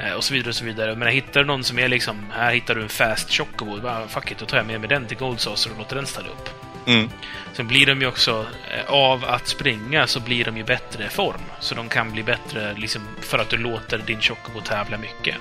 eh, 0.00 0.12
och 0.12 0.24
så 0.24 0.34
vidare 0.34 0.48
och 0.48 0.54
så 0.54 0.64
vidare. 0.64 0.96
Men 0.96 1.08
hittar 1.08 1.40
du 1.40 1.46
någon 1.46 1.64
som 1.64 1.78
är 1.78 1.88
liksom, 1.88 2.26
här 2.32 2.52
hittar 2.52 2.74
du 2.74 2.82
en 2.82 2.88
fast 2.88 3.32
chocobo, 3.32 3.80
bara 3.80 4.08
fuck 4.08 4.30
it, 4.30 4.38
då 4.38 4.46
tar 4.46 4.56
jag 4.56 4.66
med 4.66 4.80
mig 4.80 4.88
den 4.88 5.06
till 5.06 5.16
Gold 5.16 5.40
Saucer 5.40 5.70
och 5.70 5.78
låter 5.78 5.96
den 5.96 6.06
ställa 6.06 6.28
upp. 6.28 6.48
Mm. 6.86 7.10
Sen 7.52 7.68
blir 7.68 7.86
de 7.86 8.00
ju 8.00 8.06
också, 8.06 8.46
eh, 8.70 8.92
av 8.92 9.24
att 9.24 9.48
springa 9.48 10.06
så 10.06 10.20
blir 10.20 10.44
de 10.44 10.56
ju 10.56 10.64
bättre 10.64 11.08
form. 11.08 11.40
Så 11.60 11.74
de 11.74 11.88
kan 11.88 12.12
bli 12.12 12.22
bättre 12.22 12.74
liksom, 12.74 13.02
för 13.20 13.38
att 13.38 13.50
du 13.50 13.56
låter 13.56 13.98
din 13.98 14.20
Chocobo 14.20 14.60
tävla 14.60 14.98
mycket. 14.98 15.36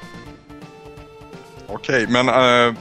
Okej, 1.68 2.08
men 2.08 2.30
uh, 2.30 2.76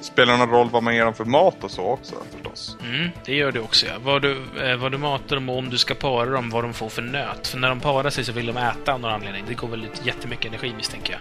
spelar 0.00 0.32
det 0.32 0.38
någon 0.38 0.50
roll 0.50 0.68
vad 0.70 0.82
man 0.82 0.94
ger 0.94 1.04
dem 1.04 1.14
för 1.14 1.24
mat 1.24 1.64
och 1.64 1.70
så 1.70 1.82
också 1.82 2.14
förstås? 2.34 2.76
Mm, 2.84 3.08
det 3.24 3.34
gör 3.34 3.52
det 3.52 3.60
också, 3.60 3.86
ja. 3.86 3.92
Vad 4.02 4.22
du, 4.22 4.42
eh, 4.64 4.76
vad 4.76 4.92
du 4.92 4.98
matar 4.98 5.36
dem 5.36 5.48
och 5.48 5.58
om 5.58 5.70
du 5.70 5.78
ska 5.78 5.94
para 5.94 6.30
dem, 6.30 6.50
vad 6.50 6.64
de 6.64 6.74
får 6.74 6.88
för 6.88 7.02
nöt. 7.02 7.46
För 7.46 7.58
när 7.58 7.68
de 7.68 7.80
parar 7.80 8.10
sig 8.10 8.24
så 8.24 8.32
vill 8.32 8.46
de 8.46 8.56
äta 8.56 8.92
av 8.92 9.00
någon 9.00 9.12
anledning. 9.12 9.44
Det 9.48 9.54
går 9.54 9.68
väl 9.68 9.84
ut 9.84 10.00
jättemycket 10.06 10.46
energi 10.46 10.72
misstänker 10.76 11.20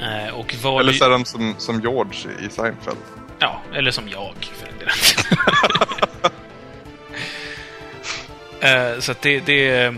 jag. 0.00 0.26
eh, 0.28 0.34
och 0.34 0.54
vad 0.62 0.80
Eller 0.80 0.92
så 0.92 1.04
är 1.04 1.10
de 1.10 1.24
som, 1.24 1.54
som 1.58 1.80
George 1.80 2.30
i 2.46 2.50
Seinfeld. 2.50 2.98
Ja, 3.38 3.60
eller 3.74 3.90
som 3.90 4.08
jag 4.08 4.34
för 4.54 4.66
den 4.66 4.78
delen. 4.78 4.94
Eh, 8.60 8.98
Så 9.00 9.12
att 9.12 9.22
det, 9.22 9.40
det, 9.46 9.70
eh, 9.84 9.92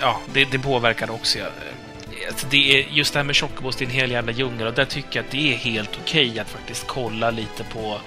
ja, 0.00 0.20
det, 0.32 0.44
det 0.44 0.58
påverkar 0.58 1.10
också. 1.10 1.38
ja. 1.38 1.44
Alltså 2.28 2.46
Det 2.50 2.80
är, 2.80 2.86
just 2.90 3.12
det 3.12 3.18
här 3.18 3.24
med 3.24 3.36
Chocobos, 3.36 3.76
det 3.76 3.84
är 3.84 3.86
en 3.86 3.92
hel 3.92 4.10
jävla 4.10 4.32
djungel 4.32 4.66
och 4.66 4.74
där 4.74 4.84
tycker 4.84 5.18
jag 5.18 5.24
att 5.24 5.30
det 5.30 5.52
är 5.52 5.56
helt 5.56 5.98
okej 6.02 6.38
att 6.40 6.48
faktiskt 6.48 6.86
kolla 6.86 7.30
lite 7.30 7.64
på 7.64 8.00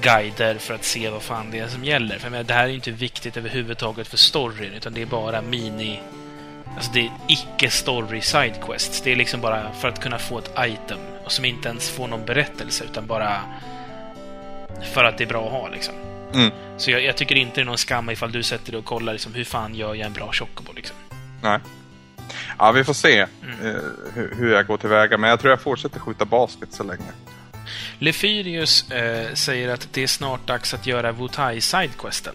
guider 0.00 0.58
för 0.58 0.74
att 0.74 0.84
se 0.84 1.10
vad 1.10 1.22
fan 1.22 1.50
det 1.50 1.58
är 1.58 1.68
som 1.68 1.84
gäller. 1.84 2.18
För 2.18 2.30
menar, 2.30 2.44
det 2.44 2.54
här 2.54 2.64
är 2.64 2.68
ju 2.68 2.74
inte 2.74 2.90
viktigt 2.90 3.36
överhuvudtaget 3.36 4.08
för 4.08 4.16
storyn, 4.16 4.72
utan 4.72 4.94
det 4.94 5.02
är 5.02 5.06
bara 5.06 5.42
mini... 5.42 6.00
Alltså 6.76 6.92
det 6.92 7.00
är 7.00 7.10
icke-story 7.28 8.20
sidequests. 8.20 9.00
Det 9.02 9.12
är 9.12 9.16
liksom 9.16 9.40
bara 9.40 9.72
för 9.72 9.88
att 9.88 10.00
kunna 10.00 10.18
få 10.18 10.38
ett 10.38 10.50
item 10.58 10.98
och 11.24 11.32
som 11.32 11.44
inte 11.44 11.68
ens 11.68 11.90
får 11.90 12.08
någon 12.08 12.24
berättelse, 12.24 12.84
utan 12.84 13.06
bara 13.06 13.40
för 14.92 15.04
att 15.04 15.18
det 15.18 15.24
är 15.24 15.28
bra 15.28 15.46
att 15.46 15.52
ha 15.52 15.68
liksom. 15.68 15.94
Mm. 16.34 16.50
Så 16.76 16.90
jag, 16.90 17.04
jag 17.04 17.16
tycker 17.16 17.34
inte 17.34 17.54
det 17.54 17.60
är 17.60 17.64
någon 17.64 17.78
skam 17.78 18.10
ifall 18.10 18.32
du 18.32 18.42
sätter 18.42 18.72
dig 18.72 18.78
och 18.78 18.84
kollar 18.84 19.12
liksom, 19.12 19.34
hur 19.34 19.44
fan 19.44 19.74
gör 19.74 19.94
jag 19.94 20.06
en 20.06 20.12
bra 20.12 20.32
chocobo 20.32 20.72
liksom. 20.72 20.96
Nej. 21.42 21.58
Ja, 22.58 22.72
vi 22.72 22.84
får 22.84 22.94
se 22.94 23.26
Mm. 23.42 23.66
eh, 23.76 23.82
hur, 24.14 24.34
hur 24.38 24.52
jag 24.52 24.66
går 24.66 24.76
tillväga. 24.76 25.18
Men 25.18 25.30
jag 25.30 25.40
tror 25.40 25.50
jag 25.50 25.60
fortsätter 25.60 26.00
skjuta 26.00 26.24
basket 26.24 26.68
så 26.72 26.82
länge. 26.84 27.02
Lefyrius 27.98 28.90
eh, 28.90 29.34
säger 29.34 29.68
att 29.68 29.88
det 29.92 30.02
är 30.02 30.06
snart 30.06 30.46
dags 30.46 30.74
att 30.74 30.86
göra 30.86 31.12
Wutai 31.12 31.60
sidequesten. 31.60 32.34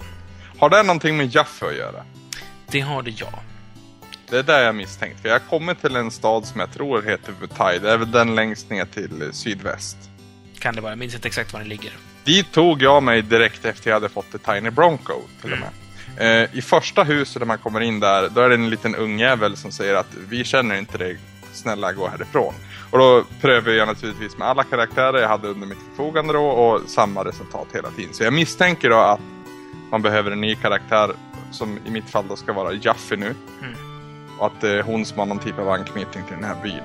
Har 0.59 0.69
det 0.69 0.83
någonting 0.83 1.17
med 1.17 1.35
Jaffe 1.35 1.65
att 1.65 1.75
göra? 1.75 2.03
Det 2.67 2.79
har 2.79 3.01
det 3.03 3.11
ja. 3.11 3.39
Det 4.29 4.37
är 4.37 4.43
där 4.43 4.63
jag 4.63 4.75
misstänkt. 4.75 5.21
För 5.21 5.29
jag 5.29 5.41
kommit 5.49 5.81
till 5.81 5.95
en 5.95 6.11
stad 6.11 6.45
som 6.45 6.59
jag 6.59 6.73
tror 6.73 7.01
heter 7.01 7.33
Vutai. 7.41 7.79
Det 7.79 7.91
är 7.91 7.97
väl 7.97 8.11
den 8.11 8.35
längst 8.35 8.69
ner 8.69 8.85
till 8.85 9.21
eh, 9.21 9.31
sydväst. 9.31 9.97
Kan 10.59 10.75
det 10.75 10.81
vara. 10.81 10.91
Jag 10.91 10.99
minns 10.99 11.15
inte 11.15 11.27
exakt 11.27 11.53
var 11.53 11.59
den 11.59 11.69
ligger. 11.69 11.91
Dit 12.23 12.51
tog 12.51 12.81
jag 12.81 13.03
mig 13.03 13.21
direkt 13.21 13.65
efter 13.65 13.89
jag 13.89 13.95
hade 13.95 14.09
fått 14.09 14.33
ett 14.35 14.43
Tiny 14.45 14.69
Bronco 14.69 15.21
till 15.41 15.53
och 15.53 15.59
med. 15.59 15.67
Eh, 15.67 15.84
I 16.53 16.61
första 16.61 17.03
huset 17.03 17.39
där 17.39 17.45
man 17.45 17.57
kommer 17.57 17.81
in 17.81 17.99
där, 17.99 18.29
då 18.29 18.41
är 18.41 18.49
det 18.49 18.55
en 18.55 18.69
liten 18.69 18.95
ungjävel 18.95 19.57
som 19.57 19.71
säger 19.71 19.95
att 19.95 20.13
vi 20.29 20.43
känner 20.43 20.75
inte 20.75 20.97
dig, 20.97 21.17
snälla 21.53 21.93
gå 21.93 22.07
härifrån. 22.07 22.53
Och 22.91 22.97
då 22.97 23.23
prövade 23.41 23.75
jag 23.75 23.87
naturligtvis 23.87 24.37
med 24.37 24.47
alla 24.47 24.63
karaktärer 24.63 25.21
jag 25.21 25.27
hade 25.27 25.47
under 25.47 25.67
mitt 25.67 25.77
förfogande 25.89 26.33
då 26.33 26.45
och 26.45 26.89
samma 26.89 27.25
resultat 27.25 27.67
hela 27.73 27.89
tiden. 27.91 28.13
Så 28.13 28.23
jag 28.23 28.33
misstänker 28.33 28.89
då 28.89 28.97
att 28.97 29.19
man 29.91 30.01
behöver 30.01 30.31
en 30.31 30.41
ny 30.41 30.55
karaktär 30.55 31.11
som 31.51 31.79
i 31.85 31.91
mitt 31.91 32.09
fall 32.09 32.25
då 32.29 32.35
ska 32.35 32.53
vara 32.53 32.73
Jaffe 32.73 33.15
nu. 33.15 33.35
Mm. 33.61 33.75
Och 34.39 34.45
att 34.45 34.61
det 34.61 34.69
är 34.69 34.83
hon 34.83 35.05
som 35.05 35.19
har 35.19 35.25
någon 35.25 35.39
typ 35.39 35.59
av 35.59 35.69
anknytning 35.69 36.23
till 36.23 36.35
den 36.35 36.43
här 36.43 36.63
byn. 36.63 36.81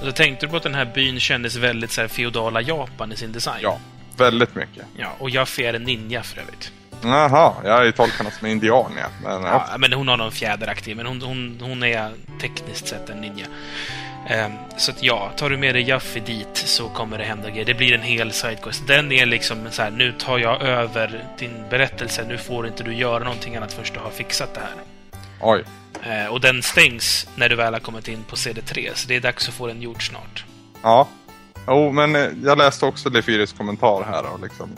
Och 0.00 0.06
så 0.06 0.12
tänkte 0.12 0.46
du 0.46 0.50
på 0.50 0.56
att 0.56 0.62
den 0.62 0.74
här 0.74 0.92
byn 0.94 1.20
kändes 1.20 1.56
väldigt 1.56 1.90
så 1.90 2.00
här, 2.00 2.08
feodala 2.08 2.60
Japan 2.60 3.12
i 3.12 3.16
sin 3.16 3.32
design? 3.32 3.60
Ja, 3.62 3.78
väldigt 4.16 4.54
mycket. 4.54 4.84
ja 4.96 5.08
och 5.18 5.30
Jaffe 5.30 5.62
är 5.62 5.74
en 5.74 5.82
ninja 5.82 6.22
för 6.22 6.40
övrigt. 6.40 6.72
Jaha, 7.02 7.54
jag 7.64 7.96
tolkat 7.96 8.18
henne 8.18 8.30
som 8.30 8.46
en 8.46 8.52
indian 8.52 8.92
ja. 8.96 9.06
Men, 9.22 9.42
ja. 9.42 9.66
Ja, 9.70 9.78
men 9.78 9.92
hon 9.92 10.08
har 10.08 10.16
någon 10.16 10.32
fjäderaktig, 10.32 10.96
men 10.96 11.06
hon, 11.06 11.22
hon, 11.22 11.58
hon 11.62 11.82
är 11.82 12.10
tekniskt 12.40 12.88
sett 12.88 13.10
en 13.10 13.20
ninja. 13.20 13.46
Ehm, 14.28 14.52
så 14.76 14.90
att 14.90 15.02
ja, 15.02 15.32
tar 15.36 15.50
du 15.50 15.56
med 15.56 15.74
dig 15.74 15.82
Jaffe 15.88 16.20
dit 16.20 16.56
så 16.56 16.88
kommer 16.88 17.18
det 17.18 17.24
hända 17.24 17.50
grejer. 17.50 17.64
Det 17.64 17.74
blir 17.74 17.92
en 17.92 18.02
hel 18.02 18.32
sidequest. 18.32 18.86
Den 18.86 19.12
är 19.12 19.26
liksom 19.26 19.58
så 19.70 19.82
här, 19.82 19.90
nu 19.90 20.12
tar 20.12 20.38
jag 20.38 20.62
över 20.62 21.24
din 21.38 21.64
berättelse. 21.70 22.24
Nu 22.28 22.38
får 22.38 22.66
inte 22.66 22.84
du 22.84 22.94
göra 22.94 23.24
någonting 23.24 23.56
annat 23.56 23.72
först 23.72 23.94
du 23.94 24.00
har 24.00 24.10
fixat 24.10 24.54
det 24.54 24.60
här. 24.60 24.74
Oj. 25.40 25.64
Eh, 26.02 26.32
och 26.32 26.40
den 26.40 26.62
stängs 26.62 27.28
när 27.36 27.48
du 27.48 27.56
väl 27.56 27.72
har 27.72 27.80
kommit 27.80 28.08
in 28.08 28.24
på 28.24 28.36
CD3, 28.36 28.90
så 28.94 29.08
det 29.08 29.16
är 29.16 29.20
dags 29.20 29.48
att 29.48 29.54
få 29.54 29.66
den 29.66 29.82
gjord 29.82 30.08
snart. 30.08 30.44
Ja. 30.82 31.08
Jo, 31.66 31.92
men 31.92 32.16
eh, 32.16 32.28
jag 32.44 32.58
läste 32.58 32.86
också 32.86 33.10
Lefyris 33.10 33.52
kommentar 33.52 34.04
här. 34.04 34.32
Och 34.32 34.40
liksom. 34.40 34.76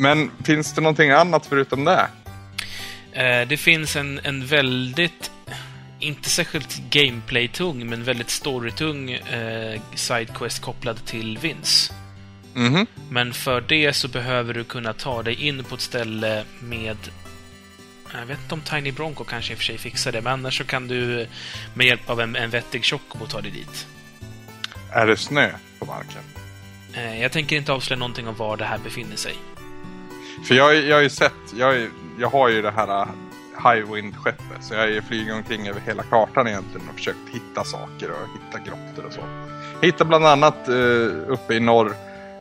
Men 0.00 0.30
finns 0.44 0.74
det 0.74 0.80
någonting 0.80 1.10
annat 1.10 1.46
förutom 1.46 1.84
det? 1.84 2.08
Eh, 3.12 3.48
det 3.48 3.56
finns 3.56 3.96
en, 3.96 4.20
en 4.22 4.46
väldigt, 4.46 5.30
inte 5.98 6.30
särskilt 6.30 6.82
gameplay-tung, 6.90 7.86
men 7.86 8.04
väldigt 8.04 8.30
story-tung 8.30 9.10
eh, 9.10 9.80
sidequest 9.94 10.62
kopplad 10.62 11.04
till 11.04 11.38
Vince. 11.38 11.92
Mhm. 12.54 12.86
Men 13.10 13.32
för 13.32 13.60
det 13.60 13.92
så 13.92 14.08
behöver 14.08 14.54
du 14.54 14.64
kunna 14.64 14.92
ta 14.92 15.22
dig 15.22 15.34
in 15.34 15.64
på 15.64 15.74
ett 15.74 15.80
ställe 15.80 16.44
med... 16.60 16.96
Jag 18.12 18.26
vet 18.26 18.38
inte 18.42 18.54
om 18.54 18.60
Tiny 18.60 18.92
Bronco 18.92 19.24
kanske 19.24 19.52
i 19.52 19.54
och 19.54 19.58
för 19.58 19.64
sig 19.64 19.78
fixar 19.78 20.12
det, 20.12 20.20
men 20.20 20.32
annars 20.32 20.58
så 20.58 20.64
kan 20.64 20.88
du 20.88 21.26
med 21.74 21.86
hjälp 21.86 22.10
av 22.10 22.20
en, 22.20 22.36
en 22.36 22.50
vettig 22.50 22.84
chocobo 22.84 23.26
ta 23.26 23.40
dig 23.40 23.50
dit. 23.50 23.86
Är 24.92 25.06
det 25.06 25.16
snö 25.16 25.50
på 25.78 25.84
marken? 25.84 26.22
Eh, 26.94 27.20
jag 27.20 27.32
tänker 27.32 27.56
inte 27.56 27.72
avslöja 27.72 27.98
någonting 27.98 28.28
om 28.28 28.34
var 28.34 28.56
det 28.56 28.64
här 28.64 28.78
befinner 28.78 29.16
sig. 29.16 29.34
För 30.44 30.54
jag, 30.54 30.76
jag 30.76 30.96
har 30.96 31.02
ju 31.02 31.10
sett, 31.10 31.32
jag, 31.56 31.88
jag 32.18 32.28
har 32.28 32.48
ju 32.48 32.62
det 32.62 32.70
här 32.70 33.02
uh, 33.02 33.08
Highwind-skeppet. 33.64 34.60
Så 34.60 34.74
jag 34.74 35.04
flugit 35.04 35.34
omkring 35.34 35.68
över 35.68 35.80
hela 35.80 36.02
kartan 36.02 36.48
egentligen 36.48 36.88
och 36.88 36.94
försökt 36.94 37.28
hitta 37.32 37.64
saker 37.64 38.10
och 38.10 38.28
hitta 38.32 38.58
grottor 38.58 39.06
och 39.06 39.12
så. 39.12 39.20
Jag 39.80 39.86
hittade 39.86 40.08
bland 40.08 40.26
annat 40.26 40.68
uh, 40.68 41.12
uppe 41.28 41.54
i 41.54 41.60
norr 41.60 41.94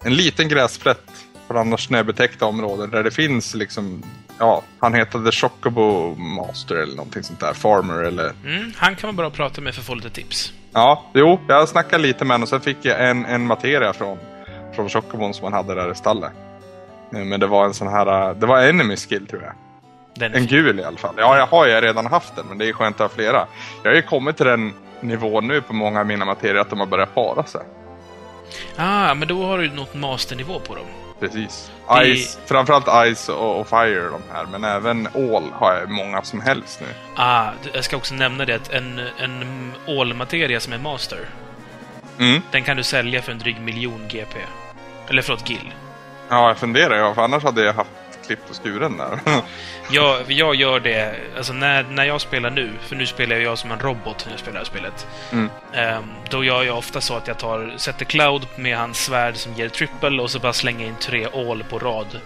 en 0.03 0.15
liten 0.15 0.49
gräsplätt 0.49 1.25
på 1.47 1.59
annars 1.59 1.85
snöbetäckta 1.87 2.45
områden 2.45 2.89
där 2.89 3.03
det 3.03 3.11
finns 3.11 3.55
liksom, 3.55 4.03
ja, 4.39 4.63
han 4.79 4.93
heter 4.93 5.19
The 5.19 5.31
Chocobo 5.31 6.15
Master 6.15 6.75
eller 6.75 6.95
någonting 6.95 7.23
sånt 7.23 7.39
där, 7.39 7.53
Farmer 7.53 8.03
eller 8.03 8.33
Mm, 8.45 8.73
han 8.77 8.95
kan 8.95 9.07
man 9.07 9.15
bara 9.15 9.29
prata 9.29 9.61
med 9.61 9.73
för 9.73 9.81
att 9.81 9.87
få 9.87 9.95
lite 9.95 10.09
tips. 10.09 10.53
Ja, 10.73 11.05
jo, 11.13 11.39
jag 11.47 11.69
snackade 11.69 12.03
lite 12.03 12.25
med 12.25 12.33
honom 12.33 12.43
och 12.43 12.49
sen 12.49 12.61
fick 12.61 12.77
jag 12.81 13.09
en, 13.09 13.25
en 13.25 13.45
materia 13.45 13.93
från, 13.93 14.17
från 14.75 14.89
Chocobon 14.89 15.33
som 15.33 15.43
han 15.43 15.53
hade 15.53 15.75
där 15.75 15.91
i 15.91 15.95
stallet. 15.95 16.31
Eh, 17.13 17.19
Men 17.25 17.39
det 17.39 17.47
var 17.47 17.65
en 17.65 17.73
sån 17.73 17.87
här, 17.87 18.33
det 18.33 18.45
var 18.45 18.61
enemy 18.61 18.95
skill 18.97 19.27
tror 19.27 19.41
jag. 19.43 19.53
Den 20.15 20.33
En 20.33 20.45
gul 20.47 20.79
i 20.79 20.83
alla 20.83 20.97
fall. 20.97 21.13
Ja, 21.17 21.37
jag 21.37 21.47
har 21.47 21.67
ju 21.67 21.73
redan 21.81 22.05
haft 22.05 22.35
den, 22.35 22.45
men 22.49 22.57
det 22.57 22.69
är 22.69 22.73
skönt 22.73 22.95
att 23.01 23.11
ha 23.11 23.15
flera. 23.15 23.47
Jag 23.83 23.91
har 23.91 23.95
ju 23.95 24.01
kommit 24.01 24.37
till 24.37 24.45
den 24.45 24.73
nivån 25.01 25.47
nu 25.47 25.61
på 25.61 25.73
många 25.73 25.99
av 25.99 26.05
mina 26.05 26.25
materier 26.25 26.55
att 26.61 26.69
de 26.69 26.79
har 26.79 26.87
börjat 26.87 27.15
para 27.15 27.43
sig. 27.43 27.61
Ah, 28.77 29.13
men 29.13 29.27
då 29.27 29.45
har 29.45 29.57
du 29.57 29.69
nått 29.71 29.93
masternivå 29.93 30.59
på 30.59 30.75
dem. 30.75 30.85
Precis. 31.19 31.71
Det- 31.87 32.15
Ice, 32.15 32.39
framförallt 32.45 33.15
Ice 33.15 33.29
och, 33.29 33.59
och 33.59 33.67
Fire 33.69 34.09
de 34.09 34.21
här, 34.33 34.45
men 34.51 34.63
även 34.63 35.07
All 35.15 35.43
har 35.53 35.73
jag 35.79 35.89
många 35.89 36.21
som 36.21 36.41
helst 36.41 36.81
nu. 36.81 36.87
Ah, 37.15 37.49
jag 37.73 37.83
ska 37.83 37.97
också 37.97 38.13
nämna 38.15 38.45
det 38.45 38.55
att 38.55 38.71
en, 38.71 39.01
en 39.19 39.71
ålmateria 39.87 40.59
som 40.59 40.73
är 40.73 40.77
master, 40.77 41.19
Mm. 42.19 42.41
den 42.51 42.63
kan 42.63 42.77
du 42.77 42.83
sälja 42.83 43.21
för 43.21 43.31
en 43.31 43.39
dryg 43.39 43.61
miljon 43.61 44.01
GP. 44.09 44.39
Eller 45.07 45.21
förlåt, 45.21 45.49
gill. 45.49 45.73
Ja, 46.29 46.47
jag 46.47 46.57
funderar 46.57 46.95
ja, 46.95 47.13
för 47.13 47.21
annars 47.21 47.43
hade 47.43 47.63
jag 47.63 47.73
haft 47.73 47.89
klippt 48.25 48.49
och 48.49 48.63
skuren 48.63 48.97
där. 48.97 49.19
Jag, 49.91 50.31
jag 50.31 50.55
gör 50.55 50.79
det, 50.79 51.15
alltså 51.37 51.53
när, 51.53 51.83
när 51.83 52.03
jag 52.03 52.21
spelar 52.21 52.49
nu, 52.49 52.71
för 52.87 52.95
nu 52.95 53.05
spelar 53.05 53.35
jag 53.35 53.57
som 53.57 53.71
en 53.71 53.79
robot 53.79 54.25
när 54.25 54.33
jag 54.33 54.39
spelar 54.39 54.53
det 54.53 54.59
här 54.59 54.65
spelet. 54.65 55.07
Mm. 55.31 55.49
Ehm, 55.73 56.03
då 56.29 56.43
gör 56.43 56.63
jag 56.63 56.77
ofta 56.77 57.01
så 57.01 57.15
att 57.15 57.27
jag 57.27 57.37
tar, 57.37 57.73
sätter 57.77 58.05
Cloud 58.05 58.47
med 58.55 58.77
hans 58.77 58.97
svärd 59.05 59.35
som 59.35 59.53
ger 59.53 59.69
trippel 59.69 60.19
och 60.19 60.31
så 60.31 60.39
bara 60.39 60.53
slänger 60.53 60.87
in 60.87 60.95
tre 60.99 61.27
all 61.33 61.63
på 61.63 61.79
rad. 61.79 62.19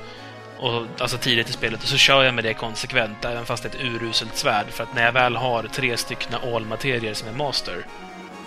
Och, 0.60 0.86
alltså 1.00 1.18
tidigt 1.18 1.50
i 1.50 1.54
spelet. 1.54 1.84
Och 1.84 1.90
så 1.90 1.98
kör 1.98 2.24
jag 2.24 2.34
med 2.34 2.44
det 2.44 2.54
konsekvent, 2.54 3.26
även 3.26 3.46
fast 3.46 3.64
det 3.64 3.70
är 3.70 3.80
ett 3.80 3.86
uruselt 3.86 4.38
svärd. 4.38 4.66
För 4.70 4.84
att 4.84 4.96
när 4.96 5.06
jag 5.06 5.12
väl 5.12 5.36
har 5.36 5.64
tre 5.64 5.98
stycken 5.98 6.36
all-materier 6.54 7.14
som 7.14 7.28
är 7.28 7.34
master, 7.34 7.86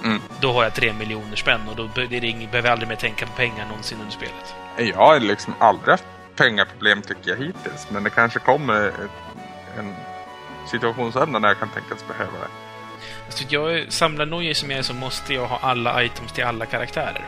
Mm. 0.05 0.21
då 0.41 0.53
har 0.53 0.63
jag 0.63 0.75
tre 0.75 0.93
miljoner 0.93 1.37
spänn 1.37 1.61
och 1.71 1.77
då 1.77 1.89
behöver 1.95 2.57
jag 2.57 2.67
aldrig 2.67 2.89
mer 2.89 2.97
tänka 2.97 3.27
på 3.27 3.33
pengar 3.33 3.67
någonsin 3.67 3.99
under 4.01 4.13
spelet. 4.13 4.55
Jag 4.77 4.97
har 4.97 5.21
liksom 5.21 5.55
aldrig 5.59 5.91
haft 5.91 6.05
pengaproblem 6.37 7.03
tycker 7.03 7.31
jag 7.31 7.37
hittills. 7.37 7.87
Men 7.91 8.05
det 8.05 8.11
kanske 8.11 8.39
kommer 8.39 8.93
en 9.79 9.95
situationsända 10.71 11.39
när 11.39 11.49
jag 11.49 11.59
kan 11.59 11.69
tänkas 11.69 12.09
behöva 12.09 12.33
det. 12.33 12.49
Alltså 13.27 13.45
jag 13.49 13.93
samlar 13.93 14.27
nojor 14.27 14.55
som 14.55 14.71
jag 14.71 14.79
är 14.79 14.83
så 14.83 14.95
måste 14.95 15.35
jag 15.35 15.47
ha 15.47 15.59
alla 15.59 16.03
items 16.03 16.33
till 16.33 16.45
alla 16.45 16.67
karaktärer. 16.67 17.27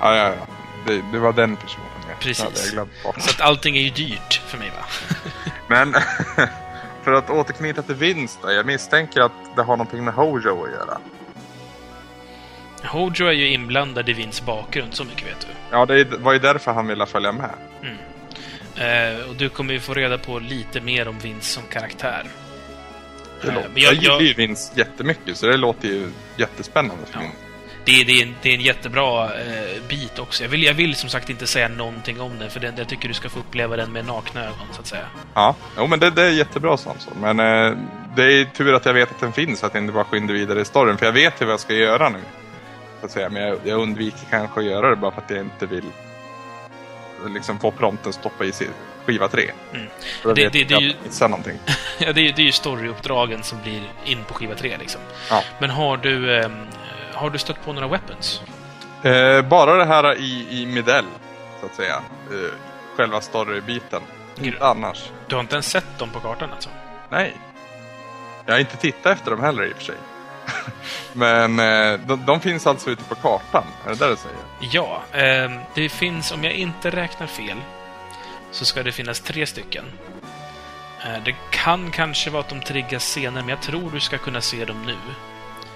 Ja, 0.00 0.16
ja, 0.16 0.34
ja. 0.38 0.46
Det, 0.86 1.02
det 1.12 1.18
var 1.18 1.32
den 1.32 1.56
personen. 1.56 1.86
Jag 2.08 2.18
Precis. 2.18 2.44
hade 2.44 2.70
glömt. 2.72 2.92
Så 3.02 3.30
att 3.30 3.40
allting 3.40 3.76
är 3.76 3.80
ju 3.80 3.90
dyrt 3.90 4.42
för 4.46 4.58
mig 4.58 4.70
va? 4.70 4.84
Men 5.66 5.92
för 7.02 7.12
att 7.12 7.30
återknyta 7.30 7.82
till 7.82 7.94
vinst 7.94 8.38
då, 8.42 8.52
Jag 8.52 8.66
misstänker 8.66 9.20
att 9.20 9.32
det 9.56 9.62
har 9.62 9.76
någonting 9.76 10.04
med 10.04 10.14
Hojo 10.14 10.64
att 10.64 10.70
göra. 10.70 10.98
Hojo 12.84 13.26
är 13.26 13.32
ju 13.32 13.48
inblandad 13.52 14.08
i 14.08 14.12
Vins 14.12 14.42
bakgrund, 14.42 14.94
så 14.94 15.04
mycket 15.04 15.26
vet 15.26 15.40
du. 15.40 15.46
Ja, 15.70 15.86
det 15.86 16.04
var 16.04 16.32
ju 16.32 16.38
därför 16.38 16.72
han 16.72 16.86
ville 16.86 17.06
följa 17.06 17.32
med. 17.32 17.50
Eh, 18.76 19.28
och 19.28 19.36
du 19.36 19.48
kommer 19.48 19.72
ju 19.74 19.80
få 19.80 19.94
reda 19.94 20.18
på 20.18 20.38
lite 20.38 20.80
mer 20.80 21.08
om 21.08 21.18
Vince 21.18 21.46
som 21.54 21.62
karaktär. 21.62 22.22
Det 23.42 23.48
Eh, 23.48 23.54
låter. 23.54 23.68
men 23.74 23.82
Jag, 23.82 23.94
jag, 23.94 24.02
gillar 24.02 24.20
ju 24.20 24.32
vinst 24.34 24.76
jättemycket 24.76 25.36
så 25.36 25.46
det 25.46 25.56
låter 25.56 25.88
ju 25.88 26.08
jättespännande 26.36 27.06
för 27.06 27.14
Ja. 27.14 27.20
min 27.20 27.30
det, 27.84 28.00
är- 28.00 28.04
det, 28.04 28.12
är 28.12 28.22
en, 28.26 28.34
det 28.42 28.48
är 28.50 28.54
en 28.54 28.60
jättebra 28.60 29.24
eh, 29.24 29.82
bit 29.88 30.18
också. 30.18 30.42
Jag 30.44 30.50
vill, 30.50 30.62
jag 30.62 30.74
vill 30.74 30.94
som 30.94 31.08
sagt 31.10 31.30
inte 31.30 31.46
säga 31.46 31.68
någonting 31.68 32.20
om 32.20 32.38
den, 32.38 32.50
för 32.50 32.60
den, 32.60 32.74
jag 32.76 32.88
tycker 32.88 33.08
du 33.08 33.14
ska 33.14 33.28
få 33.28 33.38
uppleva 33.38 33.76
den 33.76 33.92
med 33.92 34.04
nakna 34.06 34.40
ögon, 34.44 34.66
så 34.72 34.80
att 34.80 34.86
säga. 34.86 35.06
Ja, 35.34 35.54
jo, 35.76 35.86
men 35.86 35.98
det, 36.00 36.10
det 36.10 36.22
är 36.22 36.30
jättebra 36.30 36.76
Samson. 36.76 37.14
Men 37.20 37.40
eh, 37.40 37.78
det 38.16 38.24
är 38.32 38.44
tur 38.44 38.74
att 38.74 38.86
jag 38.86 38.94
vet 38.94 39.10
att 39.10 39.20
den 39.20 39.32
finns, 39.32 39.64
att 39.64 39.74
jag 39.74 39.82
inte 39.82 39.92
bara 39.92 40.04
skyndar 40.04 40.34
vidare 40.34 40.60
i 40.60 40.64
storyn. 40.64 40.96
För 40.98 41.06
jag 41.06 41.12
vet 41.12 41.40
ju 41.40 41.44
vad 41.44 41.52
jag 41.52 41.60
ska 41.60 41.74
göra 41.74 42.08
nu. 42.08 42.18
Att 43.02 43.10
säga. 43.10 43.28
Men 43.28 43.42
jag, 43.42 43.58
jag 43.64 43.80
undviker 43.80 44.26
kanske 44.30 44.60
att 44.60 44.66
göra 44.66 44.90
det 44.90 44.96
bara 44.96 45.10
för 45.12 45.20
att 45.20 45.30
jag 45.30 45.38
inte 45.40 45.66
vill 45.66 45.84
liksom 47.28 47.58
få 47.58 47.70
prompten 47.70 48.12
stoppa 48.12 48.44
i 48.44 48.52
si- 48.52 48.68
skiva 49.06 49.28
3. 49.28 49.50
Mm. 49.74 49.86
Det- 50.24 50.34
det- 50.34 50.48
det 50.68 50.74
är 50.74 50.80
ju- 50.80 50.94
någonting. 51.28 51.58
Ja, 51.98 52.12
det, 52.12 52.28
är- 52.28 52.32
det 52.32 52.42
är 52.42 52.46
ju 52.46 52.52
storyuppdragen 52.52 53.42
som 53.42 53.62
blir 53.62 53.82
in 54.04 54.24
på 54.24 54.34
skiva 54.34 54.54
3, 54.54 54.76
liksom. 54.76 55.00
Ja. 55.30 55.42
Men 55.58 55.70
har 55.70 55.96
du, 55.96 56.36
eh, 56.40 56.50
har 57.12 57.30
du 57.30 57.38
stött 57.38 57.64
på 57.64 57.72
några 57.72 57.88
weapons? 57.88 58.42
Eh, 59.02 59.42
bara 59.42 59.74
det 59.74 59.84
här 59.84 60.18
i, 60.18 60.46
i 60.50 60.66
Midell, 60.66 61.04
så 61.60 61.66
att 61.66 61.74
säga. 61.74 61.94
Eh, 62.30 62.54
själva 62.96 63.20
storybiten. 63.20 64.02
Inte 64.42 64.64
annars. 64.66 65.10
Du 65.26 65.34
har 65.34 65.40
inte 65.40 65.54
ens 65.54 65.70
sett 65.70 65.98
dem 65.98 66.10
på 66.10 66.20
kartan, 66.20 66.52
alltså? 66.52 66.70
Nej. 67.10 67.36
Jag 68.46 68.54
har 68.54 68.58
inte 68.60 68.76
tittat 68.76 69.12
efter 69.18 69.30
dem 69.30 69.40
heller 69.40 69.64
i 69.64 69.72
och 69.72 69.76
för 69.76 69.84
sig. 69.84 69.94
Men 71.12 71.58
eh, 71.58 72.00
de, 72.06 72.26
de 72.26 72.40
finns 72.40 72.66
alltså 72.66 72.90
ute 72.90 73.04
på 73.04 73.14
kartan, 73.14 73.64
är 73.86 73.88
det 73.90 73.96
där 73.96 74.10
du 74.10 74.16
säger? 74.16 74.36
Ja, 74.60 75.02
ehm, 75.12 75.58
det 75.74 75.88
finns, 75.88 76.32
om 76.32 76.44
jag 76.44 76.52
inte 76.52 76.90
räknar 76.90 77.26
fel, 77.26 77.56
så 78.50 78.64
ska 78.64 78.82
det 78.82 78.92
finnas 78.92 79.20
tre 79.20 79.46
stycken. 79.46 79.84
Eh, 81.04 81.22
det 81.24 81.34
kan 81.50 81.90
kanske 81.90 82.30
vara 82.30 82.40
att 82.40 82.48
de 82.48 82.60
triggas 82.60 83.04
senare, 83.04 83.42
men 83.42 83.48
jag 83.48 83.62
tror 83.62 83.90
du 83.90 84.00
ska 84.00 84.18
kunna 84.18 84.40
se 84.40 84.64
dem 84.64 84.82
nu. 84.86 84.96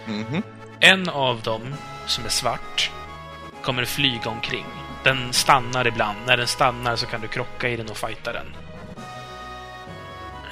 Mhm. 0.06 0.42
En 0.80 1.08
av 1.08 1.40
dem, 1.42 1.74
som 2.06 2.24
är 2.24 2.28
svart, 2.28 2.90
kommer 3.62 3.84
flyga 3.84 4.30
omkring. 4.30 4.66
Den 5.04 5.32
stannar 5.32 5.86
ibland. 5.86 6.18
När 6.26 6.36
den 6.36 6.46
stannar 6.46 6.96
så 6.96 7.06
kan 7.06 7.20
du 7.20 7.28
krocka 7.28 7.68
i 7.68 7.76
den 7.76 7.88
och 7.90 7.96
fighta 7.96 8.32
den. 8.32 8.46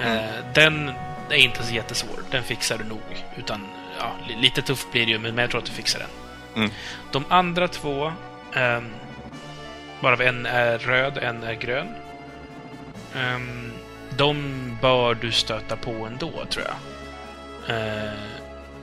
Eh, 0.01 0.45
Den 0.55 0.93
är 1.31 1.37
inte 1.37 1.63
så 1.63 1.75
jättesvår. 1.75 2.19
Den 2.31 2.43
fixar 2.43 2.79
du 2.79 2.85
nog. 2.85 3.25
Utan, 3.37 3.67
ja, 4.01 4.13
li- 4.29 4.37
lite 4.41 4.63
tufft 4.63 4.93
blir 4.93 5.07
det 5.07 5.13
ju, 5.13 5.19
men 5.19 5.39
jag 5.39 5.51
tror 5.51 5.59
att 5.61 5.67
du 5.67 5.73
fixar 5.73 5.99
den. 5.99 6.09
Mm. 6.63 6.71
De 7.13 7.25
andra 7.29 7.69
två, 7.69 8.13
ehm, 8.55 8.91
varav 10.01 10.23
en 10.23 10.47
är 10.47 10.79
röd, 10.79 11.19
en 11.19 11.43
är 11.43 11.55
grön. 11.55 11.89
ehm, 13.17 13.73
de 14.17 14.79
bör 14.83 15.15
du 15.15 15.33
stöta 15.33 15.77
på 15.77 15.91
ändå, 16.07 16.31
tror 16.51 16.65
jag. 16.67 16.77
Eh, 17.77 18.13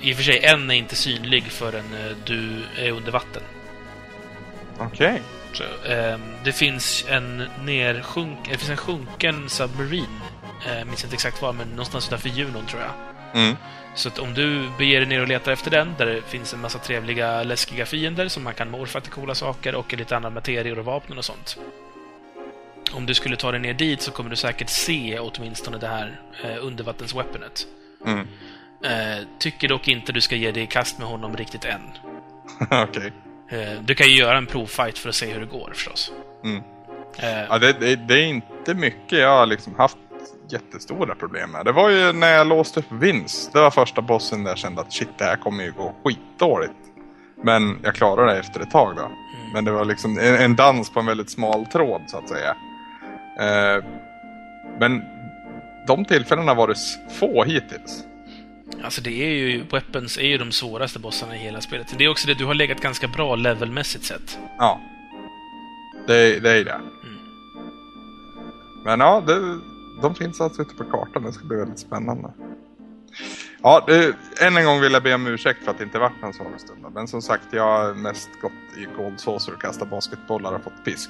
I 0.01 0.13
och 0.13 0.17
för 0.17 0.23
sig, 0.23 0.45
en 0.45 0.71
är 0.71 0.75
inte 0.75 0.95
synlig 0.95 1.43
förrän 1.43 1.93
eh, 1.93 2.15
du 2.25 2.63
är 2.77 2.91
under 2.91 3.11
vatten. 3.11 3.43
Okej. 4.77 5.21
Så, 5.53 5.63
ehm, 5.91 6.21
det 6.43 6.51
finns 6.51 7.05
en 7.09 7.43
nersjunk... 7.63 8.37
Det 8.51 8.57
finns 8.57 8.69
en 8.69 8.77
sjunken 8.77 9.49
submarine. 9.49 10.21
Jag 10.77 10.87
minns 10.87 11.03
inte 11.03 11.13
exakt 11.15 11.41
var, 11.41 11.53
men 11.53 11.67
någonstans 11.69 12.07
utanför 12.07 12.29
Junon, 12.29 12.65
tror 12.65 12.81
jag. 12.81 12.91
Mm. 13.41 13.55
Så 13.95 14.07
att 14.07 14.19
om 14.19 14.33
du 14.33 14.69
beger 14.77 14.99
dig 14.99 15.09
ner 15.09 15.21
och 15.21 15.27
letar 15.27 15.51
efter 15.51 15.71
den, 15.71 15.95
där 15.97 16.05
det 16.05 16.21
finns 16.21 16.53
en 16.53 16.61
massa 16.61 16.79
trevliga, 16.79 17.43
läskiga 17.43 17.85
fiender 17.85 18.27
som 18.27 18.43
man 18.43 18.53
kan 18.53 18.71
morfa 18.71 19.01
till 19.01 19.11
coola 19.11 19.35
saker 19.35 19.75
och 19.75 19.93
lite 19.93 20.15
andra 20.15 20.29
materier 20.29 20.79
och 20.79 20.85
vapen 20.85 21.17
och 21.17 21.25
sånt. 21.25 21.57
Om 22.93 23.05
du 23.05 23.13
skulle 23.13 23.35
ta 23.35 23.51
dig 23.51 23.59
ner 23.59 23.73
dit 23.73 24.01
så 24.01 24.11
kommer 24.11 24.29
du 24.29 24.35
säkert 24.35 24.69
se 24.69 25.19
åtminstone 25.19 25.77
det 25.77 25.87
här 25.87 26.21
eh, 26.43 26.65
undervattensweaponet. 26.65 27.67
Mm. 28.05 28.27
Eh, 28.83 29.27
tycker 29.39 29.67
dock 29.67 29.87
inte 29.87 30.11
du 30.11 30.21
ska 30.21 30.35
ge 30.35 30.51
dig 30.51 30.63
i 30.63 30.67
kast 30.67 30.99
med 30.99 31.07
honom 31.07 31.37
riktigt 31.37 31.65
än. 31.65 31.81
Okej. 32.83 33.13
Eh, 33.49 33.81
du 33.81 33.95
kan 33.95 34.07
ju 34.07 34.15
göra 34.15 34.37
en 34.37 34.45
provfight 34.45 34.97
för 34.97 35.09
att 35.09 35.15
se 35.15 35.33
hur 35.33 35.39
det 35.39 35.45
går 35.45 35.71
förstås. 35.73 36.11
Mm. 36.43 36.63
Eh, 37.17 37.45
Ja, 37.49 37.59
det, 37.59 37.73
det, 37.73 37.95
det 37.95 38.13
är 38.13 38.23
inte 38.25 38.73
mycket 38.73 39.19
jag 39.19 39.29
har 39.29 39.45
liksom 39.45 39.75
haft 39.75 39.97
jättestora 40.51 41.15
problem 41.15 41.51
med. 41.51 41.65
Det 41.65 41.71
var 41.71 41.89
ju 41.89 42.13
när 42.13 42.33
jag 42.33 42.47
låste 42.47 42.79
upp 42.79 42.91
Vince. 42.91 43.49
Det 43.53 43.59
var 43.59 43.71
första 43.71 44.01
bossen 44.01 44.43
där 44.43 44.51
jag 44.51 44.57
kände 44.57 44.81
att 44.81 44.93
shit, 44.93 45.09
det 45.17 45.23
här 45.23 45.35
kommer 45.35 45.63
ju 45.63 45.71
gå 45.71 45.95
skitdåligt. 46.03 46.73
Men 47.43 47.79
jag 47.83 47.95
klarade 47.95 48.33
det 48.33 48.39
efter 48.39 48.59
ett 48.59 48.71
tag 48.71 48.95
då. 48.95 49.11
Men 49.53 49.65
det 49.65 49.71
var 49.71 49.85
liksom 49.85 50.19
en, 50.19 50.35
en 50.35 50.55
dans 50.55 50.89
på 50.89 50.99
en 50.99 51.05
väldigt 51.05 51.29
smal 51.29 51.65
tråd 51.65 52.01
så 52.07 52.17
att 52.17 52.29
säga. 52.29 52.55
Eh, 53.39 53.83
men 54.79 55.01
de 55.87 56.05
tillfällena 56.05 56.53
var 56.53 56.67
det 56.67 56.75
få 57.19 57.43
hittills. 57.43 58.03
Alltså 58.83 59.01
det 59.01 59.23
är 59.23 59.29
ju, 59.29 59.63
Weapons 59.71 60.17
är 60.17 60.27
ju 60.27 60.37
de 60.37 60.51
svåraste 60.51 60.99
bossarna 60.99 61.35
i 61.35 61.39
hela 61.39 61.61
spelet. 61.61 61.95
Det 61.97 62.03
är 62.03 62.09
också 62.09 62.27
det, 62.27 62.33
du 62.33 62.45
har 62.45 62.53
legat 62.53 62.81
ganska 62.81 63.07
bra 63.07 63.35
levelmässigt 63.35 64.05
sett. 64.05 64.39
Ja. 64.57 64.79
Det, 66.07 66.39
det 66.39 66.51
är 66.51 66.65
det. 66.65 66.81
Men 68.85 68.99
ja, 68.99 69.23
det, 69.27 69.59
de 70.01 70.15
finns 70.15 70.41
alltså 70.41 70.61
ute 70.61 70.75
på 70.75 70.83
kartan. 70.83 71.23
Det 71.23 71.33
ska 71.33 71.45
bli 71.45 71.57
väldigt 71.57 71.79
spännande. 71.79 72.33
Ja, 73.63 73.83
det, 73.87 74.13
än 74.41 74.57
en 74.57 74.65
gång 74.65 74.81
vill 74.81 74.93
jag 74.93 75.03
be 75.03 75.13
om 75.13 75.27
ursäkt 75.27 75.63
för 75.63 75.71
att 75.71 75.77
det 75.77 75.83
inte 75.83 75.99
varit 75.99 76.23
en 76.23 76.33
sagostund. 76.33 76.85
Men 76.93 77.07
som 77.07 77.21
sagt, 77.21 77.43
jag 77.51 77.63
har 77.63 77.93
mest 77.93 78.29
gått 78.41 78.51
i 78.77 78.87
Gold 78.97 79.19
Saucer 79.19 79.53
och 79.53 79.61
kastat 79.61 79.89
basketbollar 79.89 80.53
och 80.53 80.63
fått 80.63 80.85
pisk. 80.85 81.09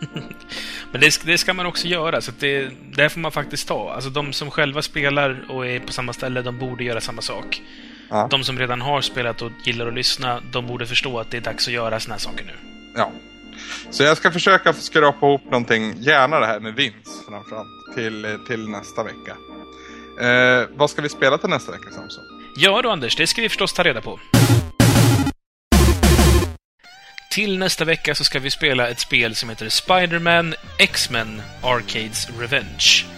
Men 0.92 1.00
det, 1.00 1.24
det 1.24 1.38
ska 1.38 1.54
man 1.54 1.66
också 1.66 1.86
göra, 1.86 2.20
så 2.20 2.32
det, 2.38 2.70
det 2.96 3.08
får 3.08 3.20
man 3.20 3.32
faktiskt 3.32 3.68
ta. 3.68 3.92
Alltså 3.92 4.10
de 4.10 4.32
som 4.32 4.50
själva 4.50 4.82
spelar 4.82 5.46
och 5.48 5.66
är 5.66 5.80
på 5.80 5.92
samma 5.92 6.12
ställe, 6.12 6.42
de 6.42 6.58
borde 6.58 6.84
göra 6.84 7.00
samma 7.00 7.22
sak. 7.22 7.62
Ja. 8.08 8.28
De 8.30 8.44
som 8.44 8.58
redan 8.58 8.80
har 8.80 9.00
spelat 9.00 9.42
och 9.42 9.52
gillar 9.64 9.86
att 9.86 9.94
lyssna, 9.94 10.40
de 10.52 10.66
borde 10.66 10.86
förstå 10.86 11.18
att 11.18 11.30
det 11.30 11.36
är 11.36 11.40
dags 11.40 11.68
att 11.68 11.74
göra 11.74 12.00
såna 12.00 12.14
här 12.14 12.20
saker 12.20 12.44
nu. 12.44 12.52
Ja. 12.94 13.10
Så 13.90 14.02
jag 14.02 14.16
ska 14.16 14.30
försöka 14.30 14.72
skrapa 14.72 15.26
ihop 15.26 15.44
någonting, 15.44 15.94
gärna 15.98 16.40
det 16.40 16.46
här 16.46 16.60
med 16.60 16.74
vinst 16.74 17.28
framförallt, 17.28 17.94
till, 17.94 18.38
till 18.46 18.68
nästa 18.68 19.04
vecka. 19.04 19.36
Eh, 20.20 20.68
vad 20.76 20.90
ska 20.90 21.02
vi 21.02 21.08
spela 21.08 21.38
till 21.38 21.50
nästa 21.50 21.72
vecka 21.72 21.90
Samson? 21.90 22.24
Ja 22.56 22.82
då, 22.82 22.90
Anders, 22.90 23.16
det 23.16 23.26
ska 23.26 23.42
vi 23.42 23.48
förstås 23.48 23.72
ta 23.72 23.82
reda 23.82 24.00
på. 24.00 24.20
Till 27.30 27.58
nästa 27.58 27.84
vecka 27.84 28.14
så 28.14 28.24
ska 28.24 28.38
vi 28.38 28.50
spela 28.50 28.88
ett 28.88 29.00
spel 29.00 29.34
som 29.34 29.48
heter 29.48 29.68
Spider-Man 29.68 30.54
X-Men 30.78 31.42
Arcades 31.62 32.28
Revenge. 32.38 33.15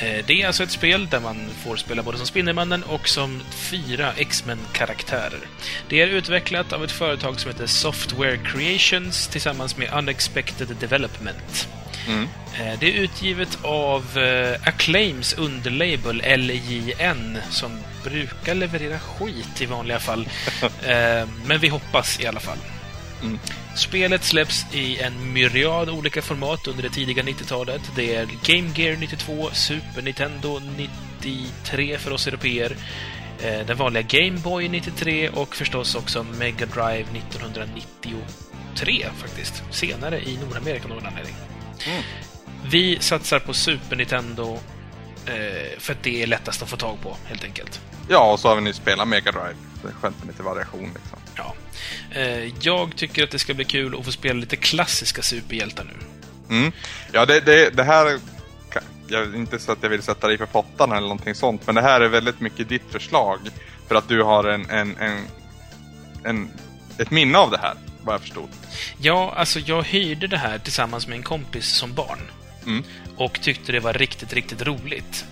Eh, 0.00 0.24
Det 0.26 0.42
är 0.42 0.46
alltså 0.46 0.62
ett 0.62 0.70
spel 0.70 1.08
där 1.10 1.20
man 1.20 1.48
får 1.64 1.76
spela 1.76 2.02
både 2.02 2.18
som 2.18 2.26
Spindelmannen 2.26 2.82
och 2.82 3.08
som 3.08 3.42
fyra 3.50 4.12
X-Men-karaktärer. 4.16 5.40
Det 5.88 6.00
är 6.00 6.06
utvecklat 6.06 6.72
av 6.72 6.84
ett 6.84 6.90
företag 6.92 7.40
som 7.40 7.50
heter 7.50 7.66
Software 7.66 8.36
Creations 8.36 9.28
tillsammans 9.28 9.76
med 9.76 9.92
Unexpected 9.92 10.76
Development. 10.80 11.68
Mm. 12.08 12.28
Eh, 12.60 12.78
Det 12.80 12.86
är 12.88 12.92
utgivet 13.00 13.58
av 13.62 14.18
eh, 14.18 14.68
Acclaims 14.68 15.34
underlabel 15.34 16.22
LJN 16.36 17.38
som 17.50 17.78
brukar 18.04 18.54
leverera 18.54 18.98
skit 18.98 19.60
i 19.60 19.66
vanliga 19.66 19.98
fall. 20.00 20.28
Men 21.46 21.58
vi 21.60 21.68
hoppas 21.68 22.20
i 22.20 22.26
alla 22.26 22.40
fall. 22.40 22.58
Mm. 23.22 23.38
Spelet 23.76 24.24
släpps 24.24 24.66
i 24.74 24.98
en 24.98 25.32
myriad 25.32 25.90
olika 25.90 26.22
format 26.22 26.66
under 26.66 26.82
det 26.82 26.88
tidiga 26.88 27.22
90-talet. 27.22 27.80
Det 27.96 28.14
är 28.14 28.26
Game 28.26 28.70
Gear 28.74 28.96
92, 28.96 29.50
Super 29.52 30.02
Nintendo 30.02 30.60
93 31.20 31.98
för 31.98 32.10
oss 32.10 32.26
europeer, 32.26 32.76
eh, 33.42 33.66
den 33.66 33.76
vanliga 33.76 34.02
Game 34.02 34.38
Boy 34.38 34.68
93 34.68 35.28
och 35.28 35.56
förstås 35.56 35.94
också 35.94 36.26
Mega 36.38 36.66
Drive 36.66 37.04
1993 37.12 39.06
faktiskt. 39.16 39.62
Senare 39.70 40.20
i 40.20 40.36
Nordamerika 40.36 40.84
av 40.84 40.90
någon 40.90 41.06
anledning. 41.06 41.34
Mm. 41.86 42.02
Vi 42.70 42.98
satsar 43.00 43.38
på 43.38 43.54
Super 43.54 43.96
Nintendo 43.96 44.58
eh, 45.26 45.78
för 45.78 45.92
att 45.92 46.02
det 46.02 46.22
är 46.22 46.26
lättast 46.26 46.62
att 46.62 46.70
få 46.70 46.76
tag 46.76 47.00
på, 47.02 47.16
helt 47.24 47.44
enkelt. 47.44 47.80
Ja, 48.08 48.32
och 48.32 48.40
så 48.40 48.48
har 48.48 48.56
vi 48.56 48.62
nu 48.62 48.72
spelat 48.72 49.08
Mega 49.08 49.32
Drive. 49.32 49.56
Det 49.82 49.88
är 49.88 49.92
skönt 49.92 50.18
med 50.18 50.26
lite 50.26 50.42
variation 50.42 50.90
liksom. 50.94 51.15
Ja. 51.36 51.54
Eh, 52.10 52.52
jag 52.60 52.96
tycker 52.96 53.24
att 53.24 53.30
det 53.30 53.38
ska 53.38 53.54
bli 53.54 53.64
kul 53.64 53.98
att 53.98 54.04
få 54.04 54.12
spela 54.12 54.40
lite 54.40 54.56
klassiska 54.56 55.22
superhjältar 55.22 55.84
nu. 55.84 56.06
Mm. 56.56 56.72
Ja, 57.12 57.26
det, 57.26 57.40
det, 57.40 57.70
det 57.70 57.84
här... 57.84 58.18
Jag, 59.08 59.34
inte 59.34 59.58
så 59.58 59.72
att 59.72 59.78
jag 59.82 59.90
vill 59.90 60.02
sätta 60.02 60.26
dig 60.26 60.38
på 60.38 60.46
pottan 60.46 60.92
eller 60.92 61.00
någonting 61.00 61.34
sånt, 61.34 61.66
men 61.66 61.74
det 61.74 61.82
här 61.82 62.00
är 62.00 62.08
väldigt 62.08 62.40
mycket 62.40 62.68
ditt 62.68 62.90
förslag. 62.90 63.38
För 63.88 63.94
att 63.94 64.08
du 64.08 64.22
har 64.22 64.44
en, 64.44 64.70
en, 64.70 64.96
en, 64.96 65.26
en, 66.24 66.50
ett 66.98 67.10
minne 67.10 67.38
av 67.38 67.50
det 67.50 67.58
här, 67.58 67.74
vad 68.02 68.14
jag 68.14 68.20
förstod. 68.20 68.48
Ja, 68.98 69.34
alltså 69.36 69.58
jag 69.58 69.82
hyrde 69.82 70.26
det 70.26 70.38
här 70.38 70.58
tillsammans 70.58 71.06
med 71.06 71.16
en 71.16 71.22
kompis 71.22 71.66
som 71.66 71.94
barn. 71.94 72.18
Mm. 72.66 72.84
Och 73.16 73.40
tyckte 73.40 73.72
det 73.72 73.80
var 73.80 73.92
riktigt, 73.92 74.32
riktigt 74.32 74.62
roligt. 74.62 75.24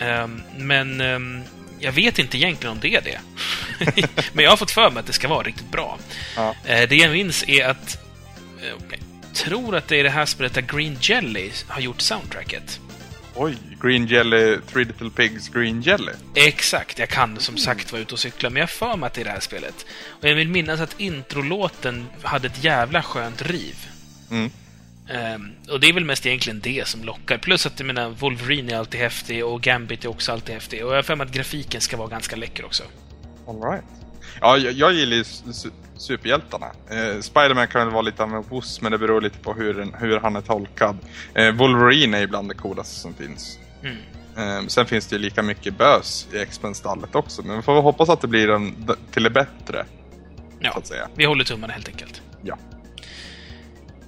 Ehm, 0.00 0.42
men 0.56 1.00
ehm, 1.00 1.42
jag 1.82 1.92
vet 1.92 2.18
inte 2.18 2.36
egentligen 2.38 2.72
om 2.72 2.80
det 2.80 2.94
är 2.94 3.00
det. 3.00 3.20
men 4.32 4.44
jag 4.44 4.50
har 4.52 4.56
fått 4.56 4.70
för 4.70 4.90
mig 4.90 5.00
att 5.00 5.06
det 5.06 5.12
ska 5.12 5.28
vara 5.28 5.42
riktigt 5.42 5.70
bra. 5.70 5.98
Ja. 6.36 6.54
Eh, 6.64 6.88
det 6.88 6.96
jag 6.96 7.12
minns 7.12 7.44
är 7.48 7.64
att... 7.68 7.98
eh, 8.62 8.68
Jag 9.28 9.34
tror 9.34 9.76
att 9.76 9.88
det 9.88 9.96
är 10.00 10.04
det 10.04 10.10
här 10.10 10.26
spelet 10.26 10.54
där 10.54 10.62
Green 10.62 10.96
Jelly 11.00 11.50
har 11.68 11.80
gjort 11.80 12.00
soundtracket. 12.00 12.80
Oj, 13.34 13.56
Green 13.82 14.06
Jelly, 14.06 14.58
Three 14.72 14.84
Little 14.84 15.10
Pigs 15.10 15.48
Green 15.48 15.82
Jelly. 15.82 16.12
Exakt, 16.34 16.98
jag 16.98 17.08
kan 17.08 17.40
som 17.40 17.56
sagt 17.56 17.92
vara 17.92 18.02
ute 18.02 18.14
och 18.14 18.18
cykla, 18.20 18.50
men 18.50 18.56
jag 18.60 18.62
har 18.62 18.68
för 18.68 18.96
mig 18.96 19.06
att 19.06 19.14
det 19.14 19.20
är 19.20 19.24
det 19.24 19.30
här 19.30 19.40
spelet. 19.40 19.86
Och 20.06 20.28
jag 20.28 20.34
vill 20.34 20.48
minnas 20.48 20.80
att 20.80 21.00
introlåten 21.00 22.06
hade 22.22 22.46
ett 22.46 22.64
jävla 22.64 23.02
skönt 23.02 23.42
riv. 23.42 23.74
Mm. 24.30 24.50
Ehm, 25.12 25.48
och 25.70 25.80
det 25.80 25.88
är 25.88 25.92
väl 25.92 26.04
mest 26.04 26.26
egentligen 26.26 26.60
det 26.60 26.88
som 26.88 27.04
lockar. 27.04 27.38
Plus 27.38 27.66
att 27.66 27.80
jag 27.80 27.86
menar, 27.86 28.08
Wolverine 28.10 28.72
är 28.72 28.76
alltid 28.78 29.00
häftig 29.00 29.44
och 29.44 29.60
Gambit 29.60 30.04
är 30.04 30.08
också 30.08 30.32
alltid 30.32 30.54
häftig. 30.54 30.84
Och 30.84 30.90
jag 30.92 30.96
har 30.96 31.02
för 31.02 31.16
mig 31.16 31.24
att 31.26 31.32
grafiken 31.32 31.80
ska 31.80 31.96
vara 31.96 32.08
ganska 32.08 32.36
läcker 32.36 32.64
också. 32.64 32.82
All 33.46 33.62
right. 33.70 33.84
Ja, 34.40 34.56
jag, 34.58 34.72
jag 34.72 34.92
gillar 34.92 35.16
ju 35.16 35.22
su- 35.22 35.46
su- 35.52 35.72
superhjältarna. 35.96 36.66
Eh, 36.66 37.20
Spiderman 37.20 37.68
kan 37.68 37.80
väl 37.86 37.90
vara 37.92 38.02
lite 38.02 38.22
av 38.22 38.34
en 38.34 38.42
woos, 38.42 38.80
men 38.80 38.92
det 38.92 38.98
beror 38.98 39.20
lite 39.20 39.38
på 39.38 39.52
hur, 39.54 39.92
hur 40.00 40.20
han 40.20 40.36
är 40.36 40.40
tolkad. 40.40 40.98
Eh, 41.34 41.50
Wolverine 41.54 42.16
är 42.16 42.20
ju 42.20 42.26
bland 42.26 42.48
det 42.48 42.54
coolaste 42.54 42.94
som 43.00 43.14
finns. 43.14 43.58
Mm. 43.82 43.96
Eh, 44.36 44.66
sen 44.66 44.86
finns 44.86 45.06
det 45.06 45.16
ju 45.16 45.22
lika 45.22 45.42
mycket 45.42 45.78
bös 45.78 46.28
i 46.32 46.38
X-Men-stallet 46.38 47.14
också, 47.14 47.42
men 47.42 47.56
vi 47.56 47.62
får 47.62 47.74
väl 47.74 47.82
hoppas 47.82 48.08
att 48.08 48.20
det 48.20 48.28
blir 48.28 48.50
en, 48.50 48.90
till 49.12 49.22
det 49.22 49.30
bättre, 49.30 49.84
Ja, 50.60 50.72
vi 51.14 51.24
håller 51.24 51.44
tummarna 51.44 51.72
helt 51.72 51.88
enkelt. 51.88 52.22
Ja. 52.42 52.58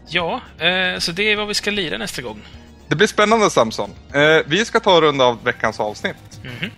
Ja, 0.08 0.40
eh, 0.58 0.98
så 0.98 1.12
det 1.12 1.32
är 1.32 1.36
vad 1.36 1.48
vi 1.48 1.54
ska 1.54 1.70
lira 1.70 1.98
nästa 1.98 2.22
gång. 2.22 2.42
Det 2.88 2.94
blir 2.94 3.06
spännande 3.06 3.50
Samson. 3.50 3.90
Eh, 4.12 4.38
vi 4.46 4.64
ska 4.64 4.80
ta 4.80 5.00
runda 5.00 5.24
av 5.24 5.44
veckans 5.44 5.80
avsnitt. 5.80 6.40
Mhm. 6.42 6.70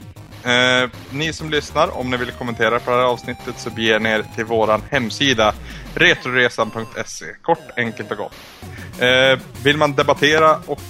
Eh, 0.52 0.90
ni 1.10 1.32
som 1.32 1.50
lyssnar, 1.50 1.98
om 1.98 2.10
ni 2.10 2.16
vill 2.16 2.30
kommentera 2.30 2.80
på 2.80 2.90
det 2.90 2.96
här 2.96 3.04
avsnittet 3.04 3.54
så 3.58 3.70
beger 3.70 3.98
ni 3.98 4.08
er 4.08 4.24
till 4.34 4.44
våran 4.44 4.82
hemsida 4.90 5.54
retroresan.se. 5.94 7.24
Kort, 7.42 7.58
enkelt 7.76 8.10
och 8.10 8.16
gott. 8.16 8.34
Eh, 8.98 9.38
vill 9.62 9.76
man 9.76 9.94
debattera 9.94 10.60
och 10.66 10.82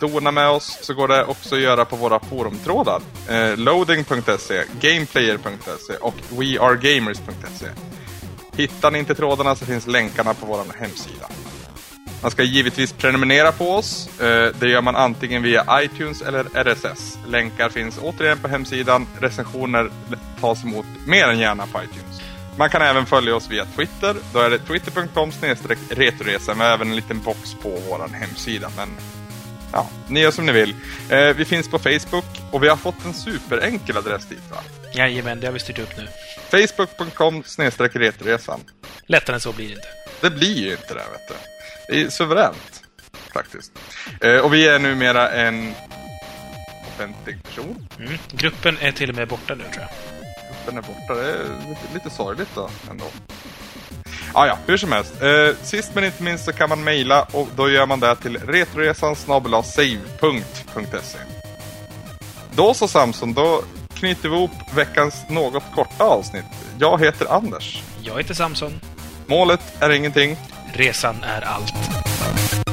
dona 0.00 0.30
med 0.30 0.48
oss 0.48 0.78
så 0.80 0.94
går 0.94 1.08
det 1.08 1.24
också 1.24 1.54
att 1.54 1.60
göra 1.60 1.84
på 1.84 1.96
våra 1.96 2.20
forumtrådar. 2.20 3.00
Eh, 3.28 3.56
loading.se, 3.56 4.64
gameplayer.se 4.80 5.96
och 6.00 6.14
wearegamers.se. 6.30 7.66
Hittar 8.56 8.90
ni 8.90 8.98
inte 8.98 9.14
trådarna 9.14 9.54
så 9.56 9.66
finns 9.66 9.86
länkarna 9.86 10.34
på 10.34 10.46
vår 10.46 10.64
hemsida. 10.78 11.28
Man 12.22 12.30
ska 12.30 12.42
givetvis 12.42 12.92
prenumerera 12.92 13.52
på 13.52 13.70
oss. 13.74 14.20
Eh, 14.20 14.48
Det 14.60 14.68
gör 14.68 14.80
man 14.82 14.96
antingen 14.96 15.42
via 15.42 15.66
iTunes 15.82 16.22
eller 16.22 16.44
RSS. 16.64 17.18
Länkar 17.28 17.68
finns 17.68 17.98
återigen 18.02 18.38
på 18.38 18.48
hemsidan. 18.48 19.06
Recensioner 19.20 19.90
tas 20.40 20.64
emot 20.64 20.86
mer 21.06 21.28
än 21.28 21.38
gärna 21.38 21.66
på 21.66 21.78
iTunes. 21.82 22.20
Man 22.56 22.70
kan 22.70 22.82
även 22.82 23.06
följa 23.06 23.36
oss 23.36 23.50
via 23.50 23.64
Twitter. 23.64 24.16
Då 24.32 24.38
är 24.38 24.50
det 24.50 24.58
twitter.com 24.58 25.32
retoresa 25.90 26.54
med 26.54 26.72
även 26.72 26.88
en 26.90 26.96
liten 26.96 27.20
box 27.20 27.54
på 27.62 27.68
vår 27.88 28.08
hemsida. 28.14 28.70
Men 28.76 28.88
ja, 29.72 29.88
ni 30.08 30.20
gör 30.20 30.30
som 30.30 30.46
ni 30.46 30.52
vill. 30.52 30.74
Eh, 31.10 31.28
Vi 31.36 31.44
finns 31.44 31.68
på 31.70 31.78
Facebook 31.78 32.24
och 32.50 32.62
vi 32.62 32.68
har 32.68 32.76
fått 32.76 33.04
en 33.04 33.14
superenkel 33.14 33.96
adress 33.96 34.26
dit 34.28 34.50
va? 34.50 34.56
Jajamän, 34.94 35.40
det 35.40 35.46
har 35.46 35.52
vi 35.52 35.58
styrt 35.60 35.78
upp 35.78 35.96
nu. 35.96 36.08
Facebook.com 36.50 37.42
retroresan. 37.92 38.60
Lättare 39.06 39.34
än 39.34 39.40
så 39.40 39.52
blir 39.52 39.66
det 39.68 39.72
inte. 39.74 39.88
Det 40.20 40.30
blir 40.30 40.56
ju 40.64 40.70
inte 40.70 40.94
det, 40.94 40.94
vet 41.12 41.28
du. 41.28 41.34
Det 41.88 42.02
är 42.02 42.10
suveränt, 42.10 42.82
faktiskt. 43.34 43.72
Eh, 44.20 44.36
och 44.36 44.54
vi 44.54 44.68
är 44.68 44.78
numera 44.78 45.30
en 45.30 45.74
offentlig 46.94 47.42
person. 47.42 47.88
Mm. 47.98 48.18
Gruppen 48.32 48.78
är 48.80 48.92
till 48.92 49.10
och 49.10 49.16
med 49.16 49.28
borta 49.28 49.54
nu, 49.54 49.64
tror 49.72 49.82
jag. 49.82 49.90
Den 50.66 50.78
är 50.78 50.82
borta. 50.82 51.14
Det 51.14 51.30
är 51.30 51.38
lite, 51.68 51.94
lite 51.94 52.10
sorgligt 52.10 52.48
då, 52.54 52.70
ändå. 52.90 53.04
Ah, 54.32 54.46
ja, 54.46 54.58
hur 54.66 54.76
som 54.76 54.92
helst. 54.92 55.22
Eh, 55.22 55.56
sist 55.62 55.94
men 55.94 56.04
inte 56.04 56.22
minst 56.22 56.44
så 56.44 56.52
kan 56.52 56.68
man 56.68 56.84
mejla 56.84 57.22
och 57.22 57.48
då 57.56 57.70
gör 57.70 57.86
man 57.86 58.00
det 58.00 58.16
till 58.16 58.38
retroresan. 58.38 59.16
Då 62.56 62.74
så 62.74 62.88
Samson, 62.88 63.34
då 63.34 63.62
knyter 63.94 64.28
vi 64.28 64.34
ihop 64.36 64.50
veckans 64.74 65.14
något 65.28 65.62
korta 65.74 66.04
avsnitt. 66.04 66.44
Jag 66.78 67.00
heter 67.00 67.32
Anders. 67.32 67.82
Jag 68.02 68.16
heter 68.18 68.34
Samson. 68.34 68.80
Målet 69.26 69.82
är 69.82 69.90
ingenting. 69.90 70.36
Resan 70.76 71.22
är 71.22 71.42
allt. 71.42 72.63